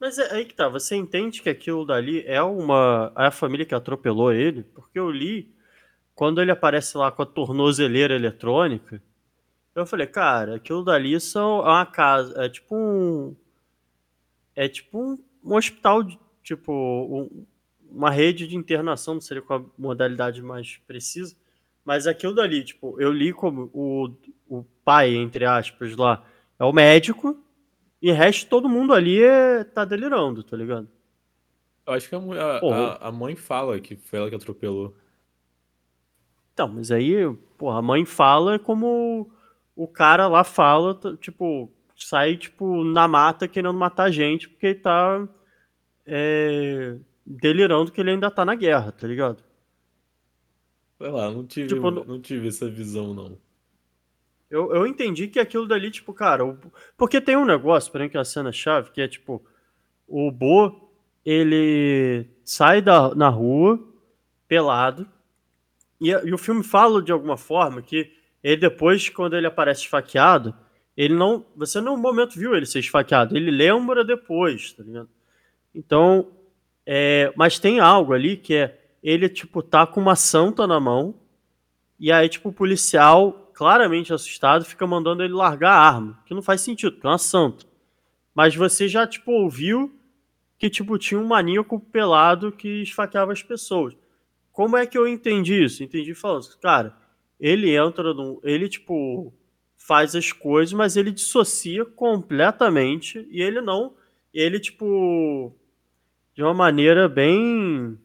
Mas 0.00 0.18
é 0.18 0.32
aí 0.32 0.44
que 0.44 0.54
tá, 0.54 0.68
você 0.68 0.94
entende 0.96 1.42
que 1.42 1.48
aquilo 1.48 1.84
dali 1.84 2.22
é 2.26 2.42
uma. 2.42 3.12
é 3.16 3.26
a 3.26 3.30
família 3.30 3.66
que 3.66 3.74
atropelou 3.74 4.32
ele? 4.32 4.62
Porque 4.62 4.98
eu 4.98 5.10
li, 5.10 5.52
quando 6.14 6.40
ele 6.42 6.50
aparece 6.52 6.96
lá 6.98 7.12
com 7.12 7.22
a 7.22 7.26
tornozeleira 7.26 8.14
eletrônica, 8.14 9.02
eu 9.74 9.86
falei, 9.86 10.06
cara, 10.06 10.56
aquilo 10.56 10.84
dali 10.84 11.20
são, 11.20 11.60
é 11.60 11.70
uma 11.70 11.86
casa. 11.86 12.34
É 12.44 12.48
tipo 12.48 12.76
um. 12.76 13.36
É 14.54 14.68
tipo 14.68 14.98
um, 14.98 15.18
um 15.44 15.54
hospital, 15.56 16.02
de- 16.02 16.18
tipo. 16.42 16.72
um- 16.72 17.46
uma 17.90 18.10
rede 18.10 18.46
de 18.46 18.54
internação, 18.54 19.14
não 19.14 19.20
seria 19.22 19.42
qual 19.42 19.60
a 19.60 19.64
modalidade 19.80 20.42
mais 20.42 20.76
precisa. 20.86 21.34
Mas 21.82 22.06
aquilo 22.06 22.34
dali, 22.34 22.62
tipo, 22.62 23.00
eu 23.00 23.10
li 23.10 23.32
como 23.32 23.70
o, 23.72 24.10
o 24.46 24.62
pai, 24.84 25.14
entre 25.14 25.46
aspas, 25.46 25.96
lá, 25.96 26.22
é 26.58 26.64
o 26.64 26.72
médico. 26.72 27.42
E 28.00 28.12
resto, 28.12 28.48
todo 28.48 28.68
mundo 28.68 28.92
ali 28.92 29.22
é, 29.22 29.64
tá 29.64 29.84
delirando, 29.84 30.42
tá 30.42 30.56
ligado? 30.56 30.88
Eu 31.86 31.94
acho 31.94 32.08
que 32.08 32.14
a, 32.14 32.18
a, 32.18 33.08
a, 33.08 33.12
mãe 33.12 33.34
fala 33.34 33.80
que 33.80 33.96
foi 33.96 34.18
ela 34.18 34.28
que 34.28 34.36
atropelou. 34.36 34.94
Então, 36.52 36.68
mas 36.68 36.90
aí, 36.90 37.14
porra, 37.56 37.78
a 37.78 37.82
mãe 37.82 38.04
fala 38.04 38.58
como 38.58 39.30
o 39.74 39.88
cara 39.88 40.28
lá 40.28 40.44
fala, 40.44 40.98
tipo, 41.20 41.72
sai, 41.96 42.36
tipo, 42.36 42.84
na 42.84 43.08
mata 43.08 43.48
querendo 43.48 43.72
matar 43.74 44.04
a 44.04 44.10
gente 44.10 44.48
porque 44.48 44.66
ele 44.66 44.74
tá 44.80 45.28
é, 46.06 46.96
delirando 47.24 47.90
que 47.90 48.00
ele 48.00 48.10
ainda 48.10 48.30
tá 48.30 48.44
na 48.44 48.54
guerra, 48.54 48.92
tá 48.92 49.06
ligado? 49.06 49.42
Sei 50.98 51.10
lá, 51.10 51.30
não 51.30 51.46
tive, 51.46 51.68
Tipo, 51.68 51.90
não 51.90 52.20
tive 52.20 52.48
essa 52.48 52.68
visão, 52.68 53.14
não. 53.14 53.38
Eu, 54.50 54.74
eu 54.74 54.86
entendi 54.86 55.28
que 55.28 55.38
aquilo 55.38 55.66
dali, 55.66 55.90
tipo, 55.90 56.12
cara, 56.14 56.44
o- 56.44 56.58
porque 56.96 57.20
tem 57.20 57.36
um 57.36 57.44
negócio, 57.44 57.92
pra 57.92 58.02
mim, 58.02 58.08
que 58.08 58.16
é 58.16 58.20
a 58.20 58.24
cena-chave, 58.24 58.90
que 58.90 59.00
é, 59.00 59.08
tipo, 59.08 59.42
o 60.06 60.30
Bo, 60.30 60.90
ele 61.24 62.26
sai 62.44 62.80
da, 62.80 63.14
na 63.14 63.28
rua, 63.28 63.78
pelado, 64.48 65.06
e, 66.00 66.10
e 66.10 66.32
o 66.32 66.38
filme 66.38 66.62
fala 66.64 67.02
de 67.02 67.12
alguma 67.12 67.36
forma 67.36 67.82
que 67.82 68.12
ele 68.42 68.56
depois, 68.56 69.08
quando 69.08 69.36
ele 69.36 69.46
aparece 69.46 69.82
esfaqueado, 69.82 70.54
ele 70.96 71.14
não, 71.14 71.44
você 71.56 71.80
no 71.80 71.96
momento 71.96 72.38
viu 72.38 72.54
ele 72.54 72.66
ser 72.66 72.80
esfaqueado, 72.80 73.36
ele 73.36 73.50
lembra 73.50 74.04
depois, 74.04 74.72
tá 74.72 74.82
ligado? 74.82 75.08
Então, 75.74 76.28
é, 76.86 77.32
mas 77.36 77.58
tem 77.58 77.80
algo 77.80 78.12
ali 78.14 78.36
que 78.36 78.54
é, 78.54 78.78
ele, 79.02 79.28
tipo, 79.28 79.62
tá 79.62 79.86
com 79.86 80.00
uma 80.00 80.16
santa 80.16 80.66
na 80.66 80.80
mão, 80.80 81.14
e 81.98 82.12
aí, 82.12 82.28
tipo, 82.28 82.50
o 82.50 82.52
policial, 82.52 83.47
claramente 83.58 84.14
assustado, 84.14 84.64
fica 84.64 84.86
mandando 84.86 85.24
ele 85.24 85.32
largar 85.32 85.72
a 85.72 85.80
arma. 85.80 86.22
Que 86.24 86.32
não 86.32 86.40
faz 86.40 86.60
sentido, 86.60 86.92
porque 86.92 87.08
é 87.08 87.10
uma 87.10 87.18
santa. 87.18 87.66
Mas 88.32 88.54
você 88.54 88.86
já, 88.86 89.04
tipo, 89.04 89.32
ouviu 89.32 89.92
que, 90.56 90.70
tipo, 90.70 90.96
tinha 90.96 91.18
um 91.18 91.26
maníaco 91.26 91.80
pelado 91.80 92.52
que 92.52 92.82
esfaqueava 92.82 93.32
as 93.32 93.42
pessoas. 93.42 93.96
Como 94.52 94.76
é 94.76 94.86
que 94.86 94.96
eu 94.96 95.08
entendi 95.08 95.60
isso? 95.64 95.82
Entendi 95.82 96.14
falando, 96.14 96.46
cara, 96.62 96.96
ele 97.40 97.74
entra 97.74 98.14
num. 98.14 98.38
Ele, 98.44 98.68
tipo, 98.68 99.34
faz 99.76 100.14
as 100.14 100.30
coisas, 100.30 100.72
mas 100.72 100.96
ele 100.96 101.10
dissocia 101.10 101.84
completamente 101.84 103.26
e 103.28 103.42
ele 103.42 103.60
não. 103.60 103.94
Ele, 104.32 104.60
tipo, 104.60 105.52
de 106.32 106.44
uma 106.44 106.54
maneira 106.54 107.08
bem. 107.08 107.98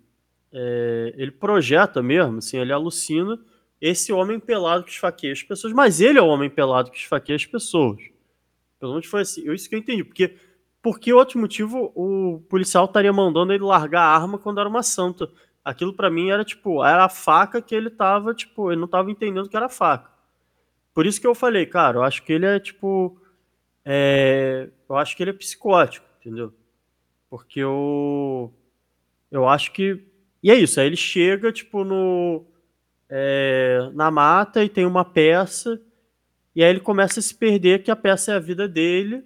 é, 0.52 1.14
ele 1.16 1.32
projeta 1.32 2.02
mesmo, 2.02 2.40
assim, 2.40 2.58
ele 2.58 2.74
alucina 2.74 3.40
esse 3.86 4.14
homem 4.14 4.40
pelado 4.40 4.84
que 4.86 4.92
esfaqueia 4.92 5.34
as 5.34 5.44
pessoas, 5.44 5.74
mas 5.74 6.00
ele 6.02 6.18
é 6.20 6.22
o 6.22 6.28
homem 6.28 6.50
pelado 6.50 6.92
que 6.92 6.98
esfaqueia 6.98 7.36
as 7.36 7.46
pessoas. 7.46 8.02
Pelo 8.80 8.94
menos 8.94 9.08
foi 9.08 9.22
assim, 9.22 9.44
eu- 9.46 9.54
isso 9.54 9.70
que 9.70 9.76
eu 9.76 9.80
entendi. 9.80 10.04
Porque, 10.04 10.36
por 10.82 11.00
que 11.00 11.14
outro 11.14 11.40
motivo 11.40 11.92
o 11.96 12.42
policial 12.50 12.86
estaria 12.86 13.14
mandando 13.14 13.54
ele 13.54 13.64
largar 13.64 14.02
a 14.04 14.16
arma 14.16 14.38
quando 14.40 14.60
era 14.60 14.70
uma 14.70 14.84
santa? 14.84 15.30
Aquilo 15.66 15.94
pra 15.94 16.10
mim 16.12 16.30
era 16.32 16.44
tipo, 16.46 16.84
era 16.84 17.06
a 17.06 17.10
faca 17.10 17.62
que 17.62 17.76
ele 17.76 17.90
tava, 17.90 18.34
tipo, 18.34 18.72
ele 18.72 18.82
não 18.82 18.88
tava 18.88 19.12
entendendo 19.12 19.50
que 19.50 19.58
era 19.58 19.70
faca. 19.70 20.12
por 20.94 21.06
isso 21.08 21.22
que 21.22 21.28
eu 21.28 21.36
falei, 21.36 21.66
cara, 21.66 21.98
eu 22.00 22.04
acho 22.04 22.24
que 22.24 22.34
ele 22.34 22.46
é 22.46 22.60
tipo. 22.60 23.18
é, 23.86 24.70
eu 24.90 24.96
acho 24.98 25.16
que 25.18 25.24
ele 25.24 25.32
é 25.32 25.34
psicótico, 25.34 26.06
entendeu? 26.22 26.54
Porque 27.30 27.60
eu. 27.62 28.54
Eu 29.32 29.48
acho 29.50 29.72
que. 29.74 30.00
E 30.44 30.52
é 30.52 30.56
isso, 30.56 30.80
aí 30.80 30.88
ele 30.88 30.96
chega, 30.98 31.52
tipo, 31.52 31.84
no. 31.84 32.46
É, 33.10 33.90
na 33.94 34.10
mata 34.10 34.64
e 34.64 34.70
tem 34.70 34.86
uma 34.86 35.06
peça, 35.06 35.82
e 36.56 36.64
aí 36.64 36.70
ele 36.70 36.80
começa 36.80 37.20
a 37.20 37.24
se 37.24 37.34
perder 37.36 37.84
que 37.84 37.92
a 37.92 37.96
peça 37.96 38.32
é 38.32 38.36
a 38.36 38.40
vida 38.40 38.68
dele. 38.68 39.24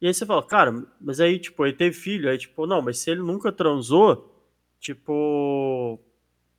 E 0.00 0.06
aí 0.06 0.14
você 0.14 0.26
fala, 0.26 0.42
cara, 0.42 0.84
mas 1.00 1.20
aí, 1.20 1.38
tipo, 1.38 1.64
ele 1.64 1.74
teve 1.74 1.96
filho, 1.96 2.28
aí, 2.28 2.38
tipo, 2.38 2.66
não, 2.66 2.82
mas 2.82 2.98
se 2.98 3.10
ele 3.10 3.22
nunca 3.22 3.50
transou, 3.50 4.32
tipo, 4.78 5.98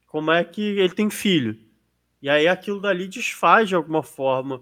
como 0.07 0.31
é 0.31 0.43
que 0.43 0.61
ele 0.61 0.93
tem 0.93 1.09
filho? 1.09 1.57
E 2.21 2.29
aí 2.29 2.47
aquilo 2.47 2.81
dali 2.81 3.07
desfaz 3.07 3.69
de 3.69 3.75
alguma 3.75 4.01
forma 4.01 4.61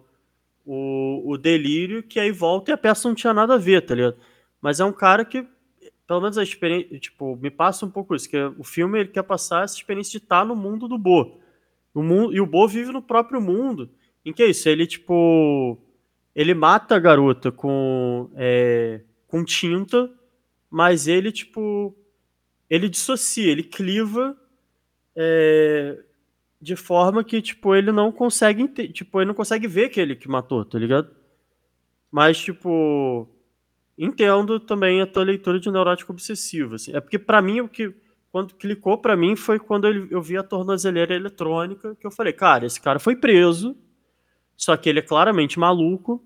o, 0.66 1.24
o 1.26 1.38
delírio, 1.38 2.04
que 2.04 2.20
aí 2.20 2.32
volta 2.32 2.72
e 2.72 2.74
a 2.74 2.78
peça 2.78 3.08
não 3.08 3.16
tinha 3.16 3.34
nada 3.34 3.56
a 3.56 3.58
ver, 3.58 3.82
tá 3.82 3.96
ligado? 3.96 4.18
Mas 4.62 4.80
é 4.80 4.86
um 4.86 4.94
cara 4.94 5.26
que, 5.26 5.46
pelo 6.08 6.22
menos 6.22 6.38
a 6.38 6.44
experiência, 6.44 7.00
tipo, 7.00 7.36
me 7.36 7.50
passa 7.50 7.86
um 7.86 7.90
pouco 7.90 8.16
isso, 8.16 8.30
que 8.30 8.38
o 8.58 8.64
filme 8.64 9.00
ele 9.00 9.10
quer 9.10 9.24
passar 9.24 9.64
essa 9.64 9.76
experiência 9.76 10.20
de 10.20 10.26
estar 10.26 10.46
no 10.46 10.56
mundo 10.56 10.88
do 10.88 10.98
Bo. 10.98 11.40
O 11.94 12.02
mundo, 12.02 12.34
e 12.34 12.42
o 12.42 12.46
Bo 12.46 12.68
vive 12.68 12.92
no 12.92 13.02
próprio 13.02 13.40
mundo. 13.40 13.90
Em 14.26 14.34
que 14.34 14.44
é 14.44 14.50
isso? 14.50 14.68
Ele, 14.68 14.88
tipo, 14.88 15.78
ele 16.36 16.54
mata 16.54 16.96
a 16.96 17.00
garota 17.00 17.52
com, 17.52 18.32
é, 18.36 19.02
com 19.28 19.44
tinta, 19.44 20.12
mas 20.70 21.08
ele, 21.08 21.32
tipo, 21.32 21.96
ele 22.70 22.90
dissocia, 22.90 23.52
ele 23.52 23.64
cliva 23.64 24.36
é, 25.16 26.04
de 26.60 26.76
forma 26.76 27.24
que, 27.24 27.42
tipo, 27.42 27.76
ele 27.76 27.92
não 27.92 28.12
consegue, 28.12 28.68
tipo, 28.90 29.20
ele 29.20 29.28
não 29.28 29.36
consegue 29.36 29.68
ver 29.68 29.90
que 29.90 30.00
ele 30.00 30.16
que 30.16 30.28
matou, 30.28 30.66
tá 30.66 30.80
ligado? 30.80 31.14
Mas, 32.10 32.40
tipo, 32.40 33.28
entendo 33.98 34.60
também 34.60 35.02
a 35.02 35.08
tua 35.08 35.24
leitura 35.24 35.60
de 35.60 35.70
neurótico 35.70 36.12
obsessivo, 36.12 36.76
assim. 36.76 36.96
É 36.96 37.02
porque 37.02 37.20
pra 37.20 37.42
mim 37.42 37.62
o 37.62 37.68
que 37.68 37.94
quando 38.34 38.56
clicou 38.56 38.98
pra 38.98 39.16
mim 39.16 39.36
foi 39.36 39.60
quando 39.60 39.86
eu 39.86 40.20
vi 40.20 40.36
a 40.36 40.42
tornozeleira 40.42 41.14
eletrônica, 41.14 41.96
que 41.96 42.08
eu 42.08 42.10
falei, 42.10 42.34
cara, 42.34 42.66
esse 42.66 42.82
cara 42.82 42.98
foi 42.98 43.16
preso, 43.16 43.78
só 44.58 44.76
que 44.76 44.90
ele 44.90 44.98
é 44.98 45.04
claramente 45.04 45.60
maluco. 45.60 46.20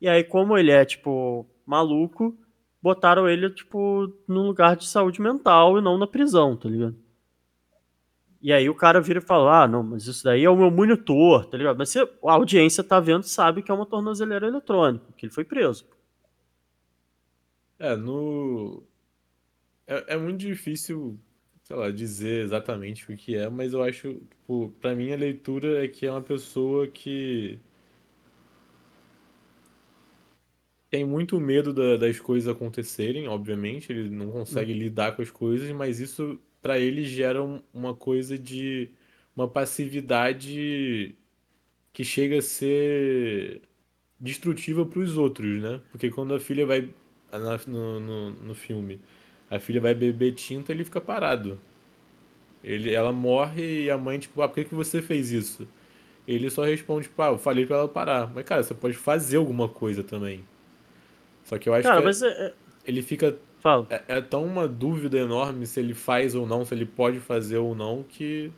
E 0.00 0.08
aí 0.08 0.24
como 0.24 0.58
ele 0.58 0.72
é, 0.72 0.84
tipo, 0.84 1.46
maluco, 1.64 2.36
botaram 2.82 3.28
ele, 3.28 3.48
tipo, 3.48 4.12
num 4.26 4.44
lugar 4.44 4.74
de 4.74 4.88
saúde 4.88 5.22
mental 5.22 5.78
e 5.78 5.80
não 5.80 5.96
na 5.96 6.08
prisão, 6.08 6.56
tá 6.56 6.68
ligado? 6.68 6.96
E 8.42 8.52
aí 8.52 8.68
o 8.68 8.74
cara 8.74 9.00
vira 9.00 9.20
e 9.20 9.22
fala: 9.22 9.62
Ah, 9.62 9.68
não, 9.68 9.84
mas 9.84 10.04
isso 10.04 10.24
daí 10.24 10.42
é 10.42 10.50
o 10.50 10.56
meu 10.56 10.70
monitor, 10.70 11.46
tá 11.46 11.56
ligado? 11.56 11.78
Mas 11.78 11.90
se 11.90 12.00
a 12.00 12.08
audiência 12.24 12.82
tá 12.82 12.98
vendo, 12.98 13.22
sabe 13.22 13.62
que 13.62 13.70
é 13.70 13.74
uma 13.74 13.86
tornozeleira 13.86 14.48
eletrônica, 14.48 15.06
que 15.16 15.26
ele 15.26 15.32
foi 15.32 15.44
preso. 15.44 15.86
É, 17.78 17.94
no. 17.94 18.82
É, 19.86 20.14
é 20.14 20.16
muito 20.16 20.40
difícil, 20.40 21.16
sei 21.66 21.74
lá, 21.76 21.90
dizer 21.90 22.44
exatamente 22.44 23.10
o 23.12 23.16
que 23.16 23.34
é, 23.36 23.48
mas 23.48 23.72
eu 23.72 23.82
acho, 23.82 24.14
tipo, 24.14 24.72
pra 24.80 24.94
mim 24.94 25.12
a 25.12 25.16
leitura 25.16 25.84
é 25.84 25.88
que 25.88 26.06
é 26.06 26.10
uma 26.10 26.22
pessoa 26.22 26.86
que 26.86 27.58
tem 30.88 31.04
muito 31.04 31.40
medo 31.40 31.72
da- 31.74 31.96
das 31.96 32.20
coisas 32.20 32.48
acontecerem, 32.48 33.26
obviamente, 33.26 33.90
ele 33.92 34.08
não 34.08 34.30
consegue 34.30 34.72
lidar 34.72 35.16
com 35.16 35.22
as 35.22 35.30
coisas, 35.30 35.68
mas 35.72 35.98
isso 35.98 36.38
pra 36.62 36.78
ele 36.78 37.04
gera 37.04 37.42
um- 37.42 37.60
uma 37.74 37.94
coisa 37.96 38.38
de 38.38 38.88
uma 39.34 39.48
passividade 39.48 41.16
que 41.92 42.04
chega 42.04 42.38
a 42.38 42.42
ser 42.42 43.62
destrutiva 44.20 44.86
para 44.86 45.00
os 45.00 45.16
outros, 45.18 45.62
né? 45.62 45.80
Porque 45.90 46.10
quando 46.10 46.34
a 46.34 46.40
filha 46.40 46.66
vai 46.66 46.88
na- 47.32 47.58
no, 47.66 48.00
no, 48.00 48.30
no 48.30 48.54
filme, 48.54 49.00
a 49.50 49.58
filha 49.58 49.80
vai 49.80 49.94
beber 49.94 50.32
tinta, 50.34 50.72
ele 50.72 50.84
fica 50.84 51.00
parado. 51.00 51.58
Ele, 52.62 52.92
ela 52.92 53.12
morre 53.12 53.84
e 53.84 53.90
a 53.90 53.96
mãe, 53.96 54.18
tipo, 54.18 54.42
ah, 54.42 54.48
por 54.48 54.54
que 54.56 54.64
que 54.64 54.74
você 54.74 55.00
fez 55.00 55.30
isso? 55.30 55.68
Ele 56.26 56.50
só 56.50 56.64
responde, 56.64 57.04
tipo, 57.06 57.22
ah, 57.22 57.28
eu 57.28 57.38
falei 57.38 57.64
pra 57.64 57.76
ela 57.76 57.88
parar. 57.88 58.30
Mas, 58.34 58.44
cara, 58.44 58.62
você 58.62 58.74
pode 58.74 58.94
fazer 58.96 59.36
alguma 59.36 59.68
coisa 59.68 60.02
também. 60.02 60.44
Só 61.44 61.58
que 61.58 61.68
eu 61.68 61.74
acho 61.74 61.84
Cara, 61.84 62.00
que 62.00 62.04
mas 62.06 62.22
é, 62.22 62.28
é- 62.28 62.54
ele 62.84 63.02
fica. 63.02 63.36
Fala. 63.60 63.86
É, 63.88 64.02
é 64.08 64.20
tão 64.20 64.44
uma 64.44 64.66
dúvida 64.66 65.16
enorme 65.18 65.66
se 65.66 65.78
ele 65.78 65.94
faz 65.94 66.34
ou 66.34 66.46
não, 66.46 66.64
se 66.64 66.74
ele 66.74 66.84
pode 66.86 67.20
fazer 67.20 67.58
ou 67.58 67.74
não, 67.74 68.02
que 68.02 68.50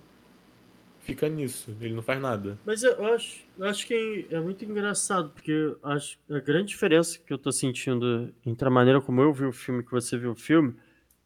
fica 1.08 1.26
nisso. 1.26 1.74
Ele 1.80 1.94
não 1.94 2.02
faz 2.02 2.20
nada. 2.20 2.58
Mas 2.66 2.82
eu 2.82 3.14
acho, 3.14 3.42
eu 3.58 3.66
acho 3.66 3.86
que 3.86 4.26
é 4.30 4.38
muito 4.38 4.62
engraçado, 4.62 5.30
porque 5.30 5.74
acho 5.82 6.18
a 6.30 6.38
grande 6.38 6.68
diferença 6.68 7.18
que 7.18 7.32
eu 7.32 7.38
tô 7.38 7.50
sentindo 7.50 8.32
entre 8.44 8.68
a 8.68 8.70
maneira 8.70 9.00
como 9.00 9.22
eu 9.22 9.32
vi 9.32 9.46
o 9.46 9.52
filme 9.52 9.82
que 9.82 9.90
você 9.90 10.18
viu 10.18 10.32
o 10.32 10.36
filme 10.36 10.76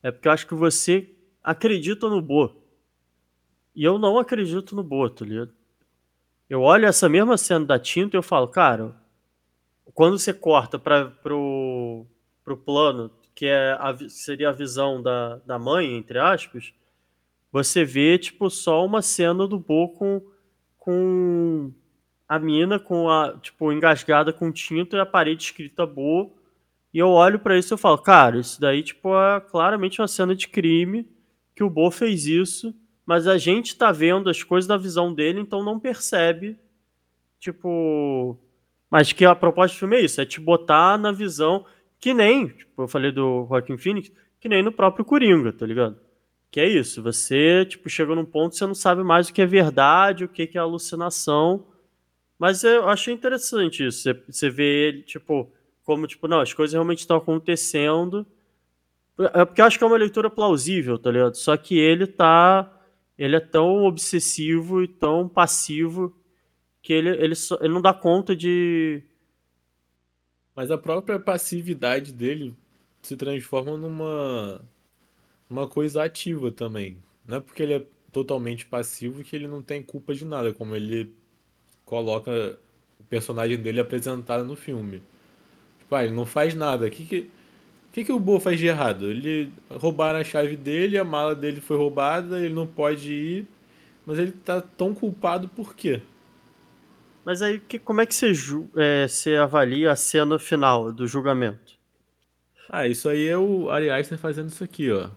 é 0.00 0.12
porque 0.12 0.28
eu 0.28 0.32
acho 0.32 0.46
que 0.46 0.54
você 0.54 1.10
acredita 1.42 2.08
no 2.08 2.22
Bo. 2.22 2.62
E 3.74 3.82
eu 3.82 3.98
não 3.98 4.18
acredito 4.18 4.76
no 4.76 4.84
Bo, 4.84 5.10
tá 5.10 5.24
ligado? 5.24 5.52
Eu 6.48 6.60
olho 6.62 6.86
essa 6.86 7.08
mesma 7.08 7.36
cena 7.36 7.64
da 7.64 7.78
tinta 7.78 8.16
e 8.16 8.18
eu 8.18 8.22
falo, 8.22 8.46
cara, 8.46 8.94
quando 9.94 10.16
você 10.16 10.32
corta 10.32 10.78
para 10.78 11.06
pro, 11.06 12.06
pro 12.44 12.56
plano, 12.56 13.10
que 13.34 13.46
é 13.46 13.72
a, 13.72 13.96
seria 14.08 14.50
a 14.50 14.52
visão 14.52 15.02
da, 15.02 15.36
da 15.38 15.58
mãe, 15.58 15.96
entre 15.96 16.20
aspas, 16.20 16.72
você 17.52 17.84
vê, 17.84 18.18
tipo, 18.18 18.48
só 18.48 18.84
uma 18.84 19.02
cena 19.02 19.46
do 19.46 19.58
Bo 19.58 19.90
com, 19.90 20.22
com 20.78 21.70
a 22.26 22.38
mina 22.38 22.80
com 22.80 23.10
a, 23.10 23.36
tipo, 23.38 23.70
engasgada 23.70 24.32
com 24.32 24.50
tinta 24.50 24.96
e 24.96 25.00
a 25.00 25.04
parede 25.04 25.44
escrita 25.44 25.84
Bo. 25.84 26.34
E 26.94 26.98
eu 26.98 27.10
olho 27.10 27.38
pra 27.38 27.58
isso 27.58 27.74
e 27.74 27.78
falo, 27.78 27.98
cara, 27.98 28.38
isso 28.38 28.58
daí, 28.58 28.82
tipo, 28.82 29.14
é 29.14 29.40
claramente 29.40 30.00
uma 30.00 30.08
cena 30.08 30.34
de 30.34 30.48
crime, 30.48 31.06
que 31.54 31.62
o 31.62 31.68
Bo 31.68 31.90
fez 31.90 32.26
isso, 32.26 32.74
mas 33.04 33.26
a 33.26 33.36
gente 33.36 33.76
tá 33.76 33.92
vendo 33.92 34.30
as 34.30 34.42
coisas 34.42 34.66
da 34.66 34.78
visão 34.78 35.12
dele, 35.12 35.40
então 35.40 35.62
não 35.62 35.78
percebe, 35.78 36.58
tipo... 37.38 38.38
Mas 38.90 39.12
que 39.12 39.24
a 39.24 39.34
proposta 39.34 39.74
do 39.74 39.78
filme 39.78 39.96
é 39.96 40.00
isso, 40.02 40.20
é 40.20 40.24
te 40.26 40.40
botar 40.40 40.98
na 40.98 41.12
visão 41.12 41.64
que 41.98 42.12
nem, 42.12 42.48
tipo, 42.48 42.82
eu 42.82 42.88
falei 42.88 43.12
do 43.12 43.46
Joaquin 43.48 43.78
Phoenix, 43.78 44.10
que 44.40 44.48
nem 44.48 44.62
no 44.62 44.72
próprio 44.72 45.04
Coringa, 45.04 45.52
tá 45.52 45.64
ligado? 45.64 45.98
Que 46.52 46.60
é 46.60 46.68
isso, 46.68 47.02
você, 47.02 47.66
tipo, 47.66 47.88
chega 47.90 48.14
num 48.14 48.26
ponto 48.26 48.52
que 48.52 48.58
você 48.58 48.66
não 48.66 48.74
sabe 48.76 49.02
mais 49.02 49.28
o 49.30 49.32
que 49.34 49.42
é 49.42 49.46
verdade, 49.46 50.24
o 50.24 50.28
que 50.28 50.50
é 50.54 50.58
alucinação, 50.60 51.66
mas 52.38 52.64
eu 52.64 52.88
achei 52.88 53.14
interessante 53.14 53.86
isso. 53.86 54.02
Você, 54.02 54.14
você 54.28 54.50
vê 54.50 54.88
ele, 54.88 55.02
tipo, 55.02 55.50
como, 55.84 56.06
tipo, 56.06 56.28
não, 56.28 56.40
as 56.40 56.52
coisas 56.54 56.74
realmente 56.74 57.00
estão 57.00 57.16
acontecendo. 57.18 58.26
É 59.34 59.44
porque 59.44 59.60
eu 59.60 59.66
acho 59.66 59.78
que 59.78 59.84
é 59.84 59.86
uma 59.86 59.96
leitura 59.96 60.30
plausível, 60.30 60.98
tá 60.98 61.10
ligado? 61.10 61.36
Só 61.36 61.56
que 61.56 61.78
ele 61.78 62.06
tá. 62.06 62.70
Ele 63.18 63.36
é 63.36 63.40
tão 63.40 63.84
obsessivo 63.84 64.82
e 64.82 64.88
tão 64.88 65.28
passivo 65.28 66.16
que 66.82 66.92
ele, 66.92 67.10
ele, 67.10 67.34
só- 67.34 67.58
ele 67.60 67.74
não 67.74 67.82
dá 67.82 67.94
conta 67.94 68.34
de. 68.36 69.02
Mas 70.54 70.70
a 70.70 70.78
própria 70.78 71.18
passividade 71.18 72.12
dele 72.12 72.54
se 73.02 73.16
transforma 73.16 73.76
numa, 73.76 74.60
numa 75.52 75.68
coisa 75.68 76.02
ativa 76.02 76.50
também. 76.50 76.96
Não 77.26 77.36
é 77.36 77.40
porque 77.40 77.62
ele 77.62 77.74
é 77.74 77.82
totalmente 78.10 78.64
passivo 78.64 79.22
que 79.22 79.36
ele 79.36 79.46
não 79.46 79.60
tem 79.60 79.82
culpa 79.82 80.14
de 80.14 80.24
nada, 80.24 80.52
como 80.52 80.74
ele 80.74 81.12
coloca 81.84 82.58
o 82.98 83.04
personagem 83.04 83.58
dele 83.58 83.78
apresentado 83.78 84.44
no 84.44 84.56
filme. 84.56 85.02
Tipo, 85.78 85.94
ah, 85.94 86.04
ele 86.04 86.14
não 86.14 86.24
faz 86.24 86.54
nada. 86.54 86.86
O 86.86 86.90
que 86.90 87.04
que, 87.04 87.18
o 87.18 87.92
que 87.92 88.04
que 88.04 88.12
o 88.12 88.18
Bo 88.18 88.40
faz 88.40 88.58
de 88.58 88.66
errado? 88.66 89.10
Ele 89.10 89.52
roubaram 89.68 90.18
a 90.18 90.24
chave 90.24 90.56
dele, 90.56 90.96
a 90.96 91.04
mala 91.04 91.34
dele 91.34 91.60
foi 91.60 91.76
roubada, 91.76 92.40
ele 92.40 92.54
não 92.54 92.66
pode 92.66 93.12
ir, 93.12 93.46
mas 94.06 94.18
ele 94.18 94.32
tá 94.32 94.62
tão 94.62 94.94
culpado 94.94 95.48
por 95.48 95.74
quê? 95.74 96.00
Mas 97.24 97.42
aí, 97.42 97.60
que, 97.60 97.78
como 97.78 98.00
é 98.00 98.06
que 98.06 98.14
você, 98.14 98.32
é, 98.76 99.06
você 99.06 99.36
avalia 99.36 99.92
a 99.92 99.96
cena 99.96 100.38
final 100.38 100.90
do 100.90 101.06
julgamento? 101.06 101.74
Ah, 102.68 102.88
isso 102.88 103.08
aí 103.08 103.28
é 103.28 103.36
o 103.36 103.70
Ari 103.70 103.90
Aster 103.90 104.18
fazendo 104.18 104.48
isso 104.48 104.64
aqui, 104.64 104.90
ó. 104.90 105.10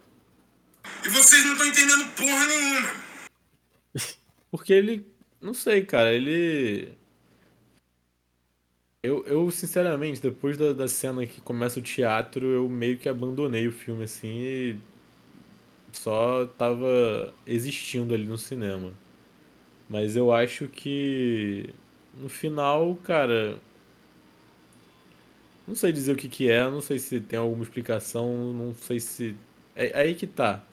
E 1.05 1.09
vocês 1.09 1.45
não 1.45 1.53
estão 1.53 1.67
entendendo 1.67 2.11
porra 2.15 2.45
nenhuma. 2.47 2.93
Porque 4.51 4.73
ele. 4.73 5.05
Não 5.41 5.53
sei, 5.53 5.85
cara, 5.85 6.13
ele. 6.13 6.97
Eu, 9.03 9.23
eu 9.27 9.51
sinceramente, 9.51 10.19
depois 10.19 10.57
da, 10.57 10.73
da 10.73 10.87
cena 10.87 11.27
que 11.27 11.39
começa 11.41 11.79
o 11.79 11.83
teatro, 11.83 12.45
eu 12.47 12.67
meio 12.67 12.97
que 12.97 13.07
abandonei 13.07 13.67
o 13.67 13.71
filme 13.71 14.03
assim 14.05 14.39
e 14.39 14.79
só 15.91 16.45
tava 16.47 17.33
existindo 17.45 18.13
ali 18.13 18.25
no 18.25 18.37
cinema. 18.37 18.93
Mas 19.87 20.15
eu 20.15 20.31
acho 20.33 20.67
que 20.67 21.69
no 22.15 22.29
final, 22.29 22.95
cara, 23.03 23.59
não 25.67 25.75
sei 25.75 25.91
dizer 25.91 26.13
o 26.13 26.15
que 26.15 26.29
que 26.29 26.49
é, 26.49 26.63
não 26.69 26.81
sei 26.81 26.99
se 26.99 27.19
tem 27.19 27.39
alguma 27.39 27.63
explicação, 27.63 28.53
não 28.53 28.73
sei 28.73 28.99
se. 28.99 29.35
É 29.75 29.87
é 29.87 30.01
aí 30.01 30.15
que 30.15 30.27
tá. 30.27 30.63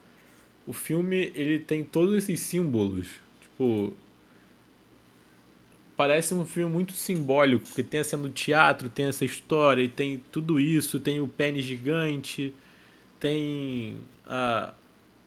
O 0.65 0.73
filme, 0.73 1.31
ele 1.35 1.59
tem 1.59 1.83
todos 1.83 2.15
esses 2.15 2.39
símbolos. 2.39 3.07
Tipo, 3.41 3.93
parece 5.95 6.33
um 6.33 6.45
filme 6.45 6.71
muito 6.71 6.93
simbólico, 6.93 7.65
porque 7.65 7.83
tem 7.83 7.99
a 7.99 8.03
cena 8.03 8.23
do 8.23 8.29
teatro, 8.29 8.89
tem 8.89 9.05
essa 9.05 9.25
história, 9.25 9.87
tem 9.89 10.23
tudo 10.31 10.59
isso, 10.59 10.99
tem 10.99 11.21
o 11.21 11.27
pênis 11.27 11.65
gigante, 11.65 12.53
tem 13.19 13.97
a, 14.25 14.73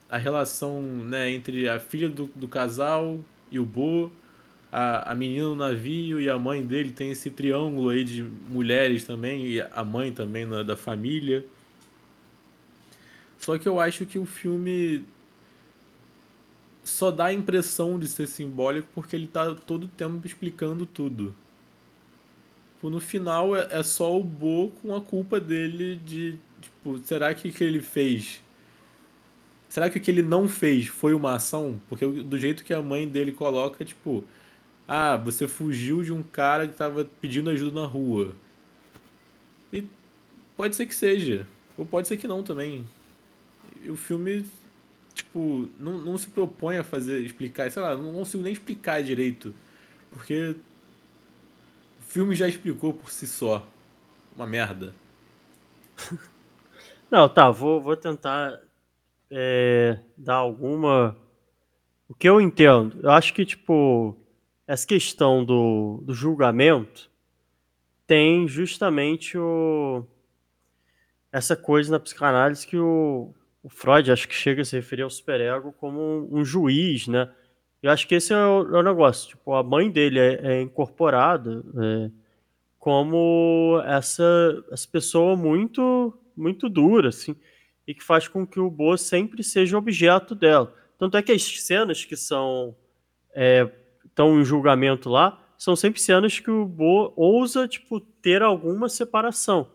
a 0.09 0.17
relação 0.19 0.83
né, 0.83 1.31
entre 1.31 1.69
a 1.69 1.79
filha 1.79 2.09
do, 2.09 2.31
do 2.35 2.49
casal 2.49 3.21
e 3.51 3.59
o 3.59 3.65
Bo, 3.65 4.11
a, 4.71 5.13
a 5.13 5.15
menina 5.15 5.45
no 5.45 5.57
navio 5.57 6.21
e 6.21 6.29
a 6.29 6.39
mãe 6.39 6.65
dele, 6.65 6.91
tem 6.91 7.11
esse 7.11 7.31
triângulo 7.31 7.91
aí 7.91 8.05
de 8.05 8.23
mulheres 8.23 9.05
também, 9.05 9.47
e 9.47 9.61
a 9.61 9.85
mãe 9.85 10.13
também 10.13 10.45
na, 10.45 10.63
da 10.63 10.77
família. 10.77 11.45
Só 13.39 13.57
que 13.59 13.69
eu 13.69 13.79
acho 13.79 14.05
que 14.07 14.19
o 14.19 14.27
filme 14.27 15.05
só 16.87 17.11
dá 17.11 17.27
a 17.27 17.33
impressão 17.33 17.99
de 17.99 18.07
ser 18.07 18.29
simbólico 18.29 18.89
porque 18.95 19.17
ele 19.17 19.27
tá 19.27 19.55
todo 19.55 19.85
o 19.85 19.89
tempo 19.89 20.25
explicando 20.27 20.87
tudo. 20.87 21.35
Tipo, 22.77 22.91
no 22.91 23.01
final 23.01 23.57
é, 23.57 23.69
é 23.71 23.83
só 23.83 24.17
o 24.17 24.23
Bo 24.23 24.71
com 24.81 24.95
a 24.95 25.01
culpa 25.01 25.41
dele 25.41 25.97
de, 25.97 26.39
tipo, 26.61 26.99
será 27.05 27.35
que 27.35 27.49
o 27.49 27.53
que 27.53 27.65
ele 27.65 27.81
fez? 27.81 28.41
Será 29.69 29.91
que 29.91 29.99
o 29.99 30.01
que 30.01 30.11
ele 30.11 30.23
não 30.23 30.49
fez 30.49 30.87
foi 30.87 31.13
uma 31.13 31.35
ação? 31.35 31.81
Porque 31.89 32.07
do 32.07 32.39
jeito 32.39 32.65
que 32.65 32.73
a 32.73 32.81
mãe 32.81 33.09
dele 33.09 33.33
coloca, 33.33 33.85
tipo, 33.85 34.25
ah, 34.87 35.17
você 35.17 35.49
fugiu 35.49 36.05
de 36.05 36.13
um 36.13 36.23
cara 36.23 36.69
que 36.69 36.75
tava 36.75 37.05
pedindo 37.21 37.51
ajuda 37.51 37.81
na 37.81 37.87
rua. 37.87 38.33
E 39.73 39.85
pode 40.57 40.77
ser 40.77 40.87
que 40.87 40.95
seja, 40.95 41.47
ou 41.77 41.85
pode 41.85 42.07
ser 42.07 42.17
que 42.17 42.29
não 42.29 42.43
também. 42.45 42.87
E 43.83 43.91
o 43.91 43.97
filme 43.97 44.47
tipo, 45.17 45.69
não, 45.79 45.99
não 45.99 46.19
se 46.19 46.29
propõe 46.29 46.77
a 46.77 46.85
fazer, 46.85 47.21
explicar, 47.23 47.71
sei 47.71 47.83
lá, 47.83 47.97
não 47.97 48.13
consigo 48.13 48.43
nem 48.43 48.53
explicar 48.53 49.03
direito. 49.03 49.55
Porque 50.11 50.55
o 51.99 52.03
filme 52.03 52.35
já 52.35 52.47
explicou 52.47 52.93
por 52.93 53.11
si 53.11 53.27
só. 53.27 53.67
Uma 54.35 54.47
merda. 54.47 54.95
Não, 57.11 57.29
tá, 57.29 57.51
vou, 57.51 57.81
vou 57.81 57.97
tentar 57.97 58.61
é, 59.31 59.99
dar 60.17 60.35
alguma. 60.35 61.17
O 62.09 62.15
que 62.15 62.29
eu 62.29 62.41
entendo? 62.41 62.99
Eu 63.01 63.11
acho 63.13 63.33
que, 63.33 63.47
tipo, 63.47 64.17
essa 64.67 64.87
questão 64.87 65.45
do, 65.45 66.03
do 66.05 66.13
julgamento 66.13 67.09
tem 68.07 68.47
justamente 68.49 69.39
o, 69.39 70.05
essa 71.33 71.57
coisa 71.57 71.93
na 71.93 72.01
psicanálise 72.01 72.67
que 72.67 72.77
o, 72.77 73.33
o 73.67 73.69
Freud 73.69 74.13
acho 74.13 74.29
que 74.29 74.35
chega 74.35 74.63
a 74.63 74.65
se 74.65 74.77
referir 74.77 75.03
ao 75.03 75.11
superego 75.11 75.73
como 75.73 76.29
um, 76.31 76.45
juiz, 76.45 77.09
né? 77.09 77.29
Eu 77.83 77.91
acho 77.91 78.07
que 78.07 78.15
esse 78.15 78.33
é 78.33 78.37
o, 78.37 78.77
é 78.77 78.79
o 78.79 78.83
negócio. 78.83 79.31
Tipo, 79.31 79.55
a 79.55 79.63
mãe 79.65 79.91
dele 79.91 80.21
é, 80.21 80.41
é 80.53 80.63
incorporada 80.63 81.65
é, 81.77 82.11
como 82.79 83.83
essa, 83.85 84.65
essa 84.71 84.87
pessoa 84.89 85.35
muito, 85.35 86.17
muito 86.37 86.69
dura, 86.69 87.09
assim, 87.09 87.35
e 87.85 87.93
que 87.93 88.05
faz 88.05 88.29
com 88.29 88.47
que 88.47 88.61
o 88.61 88.71
Bo 88.71 88.97
sempre 88.97 89.43
seja 89.43 89.77
objeto 89.77 90.33
dela. 90.33 90.73
Tanto 90.97 91.17
é 91.17 91.23
que 91.23 91.33
as 91.33 91.43
cenas 91.43 92.05
que 92.05 92.17
são 92.17 92.73
é, 93.35 93.69
estão 94.05 94.41
em 94.41 94.45
julgamento 94.45 95.11
lá 95.11 95.43
são 95.59 95.75
sempre 95.75 96.01
cenas 96.01 96.39
que 96.39 96.53
o 96.53 96.65
Bo 96.65 97.13
ousa 97.17 97.67
tipo 97.67 97.99
ter 97.99 98.43
alguma 98.43 98.89
separação. 98.89 99.69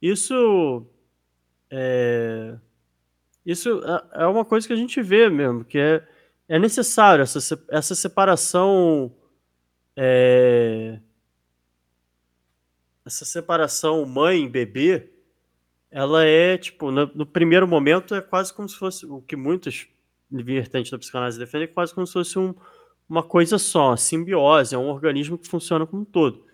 Isso 0.00 0.84
é, 1.70 2.56
isso 3.44 3.80
é, 3.84 4.22
é 4.22 4.26
uma 4.26 4.44
coisa 4.44 4.66
que 4.66 4.72
a 4.72 4.76
gente 4.76 5.02
vê 5.02 5.28
mesmo, 5.28 5.64
que 5.64 5.78
é, 5.78 6.06
é 6.48 6.58
necessário 6.58 7.22
essa, 7.22 7.38
essa 7.68 7.94
separação. 7.94 9.14
É, 9.96 10.98
essa 13.04 13.24
separação 13.24 14.06
mãe-bebê, 14.06 15.10
ela 15.90 16.24
é, 16.24 16.56
tipo, 16.56 16.90
no, 16.90 17.10
no, 17.14 17.26
primeiro 17.26 17.66
momento 17.66 18.14
é 18.14 18.20
quase 18.20 18.54
como 18.54 18.68
se 18.68 18.76
fosse, 18.76 19.04
o 19.04 19.20
que 19.20 19.36
muitos 19.36 19.88
vertentes 20.30 20.90
da 20.90 20.98
psicanálise 20.98 21.38
defendem, 21.38 21.68
é 21.68 21.72
quase 21.72 21.92
como 21.92 22.06
se 22.06 22.12
fosse 22.12 22.38
um, 22.38 22.54
uma 23.08 23.22
coisa 23.22 23.58
só, 23.58 23.88
uma 23.88 23.96
simbiose, 23.96 24.74
é 24.74 24.78
um 24.78 24.88
organismo 24.88 25.36
que 25.36 25.48
funciona 25.48 25.86
como 25.86 26.02
um 26.02 26.04
todo. 26.04 26.46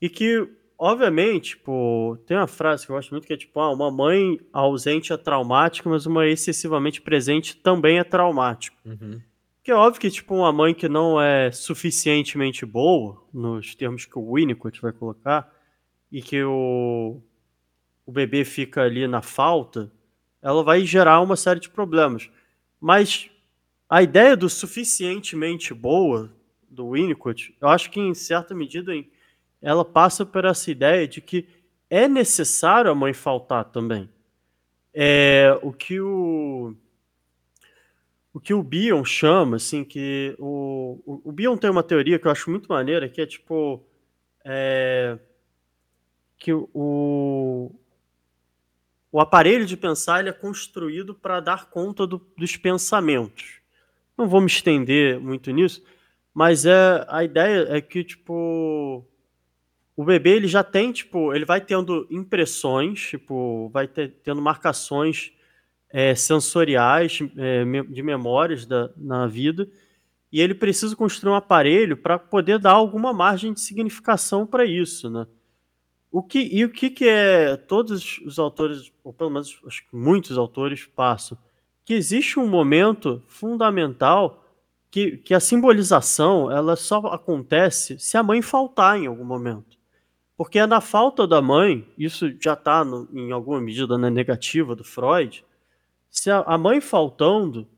E 0.00 0.08
que 0.08 0.48
obviamente, 0.82 1.50
tipo, 1.50 2.18
tem 2.26 2.36
uma 2.36 2.48
frase 2.48 2.84
que 2.84 2.90
eu 2.90 2.96
gosto 2.96 3.12
muito 3.12 3.24
que 3.24 3.32
é 3.32 3.36
tipo, 3.36 3.60
ah, 3.60 3.72
uma 3.72 3.88
mãe 3.88 4.40
ausente 4.52 5.12
é 5.12 5.16
traumática, 5.16 5.88
mas 5.88 6.06
uma 6.06 6.26
excessivamente 6.26 7.00
presente 7.00 7.56
também 7.56 8.00
é 8.00 8.04
traumático. 8.04 8.76
Uhum. 8.84 9.20
Que 9.62 9.70
é 9.70 9.76
óbvio 9.76 10.00
que, 10.00 10.10
tipo, 10.10 10.34
uma 10.34 10.52
mãe 10.52 10.74
que 10.74 10.88
não 10.88 11.20
é 11.22 11.52
suficientemente 11.52 12.66
boa, 12.66 13.22
nos 13.32 13.76
termos 13.76 14.06
que 14.06 14.18
o 14.18 14.34
Winnicott 14.34 14.82
vai 14.82 14.92
colocar, 14.92 15.54
e 16.10 16.20
que 16.20 16.42
o, 16.42 17.22
o 18.04 18.10
bebê 18.10 18.44
fica 18.44 18.82
ali 18.82 19.06
na 19.06 19.22
falta, 19.22 19.88
ela 20.42 20.64
vai 20.64 20.84
gerar 20.84 21.20
uma 21.20 21.36
série 21.36 21.60
de 21.60 21.70
problemas. 21.70 22.28
Mas 22.80 23.30
a 23.88 24.02
ideia 24.02 24.36
do 24.36 24.48
suficientemente 24.48 25.72
boa 25.72 26.34
do 26.68 26.90
Winnicott, 26.90 27.56
eu 27.60 27.68
acho 27.68 27.88
que 27.88 28.00
em 28.00 28.14
certa 28.14 28.52
medida, 28.52 28.92
em 28.92 29.08
ela 29.62 29.84
passa 29.84 30.26
por 30.26 30.44
essa 30.44 30.70
ideia 30.70 31.06
de 31.06 31.20
que 31.20 31.48
é 31.88 32.08
necessário 32.08 32.90
a 32.90 32.94
mãe 32.94 33.12
faltar 33.12 33.66
também. 33.66 34.10
É, 34.92 35.58
o 35.62 35.72
que 35.72 36.00
o 36.00 36.74
o 38.34 38.40
que 38.40 38.54
o 38.54 38.62
Bion 38.62 39.04
chama, 39.04 39.56
assim, 39.56 39.84
que 39.84 40.34
o, 40.38 40.98
o, 41.04 41.28
o 41.28 41.32
Bion 41.32 41.56
tem 41.56 41.68
uma 41.68 41.82
teoria 41.82 42.18
que 42.18 42.26
eu 42.26 42.30
acho 42.30 42.50
muito 42.50 42.66
maneira, 42.66 43.08
que 43.08 43.20
é 43.20 43.26
tipo 43.26 43.84
é, 44.42 45.18
que 46.38 46.52
o, 46.52 47.70
o 49.12 49.20
aparelho 49.20 49.66
de 49.66 49.76
pensar 49.76 50.20
ele 50.20 50.30
é 50.30 50.32
construído 50.32 51.14
para 51.14 51.40
dar 51.40 51.68
conta 51.68 52.06
do, 52.06 52.26
dos 52.36 52.56
pensamentos. 52.56 53.60
Não 54.16 54.26
vou 54.26 54.40
me 54.40 54.46
estender 54.46 55.20
muito 55.20 55.50
nisso, 55.50 55.84
mas 56.32 56.64
é 56.64 57.04
a 57.08 57.22
ideia 57.22 57.66
é 57.68 57.80
que 57.82 58.02
tipo 58.02 59.06
o 60.02 60.04
bebê 60.04 60.30
ele 60.30 60.48
já 60.48 60.64
tem, 60.64 60.90
tipo, 60.90 61.32
ele 61.32 61.44
vai 61.44 61.60
tendo 61.60 62.08
impressões, 62.10 63.00
tipo, 63.00 63.70
vai 63.72 63.86
ter, 63.86 64.16
tendo 64.24 64.42
marcações 64.42 65.32
é, 65.88 66.12
sensoriais 66.16 67.20
é, 67.36 67.64
de 67.84 68.02
memórias 68.02 68.66
da, 68.66 68.90
na 68.96 69.28
vida, 69.28 69.68
e 70.32 70.40
ele 70.40 70.54
precisa 70.54 70.96
construir 70.96 71.30
um 71.30 71.36
aparelho 71.36 71.96
para 71.96 72.18
poder 72.18 72.58
dar 72.58 72.72
alguma 72.72 73.12
margem 73.12 73.52
de 73.52 73.60
significação 73.60 74.44
para 74.44 74.64
isso, 74.64 75.08
né? 75.08 75.24
O 76.10 76.20
que, 76.20 76.40
e 76.40 76.64
o 76.64 76.70
que, 76.70 76.90
que 76.90 77.08
é 77.08 77.56
todos 77.56 78.18
os 78.26 78.38
autores, 78.38 78.92
ou 79.04 79.12
pelo 79.12 79.30
menos 79.30 79.60
acho 79.66 79.88
que 79.88 79.94
muitos 79.96 80.36
autores 80.36 80.84
passam, 80.84 81.38
que 81.84 81.94
existe 81.94 82.40
um 82.40 82.48
momento 82.48 83.22
fundamental 83.28 84.44
que, 84.90 85.16
que 85.18 85.32
a 85.32 85.40
simbolização 85.40 86.50
ela 86.50 86.76
só 86.76 86.98
acontece 87.06 87.98
se 87.98 88.16
a 88.16 88.22
mãe 88.22 88.42
faltar 88.42 88.98
em 88.98 89.06
algum 89.06 89.24
momento. 89.24 89.81
Porque 90.42 90.58
é 90.58 90.66
na 90.66 90.80
falta 90.80 91.24
da 91.24 91.40
mãe, 91.40 91.86
isso 91.96 92.34
já 92.40 92.54
está 92.54 92.84
em 93.12 93.30
alguma 93.30 93.60
medida 93.60 93.96
na 93.96 94.10
negativa 94.10 94.74
do 94.74 94.82
Freud, 94.82 95.44
se 96.10 96.32
a, 96.32 96.40
a 96.40 96.58
mãe 96.58 96.80
faltando, 96.80 97.68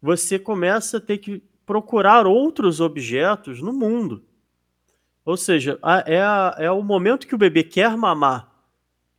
você 0.00 0.38
começa 0.38 0.96
a 0.96 1.00
ter 1.02 1.18
que 1.18 1.42
procurar 1.66 2.26
outros 2.26 2.80
objetos 2.80 3.60
no 3.60 3.74
mundo. 3.74 4.24
Ou 5.22 5.36
seja, 5.36 5.78
é, 6.06 6.22
a, 6.22 6.56
é 6.58 6.70
o 6.70 6.82
momento 6.82 7.26
que 7.26 7.34
o 7.34 7.38
bebê 7.38 7.62
quer 7.62 7.94
mamar 7.94 8.50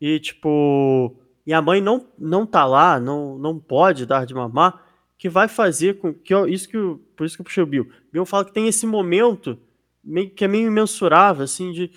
e 0.02 0.20
tipo 0.20 1.16
e 1.46 1.54
a 1.54 1.62
mãe 1.62 1.80
não 1.80 2.08
não 2.18 2.44
tá 2.44 2.66
lá, 2.66 3.00
não, 3.00 3.38
não 3.38 3.60
pode 3.60 4.08
dar 4.08 4.26
de 4.26 4.34
mamar, 4.34 4.84
que 5.16 5.30
vai 5.30 5.48
fazer 5.48 6.00
com 6.00 6.12
que 6.12 6.34
isso 6.48 6.68
que 6.68 6.78
por 7.16 7.24
isso 7.24 7.36
que 7.38 7.42
eu 7.42 7.46
puxei 7.46 7.62
o 7.62 7.68
Bill. 7.68 7.88
Bill 8.12 8.26
fala 8.26 8.46
que 8.46 8.52
tem 8.54 8.68
esse 8.68 8.88
momento 8.88 9.60
meio, 10.04 10.32
que 10.32 10.44
é 10.44 10.48
meio 10.48 10.66
imensurável 10.66 11.44
assim 11.44 11.72
de 11.72 11.92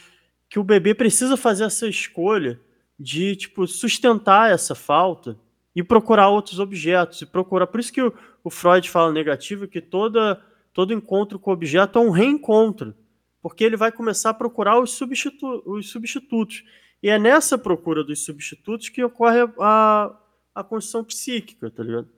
que 0.49 0.59
o 0.59 0.65
bebê 0.65 0.95
precisa 0.95 1.37
fazer 1.37 1.65
essa 1.65 1.87
escolha 1.87 2.61
de 2.99 3.37
tipo 3.37 3.67
sustentar 3.67 4.51
essa 4.51 4.75
falta 4.75 5.39
e 5.75 5.83
procurar 5.83 6.29
outros 6.29 6.59
objetos 6.59 7.21
e 7.23 7.27
procurar. 7.27 7.67
Por 7.67 7.81
isso 7.81 7.93
que 7.93 8.03
o, 8.03 8.13
o 8.43 8.51
Freud 8.51 8.89
fala 8.91 9.13
negativo 9.13 9.69
que 9.69 9.81
toda 9.81 10.43
todo 10.73 10.93
encontro 10.93 11.39
com 11.39 11.51
o 11.51 11.55
objeto 11.55 11.99
é 11.99 12.03
um 12.03 12.11
reencontro 12.11 12.95
porque 13.41 13.65
ele 13.65 13.77
vai 13.77 13.93
começar 13.93 14.31
a 14.31 14.35
procurar 14.35 14.81
os, 14.81 14.93
substitu 14.93 15.63
os 15.65 15.91
substitutos. 15.91 16.65
E 17.03 17.09
é 17.09 17.19
nessa 17.19 17.57
procura 17.57 18.03
dos 18.03 18.25
substitutos 18.25 18.89
que 18.89 19.03
ocorre 19.05 19.41
a, 19.61 20.17
a 20.55 20.65
construção 20.65 21.05
psíquica 21.05 21.71
tá 21.71 21.83
ligado? 21.83 22.09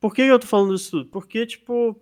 Por 0.00 0.14
que 0.14 0.22
eu 0.22 0.38
tô 0.38 0.46
falando 0.46 0.74
isso 0.74 0.90
tudo? 0.92 1.10
Porque 1.10 1.44
tipo 1.46 2.00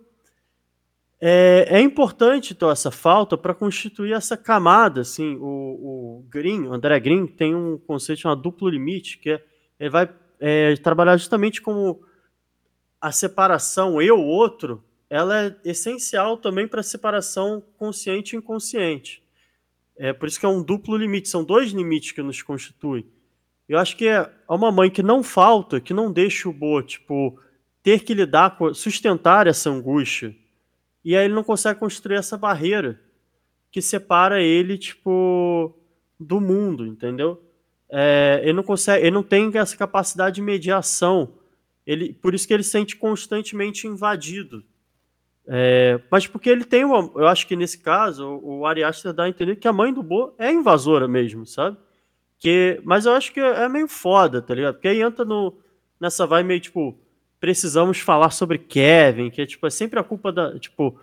é, 1.21 1.67
é 1.69 1.81
importante 1.81 2.53
então 2.53 2.69
essa 2.69 2.91
falta 2.91 3.37
para 3.37 3.53
constituir 3.53 4.13
essa 4.13 4.35
camada, 4.35 5.01
assim, 5.01 5.37
o, 5.37 5.45
o 6.21 6.25
Green, 6.29 6.67
o 6.67 6.73
André 6.73 6.99
Green 6.99 7.25
tem 7.25 7.55
um 7.55 7.77
conceito 7.77 8.21
chamado 8.21 8.41
duplo 8.41 8.69
limite, 8.69 9.17
que 9.17 9.31
é, 9.31 9.43
ele 9.79 9.89
vai 9.89 10.09
é, 10.39 10.75
trabalhar 10.77 11.17
justamente 11.17 11.61
como 11.61 12.01
a 12.99 13.11
separação 13.11 14.01
eu 14.01 14.19
outro 14.19 14.83
ela 15.09 15.45
é 15.45 15.55
essencial 15.63 16.37
também 16.37 16.67
para 16.67 16.79
a 16.79 16.83
separação 16.83 17.63
consciente 17.77 18.35
e 18.35 18.39
inconsciente. 18.39 19.23
É 19.97 20.11
por 20.11 20.27
isso 20.27 20.39
que 20.39 20.45
é 20.45 20.49
um 20.49 20.61
duplo 20.61 20.97
limite, 20.97 21.29
são 21.29 21.43
dois 21.43 21.71
limites 21.71 22.11
que 22.11 22.21
nos 22.21 22.41
constituem. 22.41 23.05
Eu 23.67 23.79
acho 23.79 23.95
que 23.95 24.07
é 24.07 24.29
uma 24.49 24.71
mãe 24.71 24.89
que 24.89 25.01
não 25.01 25.23
falta, 25.23 25.79
que 25.79 25.93
não 25.93 26.11
deixa 26.11 26.49
o 26.49 26.53
Bo, 26.53 26.81
tipo, 26.81 27.39
ter 27.81 28.03
que 28.03 28.13
lidar 28.13 28.57
com, 28.57 28.73
sustentar 28.73 29.47
essa 29.47 29.69
angústia. 29.69 30.35
E 31.05 31.15
aí 31.15 31.25
ele 31.25 31.35
não 31.35 31.43
consegue 31.43 31.79
construir 31.79 32.15
essa 32.15 32.35
barreira 32.35 32.99
que 33.71 33.79
separa 33.79 34.41
ele, 34.41 34.75
tipo, 34.75 35.77
do 36.19 36.41
mundo, 36.41 36.87
entendeu? 36.87 37.43
É, 37.87 38.39
ele 38.41 38.53
não 38.53 38.63
consegue, 38.63 39.03
ele 39.03 39.11
não 39.11 39.21
tem 39.21 39.51
essa 39.55 39.77
capacidade 39.77 40.37
de 40.37 40.41
mediação. 40.41 41.35
Ele, 41.85 42.11
por 42.11 42.33
isso 42.33 42.47
que 42.47 42.53
ele 42.55 42.63
se 42.63 42.71
sente 42.71 42.95
constantemente 42.95 43.85
invadido. 43.85 44.63
É, 45.47 46.01
mas 46.09 46.25
porque 46.25 46.49
ele 46.49 46.65
tem 46.65 46.83
uma, 46.83 47.11
eu 47.15 47.27
acho 47.27 47.45
que 47.45 47.55
nesse 47.55 47.77
caso 47.77 48.25
o, 48.25 48.61
o 48.61 48.65
Ari 48.65 48.83
Aster 48.83 49.13
dá 49.13 49.25
a 49.25 49.29
entender 49.29 49.57
que 49.57 49.67
a 49.67 49.73
mãe 49.73 49.93
do 49.93 50.01
Bo 50.01 50.33
é 50.39 50.51
invasora 50.51 51.07
mesmo, 51.07 51.45
sabe? 51.45 51.77
Que, 52.39 52.81
mas 52.83 53.05
eu 53.05 53.13
acho 53.13 53.31
que 53.31 53.39
é 53.39 53.69
meio 53.69 53.87
foda, 53.87 54.41
tá 54.41 54.55
ligado? 54.55 54.73
Porque 54.73 54.87
aí 54.87 55.03
entra 55.03 55.23
no, 55.23 55.55
nessa 55.99 56.25
vai 56.25 56.41
meio 56.41 56.59
tipo 56.59 56.99
precisamos 57.45 57.99
falar 57.99 58.31
sobre 58.31 58.57
Kevin, 58.57 59.29
que 59.29 59.39
é 59.39 59.45
tipo 59.45 59.67
é 59.67 59.69
sempre 59.69 59.99
a 59.99 60.03
culpa 60.03 60.31
da, 60.31 60.57
tipo, 60.57 60.99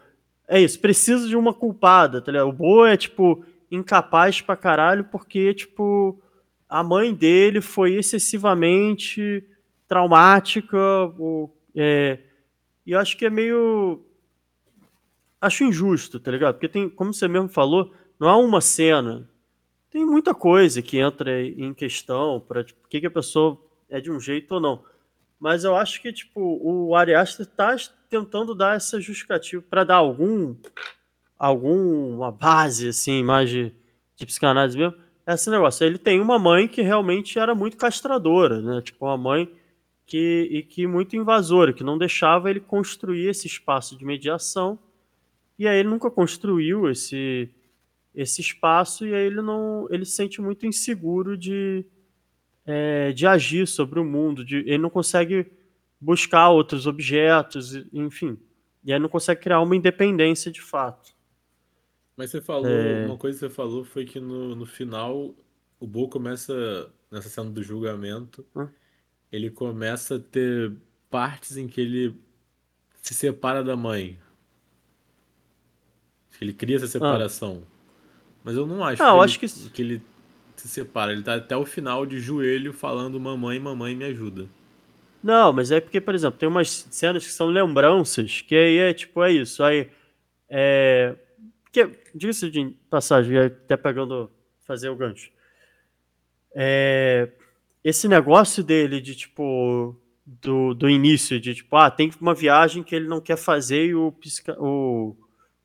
é 0.48 0.60
isso, 0.60 0.80
precisa 0.80 1.28
de 1.28 1.36
uma 1.36 1.54
culpada, 1.54 2.20
tá 2.20 2.32
ligado? 2.32 2.48
O 2.48 2.52
Bo 2.52 2.84
é 2.84 2.96
tipo 2.96 3.44
incapaz 3.70 4.40
pra 4.40 4.56
caralho 4.56 5.04
porque 5.04 5.54
tipo 5.54 6.20
a 6.68 6.82
mãe 6.82 7.14
dele 7.14 7.60
foi 7.60 7.94
excessivamente 7.94 9.44
traumática, 9.86 10.76
ou, 11.16 11.56
é, 11.76 12.18
e 12.84 12.92
acho 12.92 13.16
que 13.16 13.24
é 13.24 13.30
meio 13.30 14.04
acho 15.40 15.62
injusto, 15.62 16.18
tá 16.18 16.32
ligado? 16.32 16.54
Porque 16.54 16.68
tem, 16.68 16.90
como 16.90 17.14
você 17.14 17.28
mesmo 17.28 17.48
falou, 17.48 17.94
não 18.18 18.28
há 18.28 18.36
uma 18.36 18.60
cena. 18.60 19.30
Tem 19.92 20.04
muita 20.04 20.34
coisa 20.34 20.82
que 20.82 20.98
entra 20.98 21.40
em 21.40 21.72
questão 21.72 22.40
para 22.40 22.64
tipo, 22.64 22.80
que, 22.88 23.00
que 23.00 23.06
a 23.06 23.10
pessoa 23.12 23.60
é 23.88 24.00
de 24.00 24.10
um 24.10 24.18
jeito 24.18 24.56
ou 24.56 24.60
não. 24.60 24.82
Mas 25.42 25.64
eu 25.64 25.74
acho 25.74 26.00
que 26.00 26.12
tipo 26.12 26.40
o 26.62 26.94
Ari 26.94 27.16
Aster 27.16 27.44
tá 27.44 27.74
tentando 28.08 28.54
dar 28.54 28.76
essa 28.76 29.00
justificativa 29.00 29.60
para 29.68 29.82
dar 29.82 29.96
algum 29.96 30.54
alguma 31.36 32.30
base 32.30 32.86
assim, 32.86 33.24
mais 33.24 33.50
de, 33.50 33.72
de 34.14 34.24
psicanálise 34.24 34.78
mesmo. 34.78 34.94
Esse 35.26 35.50
negócio, 35.50 35.84
ele 35.84 35.98
tem 35.98 36.20
uma 36.20 36.38
mãe 36.38 36.68
que 36.68 36.80
realmente 36.80 37.40
era 37.40 37.56
muito 37.56 37.76
castradora, 37.76 38.62
né? 38.62 38.80
Tipo 38.82 39.04
uma 39.06 39.16
mãe 39.16 39.52
que 40.06 40.48
e 40.48 40.62
que 40.62 40.86
muito 40.86 41.16
invasora, 41.16 41.72
que 41.72 41.82
não 41.82 41.98
deixava 41.98 42.48
ele 42.48 42.60
construir 42.60 43.26
esse 43.26 43.48
espaço 43.48 43.98
de 43.98 44.04
mediação 44.04 44.78
e 45.58 45.66
aí 45.66 45.80
ele 45.80 45.88
nunca 45.88 46.08
construiu 46.08 46.88
esse 46.88 47.50
esse 48.14 48.40
espaço 48.40 49.04
e 49.04 49.12
aí 49.12 49.26
ele 49.26 49.42
não 49.42 49.88
ele 49.90 50.04
se 50.04 50.12
sente 50.12 50.40
muito 50.40 50.66
inseguro 50.66 51.36
de 51.36 51.84
é, 52.66 53.12
de 53.12 53.26
agir 53.26 53.66
sobre 53.66 53.98
o 53.98 54.04
mundo, 54.04 54.44
de, 54.44 54.58
ele 54.58 54.78
não 54.78 54.90
consegue 54.90 55.50
buscar 56.00 56.50
outros 56.50 56.86
objetos, 56.86 57.74
enfim, 57.92 58.38
e 58.84 58.92
aí 58.92 58.98
não 58.98 59.08
consegue 59.08 59.40
criar 59.40 59.60
uma 59.60 59.76
independência 59.76 60.50
de 60.50 60.60
fato. 60.60 61.14
Mas 62.16 62.30
você 62.30 62.40
falou, 62.40 62.68
é... 62.68 63.06
uma 63.06 63.16
coisa 63.16 63.38
que 63.38 63.46
você 63.46 63.50
falou 63.54 63.84
foi 63.84 64.04
que 64.04 64.20
no, 64.20 64.54
no 64.54 64.66
final 64.66 65.34
o 65.80 65.86
Bo 65.86 66.08
começa, 66.08 66.90
nessa 67.10 67.28
cena 67.28 67.50
do 67.50 67.62
julgamento, 67.62 68.44
hum? 68.54 68.68
ele 69.30 69.50
começa 69.50 70.16
a 70.16 70.20
ter 70.20 70.72
partes 71.10 71.56
em 71.56 71.66
que 71.66 71.80
ele 71.80 72.16
se 73.00 73.14
separa 73.14 73.64
da 73.64 73.76
mãe. 73.76 74.18
Ele 76.40 76.52
cria 76.52 76.76
essa 76.76 76.88
separação. 76.88 77.62
Ah. 77.64 77.72
Mas 78.44 78.56
eu 78.56 78.66
não 78.66 78.84
acho, 78.84 79.02
ah, 79.02 79.06
que, 79.06 79.10
eu 79.10 79.16
ele, 79.16 79.24
acho 79.24 79.38
que... 79.38 79.70
que 79.70 79.82
ele 79.82 80.02
se 80.62 80.68
separa. 80.68 81.12
Ele 81.12 81.22
tá 81.22 81.34
até 81.34 81.56
o 81.56 81.66
final 81.66 82.06
de 82.06 82.20
joelho 82.20 82.72
falando 82.72 83.18
mamãe, 83.18 83.58
mamãe 83.58 83.96
me 83.96 84.04
ajuda. 84.04 84.46
Não, 85.22 85.52
mas 85.52 85.70
é 85.70 85.80
porque, 85.80 86.00
por 86.00 86.14
exemplo, 86.14 86.38
tem 86.38 86.48
umas 86.48 86.86
cenas 86.90 87.24
que 87.24 87.32
são 87.32 87.48
lembranças, 87.48 88.40
que 88.42 88.54
aí 88.54 88.78
é 88.78 88.94
tipo, 88.94 89.22
é 89.22 89.32
isso. 89.32 89.62
Aí, 89.62 89.88
é... 90.48 91.16
Porque, 91.64 91.90
diga-se 92.14 92.50
de 92.50 92.76
passagem, 92.88 93.38
até 93.38 93.76
pegando, 93.76 94.30
fazer 94.60 94.88
o 94.88 94.96
gancho. 94.96 95.30
É... 96.54 97.28
Esse 97.82 98.06
negócio 98.06 98.62
dele 98.62 99.00
de, 99.00 99.16
tipo, 99.16 99.96
do, 100.24 100.74
do 100.74 100.88
início, 100.88 101.40
de 101.40 101.54
tipo, 101.56 101.74
ah, 101.76 101.90
tem 101.90 102.10
uma 102.20 102.34
viagem 102.34 102.82
que 102.84 102.94
ele 102.94 103.08
não 103.08 103.20
quer 103.20 103.36
fazer 103.36 103.86
e 103.86 103.94
o, 103.94 104.12
psica... 104.12 104.56
o 104.60 105.16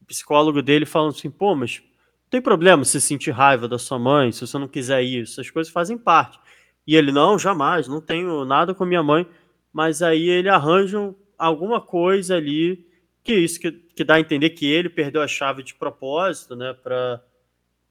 psicólogo 0.08 0.62
dele 0.62 0.86
falando 0.86 1.16
assim, 1.16 1.30
pô, 1.30 1.56
mas 1.56 1.84
tem 2.30 2.42
problema 2.42 2.84
se 2.84 3.00
sentir 3.00 3.32
raiva 3.32 3.68
da 3.68 3.78
sua 3.78 3.98
mãe, 3.98 4.32
se 4.32 4.46
você 4.46 4.58
não 4.58 4.68
quiser 4.68 5.04
ir, 5.04 5.24
essas 5.24 5.50
coisas 5.50 5.72
fazem 5.72 5.98
parte. 5.98 6.40
E 6.86 6.96
ele, 6.96 7.12
não, 7.12 7.38
jamais, 7.38 7.88
não 7.88 8.02
tenho 8.02 8.46
nada 8.46 8.74
com 8.74 8.86
minha 8.86 9.04
mãe, 9.04 9.28
mas 9.72 10.02
aí 10.02 10.30
ele 10.30 10.50
arranja 10.50 11.14
alguma 11.38 11.80
coisa 11.80 12.36
ali, 12.36 12.86
que 13.24 13.32
é 13.32 13.36
isso 13.36 13.60
que, 13.60 13.72
que 13.72 14.04
dá 14.04 14.16
a 14.16 14.20
entender 14.20 14.52
que 14.52 14.66
ele 14.66 14.90
perdeu 14.90 15.22
a 15.22 15.28
chave 15.28 15.64
de 15.64 15.76
propósito, 15.76 16.56
né, 16.56 16.74
pra... 16.74 17.22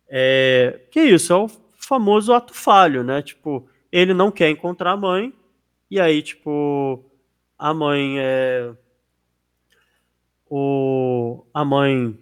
É, 0.09 0.81
que 0.91 0.99
é 1.01 1.05
isso, 1.05 1.33
é 1.33 1.37
o 1.37 1.49
famoso 1.77 2.33
ato 2.33 2.55
falho, 2.55 3.03
né, 3.03 3.23
tipo, 3.23 3.69
ele 3.91 4.15
não 4.15 4.31
quer 4.31 4.51
encontrar 4.51 4.93
a 4.93 4.97
mãe, 4.97 5.33
e 5.91 6.01
aí, 6.01 6.23
tipo, 6.23 7.05
a 7.59 7.73
mãe 7.73 8.17
é... 8.19 8.73
O, 10.49 11.45
a 11.53 11.65
mãe 11.65 12.17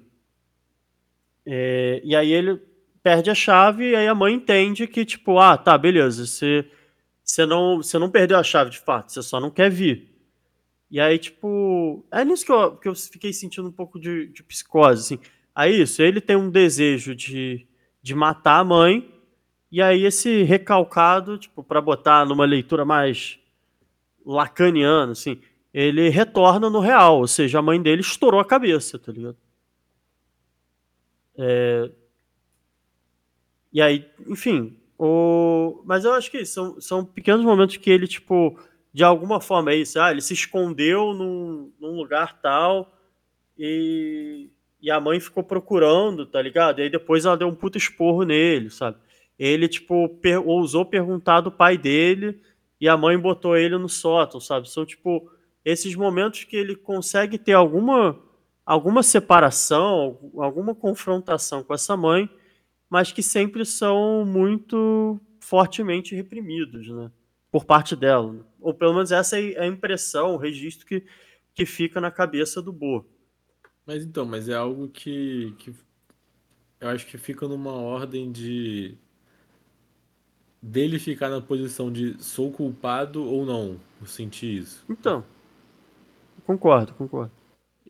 é, 1.46 2.00
e 2.04 2.16
aí 2.16 2.32
ele 2.32 2.60
perde 3.02 3.30
a 3.30 3.34
chave 3.34 3.90
e 3.90 3.96
aí 3.96 4.08
a 4.08 4.14
mãe 4.14 4.34
entende 4.34 4.86
que, 4.86 5.04
tipo, 5.04 5.38
ah, 5.38 5.56
tá, 5.58 5.76
beleza, 5.76 6.26
você, 6.26 6.66
você, 7.22 7.44
não, 7.44 7.76
você 7.76 7.98
não 7.98 8.10
perdeu 8.10 8.38
a 8.38 8.42
chave 8.42 8.70
de 8.70 8.78
fato, 8.78 9.12
você 9.12 9.22
só 9.22 9.38
não 9.38 9.50
quer 9.50 9.70
vir. 9.70 10.10
E 10.90 11.00
aí, 11.00 11.18
tipo, 11.18 12.06
é 12.10 12.24
nisso 12.24 12.46
que 12.46 12.52
eu, 12.52 12.76
que 12.76 12.88
eu 12.88 12.94
fiquei 12.94 13.32
sentindo 13.32 13.68
um 13.68 13.72
pouco 13.72 13.98
de, 13.98 14.28
de 14.28 14.42
psicose, 14.42 15.16
assim. 15.16 15.24
Aí 15.54 15.82
isso, 15.82 16.02
ele 16.02 16.20
tem 16.20 16.36
um 16.36 16.50
desejo 16.50 17.14
de, 17.14 17.66
de 18.02 18.14
matar 18.14 18.60
a 18.60 18.64
mãe, 18.64 19.12
e 19.70 19.82
aí 19.82 20.04
esse 20.04 20.42
recalcado, 20.42 21.36
tipo, 21.36 21.62
para 21.62 21.80
botar 21.80 22.24
numa 22.24 22.44
leitura 22.44 22.84
mais 22.84 23.38
lacaniana, 24.24 25.12
assim, 25.12 25.40
ele 25.72 26.08
retorna 26.08 26.70
no 26.70 26.80
real, 26.80 27.18
ou 27.18 27.26
seja, 27.26 27.58
a 27.58 27.62
mãe 27.62 27.82
dele 27.82 28.00
estourou 28.00 28.40
a 28.40 28.44
cabeça, 28.44 28.98
tá 28.98 29.12
ligado? 29.12 29.36
É... 31.36 31.90
E 33.72 33.82
aí, 33.82 34.08
enfim, 34.26 34.78
o... 34.98 35.82
mas 35.84 36.04
eu 36.04 36.12
acho 36.12 36.30
que 36.30 36.44
são, 36.44 36.80
são 36.80 37.04
pequenos 37.04 37.44
momentos 37.44 37.76
que 37.76 37.90
ele, 37.90 38.06
tipo, 38.06 38.58
de 38.92 39.02
alguma 39.02 39.40
forma 39.40 39.72
é 39.72 39.76
isso, 39.76 40.00
ah, 40.00 40.12
ele 40.12 40.20
se 40.20 40.34
escondeu 40.34 41.12
num, 41.12 41.72
num 41.80 41.96
lugar 41.96 42.40
tal 42.40 42.96
e, 43.58 44.48
e 44.80 44.90
a 44.90 45.00
mãe 45.00 45.18
ficou 45.18 45.42
procurando, 45.42 46.24
tá 46.24 46.40
ligado? 46.40 46.78
E 46.78 46.82
aí 46.82 46.90
depois 46.90 47.24
ela 47.24 47.36
deu 47.36 47.48
um 47.48 47.54
puto 47.54 47.76
esporro 47.76 48.22
nele, 48.22 48.70
sabe? 48.70 48.98
Ele, 49.36 49.66
tipo, 49.66 50.08
per... 50.20 50.46
ousou 50.46 50.84
perguntar 50.84 51.40
do 51.40 51.50
pai 51.50 51.76
dele 51.76 52.40
e 52.80 52.88
a 52.88 52.96
mãe 52.96 53.18
botou 53.18 53.56
ele 53.56 53.76
no 53.76 53.88
sótão, 53.88 54.40
sabe? 54.40 54.70
São, 54.70 54.86
tipo, 54.86 55.28
esses 55.64 55.94
momentos 55.96 56.44
que 56.44 56.56
ele 56.56 56.76
consegue 56.76 57.38
ter 57.38 57.54
alguma 57.54 58.16
alguma 58.64 59.02
separação, 59.02 60.18
alguma 60.38 60.74
confrontação 60.74 61.62
com 61.62 61.74
essa 61.74 61.96
mãe, 61.96 62.28
mas 62.88 63.12
que 63.12 63.22
sempre 63.22 63.64
são 63.64 64.24
muito 64.24 65.20
fortemente 65.40 66.14
reprimidos, 66.14 66.88
né? 66.88 67.10
Por 67.50 67.64
parte 67.64 67.94
dela. 67.94 68.34
Ou 68.60 68.72
pelo 68.72 68.94
menos 68.94 69.12
essa 69.12 69.38
é 69.38 69.60
a 69.60 69.66
impressão, 69.66 70.34
o 70.34 70.38
registro 70.38 70.86
que, 70.86 71.04
que 71.52 71.66
fica 71.66 72.00
na 72.00 72.10
cabeça 72.10 72.62
do 72.62 72.72
Bo. 72.72 73.04
Mas 73.86 74.04
então, 74.04 74.24
mas 74.24 74.48
é 74.48 74.54
algo 74.54 74.88
que, 74.88 75.54
que 75.58 75.74
eu 76.80 76.88
acho 76.88 77.06
que 77.06 77.18
fica 77.18 77.46
numa 77.46 77.72
ordem 77.72 78.32
de 78.32 78.96
dele 80.60 80.98
ficar 80.98 81.28
na 81.28 81.42
posição 81.42 81.92
de 81.92 82.16
sou 82.22 82.50
culpado 82.50 83.22
ou 83.22 83.44
não, 83.44 83.78
eu 84.00 84.06
senti 84.06 84.58
isso. 84.58 84.82
Então, 84.88 85.22
concordo, 86.46 86.94
concordo. 86.94 87.43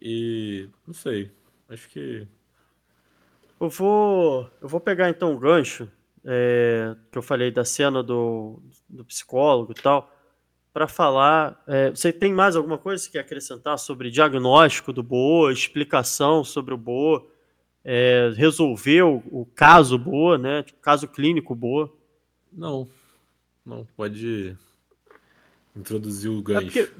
E 0.06 0.68
não 0.86 0.92
sei, 0.92 1.30
acho 1.66 1.88
que. 1.88 2.28
Eu 3.58 3.70
vou, 3.70 4.50
eu 4.60 4.68
vou 4.68 4.78
pegar 4.78 5.08
então 5.08 5.32
o 5.32 5.38
gancho 5.38 5.90
é, 6.22 6.94
que 7.10 7.16
eu 7.16 7.22
falei 7.22 7.50
da 7.50 7.64
cena 7.64 8.02
do, 8.02 8.62
do 8.86 9.02
psicólogo 9.06 9.72
e 9.72 9.74
tal, 9.74 10.14
para 10.74 10.86
falar. 10.86 11.62
É, 11.66 11.88
você 11.88 12.12
tem 12.12 12.34
mais 12.34 12.54
alguma 12.54 12.76
coisa 12.76 13.02
que 13.06 13.12
quer 13.12 13.20
acrescentar 13.20 13.78
sobre 13.78 14.10
diagnóstico 14.10 14.92
do 14.92 15.02
Boa, 15.02 15.50
explicação 15.50 16.44
sobre 16.44 16.74
o 16.74 16.78
Boa, 16.78 17.26
é, 17.82 18.30
resolver 18.36 19.04
o, 19.04 19.22
o, 19.30 19.46
caso 19.54 19.96
Boa, 19.96 20.36
né? 20.36 20.64
Tipo, 20.64 20.80
caso 20.80 21.08
clínico 21.08 21.54
Boa? 21.54 21.90
Não, 22.52 22.86
não, 23.64 23.86
pode 23.96 24.54
introduzir 25.74 26.30
o 26.30 26.42
gancho. 26.42 26.78
É 26.78 26.84
porque 26.84 26.92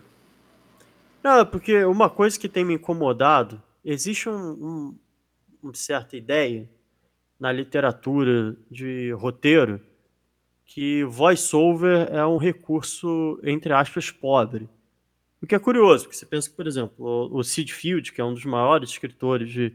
Não, 1.25 1.47
porque 1.47 1.83
uma 1.87 2.11
coisa 2.11 2.39
que 2.39 2.51
tem 2.51 2.66
me 2.66 2.75
incomodado, 2.75 3.61
existe 3.83 4.29
um, 4.29 4.35
um- 4.53 4.99
uma 5.62 5.72
certa 5.75 6.18
ideia 6.18 6.68
na 7.41 7.51
literatura 7.51 8.55
de 8.70 9.11
roteiro 9.12 9.81
que 10.66 11.03
voice-over 11.05 12.09
é 12.12 12.27
um 12.27 12.37
recurso, 12.37 13.41
entre 13.43 13.72
aspas, 13.72 14.11
pobre. 14.11 14.68
O 15.43 15.47
que 15.47 15.55
é 15.55 15.59
curioso, 15.59 16.05
porque 16.05 16.16
você 16.16 16.27
pensa 16.27 16.51
que, 16.51 16.57
por 16.57 16.66
exemplo, 16.66 16.95
o, 17.07 17.39
o 17.39 17.43
Sid 17.43 17.72
Field, 17.72 18.12
que 18.12 18.20
é 18.20 18.25
um 18.25 18.35
dos 18.35 18.45
maiores 18.45 18.91
escritores 18.91 19.51
de, 19.51 19.75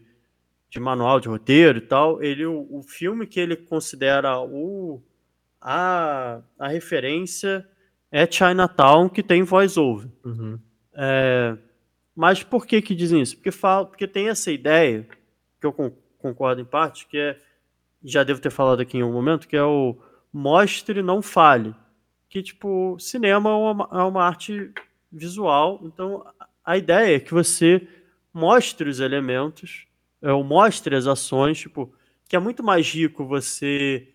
de 0.69 0.79
manual 0.79 1.19
de 1.19 1.27
roteiro 1.27 1.79
e 1.79 1.81
tal, 1.81 2.21
ele, 2.21 2.45
o, 2.45 2.67
o 2.69 2.83
filme 2.83 3.25
que 3.25 3.39
ele 3.39 3.55
considera 3.55 4.39
o, 4.39 5.01
a, 5.59 6.41
a 6.59 6.67
referência 6.67 7.67
é 8.11 8.29
Chinatown, 8.31 9.09
que 9.09 9.23
tem 9.23 9.41
voice-over. 9.43 10.07
Uhum. 10.23 10.59
É, 10.93 11.57
mas 12.15 12.43
por 12.43 12.65
que 12.65 12.81
que 12.81 12.95
dizem 12.95 13.21
isso? 13.21 13.35
Porque, 13.37 13.51
fala, 13.51 13.85
porque 13.85 14.07
tem 14.07 14.29
essa 14.29 14.51
ideia, 14.51 15.07
que 15.59 15.65
eu 15.67 15.73
con- 15.73 15.91
concordo 16.17 16.61
em 16.61 16.65
parte, 16.65 17.07
que 17.07 17.17
é, 17.17 17.37
já 18.03 18.23
devo 18.23 18.41
ter 18.41 18.51
falado 18.51 18.81
aqui 18.81 18.97
em 18.97 19.03
um 19.03 19.11
momento, 19.13 19.47
que 19.47 19.55
é 19.57 19.63
o 19.63 19.97
mostre, 20.33 21.01
não 21.01 21.21
fale. 21.21 21.75
Que, 22.29 22.43
tipo, 22.43 22.97
cinema 22.99 23.49
é 23.49 23.53
uma, 23.53 23.89
é 23.93 24.03
uma 24.03 24.23
arte 24.23 24.71
visual, 25.11 25.79
então 25.83 26.23
a- 26.39 26.47
a 26.65 26.77
ideia 26.77 27.15
é 27.17 27.19
que 27.19 27.33
você 27.33 27.87
mostre 28.33 28.89
os 28.89 28.99
elementos, 28.99 29.87
é, 30.21 30.31
ou 30.31 30.43
mostre 30.43 30.95
as 30.95 31.07
ações, 31.07 31.59
tipo, 31.59 31.93
que 32.27 32.35
é 32.35 32.39
muito 32.39 32.63
mais 32.63 32.89
rico 32.93 33.25
você... 33.25 34.07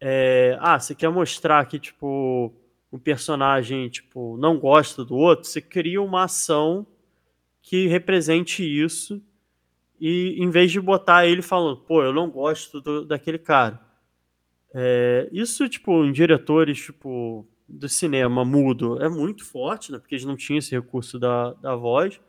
é, 0.00 0.56
ah, 0.60 0.78
você 0.78 0.94
quer 0.94 1.08
mostrar 1.10 1.64
que, 1.66 1.78
tipo, 1.78 2.52
um 2.94 2.98
personagem, 2.98 3.88
tipo, 3.88 4.36
não 4.36 4.56
gosta 4.58 5.04
do 5.04 5.16
outro, 5.16 5.48
você 5.48 5.60
cria 5.60 6.00
uma 6.00 6.24
ação 6.24 6.86
que 7.62 7.88
represente 7.88 8.62
isso 8.64 9.22
e 10.00 10.36
em 10.38 10.50
vez 10.50 10.72
de 10.72 10.80
botar 10.80 11.26
ele 11.26 11.42
falando, 11.42 11.78
pô, 11.78 12.02
eu 12.02 12.12
não 12.12 12.30
gosto 12.30 12.80
do- 12.80 13.04
daquele 13.04 13.38
cara. 13.38 13.80
É, 14.74 15.28
isso, 15.32 15.68
tipo, 15.68 16.04
em 16.04 16.12
diretores, 16.12 16.78
tipo, 16.78 17.46
do 17.68 17.88
cinema 17.88 18.44
mudo 18.44 19.02
é 19.02 19.08
muito 19.08 19.44
forte, 19.44 19.92
né? 19.92 19.98
Porque 19.98 20.14
eles 20.14 20.24
não 20.24 20.36
tinham 20.36 20.58
esse 20.58 20.72
recurso 20.74 21.18
da, 21.18 21.52
da 21.54 21.76
voz. 21.76 22.20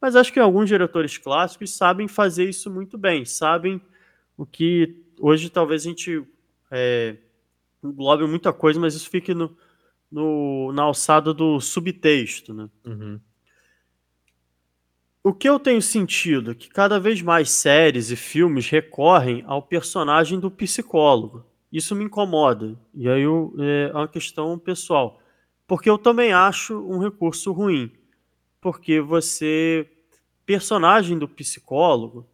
Mas 0.00 0.16
acho 0.16 0.32
que 0.32 0.40
alguns 0.40 0.68
diretores 0.68 1.18
clássicos 1.18 1.72
sabem 1.76 2.08
fazer 2.08 2.48
isso 2.48 2.70
muito 2.70 2.98
bem. 2.98 3.24
Sabem 3.24 3.80
o 4.36 4.46
que 4.46 5.02
hoje 5.20 5.50
talvez 5.50 5.82
a 5.82 5.88
gente 5.90 6.24
é, 6.70 7.16
englobe 7.82 8.26
muita 8.26 8.52
coisa, 8.52 8.80
mas 8.80 8.94
isso 8.94 9.10
fique 9.10 9.34
no, 9.34 9.56
no- 10.10 10.72
na 10.72 10.82
alçada 10.82 11.32
do 11.32 11.60
subtexto, 11.60 12.52
né? 12.52 12.68
Uhum. 12.84 13.20
O 15.22 15.34
que 15.34 15.48
eu 15.48 15.58
tenho 15.58 15.82
sentido 15.82 16.52
é 16.52 16.54
que 16.54 16.68
cada 16.68 16.98
vez 16.98 17.20
mais 17.20 17.50
séries 17.50 18.10
e 18.10 18.16
filmes 18.16 18.68
recorrem 18.70 19.44
ao 19.46 19.60
personagem 19.62 20.40
do 20.40 20.50
psicólogo. 20.50 21.44
Isso 21.70 21.94
me 21.94 22.04
incomoda. 22.04 22.76
E 22.94 23.08
aí 23.08 23.22
eu- 23.22 23.54
é 23.58 23.92
uma 23.92 24.08
questão 24.08 24.58
pessoal. 24.58 25.20
Porque 25.66 25.88
eu 25.90 25.98
também 25.98 26.32
acho 26.32 26.74
um 26.88 26.98
recurso 26.98 27.52
ruim. 27.52 27.92
Porque 28.60 29.00
você. 29.00 29.86
Personagem 30.44 31.16
do 31.16 31.28
psicólogo, 31.28 32.26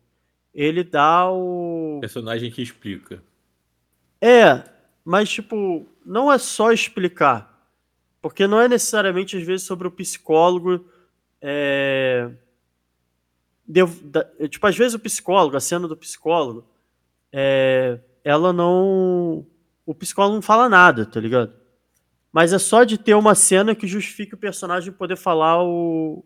ele 0.54 0.82
dá 0.82 1.30
o. 1.30 1.98
Personagem 2.00 2.50
que 2.50 2.62
explica. 2.62 3.22
É, 4.22 4.64
mas 5.04 5.28
tipo, 5.28 5.86
não 6.04 6.32
é 6.32 6.38
só 6.38 6.72
explicar. 6.72 7.55
Porque 8.28 8.48
não 8.48 8.60
é 8.60 8.66
necessariamente, 8.66 9.36
às 9.36 9.44
vezes, 9.44 9.64
sobre 9.66 9.86
o 9.86 9.90
psicólogo. 9.90 10.84
é, 11.40 12.28
da- 13.68 14.24
tipo, 14.48 14.66
às 14.66 14.76
vezes 14.76 14.94
o 14.94 14.98
psicólogo, 14.98 15.56
a 15.56 15.60
cena 15.60 15.86
do 15.86 15.96
psicólogo, 15.96 16.66
é, 17.32 18.00
ela 18.24 18.52
não. 18.52 19.46
O 19.84 19.94
psicólogo 19.94 20.34
não 20.34 20.42
fala 20.42 20.68
nada, 20.68 21.06
tá 21.06 21.20
ligado? 21.20 21.52
Mas 22.32 22.52
é 22.52 22.58
só 22.58 22.82
de 22.82 22.98
ter 22.98 23.14
uma 23.14 23.34
cena 23.36 23.74
que 23.76 23.86
justifique 23.86 24.34
o 24.34 24.38
personagem 24.38 24.92
poder 24.92 25.16
falar 25.16 25.62
o, 25.62 26.24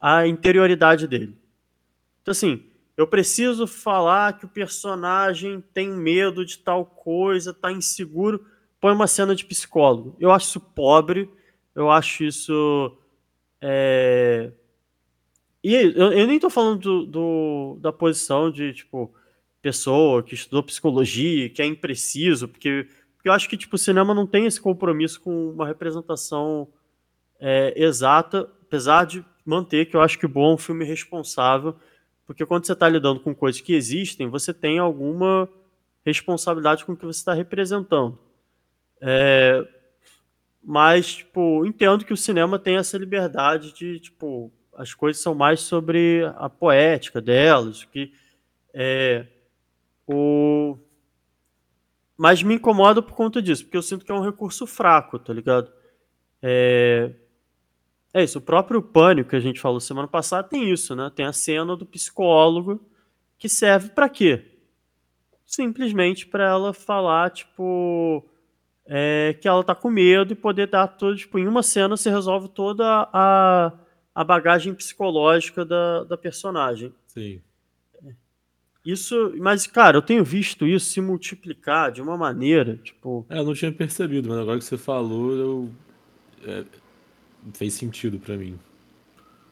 a 0.00 0.26
interioridade 0.26 1.06
dele. 1.06 1.36
Então, 2.22 2.32
assim, 2.32 2.64
eu 2.96 3.06
preciso 3.06 3.66
falar 3.66 4.38
que 4.38 4.46
o 4.46 4.48
personagem 4.48 5.62
tem 5.74 5.90
medo 5.90 6.46
de 6.46 6.58
tal 6.58 6.86
coisa, 6.86 7.52
tá 7.52 7.70
inseguro, 7.70 8.44
põe 8.80 8.92
uma 8.92 9.06
cena 9.06 9.34
de 9.34 9.44
psicólogo. 9.44 10.16
Eu 10.20 10.30
acho 10.32 10.48
isso 10.48 10.60
pobre, 10.60 11.30
eu 11.74 11.90
acho 11.90 12.24
isso. 12.24 12.96
é, 13.60 14.52
E 15.62 15.74
eu, 15.74 16.12
eu 16.12 16.26
nem 16.26 16.38
tô 16.38 16.48
falando 16.48 16.78
do, 16.80 17.06
do- 17.06 17.78
da 17.80 17.92
posição 17.92 18.50
de, 18.50 18.72
tipo, 18.72 19.12
pessoa 19.60 20.22
que 20.22 20.34
estudou 20.34 20.62
psicologia, 20.62 21.48
que 21.50 21.60
é 21.60 21.66
impreciso, 21.66 22.46
porque, 22.48 22.86
porque 23.16 23.28
eu 23.28 23.32
acho 23.32 23.48
que, 23.48 23.56
tipo, 23.56 23.74
o 23.74 23.78
cinema 23.78 24.14
não 24.14 24.26
tem 24.26 24.46
esse 24.46 24.60
compromisso 24.60 25.20
com 25.20 25.50
uma 25.50 25.66
representação 25.66 26.68
é, 27.40 27.74
exata, 27.76 28.50
apesar 28.62 29.06
de 29.06 29.24
manter 29.46 29.86
que 29.86 29.96
eu 29.96 30.02
acho 30.02 30.18
que 30.18 30.26
bom 30.28 30.52
é 30.52 30.54
um 30.54 30.58
filme 30.58 30.84
responsável, 30.84 31.76
porque 32.26 32.46
quando 32.46 32.66
você 32.66 32.72
está 32.74 32.88
lidando 32.88 33.20
com 33.20 33.34
coisas 33.34 33.60
que 33.60 33.74
existem, 33.74 34.28
você 34.28 34.54
tem 34.54 34.78
alguma 34.78 35.48
responsabilidade 36.04 36.84
com 36.84 36.92
o 36.92 36.96
que 36.96 37.06
você 37.06 37.20
está 37.20 37.34
representando. 37.34 38.18
É, 39.00 39.66
mas, 40.62 41.16
tipo, 41.16 41.64
entendo 41.64 42.04
que 42.04 42.12
o 42.12 42.16
cinema 42.16 42.58
tem 42.58 42.76
essa 42.76 42.98
liberdade 42.98 43.72
de, 43.72 44.00
tipo, 44.00 44.52
as 44.74 44.92
coisas 44.94 45.22
são 45.22 45.34
mais 45.34 45.60
sobre 45.60 46.22
a 46.36 46.48
poética 46.48 47.20
delas, 47.20 47.84
que 47.84 48.12
é 48.74 49.26
o 50.06 50.78
mas 52.18 52.42
me 52.42 52.54
incomoda 52.54 53.02
por 53.02 53.14
conta 53.14 53.42
disso, 53.42 53.64
porque 53.64 53.76
eu 53.76 53.82
sinto 53.82 54.04
que 54.04 54.10
é 54.10 54.14
um 54.14 54.24
recurso 54.24 54.66
fraco, 54.66 55.18
tá 55.18 55.32
ligado? 55.32 55.70
É, 56.42 57.12
é 58.14 58.24
isso, 58.24 58.38
o 58.38 58.42
próprio 58.42 58.82
Pânico 58.82 59.30
que 59.30 59.36
a 59.36 59.40
gente 59.40 59.60
falou 59.60 59.78
semana 59.80 60.08
passada 60.08 60.48
tem 60.48 60.70
isso, 60.70 60.96
né? 60.96 61.10
Tem 61.14 61.26
a 61.26 61.32
cena 61.32 61.76
do 61.76 61.84
psicólogo 61.84 62.80
que 63.38 63.48
serve 63.48 63.90
pra 63.90 64.08
quê? 64.08 64.58
Simplesmente 65.44 66.26
pra 66.26 66.48
ela 66.48 66.72
falar, 66.72 67.30
tipo, 67.30 68.26
é, 68.86 69.36
que 69.40 69.48
ela 69.48 69.64
tá 69.64 69.74
com 69.74 69.90
medo 69.90 70.32
e 70.32 70.36
poder 70.36 70.68
dar 70.68 70.86
todo, 70.86 71.16
tipo, 71.16 71.38
em 71.38 71.46
uma 71.46 71.62
cena 71.62 71.96
você 71.96 72.10
resolve 72.10 72.48
toda 72.48 73.08
a, 73.12 73.72
a 74.14 74.24
bagagem 74.24 74.74
psicológica 74.74 75.64
da, 75.64 76.04
da 76.04 76.16
personagem. 76.16 76.92
Sim. 77.06 77.40
Isso, 78.84 79.34
mas, 79.38 79.66
cara, 79.66 79.96
eu 79.96 80.02
tenho 80.02 80.24
visto 80.24 80.64
isso 80.64 80.86
se 80.86 81.00
multiplicar 81.00 81.90
de 81.90 82.00
uma 82.00 82.16
maneira, 82.16 82.76
tipo, 82.76 83.26
É, 83.28 83.40
eu 83.40 83.44
não 83.44 83.52
tinha 83.52 83.72
percebido, 83.72 84.28
mas 84.28 84.38
agora 84.38 84.58
que 84.58 84.64
você 84.64 84.78
falou, 84.78 85.32
eu... 85.32 85.70
é, 86.44 86.64
fez 87.52 87.74
sentido 87.74 88.20
pra 88.20 88.36
mim. 88.36 88.56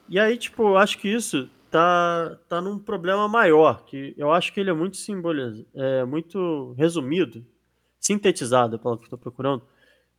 E 0.09 0.20
aí, 0.20 0.37
tipo, 0.37 0.62
eu 0.62 0.76
acho 0.76 0.99
que 0.99 1.09
isso 1.09 1.51
tá, 1.68 2.39
tá 2.49 2.61
num 2.61 2.78
problema 2.78 3.26
maior, 3.26 3.85
que 3.85 4.14
eu 4.16 4.30
acho 4.32 4.53
que 4.53 4.61
ele 4.61 4.70
é 4.70 4.72
muito 4.72 4.97
simboliza, 4.97 5.66
é 5.74 6.05
muito 6.05 6.72
resumido, 6.78 7.45
sintetizado, 8.05 8.74
é 8.74 8.76
a 8.76 8.78
palavra 8.78 9.05
que 9.05 9.11
tô 9.11 9.18
procurando, 9.18 9.62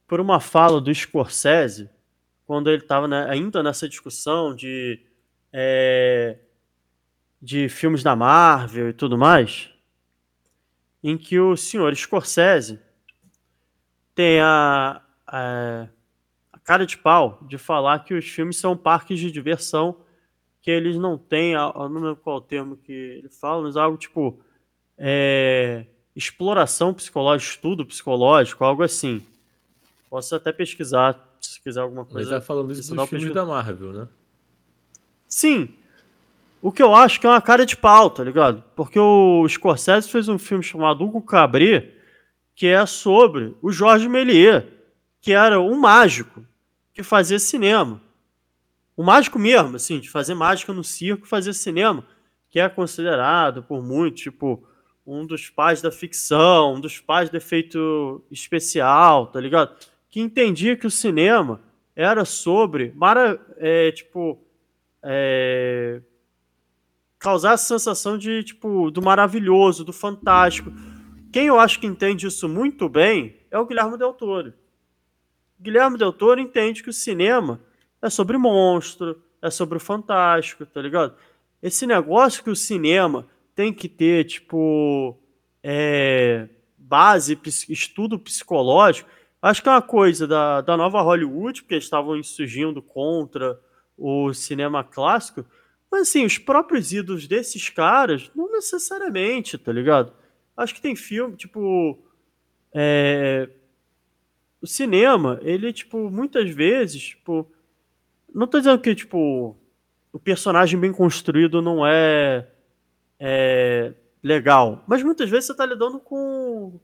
por 0.08 0.20
uma 0.20 0.40
fala 0.40 0.80
do 0.82 0.94
Scorsese, 0.94 1.90
quando 2.46 2.70
ele 2.70 2.84
estava 2.84 3.08
ainda 3.28 3.64
nessa 3.64 3.90
discussão 3.90 4.56
de, 4.56 5.02
é, 5.52 6.38
de 7.42 7.70
filmes 7.70 8.04
da 8.04 8.16
Marvel 8.16 8.90
e 8.90 8.94
tudo 8.94 9.18
mais, 9.18 9.70
em 11.04 11.18
que 11.18 11.40
o 11.40 11.56
senhor 11.56 11.96
Scorsese 11.96 12.80
tem 14.14 14.40
a, 14.40 15.02
a 15.28 15.88
a 16.56 16.60
cara 16.60 16.86
de 16.86 16.98
pau 16.98 17.38
de 17.44 17.58
falar 17.58 18.00
que 18.06 18.14
os 18.14 18.26
filmes 18.26 18.58
são 18.58 18.78
parques 18.78 19.20
de 19.20 19.30
diversão, 19.30 19.98
que 20.62 20.72
eles 20.72 20.96
não 20.96 21.18
têm, 21.18 21.54
eu 21.54 21.90
não 21.90 22.02
lembro 22.02 22.16
qual 22.16 22.38
o 22.38 22.42
termo 22.42 22.78
que 22.78 22.92
ele 22.92 23.30
fala, 23.30 23.64
mas 23.64 23.76
algo 23.76 23.98
tipo 23.98 24.40
é, 24.98 25.86
exploração 26.16 26.94
psicológica, 26.94 27.52
estudo 27.52 27.86
psicológico, 27.86 28.64
algo 28.64 28.84
assim. 28.84 29.22
Posso 30.10 30.36
até 30.36 30.52
pesquisar, 30.52 31.20
se 31.42 31.60
quiser 31.62 31.82
alguma 31.82 32.06
coisa. 32.06 32.30
tá 32.30 32.42
falando 32.42 32.72
isso 32.72 32.82
dos 32.82 32.90
filmes 32.90 33.10
pesquisa. 33.10 33.34
da 33.34 33.46
Marvel, 33.46 33.92
né? 33.92 34.08
Sim. 35.28 35.70
O 36.62 36.72
que 36.72 36.82
eu 36.82 36.96
acho 36.96 37.20
que 37.20 37.28
é 37.28 37.30
uma 37.30 37.42
cara 37.42 37.66
de 37.66 37.76
pau, 37.76 38.10
tá 38.10 38.24
ligado? 38.24 38.64
Porque 38.76 39.00
o 39.00 39.48
Scorsese 39.48 40.10
fez 40.10 40.30
um 40.30 40.40
filme 40.40 40.64
chamado 40.64 41.04
Hugo 41.04 41.22
Cabret, 41.22 41.94
que 42.56 42.68
é 42.68 42.86
sobre 42.86 43.54
o 43.62 43.72
Jorge 43.72 44.08
Méliès, 44.08 44.64
que 45.22 45.34
era 45.34 45.60
um 45.60 45.78
mágico 45.78 46.46
que 46.94 47.04
fazia 47.04 47.38
cinema. 47.38 48.02
Um 48.98 49.04
mágico 49.04 49.38
mesmo, 49.38 49.76
assim, 49.76 50.00
de 50.00 50.10
fazer 50.10 50.34
mágica 50.34 50.72
no 50.72 50.84
circo 50.84 51.26
e 51.26 51.30
fazer 51.30 51.54
cinema, 51.54 52.06
que 52.50 52.60
é 52.60 52.70
considerado 52.70 53.62
por 53.62 53.84
muitos, 53.84 54.22
tipo, 54.22 54.66
um 55.06 55.26
dos 55.26 55.50
pais 55.50 55.82
da 55.82 55.92
ficção, 55.92 56.76
um 56.76 56.80
dos 56.82 57.00
pais 57.00 57.30
do 57.30 57.38
efeito 57.38 58.24
especial, 58.32 59.28
tá 59.28 59.40
ligado? 59.40 59.76
Que 60.10 60.20
entendia 60.20 60.76
que 60.76 60.88
o 60.88 60.92
cinema 60.92 61.62
era 61.96 62.26
sobre, 62.26 62.92
mara, 62.96 63.40
é, 63.58 63.92
tipo, 63.92 64.42
é, 65.04 66.02
causar 67.20 67.54
essa 67.54 67.78
sensação 67.78 68.18
de, 68.18 68.44
tipo, 68.44 68.90
do 68.90 69.02
maravilhoso, 69.02 69.86
do 69.86 69.94
fantástico. 69.94 70.72
Quem 71.32 71.48
eu 71.48 71.60
acho 71.60 71.80
que 71.80 71.88
entende 71.88 72.28
isso 72.28 72.50
muito 72.50 72.90
bem 72.90 73.38
é 73.52 73.60
o 73.60 73.66
Guilherme 73.66 73.98
Del 73.98 74.14
Toro. 74.14 74.54
Guilherme 75.60 75.98
Del 75.98 76.12
Toro 76.12 76.40
entende 76.40 76.82
que 76.82 76.90
o 76.90 76.94
cinema 76.94 77.62
é 78.02 78.10
sobre 78.10 78.38
monstro, 78.38 79.22
é 79.42 79.50
sobre 79.50 79.78
o 79.78 79.80
fantástico, 79.80 80.66
tá 80.66 80.82
ligado? 80.82 81.16
Esse 81.62 81.86
negócio 81.86 82.44
que 82.44 82.50
o 82.50 82.56
cinema 82.56 83.28
tem 83.56 83.74
que 83.74 83.88
ter, 83.88 84.26
tipo, 84.26 85.18
é, 85.64 86.48
base, 86.78 87.40
estudo 87.70 88.20
psicológico, 88.20 89.10
acho 89.42 89.64
que 89.64 89.70
é 89.70 89.72
uma 89.72 89.82
coisa 89.82 90.28
da, 90.28 90.62
da 90.62 90.76
nova 90.76 91.02
Hollywood, 91.02 91.62
porque 91.62 91.76
eles 91.76 91.86
estavam 91.86 92.22
surgindo 92.22 92.82
contra 92.82 93.60
o 93.98 94.34
cinema 94.34 94.84
clássico, 94.84 95.46
mas 95.90 96.10
assim, 96.10 96.26
os 96.26 96.38
próprios 96.38 96.92
ídolos 96.92 97.28
desses 97.28 97.70
caras, 97.70 98.30
não 98.36 98.52
necessariamente, 98.52 99.58
tá 99.58 99.72
ligado? 99.72 100.12
Acho 100.56 100.74
que 100.74 100.82
tem 100.82 100.96
filme, 100.96 101.36
tipo. 101.36 102.00
É, 102.74 103.50
o 104.62 104.68
cinema, 104.68 105.40
ele, 105.42 105.72
tipo, 105.72 106.10
muitas 106.10 106.50
vezes, 106.50 107.02
tipo. 107.10 107.50
Não 108.34 108.48
tô 108.48 108.58
dizendo 108.58 108.82
que, 108.82 108.94
tipo, 108.94 109.56
o 110.12 110.20
personagem 110.20 110.80
bem 110.80 110.92
construído 110.92 111.62
não 111.62 111.86
é, 111.86 112.48
é 113.20 113.94
legal, 114.24 114.84
mas 114.88 115.04
muitas 115.04 115.30
vezes 115.30 115.46
você 115.46 115.54
tá 115.56 115.66
lidando 115.66 116.00
com, 116.00 116.80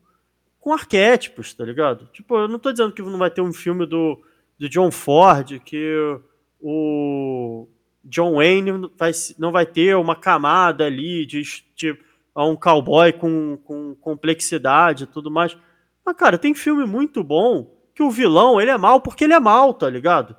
com 0.59 0.73
arquétipos, 0.73 1.53
tá 1.53 1.65
ligado? 1.65 2.07
Tipo, 2.13 2.37
eu 2.37 2.47
não 2.47 2.59
tô 2.59 2.71
dizendo 2.71 2.91
que 2.93 3.01
não 3.01 3.17
vai 3.17 3.31
ter 3.31 3.41
um 3.41 3.51
filme 3.51 3.85
do, 3.85 4.21
do 4.59 4.69
John 4.69 4.91
Ford 4.91 5.59
que 5.59 6.19
o 6.61 7.67
John 8.03 8.35
Wayne 8.35 8.91
vai, 8.97 9.11
não 9.39 9.51
vai 9.51 9.65
ter 9.65 9.95
uma 9.95 10.15
camada 10.15 10.85
ali 10.85 11.25
de, 11.25 11.41
de 11.75 11.97
um 12.35 12.55
cowboy 12.55 13.11
com, 13.13 13.57
com 13.57 13.95
complexidade 13.95 15.03
e 15.03 15.07
tudo 15.07 15.31
mais. 15.31 15.57
Mas, 16.05 16.15
cara, 16.15 16.37
tem 16.37 16.53
filme 16.53 16.85
muito 16.85 17.23
bom 17.23 17.75
que 17.93 18.03
o 18.03 18.11
vilão, 18.11 18.59
ele 18.59 18.71
é 18.71 18.77
mal 18.77 19.01
porque 19.01 19.23
ele 19.23 19.33
é 19.33 19.39
mal, 19.39 19.73
tá 19.73 19.89
ligado? 19.89 20.35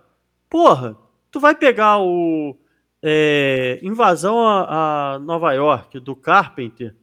Porra, 0.49 0.97
tu 1.31 1.39
vai 1.39 1.55
pegar 1.55 1.99
o 1.99 2.57
é, 3.03 3.81
Invasão 3.83 4.47
a, 4.47 5.15
a, 5.15 5.19
Nova 5.19 5.53
York, 5.53 5.99
do 5.99 6.15
Carpenter. 6.15 6.95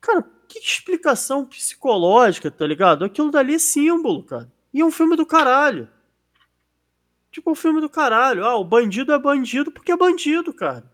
Cara, 0.00 0.22
que 0.46 0.58
explicação 0.58 1.46
psicológica, 1.46 2.50
tá 2.50 2.66
ligado? 2.66 3.04
Aquilo 3.04 3.30
dali 3.30 3.54
é 3.54 3.58
símbolo, 3.58 4.22
cara. 4.22 4.52
E 4.72 4.80
é 4.80 4.84
um 4.84 4.90
filme 4.90 5.16
do 5.16 5.24
caralho. 5.24 5.88
Tipo, 7.32 7.50
um 7.50 7.54
filme 7.54 7.80
do 7.80 7.88
caralho. 7.88 8.44
Ah, 8.44 8.56
o 8.56 8.64
bandido 8.64 9.12
é 9.12 9.18
bandido 9.18 9.70
porque 9.70 9.92
é 9.92 9.96
bandido, 9.96 10.52
cara. 10.52 10.84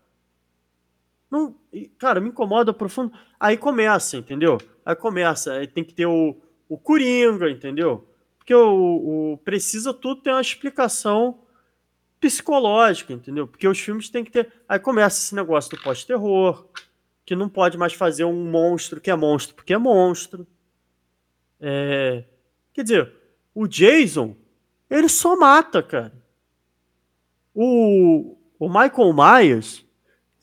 Não, 1.31 1.55
cara, 1.99 2.20
me 2.20 2.29
incomoda 2.29 2.73
profundo. 2.73 3.12
Aí 3.41 3.57
começa, 3.57 4.16
entendeu? 4.16 4.59
Aí 4.85 4.95
começa. 4.95 5.55
Aí 5.55 5.66
tem 5.66 5.83
que 5.83 5.95
ter 5.95 6.07
o, 6.07 6.37
o 6.68 6.79
Coringa, 6.79 7.51
entendeu? 7.51 8.07
Porque 8.39 8.55
o, 8.55 9.33
o 9.33 9.39
precisa 9.39 9.95
tudo 9.95 10.20
ter 10.20 10.31
uma 10.31 10.41
explicação 10.41 11.41
psicológica, 12.23 13.12
entendeu? 13.12 13.49
Porque 13.49 13.66
os 13.66 13.81
filmes 13.81 14.09
têm 14.09 14.25
que 14.25 14.31
ter. 14.31 14.53
Aí 14.68 14.79
começa 14.79 15.20
esse 15.20 15.35
negócio 15.35 15.73
do 15.73 15.83
pós-terror, 15.83 16.68
que 17.27 17.35
não 17.35 17.49
pode 17.49 17.77
mais 17.77 17.93
fazer 17.93 18.25
um 18.25 18.49
monstro 18.49 19.01
que 19.01 19.11
é 19.11 19.16
monstro 19.16 19.57
porque 19.57 19.75
é 19.75 19.79
monstro. 19.79 20.47
É... 21.61 22.25
Quer 22.73 22.83
dizer, 22.85 23.12
o 23.53 23.66
Jason, 23.66 24.37
ele 24.89 25.09
só 25.09 25.37
mata, 25.37 25.83
cara. 25.83 26.12
O, 27.53 28.39
o 28.57 28.68
Michael 28.68 29.12
Myers, 29.12 29.85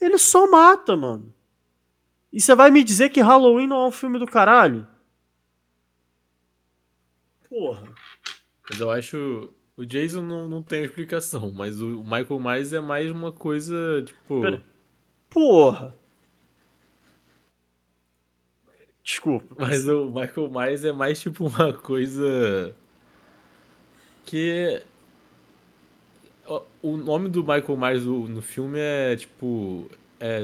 ele 0.01 0.17
só 0.17 0.51
mata, 0.51 0.97
mano. 0.97 1.33
E 2.31 2.41
você 2.41 2.53
vai 2.53 2.69
me 2.69 2.83
dizer 2.83 3.09
que 3.09 3.21
Halloween 3.21 3.67
não 3.67 3.85
é 3.85 3.87
um 3.87 3.91
filme 3.91 4.19
do 4.19 4.27
caralho? 4.27 4.85
Porra. 7.49 7.83
Mas 8.69 8.79
eu 8.79 8.91
acho. 8.91 9.53
O 9.79 9.85
Jason 9.85 10.21
não, 10.21 10.45
não 10.45 10.61
tem 10.61 10.83
explicação, 10.83 11.53
mas 11.55 11.81
o 11.81 12.03
Michael 12.03 12.37
Myers 12.37 12.73
é 12.73 12.81
mais 12.81 13.09
uma 13.09 13.31
coisa, 13.31 14.03
tipo. 14.05 14.41
Pera. 14.41 14.61
Porra! 15.29 15.95
Desculpa. 19.01 19.55
Mas 19.57 19.87
o 19.87 20.07
Michael 20.07 20.51
Myers 20.51 20.83
é 20.83 20.91
mais 20.91 21.21
tipo 21.21 21.47
uma 21.47 21.71
coisa. 21.71 22.75
Que 24.25 24.83
o 26.81 26.97
nome 26.97 27.29
do 27.29 27.39
Michael 27.41 27.77
Myers 27.77 28.03
no 28.03 28.41
filme 28.41 28.79
é 28.79 29.15
tipo. 29.15 29.89
É 30.19 30.43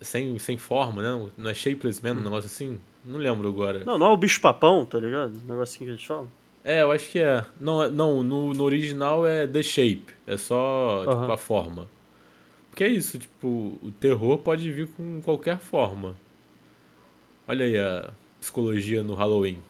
sem, 0.00 0.36
sem 0.40 0.58
forma, 0.58 1.00
né? 1.00 1.30
Não 1.38 1.48
é 1.48 1.54
Shapeless 1.54 2.02
Man, 2.02 2.14
um 2.14 2.24
negócio 2.24 2.46
assim? 2.46 2.80
Não 3.04 3.20
lembro 3.20 3.46
agora. 3.46 3.84
Não, 3.84 3.96
não 3.96 4.06
é 4.08 4.10
o 4.10 4.16
bicho 4.16 4.40
papão, 4.40 4.84
tá 4.84 4.98
ligado? 4.98 5.32
Um 5.32 5.46
negocinho 5.46 5.86
que 5.86 5.92
a 5.92 5.96
gente 5.96 6.08
fala. 6.08 6.28
É, 6.64 6.80
eu 6.80 6.90
acho 6.90 7.10
que 7.10 7.18
é. 7.18 7.44
Não, 7.60 7.82
é, 7.82 7.90
não 7.90 8.22
no, 8.22 8.54
no 8.54 8.64
original 8.64 9.26
é 9.26 9.46
The 9.46 9.62
Shape. 9.62 10.06
É 10.26 10.38
só 10.38 11.00
tipo, 11.00 11.32
a 11.32 11.36
forma. 11.36 11.86
Porque 12.70 12.82
é 12.82 12.88
isso, 12.88 13.18
tipo, 13.18 13.78
o 13.82 13.92
terror 14.00 14.38
pode 14.38 14.72
vir 14.72 14.88
com 14.88 15.20
qualquer 15.20 15.58
forma. 15.58 16.16
Olha 17.46 17.66
aí 17.66 17.78
a 17.78 18.10
psicologia 18.40 19.02
no 19.02 19.14
Halloween. 19.14 19.62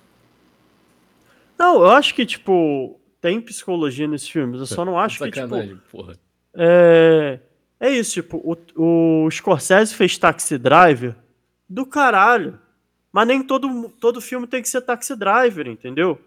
Não, 1.59 1.83
eu 1.83 1.91
acho 1.91 2.15
que, 2.15 2.25
tipo, 2.25 2.99
tem 3.21 3.41
psicologia 3.41 4.07
nesses 4.07 4.29
filmes. 4.29 4.61
Eu 4.61 4.67
só 4.67 4.85
não 4.85 4.99
acho 4.99 5.19
Sacanagem, 5.19 5.69
que, 5.71 5.75
tipo... 5.75 5.91
Porra. 5.91 6.15
É... 6.55 7.41
é 7.81 7.91
isso, 7.91 8.15
tipo, 8.15 8.39
o, 8.39 9.25
o 9.25 9.31
Scorsese 9.31 9.95
fez 9.95 10.17
Taxi 10.17 10.57
Driver 10.57 11.17
do 11.69 11.85
caralho. 11.85 12.59
Mas 13.13 13.27
nem 13.27 13.43
todo, 13.43 13.89
todo 14.01 14.21
filme 14.21 14.47
tem 14.47 14.63
que 14.63 14.69
ser 14.69 14.81
Taxi 14.81 15.17
Driver, 15.17 15.67
entendeu? 15.67 16.19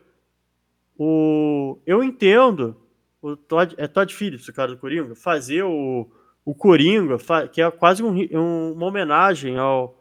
O, 0.98 1.80
eu 1.86 2.04
entendo, 2.04 2.76
o 3.22 3.36
Todd, 3.36 3.76
é 3.78 3.88
Todd 3.88 4.14
Phillips, 4.14 4.48
o 4.48 4.54
cara 4.54 4.72
do 4.72 4.78
Coringa, 4.78 5.16
fazer 5.16 5.64
o, 5.64 6.10
o 6.44 6.56
Coringa, 6.56 7.18
que 7.52 7.62
é 7.62 7.70
quase 7.70 8.04
um, 8.04 8.14
um, 8.14 8.74
uma 8.74 8.86
homenagem 8.86 9.58
ao. 9.58 9.96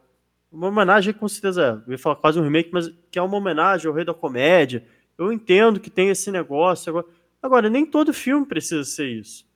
Uma 0.50 0.68
homenagem, 0.68 1.12
com 1.12 1.28
certeza, 1.28 1.82
eu 1.86 1.92
ia 1.92 1.98
falar 1.98 2.16
quase 2.16 2.40
um 2.40 2.42
remake, 2.42 2.70
mas 2.72 2.88
que 3.10 3.18
é 3.18 3.22
uma 3.22 3.36
homenagem 3.36 3.88
ao 3.88 3.94
Rei 3.94 4.04
da 4.04 4.14
Comédia 4.14 4.86
eu 5.18 5.32
entendo 5.32 5.80
que 5.80 5.90
tem 5.90 6.08
esse 6.08 6.30
negócio. 6.30 6.90
Agora, 6.90 7.06
agora, 7.42 7.70
nem 7.70 7.86
todo 7.86 8.12
filme 8.12 8.46
precisa 8.46 8.84
ser 8.84 9.08
isso. 9.08 9.46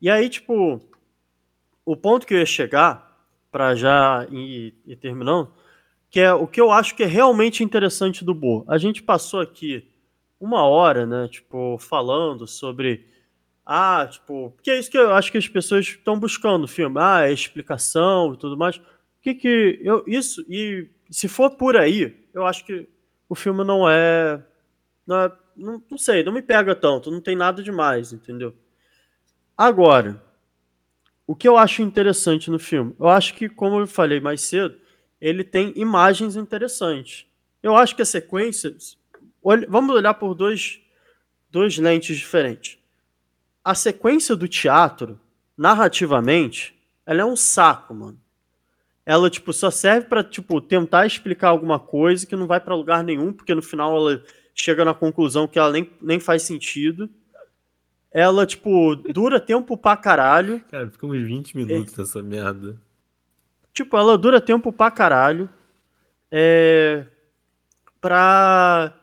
E 0.00 0.10
aí, 0.10 0.28
tipo, 0.28 0.80
o 1.84 1.96
ponto 1.96 2.26
que 2.26 2.34
eu 2.34 2.38
ia 2.38 2.46
chegar, 2.46 3.26
para 3.50 3.74
já 3.74 4.26
ir, 4.30 4.74
ir, 4.86 4.96
terminando, 4.96 5.50
que 6.10 6.20
é 6.20 6.32
o 6.32 6.46
que 6.46 6.60
eu 6.60 6.70
acho 6.70 6.94
que 6.94 7.02
é 7.02 7.06
realmente 7.06 7.64
interessante 7.64 8.24
do 8.24 8.34
Bo. 8.34 8.64
A 8.68 8.76
gente 8.76 9.02
passou 9.02 9.40
aqui 9.40 9.88
uma 10.40 10.64
hora, 10.64 11.06
né, 11.06 11.28
tipo, 11.28 11.78
falando 11.78 12.46
sobre. 12.46 13.06
Ah, 13.64 14.06
tipo, 14.10 14.54
que 14.62 14.70
é 14.70 14.78
isso 14.78 14.90
que 14.90 14.98
eu 14.98 15.12
acho 15.12 15.32
que 15.32 15.38
as 15.38 15.48
pessoas 15.48 15.86
estão 15.86 16.18
buscando 16.18 16.62
no 16.62 16.68
filme. 16.68 16.96
Ah, 16.98 17.28
é 17.28 17.32
explicação 17.32 18.34
e 18.34 18.36
tudo 18.36 18.56
mais. 18.56 18.76
O 18.76 18.82
que 19.22 19.34
que. 19.34 19.80
Eu, 19.82 20.04
isso, 20.06 20.44
e 20.48 20.88
se 21.10 21.28
for 21.28 21.50
por 21.50 21.76
aí, 21.76 22.28
eu 22.32 22.46
acho 22.46 22.64
que 22.64 22.88
o 23.28 23.34
filme 23.34 23.64
não 23.64 23.88
é 23.88 24.40
não, 25.06 25.20
é, 25.20 25.32
não, 25.56 25.82
não 25.88 25.98
sei, 25.98 26.24
não 26.24 26.32
me 26.32 26.42
pega 26.42 26.74
tanto, 26.74 27.10
não 27.10 27.20
tem 27.20 27.36
nada 27.36 27.62
demais, 27.62 28.12
entendeu? 28.12 28.54
Agora, 29.56 30.22
o 31.26 31.34
que 31.34 31.48
eu 31.48 31.56
acho 31.56 31.80
interessante 31.80 32.50
no 32.50 32.58
filme? 32.58 32.94
Eu 32.98 33.08
acho 33.08 33.34
que, 33.34 33.48
como 33.48 33.78
eu 33.80 33.86
falei 33.86 34.20
mais 34.20 34.42
cedo, 34.42 34.76
ele 35.20 35.44
tem 35.44 35.72
imagens 35.76 36.36
interessantes. 36.36 37.26
Eu 37.62 37.76
acho 37.76 37.96
que 37.96 38.02
a 38.02 38.06
sequência. 38.06 38.76
Vamos 39.68 39.94
olhar 39.94 40.14
por 40.14 40.34
dois, 40.34 40.80
dois 41.50 41.78
lentes 41.78 42.16
diferentes. 42.16 42.78
A 43.64 43.74
sequência 43.74 44.36
do 44.36 44.48
teatro, 44.48 45.20
narrativamente, 45.56 46.74
ela 47.04 47.22
é 47.22 47.24
um 47.24 47.36
saco, 47.36 47.94
mano. 47.94 48.20
Ela, 49.04 49.30
tipo, 49.30 49.52
só 49.52 49.70
serve 49.70 50.08
para 50.08 50.24
tipo, 50.24 50.60
tentar 50.60 51.06
explicar 51.06 51.48
alguma 51.48 51.78
coisa 51.78 52.26
que 52.26 52.34
não 52.34 52.46
vai 52.46 52.58
para 52.58 52.74
lugar 52.74 53.04
nenhum, 53.04 53.32
porque 53.32 53.54
no 53.54 53.62
final 53.62 53.96
ela 53.96 54.22
chega 54.52 54.84
na 54.84 54.94
conclusão 54.94 55.46
que 55.46 55.58
ela 55.58 55.70
nem, 55.70 55.90
nem 56.02 56.18
faz 56.18 56.42
sentido. 56.42 57.08
Ela, 58.10 58.46
tipo, 58.46 58.96
dura 58.96 59.38
tempo 59.38 59.76
pra 59.76 59.96
caralho. 59.96 60.60
Cara, 60.70 60.90
fica 60.90 61.06
uns 61.06 61.22
20 61.22 61.56
minutos 61.56 61.98
é, 61.98 62.02
essa 62.02 62.22
merda. 62.22 62.80
Tipo, 63.72 63.96
ela 63.96 64.16
dura 64.16 64.40
tempo 64.40 64.72
pra 64.72 64.90
caralho. 64.90 65.50
É. 66.30 67.04
Pra. 68.00 68.95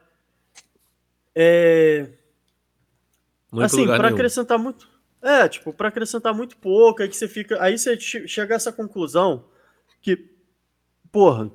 É. 1.35 2.09
Não 3.51 3.61
assim, 3.63 3.85
nenhum. 3.85 4.15
acrescentar 4.15 4.57
muito. 4.57 4.87
É, 5.21 5.47
tipo, 5.47 5.71
pra 5.73 5.87
acrescentar 5.87 6.33
muito 6.33 6.57
pouco, 6.57 7.01
aí 7.01 7.07
que 7.07 7.15
você 7.15 7.27
fica. 7.27 7.61
Aí 7.61 7.77
você 7.77 7.97
chega 7.99 8.53
a 8.53 8.57
essa 8.57 8.71
conclusão 8.73 9.45
que, 10.01 10.31
porra, 11.11 11.49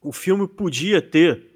o 0.00 0.12
filme 0.12 0.46
podia 0.48 1.02
ter 1.02 1.50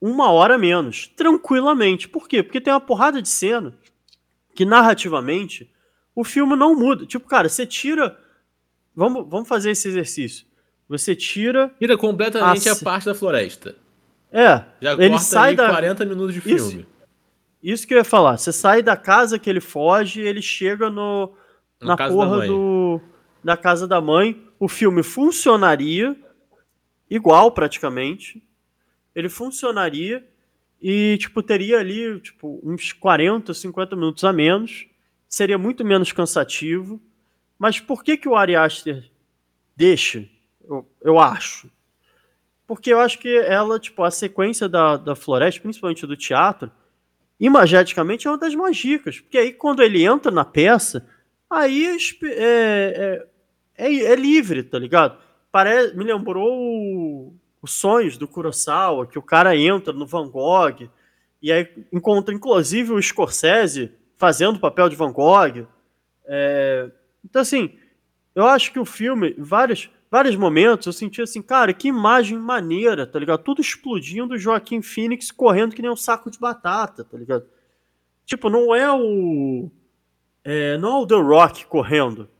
uma 0.00 0.30
hora 0.30 0.58
menos, 0.58 1.06
tranquilamente. 1.16 2.08
Por 2.08 2.28
quê? 2.28 2.42
Porque 2.42 2.60
tem 2.60 2.72
uma 2.72 2.80
porrada 2.80 3.22
de 3.22 3.28
cena 3.28 3.74
que 4.54 4.64
narrativamente 4.64 5.70
o 6.14 6.22
filme 6.24 6.54
não 6.56 6.74
muda. 6.74 7.06
Tipo, 7.06 7.26
cara, 7.26 7.48
você 7.48 7.66
tira. 7.66 8.18
Vamos, 8.94 9.26
vamos 9.28 9.48
fazer 9.48 9.70
esse 9.70 9.88
exercício. 9.88 10.46
Você 10.88 11.16
tira. 11.16 11.74
Tira 11.78 11.96
completamente 11.96 12.68
a 12.68 12.74
se- 12.74 12.84
parte 12.84 13.06
da 13.06 13.14
floresta. 13.14 13.76
É, 14.34 14.64
Já 14.80 14.94
ele 14.94 15.16
sai 15.20 15.54
da. 15.54 15.68
40 15.68 16.04
minutos 16.04 16.34
de 16.34 16.40
Isso. 16.52 16.70
filme. 16.70 16.86
Isso 17.62 17.86
que 17.86 17.94
eu 17.94 17.98
ia 17.98 18.04
falar. 18.04 18.36
Você 18.36 18.52
sai 18.52 18.82
da 18.82 18.96
casa 18.96 19.38
que 19.38 19.48
ele 19.48 19.60
foge 19.60 20.20
e 20.20 20.26
ele 20.26 20.42
chega 20.42 20.90
no, 20.90 21.32
Na 21.80 21.94
na 21.94 22.08
porra 22.08 22.44
do. 22.44 23.00
Da 23.44 23.56
casa 23.56 23.86
da 23.86 24.00
mãe. 24.00 24.42
O 24.58 24.66
filme 24.68 25.04
funcionaria 25.04 26.16
igual 27.08 27.52
praticamente. 27.52 28.42
Ele 29.14 29.28
funcionaria 29.28 30.26
e, 30.82 31.16
tipo, 31.18 31.40
teria 31.40 31.78
ali, 31.78 32.18
tipo, 32.18 32.60
uns 32.64 32.92
40, 32.92 33.54
50 33.54 33.94
minutos 33.94 34.24
a 34.24 34.32
menos. 34.32 34.86
Seria 35.28 35.56
muito 35.56 35.84
menos 35.84 36.10
cansativo. 36.10 37.00
Mas 37.56 37.78
por 37.78 38.02
que 38.02 38.16
que 38.16 38.28
o 38.28 38.34
Ari 38.34 38.56
Aster 38.56 39.08
deixa? 39.76 40.28
Eu, 40.68 40.90
eu 41.00 41.18
acho. 41.20 41.70
Porque 42.66 42.92
eu 42.92 43.00
acho 43.00 43.18
que 43.18 43.36
ela, 43.38 43.78
tipo, 43.78 44.02
a 44.02 44.10
sequência 44.10 44.68
da, 44.68 44.96
da 44.96 45.14
floresta, 45.14 45.60
principalmente 45.60 46.06
do 46.06 46.16
teatro, 46.16 46.70
imageticamente 47.38 48.26
é 48.26 48.30
uma 48.30 48.38
das 48.38 48.54
mais 48.54 48.80
ricas. 48.82 49.20
Porque 49.20 49.38
aí 49.38 49.52
quando 49.52 49.82
ele 49.82 50.04
entra 50.04 50.30
na 50.30 50.44
peça, 50.44 51.06
aí 51.50 51.86
é, 51.86 51.96
é, 52.32 53.26
é, 53.76 53.94
é- 54.12 54.16
livre, 54.16 54.62
tá 54.62 54.78
ligado? 54.78 55.18
Me 55.94 56.04
lembrou 56.04 57.34
os 57.62 57.72
sonhos 57.72 58.16
do 58.16 58.26
Kurosawa, 58.26 59.06
que 59.06 59.18
o 59.18 59.22
cara 59.22 59.56
entra 59.56 59.92
no 59.92 60.06
Van 60.06 60.28
Gogh, 60.28 60.88
e 61.40 61.52
aí 61.52 61.68
encontra 61.92 62.34
inclusive 62.34 62.92
o 62.92 63.00
Scorsese 63.00 63.92
fazendo 64.16 64.56
o 64.56 64.60
papel 64.60 64.88
de 64.88 64.96
Van 64.96 65.12
Gogh. 65.12 65.66
É, 66.26 66.90
Então, 67.24 67.42
assim, 67.42 67.78
eu 68.34 68.46
acho 68.46 68.72
que 68.72 68.78
o 68.78 68.84
filme, 68.84 69.34
vários, 69.38 69.90
vários 70.14 70.36
momentos, 70.36 70.86
eu 70.86 70.92
senti 70.92 71.20
assim, 71.20 71.42
cara, 71.42 71.74
que 71.74 71.88
imagem 71.88 72.38
maneira, 72.38 73.04
tá 73.04 73.18
ligado? 73.18 73.42
Tudo 73.42 73.60
explodindo, 73.60 74.38
Joaquim 74.38 74.80
Phoenix 74.80 75.32
correndo 75.32 75.74
que 75.74 75.82
nem 75.82 75.90
um 75.90 75.96
saco 75.96 76.30
de 76.30 76.38
batata, 76.38 77.02
tá 77.02 77.18
ligado? 77.18 77.44
Tipo, 78.24 78.48
não 78.48 78.72
é 78.72 78.92
o. 78.92 79.68
é, 80.44 80.78
não 80.78 81.00
é 81.00 81.02
o 81.02 81.06
The 81.08 81.16
Rock 81.16 81.66
correndo. 81.66 82.30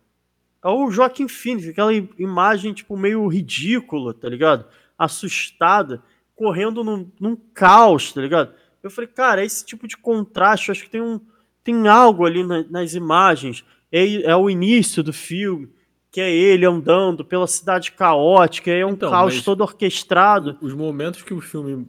É 0.63 0.69
o 0.69 0.89
Joaquim 0.89 1.27
Phoenix, 1.27 1.67
aquela 1.67 1.93
imagem, 1.93 2.73
tipo, 2.73 2.97
meio 2.97 3.27
ridícula, 3.27 4.15
tá 4.15 4.29
ligado? 4.29 4.67
Assustada, 4.97 6.01
correndo 6.37 6.85
num, 6.85 7.11
num 7.19 7.35
caos, 7.53 8.13
tá 8.13 8.21
ligado? 8.21 8.55
Eu 8.85 8.91
falei, 8.91 9.09
cara, 9.09 9.45
esse 9.45 9.67
tipo 9.67 9.89
de 9.89 9.97
contraste, 9.97 10.71
acho 10.71 10.85
que 10.85 10.91
tem 10.91 11.03
um. 11.03 11.21
Tem 11.65 11.89
algo 11.89 12.25
ali 12.25 12.45
na- 12.47 12.63
nas 12.71 12.95
imagens. 12.95 13.65
É, 13.91 14.23
é 14.23 14.37
o 14.37 14.49
início 14.49 15.03
do 15.03 15.13
filme, 15.13 15.69
que 16.15 16.21
é 16.21 16.31
ele 16.33 16.65
andando 16.65 17.25
pela 17.25 17.45
cidade 17.49 17.91
caótica, 17.91 18.71
é 18.71 18.87
um 18.87 18.91
Então, 18.91 19.11
caos 19.11 19.43
todo 19.43 19.63
orquestrado. 19.63 20.57
Os 20.61 20.73
momentos 20.73 21.23
que 21.25 21.35
o 21.35 21.41
filme 21.41 21.89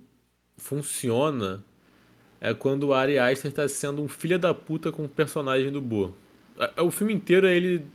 funciona 0.58 1.64
é 2.42 2.52
quando 2.52 2.88
o 2.88 2.94
Ari 2.96 3.20
Aster 3.20 3.52
tá 3.52 3.68
sendo 3.70 4.02
um 4.02 4.08
filho 4.08 4.40
da 4.40 4.52
puta 4.52 4.92
com 4.92 5.06
o 5.06 5.08
personagem 5.08 5.72
do 5.72 5.80
Bo. 5.80 6.16
A- 6.60 6.82
O 6.82 6.90
filme 6.90 7.14
inteiro 7.14 7.46
é 7.46 7.56
ele 7.56 7.86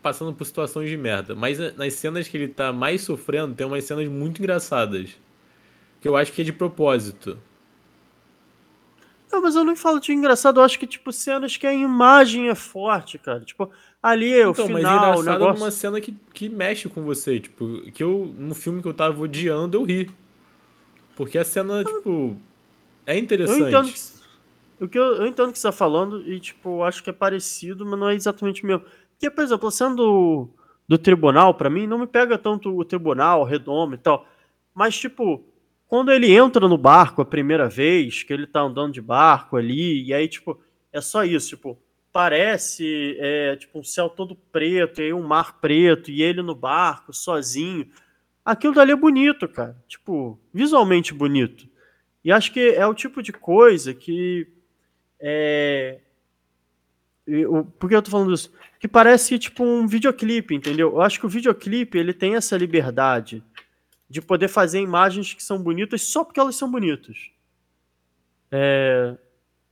passando 0.00 0.32
por 0.32 0.44
situações 0.44 0.88
de 0.88 0.96
merda, 0.96 1.34
mas 1.34 1.58
na- 1.58 1.72
nas 1.72 1.94
cenas 1.94 2.28
que 2.28 2.36
ele 2.36 2.46
tá 2.46 2.72
mais 2.72 3.00
sofrendo, 3.02 3.52
tem 3.56 3.66
umas 3.66 3.82
cenas 3.82 4.06
muito 4.06 4.38
engraçadas. 4.38 5.10
Que 6.00 6.06
eu 6.06 6.16
acho 6.16 6.32
que 6.32 6.40
é 6.40 6.44
de 6.44 6.52
propósito. 6.52 7.36
Não, 9.32 9.40
mas 9.42 9.54
eu 9.54 9.64
não 9.64 9.76
falo 9.76 10.00
de 10.00 10.12
engraçado, 10.12 10.60
eu 10.60 10.64
acho 10.64 10.78
que, 10.78 10.86
tipo, 10.86 11.12
cenas 11.12 11.56
que 11.56 11.66
a 11.66 11.72
imagem 11.72 12.48
é 12.48 12.54
forte, 12.54 13.18
cara. 13.18 13.40
Tipo, 13.40 13.70
ali 14.02 14.32
é 14.32 14.46
o 14.46 14.50
Então, 14.50 14.68
mas 14.68 14.78
final, 14.78 15.18
o 15.18 15.22
engraçado 15.22 15.28
é 15.28 15.32
negócio. 15.32 15.62
uma 15.64 15.70
cena 15.70 16.00
que, 16.00 16.12
que 16.34 16.48
mexe 16.48 16.88
com 16.88 17.02
você, 17.02 17.38
tipo, 17.38 17.80
que 17.92 18.02
eu, 18.02 18.34
no 18.36 18.54
filme 18.54 18.82
que 18.82 18.88
eu 18.88 18.94
tava 18.94 19.20
odiando, 19.22 19.76
eu 19.76 19.84
ri. 19.84 20.10
Porque 21.16 21.38
a 21.38 21.44
cena, 21.44 21.84
tipo, 21.84 22.36
é 23.06 23.14
Eu 23.14 23.18
interessante. 23.20 23.60
entendo 23.62 23.92
que, 23.92 24.84
o 24.84 24.88
que 24.88 24.98
eu, 24.98 25.04
eu 25.16 25.26
entendo 25.26 25.50
o 25.50 25.52
que 25.52 25.58
você 25.58 25.68
tá 25.68 25.72
falando 25.72 26.22
e, 26.28 26.40
tipo, 26.40 26.78
eu 26.78 26.84
acho 26.84 27.02
que 27.04 27.10
é 27.10 27.12
parecido, 27.12 27.84
mas 27.86 27.98
não 28.00 28.08
é 28.08 28.14
exatamente 28.14 28.62
o 28.64 28.66
mesmo. 28.66 28.84
Porque, 29.12 29.30
por 29.30 29.44
exemplo, 29.44 29.70
cena 29.70 29.94
do, 29.94 30.48
tribunal, 30.98 31.54
pra 31.54 31.68
mim, 31.70 31.86
não 31.86 31.98
me 31.98 32.06
pega 32.06 32.38
tanto 32.38 32.76
o 32.76 32.84
tribunal, 32.84 33.42
o 33.42 33.44
redomo 33.44 33.94
e 33.94 33.98
tal. 33.98 34.26
Mas, 34.74 34.98
tipo, 34.98 35.44
quando 35.90 36.12
ele 36.12 36.32
entra 36.32 36.68
no 36.68 36.78
barco 36.78 37.20
a 37.20 37.24
primeira 37.24 37.68
vez, 37.68 38.22
que 38.22 38.32
ele 38.32 38.46
tá 38.46 38.60
andando 38.60 38.92
de 38.92 39.00
barco 39.00 39.56
ali, 39.56 40.04
e 40.04 40.14
aí, 40.14 40.28
tipo, 40.28 40.56
é 40.92 41.00
só 41.00 41.24
isso, 41.24 41.48
tipo, 41.48 41.76
parece, 42.12 43.16
é, 43.18 43.56
tipo, 43.56 43.76
um 43.76 43.82
céu 43.82 44.08
todo 44.08 44.36
preto, 44.36 45.00
e 45.00 45.06
aí 45.06 45.12
um 45.12 45.26
mar 45.26 45.58
preto, 45.60 46.08
e 46.08 46.22
ele 46.22 46.42
no 46.42 46.54
barco, 46.54 47.12
sozinho. 47.12 47.88
Aquilo 48.44 48.72
dali 48.72 48.92
é 48.92 48.96
bonito, 48.96 49.48
cara. 49.48 49.76
Tipo, 49.88 50.38
visualmente 50.54 51.12
bonito. 51.12 51.68
E 52.24 52.30
acho 52.30 52.52
que 52.52 52.60
é 52.60 52.86
o 52.86 52.94
tipo 52.94 53.20
de 53.20 53.32
coisa 53.32 53.92
que. 53.92 54.46
É, 55.18 55.98
por 57.80 57.88
que 57.88 57.96
eu 57.96 58.02
tô 58.02 58.12
falando 58.12 58.32
isso? 58.32 58.52
Que 58.78 58.86
parece 58.86 59.40
tipo 59.40 59.64
um 59.64 59.88
videoclipe, 59.88 60.54
entendeu? 60.54 60.90
Eu 60.90 61.00
acho 61.00 61.18
que 61.18 61.26
o 61.26 61.28
videoclipe 61.28 61.98
ele 61.98 62.12
tem 62.12 62.36
essa 62.36 62.56
liberdade 62.56 63.42
de 64.10 64.20
poder 64.20 64.48
fazer 64.48 64.80
imagens 64.80 65.32
que 65.32 65.42
são 65.42 65.62
bonitas 65.62 66.02
só 66.02 66.24
porque 66.24 66.40
elas 66.40 66.56
são 66.56 66.70
bonitas. 66.70 67.30
É, 68.50 69.16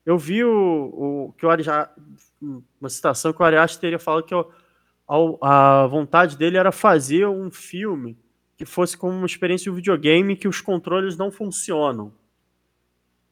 eu 0.06 0.16
vi 0.16 0.44
o, 0.44 1.28
o 1.28 1.32
que 1.36 1.44
o 1.44 1.51
Ari, 1.51 1.62
Ja- 1.65 1.93
uma 2.81 2.89
citação 2.89 3.32
que 3.32 3.43
o 3.43 3.44
Ari 3.44 3.56
Aster 3.56 3.81
teria 3.81 3.98
falado 3.98 4.23
que 4.23 4.35
o- 4.35 4.48
a, 5.43 5.82
a 5.82 5.86
vontade 5.89 6.36
dele 6.36 6.56
era 6.56 6.70
fazer 6.70 7.27
um 7.27 7.51
filme 7.51 8.16
que 8.56 8.65
fosse 8.65 8.97
como 8.97 9.12
uma 9.16 9.27
experiência 9.27 9.65
de 9.65 9.70
um 9.70 9.74
videogame 9.74 10.36
que 10.36 10.47
os 10.48 10.60
controles 10.60 11.16
não 11.16 11.31
funcionam. 11.31 12.12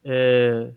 É, 0.03 0.71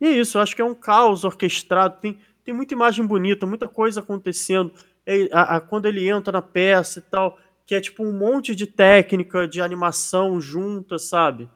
E 0.00 0.06
é 0.06 0.10
isso, 0.10 0.36
eu 0.38 0.42
acho 0.42 0.54
que 0.54 0.62
é 0.62 0.64
um 0.64 0.74
caos 0.74 1.24
orquestrado, 1.24 1.98
tem, 2.00 2.18
tem 2.44 2.54
muita 2.54 2.74
imagem 2.74 3.06
bonita, 3.06 3.46
muita 3.46 3.68
coisa 3.68 4.00
acontecendo. 4.00 4.72
É, 5.06 5.28
a- 5.32 5.56
a- 5.56 5.60
quando 5.60 5.86
ele 5.86 6.08
entra 6.08 6.32
na 6.32 6.42
peça 6.42 6.98
e 6.98 7.02
tal, 7.02 7.38
que 7.66 7.74
é 7.74 7.80
tipo 7.80 8.04
um 8.04 8.12
monte 8.16 8.54
de 8.54 8.66
técnica 8.66 9.48
de 9.48 9.60
animação 9.60 10.40
junta, 10.40 10.98
sabe? 10.98 11.48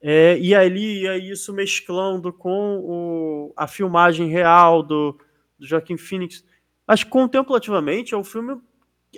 É, 0.00 0.38
e 0.38 0.54
ali 0.54 1.06
é 1.06 1.18
isso 1.18 1.52
mesclando 1.52 2.32
com 2.32 2.78
o- 2.80 3.52
a 3.56 3.66
filmagem 3.68 4.28
real 4.28 4.82
do, 4.82 5.12
do 5.58 5.66
Joaquim 5.66 5.96
Phoenix. 5.96 6.44
Acho 6.86 7.04
que 7.06 7.10
contemplativamente 7.12 8.14
é 8.14 8.16
um 8.16 8.24
filme. 8.24 8.60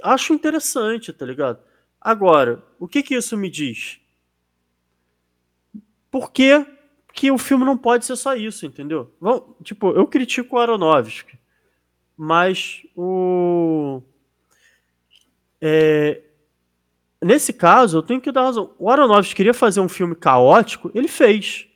Acho 0.03 0.35
interessante, 0.35 1.13
tá 1.13 1.25
ligado? 1.27 1.61
Agora, 2.01 2.63
o 2.79 2.87
que 2.89 3.03
que 3.03 3.15
isso 3.17 3.37
me 3.37 3.51
diz? 3.51 4.01
Por 6.11 6.31
que, 6.31 6.65
que 7.13 7.31
o 7.31 7.39
filme 7.39 7.65
não 7.65 7.77
pode 7.77 8.05
ser 8.05 8.17
só 8.17 8.35
isso, 8.35 8.67
entendeu? 8.67 9.13
Tipo, 9.63 9.91
eu 9.93 10.07
critico 10.07 10.57
o 10.57 10.59
Aronofsky, 10.59 11.39
mas 12.17 12.83
o. 12.97 14.03
é, 15.67 16.21
nesse 17.23 17.51
caso, 17.51 17.97
eu 17.97 18.03
tenho 18.03 18.21
que 18.21 18.31
dar 18.31 18.43
razão. 18.43 18.75
O 18.79 18.91
Aronofsky 18.91 19.35
queria 19.35 19.55
fazer 19.55 19.81
um 19.81 19.89
filme 19.89 20.15
caótico, 20.15 20.91
ele 20.95 21.09
fez. 21.09 21.67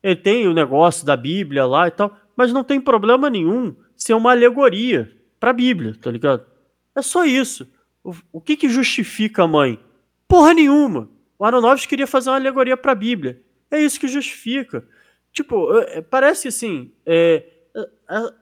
Ele 0.00 0.14
tem 0.14 0.46
o 0.46 0.54
negócio 0.54 1.04
da 1.04 1.16
Bíblia 1.16 1.66
lá 1.66 1.88
e 1.88 1.90
tal, 1.90 2.16
mas 2.36 2.52
não 2.52 2.62
tem 2.62 2.80
problema 2.80 3.28
nenhum 3.28 3.74
ser 3.96 4.14
uma 4.14 4.30
alegoria 4.30 5.12
pra 5.40 5.52
Bíblia, 5.52 5.96
tá 6.00 6.12
ligado? 6.12 6.46
É 6.94 7.02
só 7.02 7.24
isso. 7.24 7.68
O, 8.04 8.14
o 8.34 8.40
que 8.40 8.56
que 8.56 8.68
justifica 8.68 9.42
a 9.42 9.48
mãe? 9.48 9.80
Porra 10.28 10.54
nenhuma. 10.54 11.08
O 11.36 11.44
Aronofsky 11.44 11.88
queria 11.88 12.06
fazer 12.06 12.30
uma 12.30 12.36
alegoria 12.36 12.76
pra 12.76 12.94
Bíblia. 12.94 13.42
É 13.68 13.80
isso 13.80 13.98
que 13.98 14.06
justifica. 14.06 14.86
Tipo, 15.32 15.76
é, 15.76 15.98
é, 15.98 16.02
parece 16.02 16.46
assim. 16.46 16.92
é, 17.04 17.44
é, 17.74 17.80
é, 18.10 18.32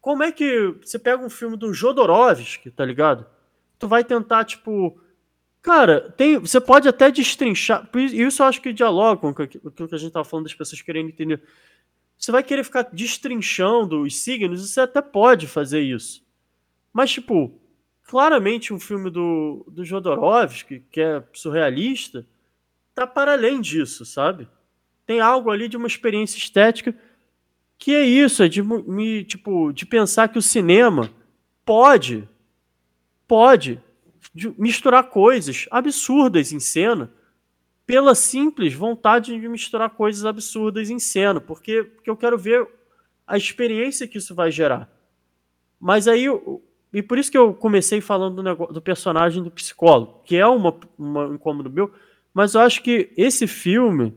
como 0.00 0.24
é 0.24 0.32
que 0.32 0.74
você 0.82 0.98
pega 0.98 1.24
um 1.24 1.30
filme 1.30 1.56
do 1.56 1.72
Jodorowsky, 1.72 2.72
tá 2.72 2.84
ligado? 2.84 3.24
Tu 3.78 3.88
vai 3.88 4.04
tentar, 4.04 4.44
tipo. 4.44 4.98
Cara, 5.62 6.12
tem, 6.16 6.38
você 6.38 6.60
pode 6.60 6.86
até 6.88 7.10
destrinchar. 7.10 7.86
por 7.90 8.00
isso- 8.00 8.42
eu 8.42 8.46
acho 8.46 8.60
que 8.60 8.72
dialoga 8.72 9.20
com 9.20 9.28
aquilo 9.42 9.88
que 9.88 9.94
a 9.94 9.98
gente 9.98 10.12
tava 10.12 10.24
falando 10.24 10.44
das 10.44 10.54
pessoas 10.54 10.82
querendo 10.82 11.08
entender. 11.08 11.42
Você 12.18 12.30
vai 12.30 12.42
querer 12.42 12.64
ficar 12.64 12.82
destrinchando 12.92 14.02
os 14.02 14.16
signos, 14.18 14.70
você 14.70 14.80
até 14.80 15.00
pode 15.02 15.46
fazer 15.46 15.80
isso. 15.80 16.22
Mas, 16.92 17.10
tipo, 17.12 17.58
claramente 18.04 18.72
um 18.72 18.78
filme 18.78 19.10
do, 19.10 19.64
do 19.68 19.84
Jodorowsky, 19.84 20.80
que 20.90 21.00
é 21.00 21.22
surrealista, 21.32 22.26
tá 22.94 23.06
para 23.06 23.32
além 23.32 23.60
disso, 23.60 24.04
sabe? 24.04 24.46
Tem 25.06 25.20
algo 25.20 25.50
ali 25.50 25.66
de 25.68 25.76
uma 25.76 25.86
experiência 25.86 26.38
estética 26.38 26.94
que 27.78 27.92
é 27.94 28.04
isso, 28.04 28.42
é 28.42 28.48
de 28.48 28.62
me, 28.62 29.24
tipo, 29.24 29.72
de 29.72 29.84
pensar 29.84 30.28
que 30.28 30.38
o 30.38 30.42
cinema 30.42 31.10
pode, 31.64 32.26
pode 33.26 33.80
de- 34.34 34.52
misturar 34.58 35.04
coisas 35.10 35.66
absurdas 35.70 36.52
em 36.52 36.60
cena 36.60 37.10
pela 37.86 38.14
simples 38.14 38.72
vontade 38.72 39.38
de 39.38 39.48
misturar 39.48 39.90
coisas 39.90 40.24
absurdas 40.24 40.88
em 40.90 40.98
cena, 40.98 41.40
porque, 41.40 41.82
porque 41.84 42.08
eu 42.08 42.16
quero 42.16 42.38
ver 42.38 42.66
a 43.26 43.36
experiência 43.36 44.08
que 44.08 44.18
isso 44.18 44.34
vai 44.34 44.50
gerar. 44.50 44.90
Mas 45.78 46.08
aí, 46.08 46.26
e 46.92 47.02
por 47.02 47.18
isso 47.18 47.30
que 47.30 47.36
eu 47.36 47.52
comecei 47.52 48.00
falando 48.00 48.36
do, 48.36 48.42
nego- 48.42 48.72
do 48.72 48.80
personagem 48.80 49.42
do 49.42 49.50
psicólogo, 49.50 50.20
que 50.24 50.36
é 50.36 50.46
uma, 50.46 50.74
uma- 50.98 51.26
um 51.26 51.34
incômodo 51.34 51.68
meu, 51.70 51.92
mas 52.32 52.54
eu 52.54 52.60
acho 52.62 52.82
que 52.82 53.12
esse 53.16 53.46
filme, 53.46 54.14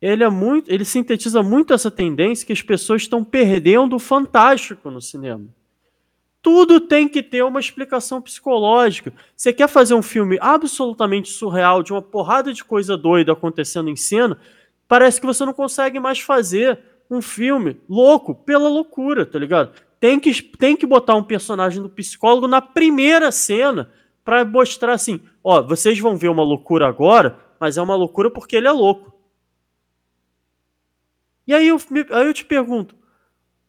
ele 0.00 0.24
é 0.24 0.28
muito, 0.28 0.68
ele 0.70 0.84
sintetiza 0.84 1.42
muito 1.42 1.72
essa 1.72 1.90
tendência 1.90 2.46
que 2.46 2.52
as 2.52 2.62
pessoas 2.62 3.02
estão 3.02 3.24
perdendo 3.24 3.94
o 3.96 4.00
fantástico 4.00 4.90
no 4.90 5.00
cinema. 5.00 5.46
Tudo 6.46 6.78
tem 6.78 7.08
que 7.08 7.24
ter 7.24 7.42
uma 7.42 7.58
explicação 7.58 8.22
psicológica. 8.22 9.12
Você 9.34 9.52
quer 9.52 9.66
fazer 9.66 9.94
um 9.94 10.00
filme 10.00 10.38
absolutamente 10.40 11.28
surreal, 11.28 11.82
de 11.82 11.92
uma 11.92 12.00
porrada 12.00 12.52
de 12.52 12.62
coisa 12.62 12.96
doida 12.96 13.32
acontecendo 13.32 13.90
em 13.90 13.96
cena, 13.96 14.38
parece 14.86 15.20
que 15.20 15.26
você 15.26 15.44
não 15.44 15.52
consegue 15.52 15.98
mais 15.98 16.20
fazer 16.20 16.78
um 17.10 17.20
filme 17.20 17.80
louco 17.88 18.32
pela 18.32 18.68
loucura, 18.68 19.26
tá 19.26 19.40
ligado? 19.40 19.72
Tem 19.98 20.20
que, 20.20 20.40
tem 20.40 20.76
que 20.76 20.86
botar 20.86 21.16
um 21.16 21.24
personagem 21.24 21.82
do 21.82 21.90
psicólogo 21.90 22.46
na 22.46 22.62
primeira 22.62 23.32
cena 23.32 23.90
pra 24.24 24.44
mostrar 24.44 24.92
assim: 24.92 25.20
ó, 25.42 25.60
vocês 25.60 25.98
vão 25.98 26.16
ver 26.16 26.28
uma 26.28 26.44
loucura 26.44 26.86
agora, 26.86 27.40
mas 27.58 27.76
é 27.76 27.82
uma 27.82 27.96
loucura 27.96 28.30
porque 28.30 28.54
ele 28.54 28.68
é 28.68 28.72
louco. 28.72 29.12
E 31.44 31.52
aí 31.52 31.66
eu, 31.66 31.80
aí 32.12 32.24
eu 32.24 32.32
te 32.32 32.44
pergunto: 32.44 32.94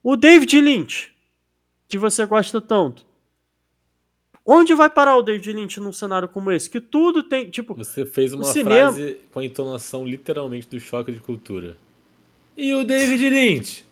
o 0.04 0.16
David 0.16 0.62
Lynch, 0.62 1.17
que 1.88 1.98
você 1.98 2.26
gosta 2.26 2.60
tanto, 2.60 3.06
onde 4.46 4.74
vai 4.74 4.90
parar 4.90 5.18
o 5.18 5.22
David 5.22 5.54
Lynch 5.54 5.80
num 5.80 5.92
cenário 5.94 6.28
como 6.28 6.52
esse? 6.52 6.70
Que 6.70 6.80
tudo 6.82 7.24
tem, 7.24 7.50
tipo, 7.50 7.74
Você 7.76 8.06
fez 8.06 8.34
uma 8.34 8.44
cinema- 8.46 8.92
frase 8.94 9.18
com 9.32 9.40
a 9.40 9.46
entonação 9.46 10.06
literalmente 10.06 10.68
do 10.68 10.80
choque 10.80 11.12
de 11.12 11.20
cultura. 11.20 11.78
E 12.56 12.74
o 12.74 12.84
David 12.84 13.30
Lynch? 13.30 13.86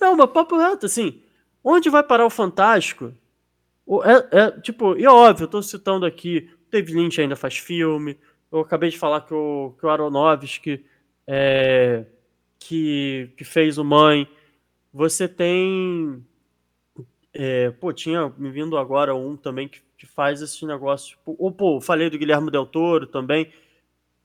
Não, 0.00 0.14
mas 0.16 0.30
papo 0.30 0.56
reto, 0.58 0.86
assim, 0.86 1.20
onde 1.64 1.88
vai 1.88 2.02
parar 2.02 2.26
o 2.26 2.30
Fantástico? 2.30 3.12
É, 4.04 4.38
é, 4.40 4.50
tipo, 4.60 4.96
e 4.96 5.04
é 5.04 5.10
óbvio, 5.10 5.44
eu 5.44 5.48
tô 5.48 5.62
citando 5.62 6.04
aqui, 6.04 6.50
o 6.66 6.70
David 6.70 6.94
Lynch 6.94 7.20
ainda 7.20 7.36
faz 7.36 7.56
filme, 7.56 8.18
eu 8.52 8.60
acabei 8.60 8.90
de 8.90 8.98
falar 8.98 9.22
que 9.22 9.32
o, 9.32 9.74
que 9.78 9.86
o 9.86 9.88
Aronofsky, 9.88 10.84
é, 11.26 12.04
que, 12.58 13.30
que 13.36 13.44
fez 13.44 13.78
o 13.78 13.84
Mãe, 13.84 14.28
você 14.96 15.28
tem, 15.28 16.24
é, 17.34 17.70
pô, 17.70 17.92
tinha 17.92 18.32
me 18.38 18.50
vindo 18.50 18.78
agora 18.78 19.14
um 19.14 19.36
também 19.36 19.68
que, 19.68 19.82
que 19.98 20.06
faz 20.06 20.40
esses 20.40 20.62
negócios, 20.62 21.10
tipo, 21.10 21.36
ou, 21.38 21.52
pô, 21.52 21.82
falei 21.82 22.08
do 22.08 22.16
Guilherme 22.16 22.50
Del 22.50 22.64
Toro 22.64 23.06
também, 23.06 23.52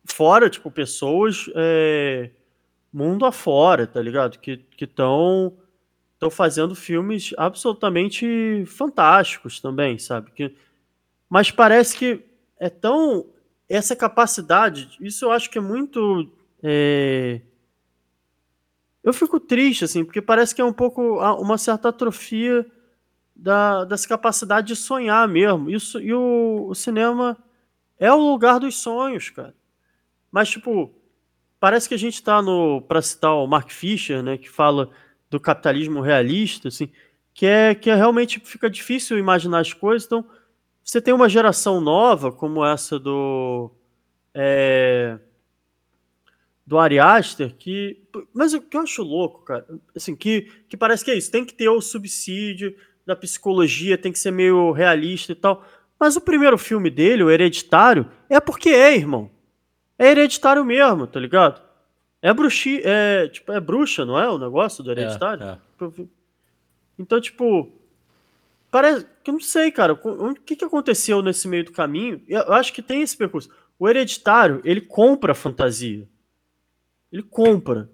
fora, 0.05 0.49
tipo, 0.49 0.71
pessoas 0.71 1.51
é, 1.55 2.29
mundo 2.91 3.25
afora, 3.25 3.85
tá 3.85 4.01
ligado? 4.01 4.39
Que 4.39 4.65
estão 4.79 5.57
estão 6.13 6.29
fazendo 6.29 6.73
filmes 6.73 7.33
absolutamente 7.35 8.63
fantásticos 8.65 9.59
também, 9.59 9.97
sabe? 9.97 10.31
Que, 10.31 10.55
mas 11.27 11.51
parece 11.51 11.97
que 11.97 12.23
é 12.57 12.69
tão 12.69 13.25
essa 13.67 13.93
capacidade, 13.93 14.97
isso 15.01 15.25
eu 15.25 15.31
acho 15.31 15.49
que 15.49 15.57
é 15.57 15.61
muito 15.61 16.31
é, 16.63 17.41
eu 19.03 19.13
fico 19.13 19.39
triste 19.39 19.83
assim, 19.85 20.05
porque 20.05 20.21
parece 20.21 20.53
que 20.53 20.61
é 20.61 20.65
um 20.65 20.73
pouco 20.73 21.19
uma 21.39 21.57
certa 21.57 21.89
atrofia 21.89 22.65
da, 23.35 23.83
dessa 23.85 24.07
capacidade 24.07 24.67
de 24.67 24.75
sonhar 24.75 25.27
mesmo. 25.27 25.69
Isso 25.69 25.99
e 25.99 26.13
o, 26.13 26.67
o 26.69 26.75
cinema 26.75 27.37
é 27.97 28.11
o 28.11 28.19
lugar 28.19 28.59
dos 28.59 28.77
sonhos, 28.77 29.29
cara. 29.29 29.55
Mas 30.31 30.49
tipo, 30.49 30.93
parece 31.59 31.89
que 31.89 31.95
a 31.95 31.99
gente 31.99 32.15
está 32.15 32.41
no 32.41 32.81
para 32.81 33.01
citar 33.01 33.33
o 33.35 33.47
Mark 33.47 33.71
Fisher, 33.71 34.21
né, 34.21 34.37
que 34.37 34.49
fala 34.49 34.89
do 35.29 35.39
capitalismo 35.39 36.01
realista, 36.01 36.67
assim, 36.67 36.89
que 37.33 37.45
é 37.45 37.73
que 37.73 37.89
é 37.89 37.95
realmente 37.95 38.39
fica 38.39 38.69
difícil 38.69 39.17
imaginar 39.17 39.59
as 39.59 39.73
coisas. 39.73 40.05
Então, 40.05 40.25
você 40.83 41.01
tem 41.01 41.13
uma 41.13 41.29
geração 41.29 41.81
nova 41.81 42.31
como 42.31 42.65
essa 42.65 42.99
do 42.99 43.71
é, 44.33 45.19
do 46.71 46.79
Ari 46.79 46.99
Aster, 46.99 47.53
que 47.59 48.01
mas 48.33 48.53
o 48.53 48.61
que 48.61 48.77
eu 48.77 48.81
acho 48.81 49.03
louco, 49.03 49.43
cara, 49.43 49.65
assim, 49.93 50.15
que 50.15 50.49
que 50.69 50.77
parece 50.77 51.03
que 51.03 51.11
é 51.11 51.17
isso, 51.17 51.29
tem 51.29 51.43
que 51.43 51.53
ter 51.53 51.67
o 51.67 51.81
subsídio 51.81 52.73
da 53.05 53.13
psicologia, 53.13 53.97
tem 53.97 54.09
que 54.09 54.17
ser 54.17 54.31
meio 54.31 54.71
realista 54.71 55.33
e 55.33 55.35
tal. 55.35 55.65
Mas 55.99 56.15
o 56.15 56.21
primeiro 56.21 56.57
filme 56.57 56.89
dele, 56.89 57.23
o 57.23 57.29
Hereditário, 57.29 58.09
é 58.29 58.39
porque 58.39 58.69
é, 58.69 58.95
irmão. 58.95 59.29
É 59.99 60.11
hereditário 60.11 60.63
mesmo, 60.63 61.05
tá 61.05 61.19
ligado? 61.19 61.61
É 62.21 62.33
bruxi, 62.33 62.81
é, 62.85 63.27
tipo, 63.27 63.51
é 63.51 63.59
bruxa, 63.59 64.05
não 64.05 64.17
é 64.17 64.29
o 64.29 64.37
negócio 64.37 64.81
do 64.81 64.91
hereditário? 64.91 65.43
É, 65.43 65.57
é. 65.83 66.05
Então, 66.97 67.19
tipo, 67.19 67.69
parece 68.71 69.05
que 69.21 69.29
eu 69.29 69.33
não 69.33 69.41
sei, 69.41 69.71
cara, 69.71 69.93
o 69.93 70.29
o 70.29 70.35
que, 70.35 70.55
que 70.55 70.63
aconteceu 70.63 71.21
nesse 71.21 71.49
meio 71.49 71.65
do 71.65 71.73
caminho? 71.73 72.21
Eu 72.29 72.53
acho 72.53 72.71
que 72.71 72.81
tem 72.81 73.01
esse 73.01 73.17
percurso. 73.17 73.49
O 73.77 73.89
hereditário, 73.89 74.61
ele 74.63 74.79
compra 74.79 75.33
a 75.33 75.35
fantasia. 75.35 76.07
Ele 77.11 77.23
compra. 77.23 77.89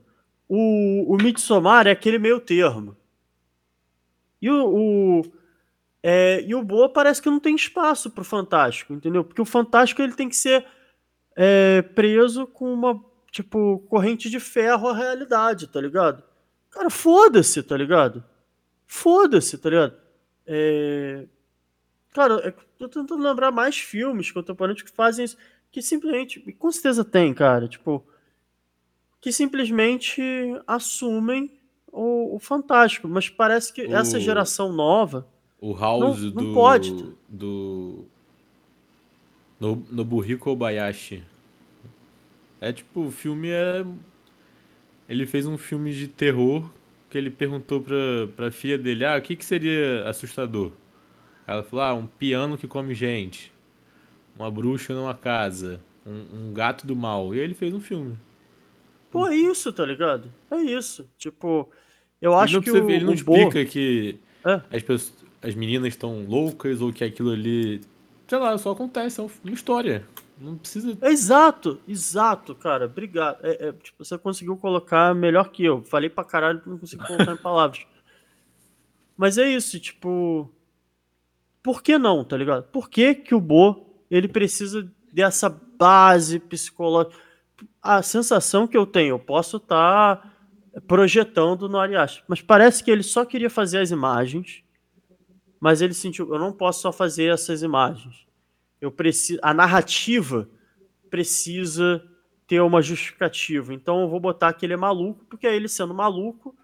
O, 0.48 1.14
o 1.14 1.18
Midsommar 1.18 1.88
é 1.88 1.92
aquele 1.92 2.18
meio 2.18 2.40
termo. 2.40 2.96
E 4.42 4.50
o, 4.50 4.68
o, 4.68 5.22
é, 6.02 6.42
e 6.44 6.54
o 6.54 6.64
Boa 6.64 6.88
parece 6.88 7.22
que 7.22 7.30
não 7.30 7.40
tem 7.40 7.56
espaço 7.56 8.12
pro 8.12 8.24
fantástico, 8.24 8.94
entendeu? 8.94 9.24
Porque 9.24 9.42
o 9.42 9.46
fantástico 9.46 10.02
ele 10.02 10.14
tem 10.14 10.30
que 10.30 10.36
ser 10.36 10.66
é, 11.36 11.82
preso 11.82 12.48
com 12.48 12.72
uma, 12.74 13.04
tipo, 13.32 13.80
corrente 13.90 14.30
de 14.30 14.40
ferro 14.40 14.88
à 14.88 14.96
realidade, 14.96 15.68
tá 15.68 15.82
ligado? 15.82 16.24
Cara, 16.70 16.90
foda-se, 16.90 17.62
tá 17.64 17.76
ligado? 17.76 18.24
Foda-se, 18.86 19.58
tá 19.58 19.70
ligado? 19.70 19.98
É... 20.46 21.28
Cara, 22.14 22.36
é, 22.48 22.54
tô 22.78 22.88
tentando 22.88 23.22
lembrar 23.22 23.52
mais 23.52 23.78
filmes 23.78 24.32
contemporâneos 24.32 24.82
que 24.82 24.92
fazem 24.92 25.26
isso, 25.26 25.38
que 25.72 25.82
simplesmente, 25.82 26.40
com 26.54 26.72
certeza 26.72 27.04
tem, 27.04 27.34
cara, 27.34 27.68
tipo, 27.68 28.08
que 29.22 29.32
simplesmente 29.32 30.22
assumem 30.66 31.52
o, 31.92 32.36
o 32.36 32.40
fantástico, 32.40 33.08
mas 33.08 33.30
parece 33.30 33.74
que 33.74 33.82
essa 33.82 34.18
O- 34.18 34.22
geração 34.22 34.72
nova, 34.72 35.28
O 35.60 35.74
House 35.74 36.22
Não- 36.22 36.32
não 36.32 36.44
do. 36.50 36.54
pode. 36.54 36.92
Do. 37.28 38.06
No, 39.60 39.84
Nobuhiko 39.92 40.44
Kobayashi. 40.44 41.24
É 42.62 42.72
tipo, 42.72 43.06
o 43.08 43.12
filme 43.12 43.50
é. 43.50 43.84
Ele 45.10 45.26
fez 45.26 45.46
um 45.48 45.58
filme 45.58 45.92
de 45.94 46.08
terror 46.08 46.70
que 47.10 47.18
ele 47.18 47.32
perguntou 47.32 47.82
pra, 47.82 47.96
pra 48.36 48.52
filha 48.52 48.78
dele: 48.78 49.04
Ah, 49.06 49.18
o 49.18 49.22
que, 49.22 49.36
que 49.36 49.44
seria 49.46 50.08
assustador? 50.08 50.72
Ela 51.48 51.64
falou: 51.64 51.84
Ah, 51.86 51.94
um 51.96 52.06
piano 52.06 52.58
que 52.58 52.68
come 52.68 52.94
gente. 52.94 53.52
Uma 54.38 54.52
bruxa 54.52 54.94
numa 54.94 55.16
casa. 55.16 55.82
Um, 56.06 56.50
um 56.50 56.54
gato 56.54 56.86
do 56.86 56.96
mal. 56.96 57.34
E 57.34 57.40
aí 57.40 57.44
ele 57.44 57.54
fez 57.56 57.74
um 57.74 57.80
filme. 57.80 58.16
Pô, 59.22 59.28
é 59.28 59.36
isso, 59.36 59.72
tá 59.74 59.86
ligado? 59.86 60.32
É 60.52 60.58
isso. 60.58 61.10
Tipo, 61.18 61.70
eu 62.22 62.34
acho 62.34 62.62
que 62.62 62.72
o, 62.72 62.90
ele 62.90 63.04
não 63.06 63.14
o 63.14 63.24
Bo- 63.24 63.36
explica 63.38 63.66
que 63.66 64.20
É. 64.46 64.62
as, 64.76 64.84
pessoas, 64.84 65.14
as 65.42 65.56
meninas 65.56 65.90
estão 65.90 66.24
loucas 66.26 66.82
ou 66.82 66.92
que 66.94 67.04
aquilo 67.04 67.32
ali. 67.32 67.82
Sei 68.28 68.38
lá, 68.38 68.58
só 68.58 68.72
acontece, 68.72 69.20
é 69.20 69.24
uma 69.24 69.54
história. 69.54 70.06
Não 70.40 70.56
precisa. 70.58 70.96
Exato, 71.02 71.80
exato, 71.88 72.54
cara. 72.54 72.86
Obrigado. 72.86 73.40
É, 73.44 73.70
é, 73.70 73.72
tipo, 73.74 74.04
você 74.06 74.18
conseguiu 74.18 74.56
colocar 74.58 75.16
melhor 75.16 75.50
que 75.50 75.64
eu. 75.66 75.82
Falei 75.84 76.10
pra 76.10 76.24
caralho, 76.24 76.62
não 76.66 76.78
consegui 76.78 77.06
colocar 77.08 77.32
em 77.32 77.38
palavras. 77.42 77.86
Mas 79.18 79.38
é 79.38 79.50
isso, 79.50 79.80
tipo. 79.80 80.52
Por 81.64 81.82
que 81.82 81.98
não, 81.98 82.24
tá 82.24 82.38
ligado? 82.38 82.64
Por 82.66 82.90
que, 82.90 83.16
que 83.16 83.34
o 83.36 83.42
Bo 83.42 83.86
ele 84.10 84.28
precisa 84.28 84.90
dessa 85.12 85.50
base 85.50 86.40
psicológica? 86.40 87.16
A 87.82 88.02
sensação 88.02 88.68
que 88.68 88.78
eu 88.78 88.86
tenho, 88.86 89.16
eu 89.16 89.20
posso 89.20 89.58
estar 89.58 90.36
projetando 90.88 91.68
no 91.68 91.80
Arias, 91.80 92.22
mas 92.28 92.42
parece 92.42 92.84
que 92.84 92.92
ele 92.92 93.04
só 93.04 93.26
queria 93.26 93.50
fazer 93.50 93.80
as 93.80 93.90
imagens, 93.90 94.64
mas 95.60 95.82
ele 95.82 95.94
sentiu, 95.94 96.32
eu 96.32 96.40
não 96.40 96.54
posso 96.54 96.82
só 96.82 96.92
fazer 96.92 97.34
essas 97.34 97.64
imagens. 97.64 98.28
Eu 98.80 98.92
preciso, 98.92 99.40
a 99.42 99.54
narrativa 99.54 100.48
precisa 101.10 102.04
ter 102.46 102.62
uma 102.62 102.82
justificativa. 102.82 103.74
Então 103.74 104.02
eu 104.02 104.10
vou 104.10 104.20
botar 104.20 104.54
que 104.54 104.66
ele 104.66 104.74
é 104.74 104.78
maluco, 104.78 105.26
porque 105.26 105.48
aí 105.48 105.56
ele 105.56 105.68
sendo 105.68 105.94
maluco, 105.94 106.56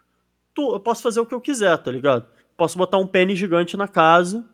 eu 0.56 0.80
posso 0.80 1.02
fazer 1.02 1.20
o 1.20 1.26
que 1.26 1.34
eu 1.34 1.42
quiser, 1.42 1.76
tá 1.78 1.92
ligado? 1.92 2.28
Posso 2.56 2.78
botar 2.78 2.98
um 2.98 3.08
pênis 3.08 3.40
gigante 3.40 3.76
na 3.76 3.88
casa 3.88 4.48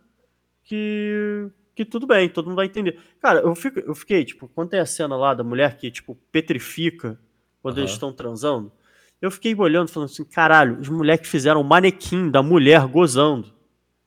que 0.64 1.50
que 1.84 1.86
tudo 1.90 2.06
bem, 2.06 2.28
todo 2.28 2.46
mundo 2.48 2.58
vai 2.58 2.66
entender. 2.66 3.00
Cara, 3.22 3.40
eu, 3.40 3.56
fico, 3.56 3.80
eu 3.80 3.96
fiquei, 3.96 4.26
tipo, 4.26 4.48
quando 4.50 4.70
tem 4.72 4.80
a 4.82 4.86
cena 4.86 5.16
lá 5.16 5.34
da 5.34 5.44
mulher 5.46 5.78
que, 5.78 5.90
tipo, 5.90 6.16
petrifica 6.32 7.18
quando 7.62 7.78
eles 7.78 7.92
Aham. 7.92 7.96
estão 7.96 8.12
transando, 8.14 8.72
eu 9.22 9.32
fiquei 9.32 9.56
olhando 9.56 9.90
falando 9.90 10.10
assim, 10.10 10.26
caralho, 10.26 10.78
os 10.80 10.90
moleques 10.90 11.30
fizeram 11.30 11.62
um 11.62 11.64
manequim 11.64 12.30
da 12.30 12.44
mulher 12.44 12.86
gozando. 12.88 13.54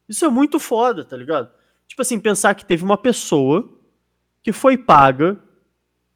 Isso 0.09 0.25
é 0.25 0.29
muito 0.29 0.59
foda, 0.59 1.03
tá 1.05 1.17
ligado? 1.17 1.51
Tipo 1.89 2.03
assim, 2.03 2.19
pensar 2.21 2.55
que 2.55 2.65
teve 2.67 2.85
uma 2.85 2.99
pessoa 2.99 3.69
que 4.43 4.53
foi 4.53 4.77
paga 4.77 5.39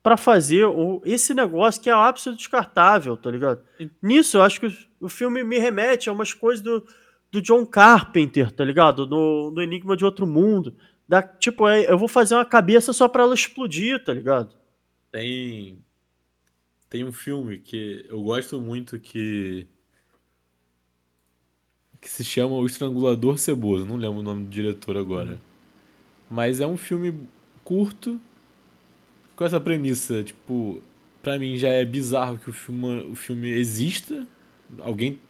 pra 0.02 0.16
fazer 0.16 0.64
o- 0.66 1.00
esse 1.04 1.32
negócio 1.34 1.80
que 1.82 1.88
é 1.90 1.92
absolutamente 1.92 2.38
descartável, 2.42 3.16
tá 3.16 3.30
ligado? 3.30 3.62
Nisso, 4.02 4.36
eu 4.36 4.42
acho 4.42 4.60
que 4.60 4.66
o, 4.66 4.72
o 5.00 5.08
filme 5.08 5.42
me 5.42 5.58
remete 5.58 6.08
a 6.08 6.12
umas 6.12 6.32
coisas 6.32 6.62
do, 6.62 6.86
do 7.30 7.40
John 7.42 7.64
Carpenter, 7.66 8.50
tá 8.52 8.64
ligado? 8.64 9.06
No, 9.06 9.50
no 9.50 9.62
Enigma 9.62 9.96
de 9.96 10.04
Outro 10.04 10.26
Mundo. 10.26 10.74
Da, 11.08 11.22
tipo, 11.22 11.68
é, 11.68 11.90
eu 11.90 11.98
vou 11.98 12.08
fazer 12.08 12.34
uma 12.34 12.44
cabeça 12.44 12.92
só 12.92 13.08
pra 13.08 13.22
ela 13.22 13.34
explodir, 13.34 14.02
tá 14.02 14.12
ligado? 14.12 14.54
Tem. 15.12 15.78
Tem 16.90 17.04
um 17.04 17.12
filme 17.12 17.58
que 17.58 18.04
eu 18.08 18.22
gosto 18.22 18.60
muito 18.60 18.98
que. 18.98 19.66
que 22.00 22.08
se 22.08 22.24
chama 22.24 22.56
O 22.56 22.66
Estrangulador 22.66 23.38
Ceboso. 23.38 23.86
Não 23.86 23.96
lembro 23.96 24.18
o 24.20 24.22
nome 24.22 24.44
do 24.44 24.50
diretor 24.50 24.96
agora. 24.96 25.40
Mas 26.28 26.60
é 26.60 26.66
um 26.66 26.76
filme 26.76 27.28
curto 27.62 28.20
com 29.36 29.44
essa 29.44 29.60
premissa. 29.60 30.24
Tipo, 30.24 30.82
pra 31.22 31.38
mim 31.38 31.56
já 31.56 31.68
é 31.68 31.84
bizarro 31.84 32.38
que 32.38 32.50
o 32.50 32.52
filme, 32.52 33.10
o 33.10 33.14
filme 33.14 33.48
exista. 33.48 34.26
Alguém. 34.80 35.20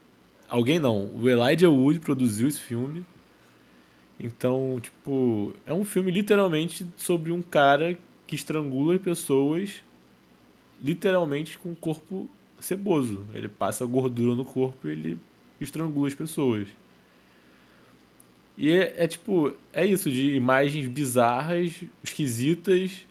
Alguém 0.48 0.78
não. 0.78 1.15
O 1.15 1.28
Elijah 1.28 1.69
Wood 1.69 2.01
produziu 2.01 2.48
esse 2.48 2.61
filme. 2.61 3.05
Então, 4.19 4.79
tipo, 4.81 5.53
é 5.67 5.75
um 5.75 5.85
filme 5.85 6.11
literalmente 6.11 6.87
sobre 6.97 7.33
um 7.33 7.43
cara 7.43 7.99
que 8.27 8.35
estrangula 8.35 8.99
pessoas 8.99 9.83
literalmente 10.83 11.59
com 11.59 11.73
o 11.73 11.77
corpo 11.77 12.29
ceboso. 12.59 13.27
Ele 13.35 13.49
passa 13.49 13.85
gordura 13.85 14.35
no 14.35 14.45
corpo 14.45 14.89
e 14.89 14.93
ele 14.93 15.19
estrangula 15.61 16.09
as 16.09 16.15
pessoas. 16.15 16.69
E 18.57 18.73
é, 18.73 19.05
é 19.05 19.07
tipo, 19.07 19.55
é 19.73 19.85
isso, 19.85 20.11
de 20.11 20.35
imagens 20.35 20.89
bizarras, 20.89 21.73
esquisitas. 22.03 23.07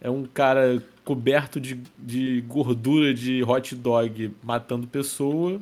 É 0.00 0.08
um 0.08 0.24
cara 0.24 0.82
coberto 1.04 1.60
de, 1.60 1.78
de 1.98 2.40
gordura 2.42 3.12
de 3.12 3.42
hot 3.42 3.74
dog 3.74 4.32
matando 4.42 4.86
pessoa 4.86 5.60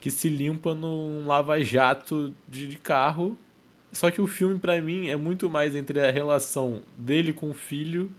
que 0.00 0.10
se 0.10 0.28
limpa 0.28 0.74
num 0.74 1.26
lava-jato 1.26 2.34
de, 2.48 2.66
de 2.66 2.78
carro. 2.78 3.36
Só 3.92 4.10
que 4.10 4.20
o 4.20 4.26
filme, 4.26 4.58
pra 4.58 4.80
mim, 4.80 5.08
é 5.08 5.16
muito 5.16 5.50
mais 5.50 5.74
entre 5.74 6.00
a 6.00 6.10
relação 6.10 6.82
dele 6.96 7.32
com 7.32 7.50
o 7.50 7.54
filho 7.54 8.10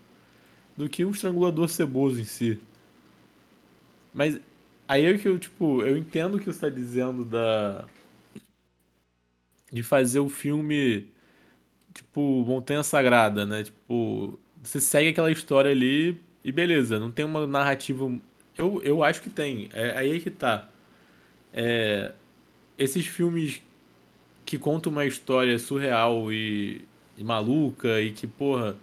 do 0.76 0.90
que 0.90 1.06
o 1.06 1.12
estrangulador 1.12 1.70
ceboso 1.70 2.20
em 2.20 2.26
si. 2.26 2.60
Mas 4.14 4.40
aí 4.88 5.06
é 5.06 5.18
que 5.18 5.28
eu, 5.28 5.40
tipo, 5.40 5.82
eu 5.84 5.98
entendo 5.98 6.36
o 6.36 6.40
que 6.40 6.46
você 6.46 6.60
tá 6.60 6.70
dizendo 6.70 7.24
da. 7.26 7.86
De 9.72 9.82
fazer 9.84 10.20
o 10.20 10.28
filme, 10.28 11.08
tipo, 11.94 12.44
Montanha 12.46 12.84
Sagrada, 12.84 13.46
né? 13.46 13.64
Tipo, 13.64 14.38
você 14.62 14.82
segue 14.82 15.10
aquela 15.10 15.32
história 15.32 15.72
ali 15.72 16.20
e 16.44 16.52
beleza, 16.52 17.00
não 17.00 17.12
tem 17.12 17.26
uma 17.26 17.48
narrativa. 17.48 18.12
Eu, 18.58 18.82
eu 18.84 19.04
acho 19.04 19.22
que 19.22 19.30
tem. 19.30 19.70
É 19.74 19.98
aí 19.98 20.18
é 20.18 20.20
que 20.20 20.30
tá. 20.32 20.70
É, 21.54 22.14
esses 22.78 23.06
filmes 23.08 23.62
que 24.52 24.60
contam 24.60 24.92
uma 24.92 25.06
história 25.06 25.58
surreal 25.58 26.30
e, 26.30 26.82
e 27.18 27.24
maluca 27.24 28.02
e 28.02 28.12
que, 28.12 28.28
porra, 28.28 28.76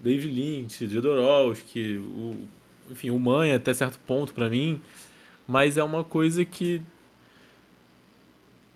David 0.00 0.34
Lynch, 0.34 0.88
Jodorowsky, 0.88 1.98
o, 1.98 2.48
enfim, 2.90 3.10
o 3.10 3.18
Mãe 3.20 3.52
até 3.52 3.72
certo 3.72 3.96
ponto 4.00 4.34
pra 4.34 4.50
mim, 4.50 4.82
mas 5.46 5.76
é 5.76 5.84
uma 5.84 6.02
coisa 6.02 6.44
que 6.44 6.82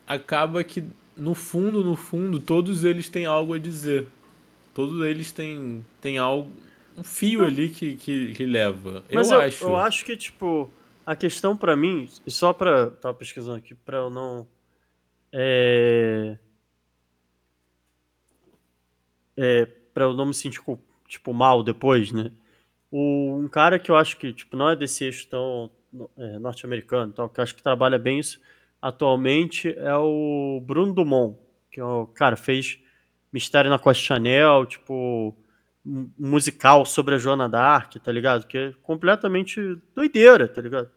acaba 0.06 0.62
que 0.62 0.84
no 1.16 1.34
fundo, 1.34 1.82
no 1.82 1.96
fundo, 1.96 2.38
todos 2.38 2.84
eles 2.84 3.08
têm 3.08 3.26
algo 3.26 3.54
a 3.54 3.58
dizer. 3.58 4.06
Todos 4.72 5.04
eles 5.04 5.32
têm, 5.32 5.84
têm 6.00 6.18
algo, 6.18 6.52
um 6.96 7.02
fio 7.02 7.44
ali 7.44 7.68
que, 7.70 7.96
que, 7.96 8.32
que 8.32 8.46
leva. 8.46 9.02
Mas 9.12 9.28
eu, 9.28 9.38
eu, 9.38 9.44
acho. 9.44 9.64
eu 9.64 9.76
acho 9.76 10.04
que, 10.04 10.16
tipo, 10.16 10.70
a 11.04 11.16
questão 11.16 11.56
pra 11.56 11.74
mim, 11.74 12.08
e 12.24 12.30
só 12.30 12.52
pra. 12.52 12.90
Tava 12.90 13.14
pesquisando 13.14 13.56
aqui, 13.56 13.74
pra 13.74 13.96
eu 13.96 14.08
não. 14.08 14.46
É. 15.32 16.38
É, 19.36 19.66
pra 19.94 20.04
eu 20.04 20.14
não 20.14 20.26
me 20.26 20.34
sentir, 20.34 20.60
tipo, 21.06 21.32
mal 21.32 21.62
depois, 21.62 22.10
né? 22.12 22.32
O, 22.90 23.36
um 23.38 23.48
cara 23.48 23.78
que 23.78 23.90
eu 23.90 23.96
acho 23.96 24.16
que, 24.16 24.32
tipo, 24.32 24.56
não 24.56 24.70
é 24.70 24.76
desse 24.76 25.04
eixo 25.04 25.28
tão 25.28 25.70
é, 26.16 26.38
norte-americano, 26.38 27.12
tal, 27.12 27.28
que 27.28 27.38
eu 27.40 27.44
acho 27.44 27.54
que 27.54 27.62
trabalha 27.62 27.98
bem 27.98 28.18
isso 28.18 28.40
atualmente 28.80 29.74
é 29.76 29.94
o 29.96 30.62
Bruno 30.64 30.92
Dumont, 30.94 31.36
que 31.70 31.80
é 31.80 31.84
o 31.84 32.06
cara 32.06 32.36
fez 32.36 32.78
Mistério 33.32 33.70
na 33.70 33.78
Costa 33.78 34.02
Chanel, 34.02 34.64
tipo, 34.66 35.36
musical 35.84 36.84
sobre 36.86 37.14
a 37.14 37.18
Joana 37.18 37.48
d'Arc, 37.48 37.98
tá 37.98 38.10
ligado? 38.10 38.46
Que 38.46 38.58
é 38.58 38.72
completamente 38.82 39.60
doideira, 39.94 40.48
tá 40.48 40.62
ligado? 40.62 40.90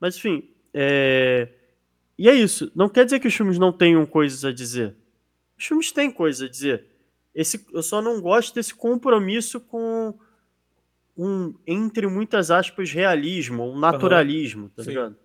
Mas 0.00 0.16
enfim, 0.16 0.48
é... 0.74 1.48
e 2.18 2.28
é 2.28 2.34
isso. 2.34 2.70
Não 2.74 2.88
quer 2.88 3.04
dizer 3.04 3.20
que 3.20 3.28
os 3.28 3.34
filmes 3.34 3.58
não 3.58 3.72
tenham 3.72 4.04
coisas 4.04 4.44
a 4.44 4.52
dizer. 4.52 4.96
Os 5.56 5.64
filmes 5.64 5.92
têm 5.92 6.10
coisas 6.10 6.42
a 6.42 6.50
dizer. 6.50 6.84
Esse, 7.34 7.64
eu 7.72 7.82
só 7.82 8.02
não 8.02 8.20
gosto 8.20 8.54
desse 8.54 8.74
compromisso 8.74 9.60
com 9.60 10.18
um, 11.16 11.54
entre 11.66 12.06
muitas 12.06 12.50
aspas, 12.50 12.90
realismo, 12.90 13.64
um 13.64 13.78
naturalismo, 13.78 14.68
tá 14.70 14.82
Sim. 14.82 14.90
ligado? 14.90 15.16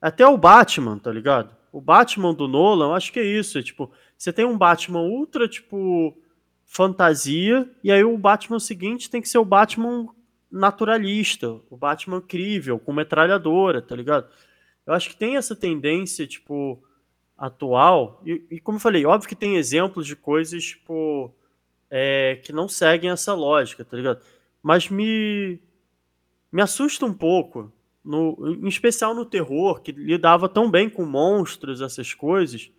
Até 0.00 0.26
o 0.26 0.36
Batman, 0.36 0.98
tá 0.98 1.12
ligado? 1.12 1.54
O 1.72 1.80
Batman 1.80 2.34
do 2.34 2.48
Nolan, 2.48 2.86
eu 2.86 2.94
acho 2.94 3.12
que 3.12 3.20
é 3.20 3.24
isso. 3.24 3.58
É, 3.58 3.62
tipo, 3.62 3.90
você 4.16 4.32
tem 4.32 4.44
um 4.44 4.56
Batman 4.56 5.02
ultra, 5.02 5.48
tipo, 5.48 6.16
fantasia, 6.64 7.68
e 7.82 7.92
aí 7.92 8.02
o 8.02 8.16
Batman 8.18 8.58
seguinte 8.58 9.10
tem 9.10 9.22
que 9.22 9.28
ser 9.28 9.38
o 9.38 9.44
Batman 9.44 10.08
naturalista, 10.50 11.60
o 11.70 11.76
Batman 11.76 12.20
crível, 12.20 12.78
com 12.78 12.92
metralhadora, 12.92 13.82
tá 13.82 13.94
ligado? 13.94 14.28
Eu 14.86 14.94
acho 14.94 15.10
que 15.10 15.16
tem 15.16 15.36
essa 15.36 15.56
tendência, 15.56 16.26
tipo, 16.26 16.82
atual, 17.36 18.22
e, 18.24 18.42
e 18.50 18.60
como 18.60 18.76
eu 18.76 18.80
falei, 18.80 19.04
óbvio 19.04 19.28
que 19.28 19.34
tem 19.34 19.56
exemplos 19.56 20.06
de 20.06 20.14
coisas, 20.14 20.64
tipo, 20.64 21.34
é, 21.90 22.40
que 22.44 22.52
não 22.52 22.68
seguem 22.68 23.10
essa 23.10 23.34
lógica, 23.34 23.84
tá 23.84 23.96
ligado? 23.96 24.22
Mas 24.62 24.88
me, 24.88 25.60
me 26.50 26.62
assusta 26.62 27.04
um 27.04 27.12
pouco, 27.12 27.72
no, 28.04 28.56
em 28.62 28.68
especial 28.68 29.14
no 29.14 29.24
terror, 29.24 29.80
que 29.80 29.92
lidava 29.92 30.48
tão 30.48 30.70
bem 30.70 30.88
com 30.88 31.04
monstros, 31.04 31.80
essas 31.80 32.14
coisas, 32.14 32.70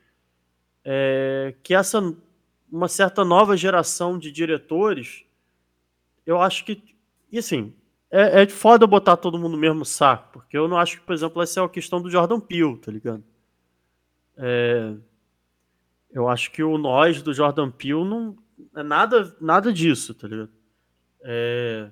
é, 0.84 1.54
que 1.62 1.74
essa 1.74 2.02
uma 2.72 2.88
certa 2.88 3.24
nova 3.24 3.56
geração 3.56 4.20
de 4.20 4.32
diretores, 4.32 5.24
eu 6.26 6.42
acho 6.42 6.66
que, 6.66 6.84
e 7.32 7.38
assim, 7.40 7.74
é, 8.12 8.44
é 8.44 8.48
foda 8.48 8.88
botar 8.88 9.18
todo 9.18 9.38
mundo 9.38 9.54
no 9.54 9.58
mesmo 9.58 9.86
saco, 9.86 10.30
porque 10.34 10.58
eu 10.58 10.68
não 10.68 10.78
acho 10.78 10.98
que, 11.00 11.06
por 11.06 11.14
exemplo, 11.14 11.42
essa 11.42 11.60
é 11.60 11.64
a 11.64 11.70
questão 11.70 12.02
do 12.02 12.10
Jordan 12.10 12.40
Peele, 12.40 12.78
tá 12.78 12.92
ligado? 12.92 13.24
É, 14.38 14.94
eu 16.12 16.28
acho 16.28 16.52
que 16.52 16.64
o 16.64 16.78
nós 16.78 17.22
do 17.22 17.34
Jordan 17.34 17.70
Peele 17.72 18.04
não 18.06 18.38
é 18.76 18.84
nada, 18.84 19.36
nada 19.42 19.72
disso, 19.74 20.14
tá 20.14 20.28
ligado? 20.28 20.50
É, 21.24 21.92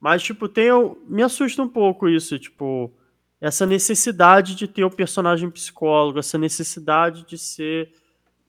mas, 0.00 0.22
tipo, 0.22 0.48
tem, 0.48 0.66
eu- 0.66 1.02
me 1.08 1.22
assusta 1.22 1.62
um 1.62 1.68
pouco 1.68 2.08
isso, 2.08 2.38
tipo, 2.38 2.92
essa 3.40 3.66
necessidade 3.66 4.54
de 4.54 4.68
ter 4.68 4.84
o 4.84 4.90
personagem 4.90 5.50
psicólogo, 5.50 6.18
essa 6.18 6.38
necessidade 6.38 7.26
de 7.26 7.38
ser 7.38 7.92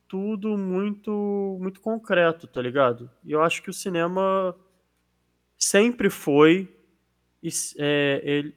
tudo 0.07 0.57
muito, 0.57 1.57
muito 1.61 1.81
concreto, 1.81 2.47
tá 2.47 2.61
ligado? 2.61 3.09
E 3.23 3.31
eu 3.31 3.41
acho 3.43 3.63
que 3.63 3.69
o 3.69 3.73
cinema 3.73 4.55
sempre 5.57 6.09
foi, 6.09 6.69
é, 7.77 8.21
ele, 8.23 8.55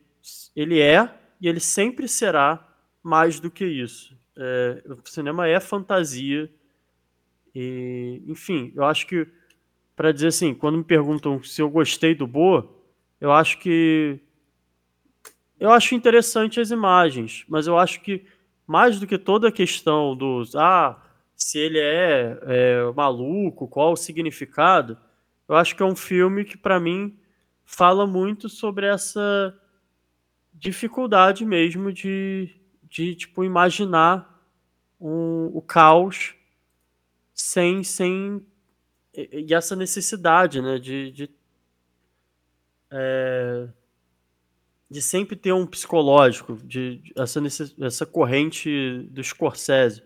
ele 0.54 0.80
é 0.80 1.12
e 1.40 1.48
ele 1.48 1.60
sempre 1.60 2.08
será 2.08 2.66
mais 3.02 3.38
do 3.40 3.50
que 3.50 3.64
isso. 3.64 4.16
É, 4.36 4.82
o 4.88 5.08
cinema 5.08 5.46
é 5.46 5.60
fantasia. 5.60 6.50
E, 7.54 8.22
enfim, 8.26 8.72
eu 8.74 8.84
acho 8.84 9.06
que, 9.06 9.26
para 9.94 10.12
dizer 10.12 10.28
assim, 10.28 10.54
quando 10.54 10.78
me 10.78 10.84
perguntam 10.84 11.42
se 11.42 11.60
eu 11.60 11.70
gostei 11.70 12.14
do 12.14 12.26
Boa, 12.26 12.68
eu 13.20 13.32
acho 13.32 13.58
que. 13.58 14.18
Eu 15.58 15.70
acho 15.70 15.94
interessante 15.94 16.60
as 16.60 16.70
imagens, 16.70 17.44
mas 17.48 17.66
eu 17.66 17.78
acho 17.78 18.00
que, 18.00 18.26
mais 18.66 18.98
do 18.98 19.06
que 19.06 19.16
toda 19.16 19.48
a 19.48 19.52
questão 19.52 20.16
dos. 20.16 20.56
Ah, 20.56 21.00
se 21.36 21.58
ele 21.58 21.78
é, 21.78 22.38
é 22.42 22.92
maluco, 22.94 23.68
qual 23.68 23.92
o 23.92 23.96
significado, 23.96 24.96
eu 25.48 25.54
acho 25.54 25.76
que 25.76 25.82
é 25.82 25.86
um 25.86 25.96
filme 25.96 26.44
que, 26.44 26.56
para 26.56 26.80
mim, 26.80 27.16
fala 27.64 28.06
muito 28.06 28.48
sobre 28.48 28.86
essa 28.86 29.54
dificuldade 30.52 31.44
mesmo 31.44 31.92
de, 31.92 32.50
de 32.88 33.14
tipo, 33.14 33.44
imaginar 33.44 34.42
um, 35.00 35.46
o 35.54 35.62
caos 35.62 36.34
sem, 37.34 37.82
sem 37.82 38.44
e, 39.14 39.54
essa 39.54 39.76
necessidade, 39.76 40.62
né, 40.62 40.78
de, 40.78 41.12
de, 41.12 41.30
é, 42.90 43.68
de 44.90 45.00
sempre 45.02 45.34
ter 45.36 45.52
um 45.52 45.66
psicológico, 45.66 46.56
de, 46.64 46.98
de- 46.98 47.12
essa, 47.16 47.40
necess- 47.40 47.74
essa 47.80 48.06
corrente 48.06 49.00
do 49.10 49.22
Scorsese, 49.22 50.02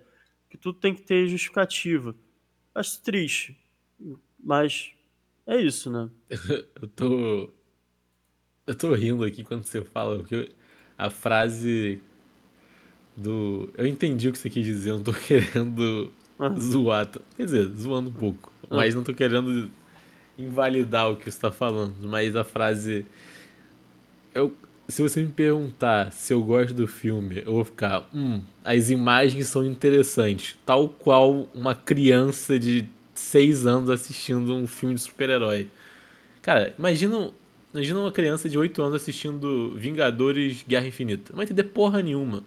que 0.48 0.56
tudo 0.56 0.78
tem 0.78 0.94
que 0.94 1.02
ter 1.02 1.26
justificativa. 1.26 2.14
Acho 2.74 3.02
triste, 3.02 3.58
mas 4.38 4.92
é 5.48 5.60
isso, 5.60 5.90
né? 5.90 6.08
Eu 6.80 6.88
tô. 6.88 7.50
Eu 8.66 8.74
tô 8.74 8.92
rindo 8.94 9.24
aqui 9.24 9.42
quando 9.42 9.64
você 9.64 9.82
fala, 9.82 10.18
porque 10.18 10.50
a 10.96 11.08
frase 11.10 12.00
do. 13.16 13.70
Eu 13.76 13.86
entendi 13.86 14.28
o 14.28 14.32
que 14.32 14.38
você 14.38 14.50
quis 14.50 14.64
dizer, 14.64 14.90
eu 14.90 14.96
não 14.96 15.02
tô 15.04 15.12
querendo 15.26 16.12
Ah. 16.38 16.50
zoar. 16.58 17.08
Quer 17.36 17.44
dizer, 17.44 17.64
zoando 17.76 18.10
um 18.10 18.12
pouco. 18.12 18.52
Mas 18.70 18.94
não 18.94 19.02
tô 19.02 19.14
querendo 19.14 19.70
invalidar 20.36 21.10
o 21.10 21.16
que 21.16 21.30
você 21.30 21.40
tá 21.40 21.50
falando. 21.50 21.94
Mas 22.06 22.36
a 22.36 22.44
frase. 22.44 23.06
Eu, 24.34 24.54
se 24.86 25.00
você 25.02 25.22
me 25.22 25.32
perguntar 25.32 26.12
se 26.12 26.32
eu 26.34 26.42
gosto 26.42 26.74
do 26.74 26.86
filme, 26.86 27.42
eu 27.44 27.54
vou 27.54 27.64
ficar. 27.64 28.06
Hum, 28.14 28.42
as 28.62 28.90
imagens 28.90 29.46
são 29.48 29.64
interessantes. 29.64 30.58
Tal 30.66 30.88
qual 30.90 31.48
uma 31.54 31.74
criança 31.74 32.58
de 32.58 32.86
6 33.18 33.66
anos 33.66 33.90
assistindo 33.90 34.54
um 34.54 34.66
filme 34.66 34.94
de 34.94 35.00
super-herói. 35.02 35.70
Cara, 36.42 36.74
imagina, 36.78 37.30
imagina 37.72 38.00
uma 38.00 38.12
criança 38.12 38.48
de 38.48 38.58
8 38.58 38.80
anos 38.82 39.02
assistindo 39.02 39.74
Vingadores 39.76 40.64
Guerra 40.66 40.86
Infinita. 40.86 41.30
Não 41.32 41.36
vai 41.38 41.44
entender 41.44 41.64
porra 41.64 42.02
nenhuma. 42.02 42.42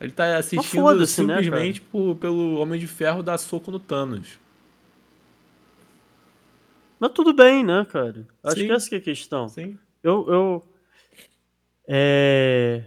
Ele 0.00 0.12
tá 0.12 0.36
assistindo 0.36 0.94
né, 0.94 1.06
simplesmente 1.06 1.80
por- 1.80 2.16
pelo 2.16 2.56
Homem 2.58 2.78
de 2.78 2.86
Ferro 2.86 3.22
dar 3.22 3.38
soco 3.38 3.70
no 3.70 3.78
Thanos. 3.78 4.38
Mas 6.98 7.12
tudo 7.12 7.32
bem, 7.32 7.64
né, 7.64 7.86
cara? 7.90 8.26
Acho 8.42 8.56
Sim. 8.56 8.66
que 8.66 8.72
essa 8.72 8.88
que 8.88 8.94
é 8.94 8.98
a 8.98 9.00
questão. 9.00 9.48
Sim. 9.48 9.78
Eu, 10.02 10.26
eu, 10.28 10.68
é... 11.88 12.84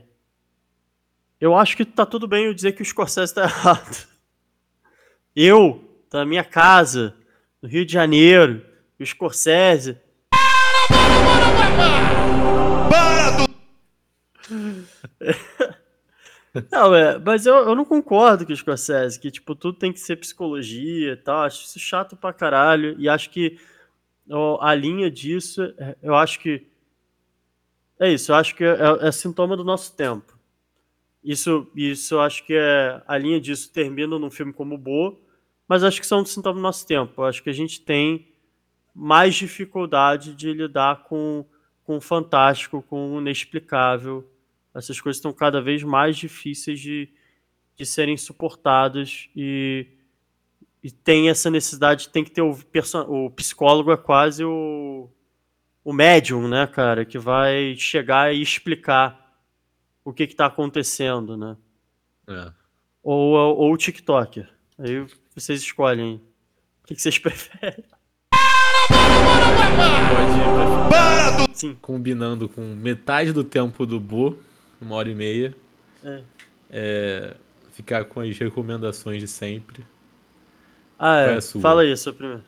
eu 1.40 1.56
acho 1.56 1.76
que 1.76 1.86
tá 1.86 2.06
tudo 2.06 2.28
bem 2.28 2.46
eu 2.46 2.54
dizer 2.54 2.74
que 2.74 2.82
o 2.82 2.86
Scorsese 2.86 3.34
tá 3.34 3.44
errado. 3.46 4.08
Eu, 5.36 5.87
tá 6.10 6.20
na 6.20 6.26
minha 6.26 6.44
casa, 6.44 7.16
no 7.62 7.70
Rio 7.70 7.86
de 7.86 7.94
Janeiro, 7.94 8.66
o 9.00 9.06
Scorsese. 9.06 9.98
Não, 16.72 16.96
é, 16.96 17.20
mas 17.20 17.46
eu, 17.46 17.56
eu 17.56 17.76
não 17.76 17.86
concordo 17.86 18.46
com 18.46 18.52
o 18.52 18.56
Scorsese, 18.56 19.20
que, 19.20 19.30
tipo, 19.30 19.54
tudo 19.54 19.78
tem 19.78 19.94
que 19.94 20.00
ser 20.00 20.16
psicologia 20.16 21.14
e 21.14 21.18
tal. 21.18 21.44
Acho 21.44 21.66
isso 21.66 21.80
chato 21.80 22.16
pra 22.16 22.34
caralho. 22.34 22.96
E 22.98 23.08
acho 23.08 23.30
que 23.30 23.60
ó, 24.30 24.60
a 24.62 24.74
linha 24.74 25.10
disso, 25.10 25.62
é, 25.78 25.96
eu 26.02 26.16
acho 26.16 26.40
que. 26.40 26.68
É 28.00 28.12
isso, 28.12 28.32
eu 28.32 28.36
acho 28.36 28.56
que 28.56 28.64
é, 28.64 28.78
é 29.02 29.12
sintoma 29.12 29.58
do 29.58 29.64
nosso 29.64 29.96
tempo. 29.96 30.38
Isso, 31.24 31.70
isso 31.76 32.16
eu 32.16 32.22
acho 32.22 32.46
que 32.46 32.54
é. 32.54 33.02
A 33.08 33.18
linha 33.18 33.40
disso 33.40 33.72
termina 33.72 34.18
num 34.20 34.30
filme 34.30 34.54
como 34.54 34.78
Bo, 34.78 35.20
mas 35.68 35.84
acho 35.84 36.00
que 36.00 36.08
são 36.08 36.22
um 36.22 36.26
sintoma 36.26 36.56
do 36.56 36.62
nosso 36.62 36.88
tempo. 36.88 37.24
Acho 37.24 37.44
que 37.44 37.50
a 37.50 37.54
gente 37.54 37.82
tem 37.82 38.28
mais 38.96 39.36
dificuldade 39.36 40.34
de 40.34 40.52
lidar 40.54 41.04
com, 41.04 41.46
com 41.84 41.98
o 41.98 42.02
fantástico, 42.02 42.82
com 42.82 43.16
o 43.16 43.22
inexplicável. 43.22 44.28
Essas 44.74 45.00
coisas 45.02 45.18
estão 45.18 45.34
cada 45.34 45.62
vez 45.62 45.84
mais 45.84 46.18
difíceis 46.18 46.80
de, 46.80 47.10
de 47.76 47.86
serem 47.86 48.16
suportadas 48.16 49.30
e, 49.36 49.88
e 50.82 50.90
tem 50.90 51.30
essa 51.30 51.50
necessidade, 51.50 52.10
tem 52.10 52.24
que 52.24 52.32
ter 52.32 52.42
o, 52.42 52.58
o 53.08 53.30
psicólogo 53.32 53.92
é 53.92 53.98
quase 53.98 54.44
o, 54.44 55.10
o 55.84 55.94
médium, 55.94 56.48
né, 56.48 56.66
cara, 56.66 57.06
que 57.06 57.20
vai 57.20 57.76
chegar 57.76 58.34
e 58.34 58.42
explicar 58.42 59.28
o 60.04 60.14
que 60.14 60.24
está 60.24 60.46
acontecendo, 60.46 61.36
né? 61.36 61.58
É. 62.28 62.52
Ou, 63.04 63.34
ou 63.34 63.74
o 63.74 63.78
TikToker. 63.78 64.50
Aí 64.80 65.06
vocês 65.42 65.62
escolhem. 65.62 66.22
O 66.84 66.88
que, 66.88 66.96
que 66.96 67.02
vocês 67.02 67.18
preferem? 67.20 67.84
Pode 71.38 71.58
Sim. 71.58 71.78
combinando 71.82 72.48
com 72.48 72.62
metade 72.76 73.32
do 73.32 73.44
tempo 73.44 73.86
do 73.86 74.00
Bo, 74.00 74.38
uma 74.80 74.96
hora 74.96 75.10
e 75.10 75.16
meia. 75.16 75.56
É. 76.04 76.22
É, 76.70 77.36
ficar 77.72 78.06
com 78.06 78.20
as 78.20 78.38
recomendações 78.38 79.22
de 79.22 79.28
sempre. 79.28 79.86
Ah, 80.98 81.22
é. 81.22 81.38
é? 81.38 81.42
Fala 81.42 81.96
sua 81.96 82.14
primeira. 82.14 82.44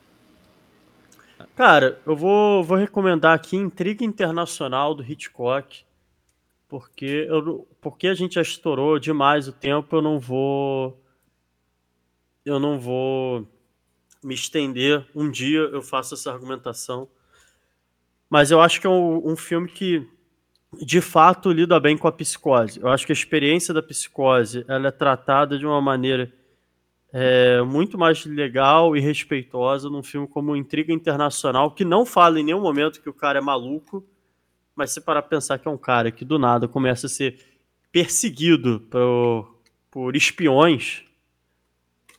Cara, 1.55 1.99
eu 2.05 2.15
vou, 2.15 2.63
vou 2.63 2.77
recomendar 2.77 3.35
aqui 3.35 3.55
Intriga 3.55 4.03
Internacional 4.03 4.95
do 4.95 5.03
Hitchcock, 5.03 5.83
porque, 6.67 7.25
eu, 7.27 7.67
porque 7.81 8.07
a 8.07 8.13
gente 8.13 8.35
já 8.35 8.41
estourou 8.41 8.99
demais 8.99 9.47
o 9.47 9.51
tempo, 9.51 9.95
eu 9.95 10.01
não 10.01 10.19
vou. 10.19 11.01
Eu 12.45 12.59
não 12.59 12.79
vou 12.79 13.47
me 14.23 14.33
estender. 14.33 15.05
Um 15.15 15.29
dia 15.29 15.59
eu 15.59 15.81
faço 15.81 16.13
essa 16.13 16.31
argumentação. 16.31 17.07
Mas 18.29 18.51
eu 18.51 18.61
acho 18.61 18.79
que 18.79 18.87
é 18.87 18.89
um, 18.89 19.31
um 19.31 19.35
filme 19.35 19.67
que, 19.67 20.07
de 20.81 21.01
fato, 21.01 21.51
lida 21.51 21.79
bem 21.79 21.97
com 21.97 22.07
a 22.07 22.11
psicose. 22.11 22.79
Eu 22.79 22.89
acho 22.89 23.05
que 23.05 23.11
a 23.11 23.13
experiência 23.13 23.73
da 23.73 23.81
psicose 23.81 24.63
ela 24.67 24.87
é 24.87 24.91
tratada 24.91 25.57
de 25.57 25.65
uma 25.65 25.81
maneira 25.81 26.31
é, 27.11 27.61
muito 27.63 27.97
mais 27.97 28.23
legal 28.25 28.95
e 28.95 28.99
respeitosa 28.99 29.89
num 29.89 30.03
filme 30.03 30.27
como 30.27 30.55
Intriga 30.55 30.93
Internacional, 30.93 31.71
que 31.71 31.83
não 31.83 32.05
fala 32.05 32.39
em 32.39 32.43
nenhum 32.43 32.61
momento 32.61 33.01
que 33.01 33.09
o 33.09 33.13
cara 33.13 33.39
é 33.39 33.41
maluco, 33.41 34.05
mas 34.75 34.91
se 34.91 35.01
parar 35.01 35.23
pra 35.23 35.29
pensar 35.29 35.57
que 35.57 35.67
é 35.67 35.71
um 35.71 35.77
cara 35.77 36.11
que 36.11 36.23
do 36.23 36.37
nada 36.37 36.67
começa 36.67 37.07
a 37.07 37.09
ser 37.09 37.39
perseguido 37.91 38.81
por, 38.91 39.59
por 39.89 40.15
espiões, 40.15 41.03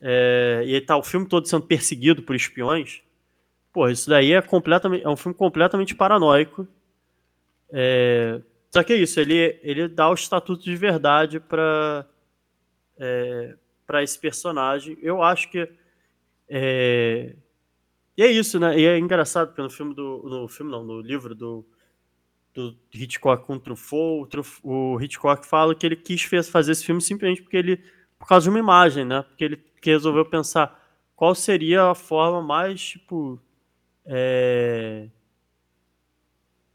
é, 0.01 0.62
e 0.66 0.81
tá 0.81 0.97
o 0.97 1.02
filme 1.02 1.27
todo 1.27 1.47
sendo 1.47 1.66
perseguido 1.66 2.22
por 2.22 2.35
espiões, 2.35 3.02
pô, 3.72 3.89
isso 3.89 4.09
daí 4.09 4.32
é, 4.32 4.40
completamente, 4.40 5.05
é 5.05 5.09
um 5.09 5.16
filme 5.16 5.36
completamente 5.36 5.94
paranoico. 5.94 6.66
É, 7.72 8.40
só 8.70 8.82
que 8.82 8.93
é 8.93 8.97
isso, 8.97 9.18
ele, 9.20 9.59
ele 9.62 9.89
dá 9.89 10.09
o 10.09 10.14
estatuto 10.14 10.62
de 10.62 10.77
verdade 10.77 11.40
para 11.40 12.06
para 13.86 14.02
esse 14.02 14.18
personagem. 14.18 14.97
Eu 15.01 15.22
acho 15.22 15.51
que 15.51 15.66
é... 16.48 17.35
e 18.16 18.22
é 18.22 18.31
isso, 18.31 18.60
né? 18.60 18.78
E 18.78 18.85
é 18.85 18.98
engraçado 18.98 19.48
porque 19.48 19.62
no 19.62 19.70
filme 19.70 19.94
do 19.94 20.22
no 20.24 20.48
filme 20.48 20.70
não, 20.70 20.85
no 20.85 21.01
livro 21.01 21.35
do 21.35 21.64
do 22.52 22.77
Hitchcock 22.93 23.47
com 23.47 23.55
o 23.55 23.60
Truffaut, 23.60 24.36
o, 24.62 25.01
Hitchcock 25.01 25.47
fala 25.47 25.74
que 25.74 25.86
ele 25.86 25.97
quis 25.97 26.22
fazer 26.51 26.72
esse 26.72 26.85
filme 26.85 27.01
simplesmente 27.01 27.43
porque 27.43 27.56
ele 27.56 27.82
por 28.20 28.28
causa 28.28 28.44
de 28.44 28.51
uma 28.51 28.59
imagem, 28.59 29.05
né? 29.05 29.22
Porque 29.22 29.44
ele 29.44 29.56
que 29.80 29.90
resolveu 29.90 30.26
pensar 30.26 30.78
qual 31.16 31.34
seria 31.34 31.90
a 31.90 31.94
forma 31.94 32.42
mais 32.42 32.90
tipo 32.90 33.40
é, 34.05 35.09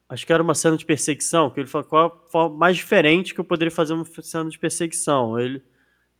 Acho 0.07 0.25
que 0.25 0.31
era 0.31 0.43
uma 0.43 0.53
cena 0.53 0.77
de 0.77 0.85
perseguição, 0.85 1.49
que 1.49 1.59
ele 1.59 1.67
falou 1.67 1.87
qual 1.87 2.05
a 2.05 2.29
forma 2.31 2.55
mais 2.55 2.77
diferente 2.77 3.33
que 3.33 3.39
eu 3.39 3.43
poderia 3.43 3.71
fazer 3.71 3.93
uma 3.93 4.05
cena 4.05 4.49
de 4.49 4.59
perseguição. 4.59 5.39
Ele 5.39 5.63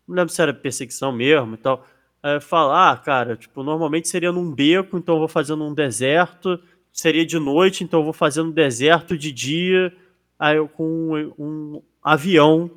não 0.07 0.15
lembro 0.15 0.33
se 0.33 0.41
era 0.41 0.53
perseguição 0.53 1.11
mesmo 1.11 1.53
e 1.53 1.57
tal. 1.57 1.85
Aí 2.21 2.39
fala, 2.41 2.91
ah, 2.91 2.97
cara, 2.97 3.35
tipo, 3.37 3.61
normalmente 3.61 4.07
seria 4.07 4.31
num 4.31 4.51
beco, 4.51 4.97
então 4.97 5.15
eu 5.15 5.19
vou 5.19 5.27
fazer 5.27 5.55
num 5.55 5.73
deserto. 5.73 6.59
Seria 6.91 7.25
de 7.25 7.37
noite, 7.37 7.83
então 7.83 7.99
eu 7.99 8.03
vou 8.03 8.13
fazer 8.13 8.41
no 8.41 8.51
deserto 8.51 9.17
de 9.17 9.31
dia, 9.31 9.95
aí 10.39 10.57
eu 10.57 10.67
com 10.67 10.83
um, 10.83 11.33
um 11.37 11.81
avião 12.01 12.71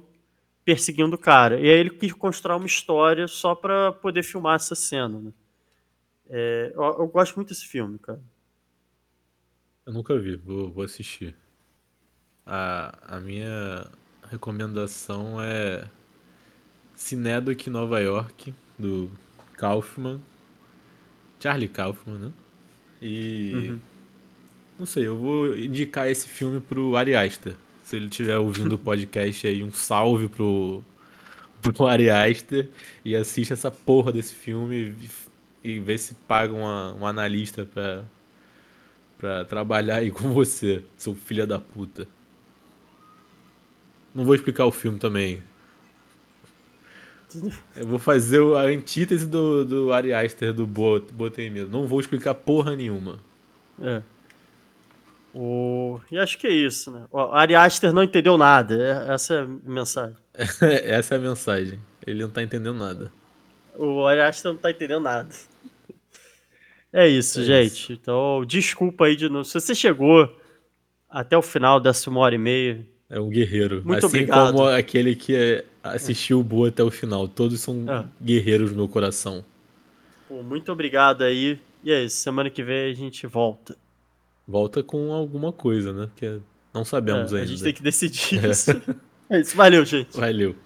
perseguindo 0.68 1.16
o 1.16 1.18
cara. 1.18 1.58
E 1.58 1.62
aí 1.62 1.78
ele 1.78 1.88
quis 1.88 2.12
construir 2.12 2.56
uma 2.56 2.66
história 2.66 3.26
só 3.26 3.54
pra 3.54 3.90
poder 3.90 4.22
filmar 4.22 4.56
essa 4.56 4.74
cena, 4.74 5.18
né? 5.18 5.32
É, 6.28 6.72
eu, 6.74 6.82
eu 6.82 7.08
gosto 7.08 7.36
muito 7.36 7.48
desse 7.48 7.66
filme, 7.66 7.98
cara. 7.98 8.20
Eu 9.86 9.94
nunca 9.94 10.18
vi, 10.18 10.36
vou, 10.36 10.70
vou 10.70 10.84
assistir. 10.84 11.34
A, 12.44 13.16
a 13.16 13.18
minha 13.18 13.90
recomendação 14.30 15.40
é 15.40 15.88
Cinedoc 16.94 17.66
Nova 17.68 17.98
York, 18.00 18.54
do 18.78 19.10
Kaufman. 19.54 20.20
Charlie 21.40 21.68
Kaufman, 21.68 22.18
né? 22.18 22.32
E. 23.00 23.52
Uhum. 23.54 23.80
Não 24.78 24.84
sei, 24.84 25.06
eu 25.06 25.16
vou 25.16 25.56
indicar 25.56 26.10
esse 26.10 26.28
filme 26.28 26.60
pro 26.60 26.94
Ari 26.94 27.16
Aster. 27.16 27.56
Se 27.89 27.97
ele 27.97 28.05
estiver 28.09 28.36
ouvindo 28.36 28.74
o 28.74 28.78
podcast 28.78 29.47
aí, 29.47 29.65
um 29.65 29.73
salve 29.73 30.28
pro, 30.28 30.85
pro 31.62 31.86
Ari 31.86 32.10
Aster 32.10 32.69
e 33.02 33.16
assiste 33.16 33.55
essa 33.55 33.70
porra 33.70 34.12
desse 34.12 34.35
filme 34.35 34.94
e, 35.65 35.70
e 35.70 35.81
vê 35.81 35.97
se 35.97 36.12
paga 36.15 36.52
uma, 36.52 36.93
um 36.93 37.06
analista 37.06 37.65
pra, 37.65 38.05
pra 39.16 39.44
trabalhar 39.47 39.97
aí 39.97 40.10
com 40.10 40.31
você, 40.35 40.85
seu 40.98 41.15
filho 41.15 41.47
da 41.47 41.59
puta. 41.59 42.06
Não 44.15 44.23
vou 44.23 44.35
explicar 44.35 44.66
o 44.66 44.70
filme 44.70 44.98
também. 44.98 45.43
Eu 47.74 47.86
vou 47.86 47.98
fazer 47.98 48.43
a 48.55 48.65
antítese 48.65 49.27
do, 49.27 49.65
do 49.65 49.93
Ari 49.94 50.12
Aster 50.12 50.52
do 50.52 50.66
Bo- 50.66 51.01
Botei 51.10 51.48
Medo. 51.48 51.70
Não 51.70 51.86
vou 51.86 52.01
explicar 52.01 52.35
porra 52.35 52.77
nenhuma. 52.77 53.19
É. 53.81 54.02
O... 55.34 56.00
E 56.10 56.18
acho 56.18 56.38
que 56.38 56.46
é 56.46 56.50
isso, 56.52 56.90
né? 56.90 57.05
O 57.12 57.18
Ari 57.18 57.55
Aster 57.55 57.92
não 57.92 58.02
entendeu 58.02 58.36
nada. 58.38 58.74
é- 59.09 59.12
Essa 59.14 59.34
é 59.34 59.40
a 59.42 59.46
mensagem. 59.46 60.16
Essa 60.84 61.14
é 61.14 61.18
a 61.18 61.20
mensagem. 61.20 61.78
Ele 62.06 62.22
não 62.22 62.30
tá 62.30 62.42
entendendo 62.42 62.74
nada. 62.78 63.12
O 63.76 64.05
Ari 64.06 64.20
Aster 64.22 64.52
não 64.52 64.59
tá 64.59 64.70
entendendo 64.70 65.00
nada. 65.02 65.28
É 66.92 67.06
isso, 67.06 67.40
É 67.40 67.44
gente. 67.44 67.92
Então, 67.92 68.44
desculpa 68.46 69.05
aí 69.06 69.14
de 69.16 69.28
novo. 69.28 69.44
Se 69.44 69.52
você 69.60 69.74
chegou 69.74 70.34
até 71.09 71.36
o 71.36 71.42
final 71.42 71.78
dessa 71.78 72.09
uma 72.10 72.20
hora 72.20 72.34
e 72.34 72.38
meia, 72.38 72.86
É 73.10 73.20
um 73.20 73.28
guerreiro. 73.28 73.82
Muito 73.84 74.05
assim 74.06 74.16
obrigado. 74.18 74.52
como 74.52 74.66
aquele 74.68 75.14
que 75.14 75.34
é, 75.34 75.64
assistir 75.82 76.34
o 76.34 76.42
Boa 76.42 76.68
até 76.68 76.82
o 76.82 76.90
final. 76.90 77.28
Todos 77.28 77.60
são 77.60 77.84
Ah. 77.88 78.05
guerreiros 78.22 78.70
no 78.70 78.76
meu 78.78 78.88
coração. 78.88 79.44
Pô, 80.28 80.42
muito 80.42 80.70
obrigado 80.72 81.22
aí. 81.22 81.59
E 81.84 81.92
é 81.92 82.02
isso, 82.05 82.16
semana 82.16 82.50
que 82.50 82.62
vem 82.62 82.90
a 82.90 82.94
gente 82.94 83.26
volta. 83.26 83.76
Volta 84.48 84.82
com 84.82 85.12
alguma 85.12 85.52
coisa, 85.52 85.92
né? 85.92 86.08
Que 86.16 86.40
não 86.72 86.82
sabemos 86.84 87.32
É, 87.32 87.36
a 87.36 87.38
ainda. 87.40 87.46
gente 87.50 87.62
tem 87.62 87.72
que 87.74 87.82
decidir 87.82 88.42
isso. 88.50 88.70
É 89.28 89.40
isso, 89.40 89.54
valeu, 89.54 89.84
gente. 89.84 90.16
Valeu. 90.16 90.56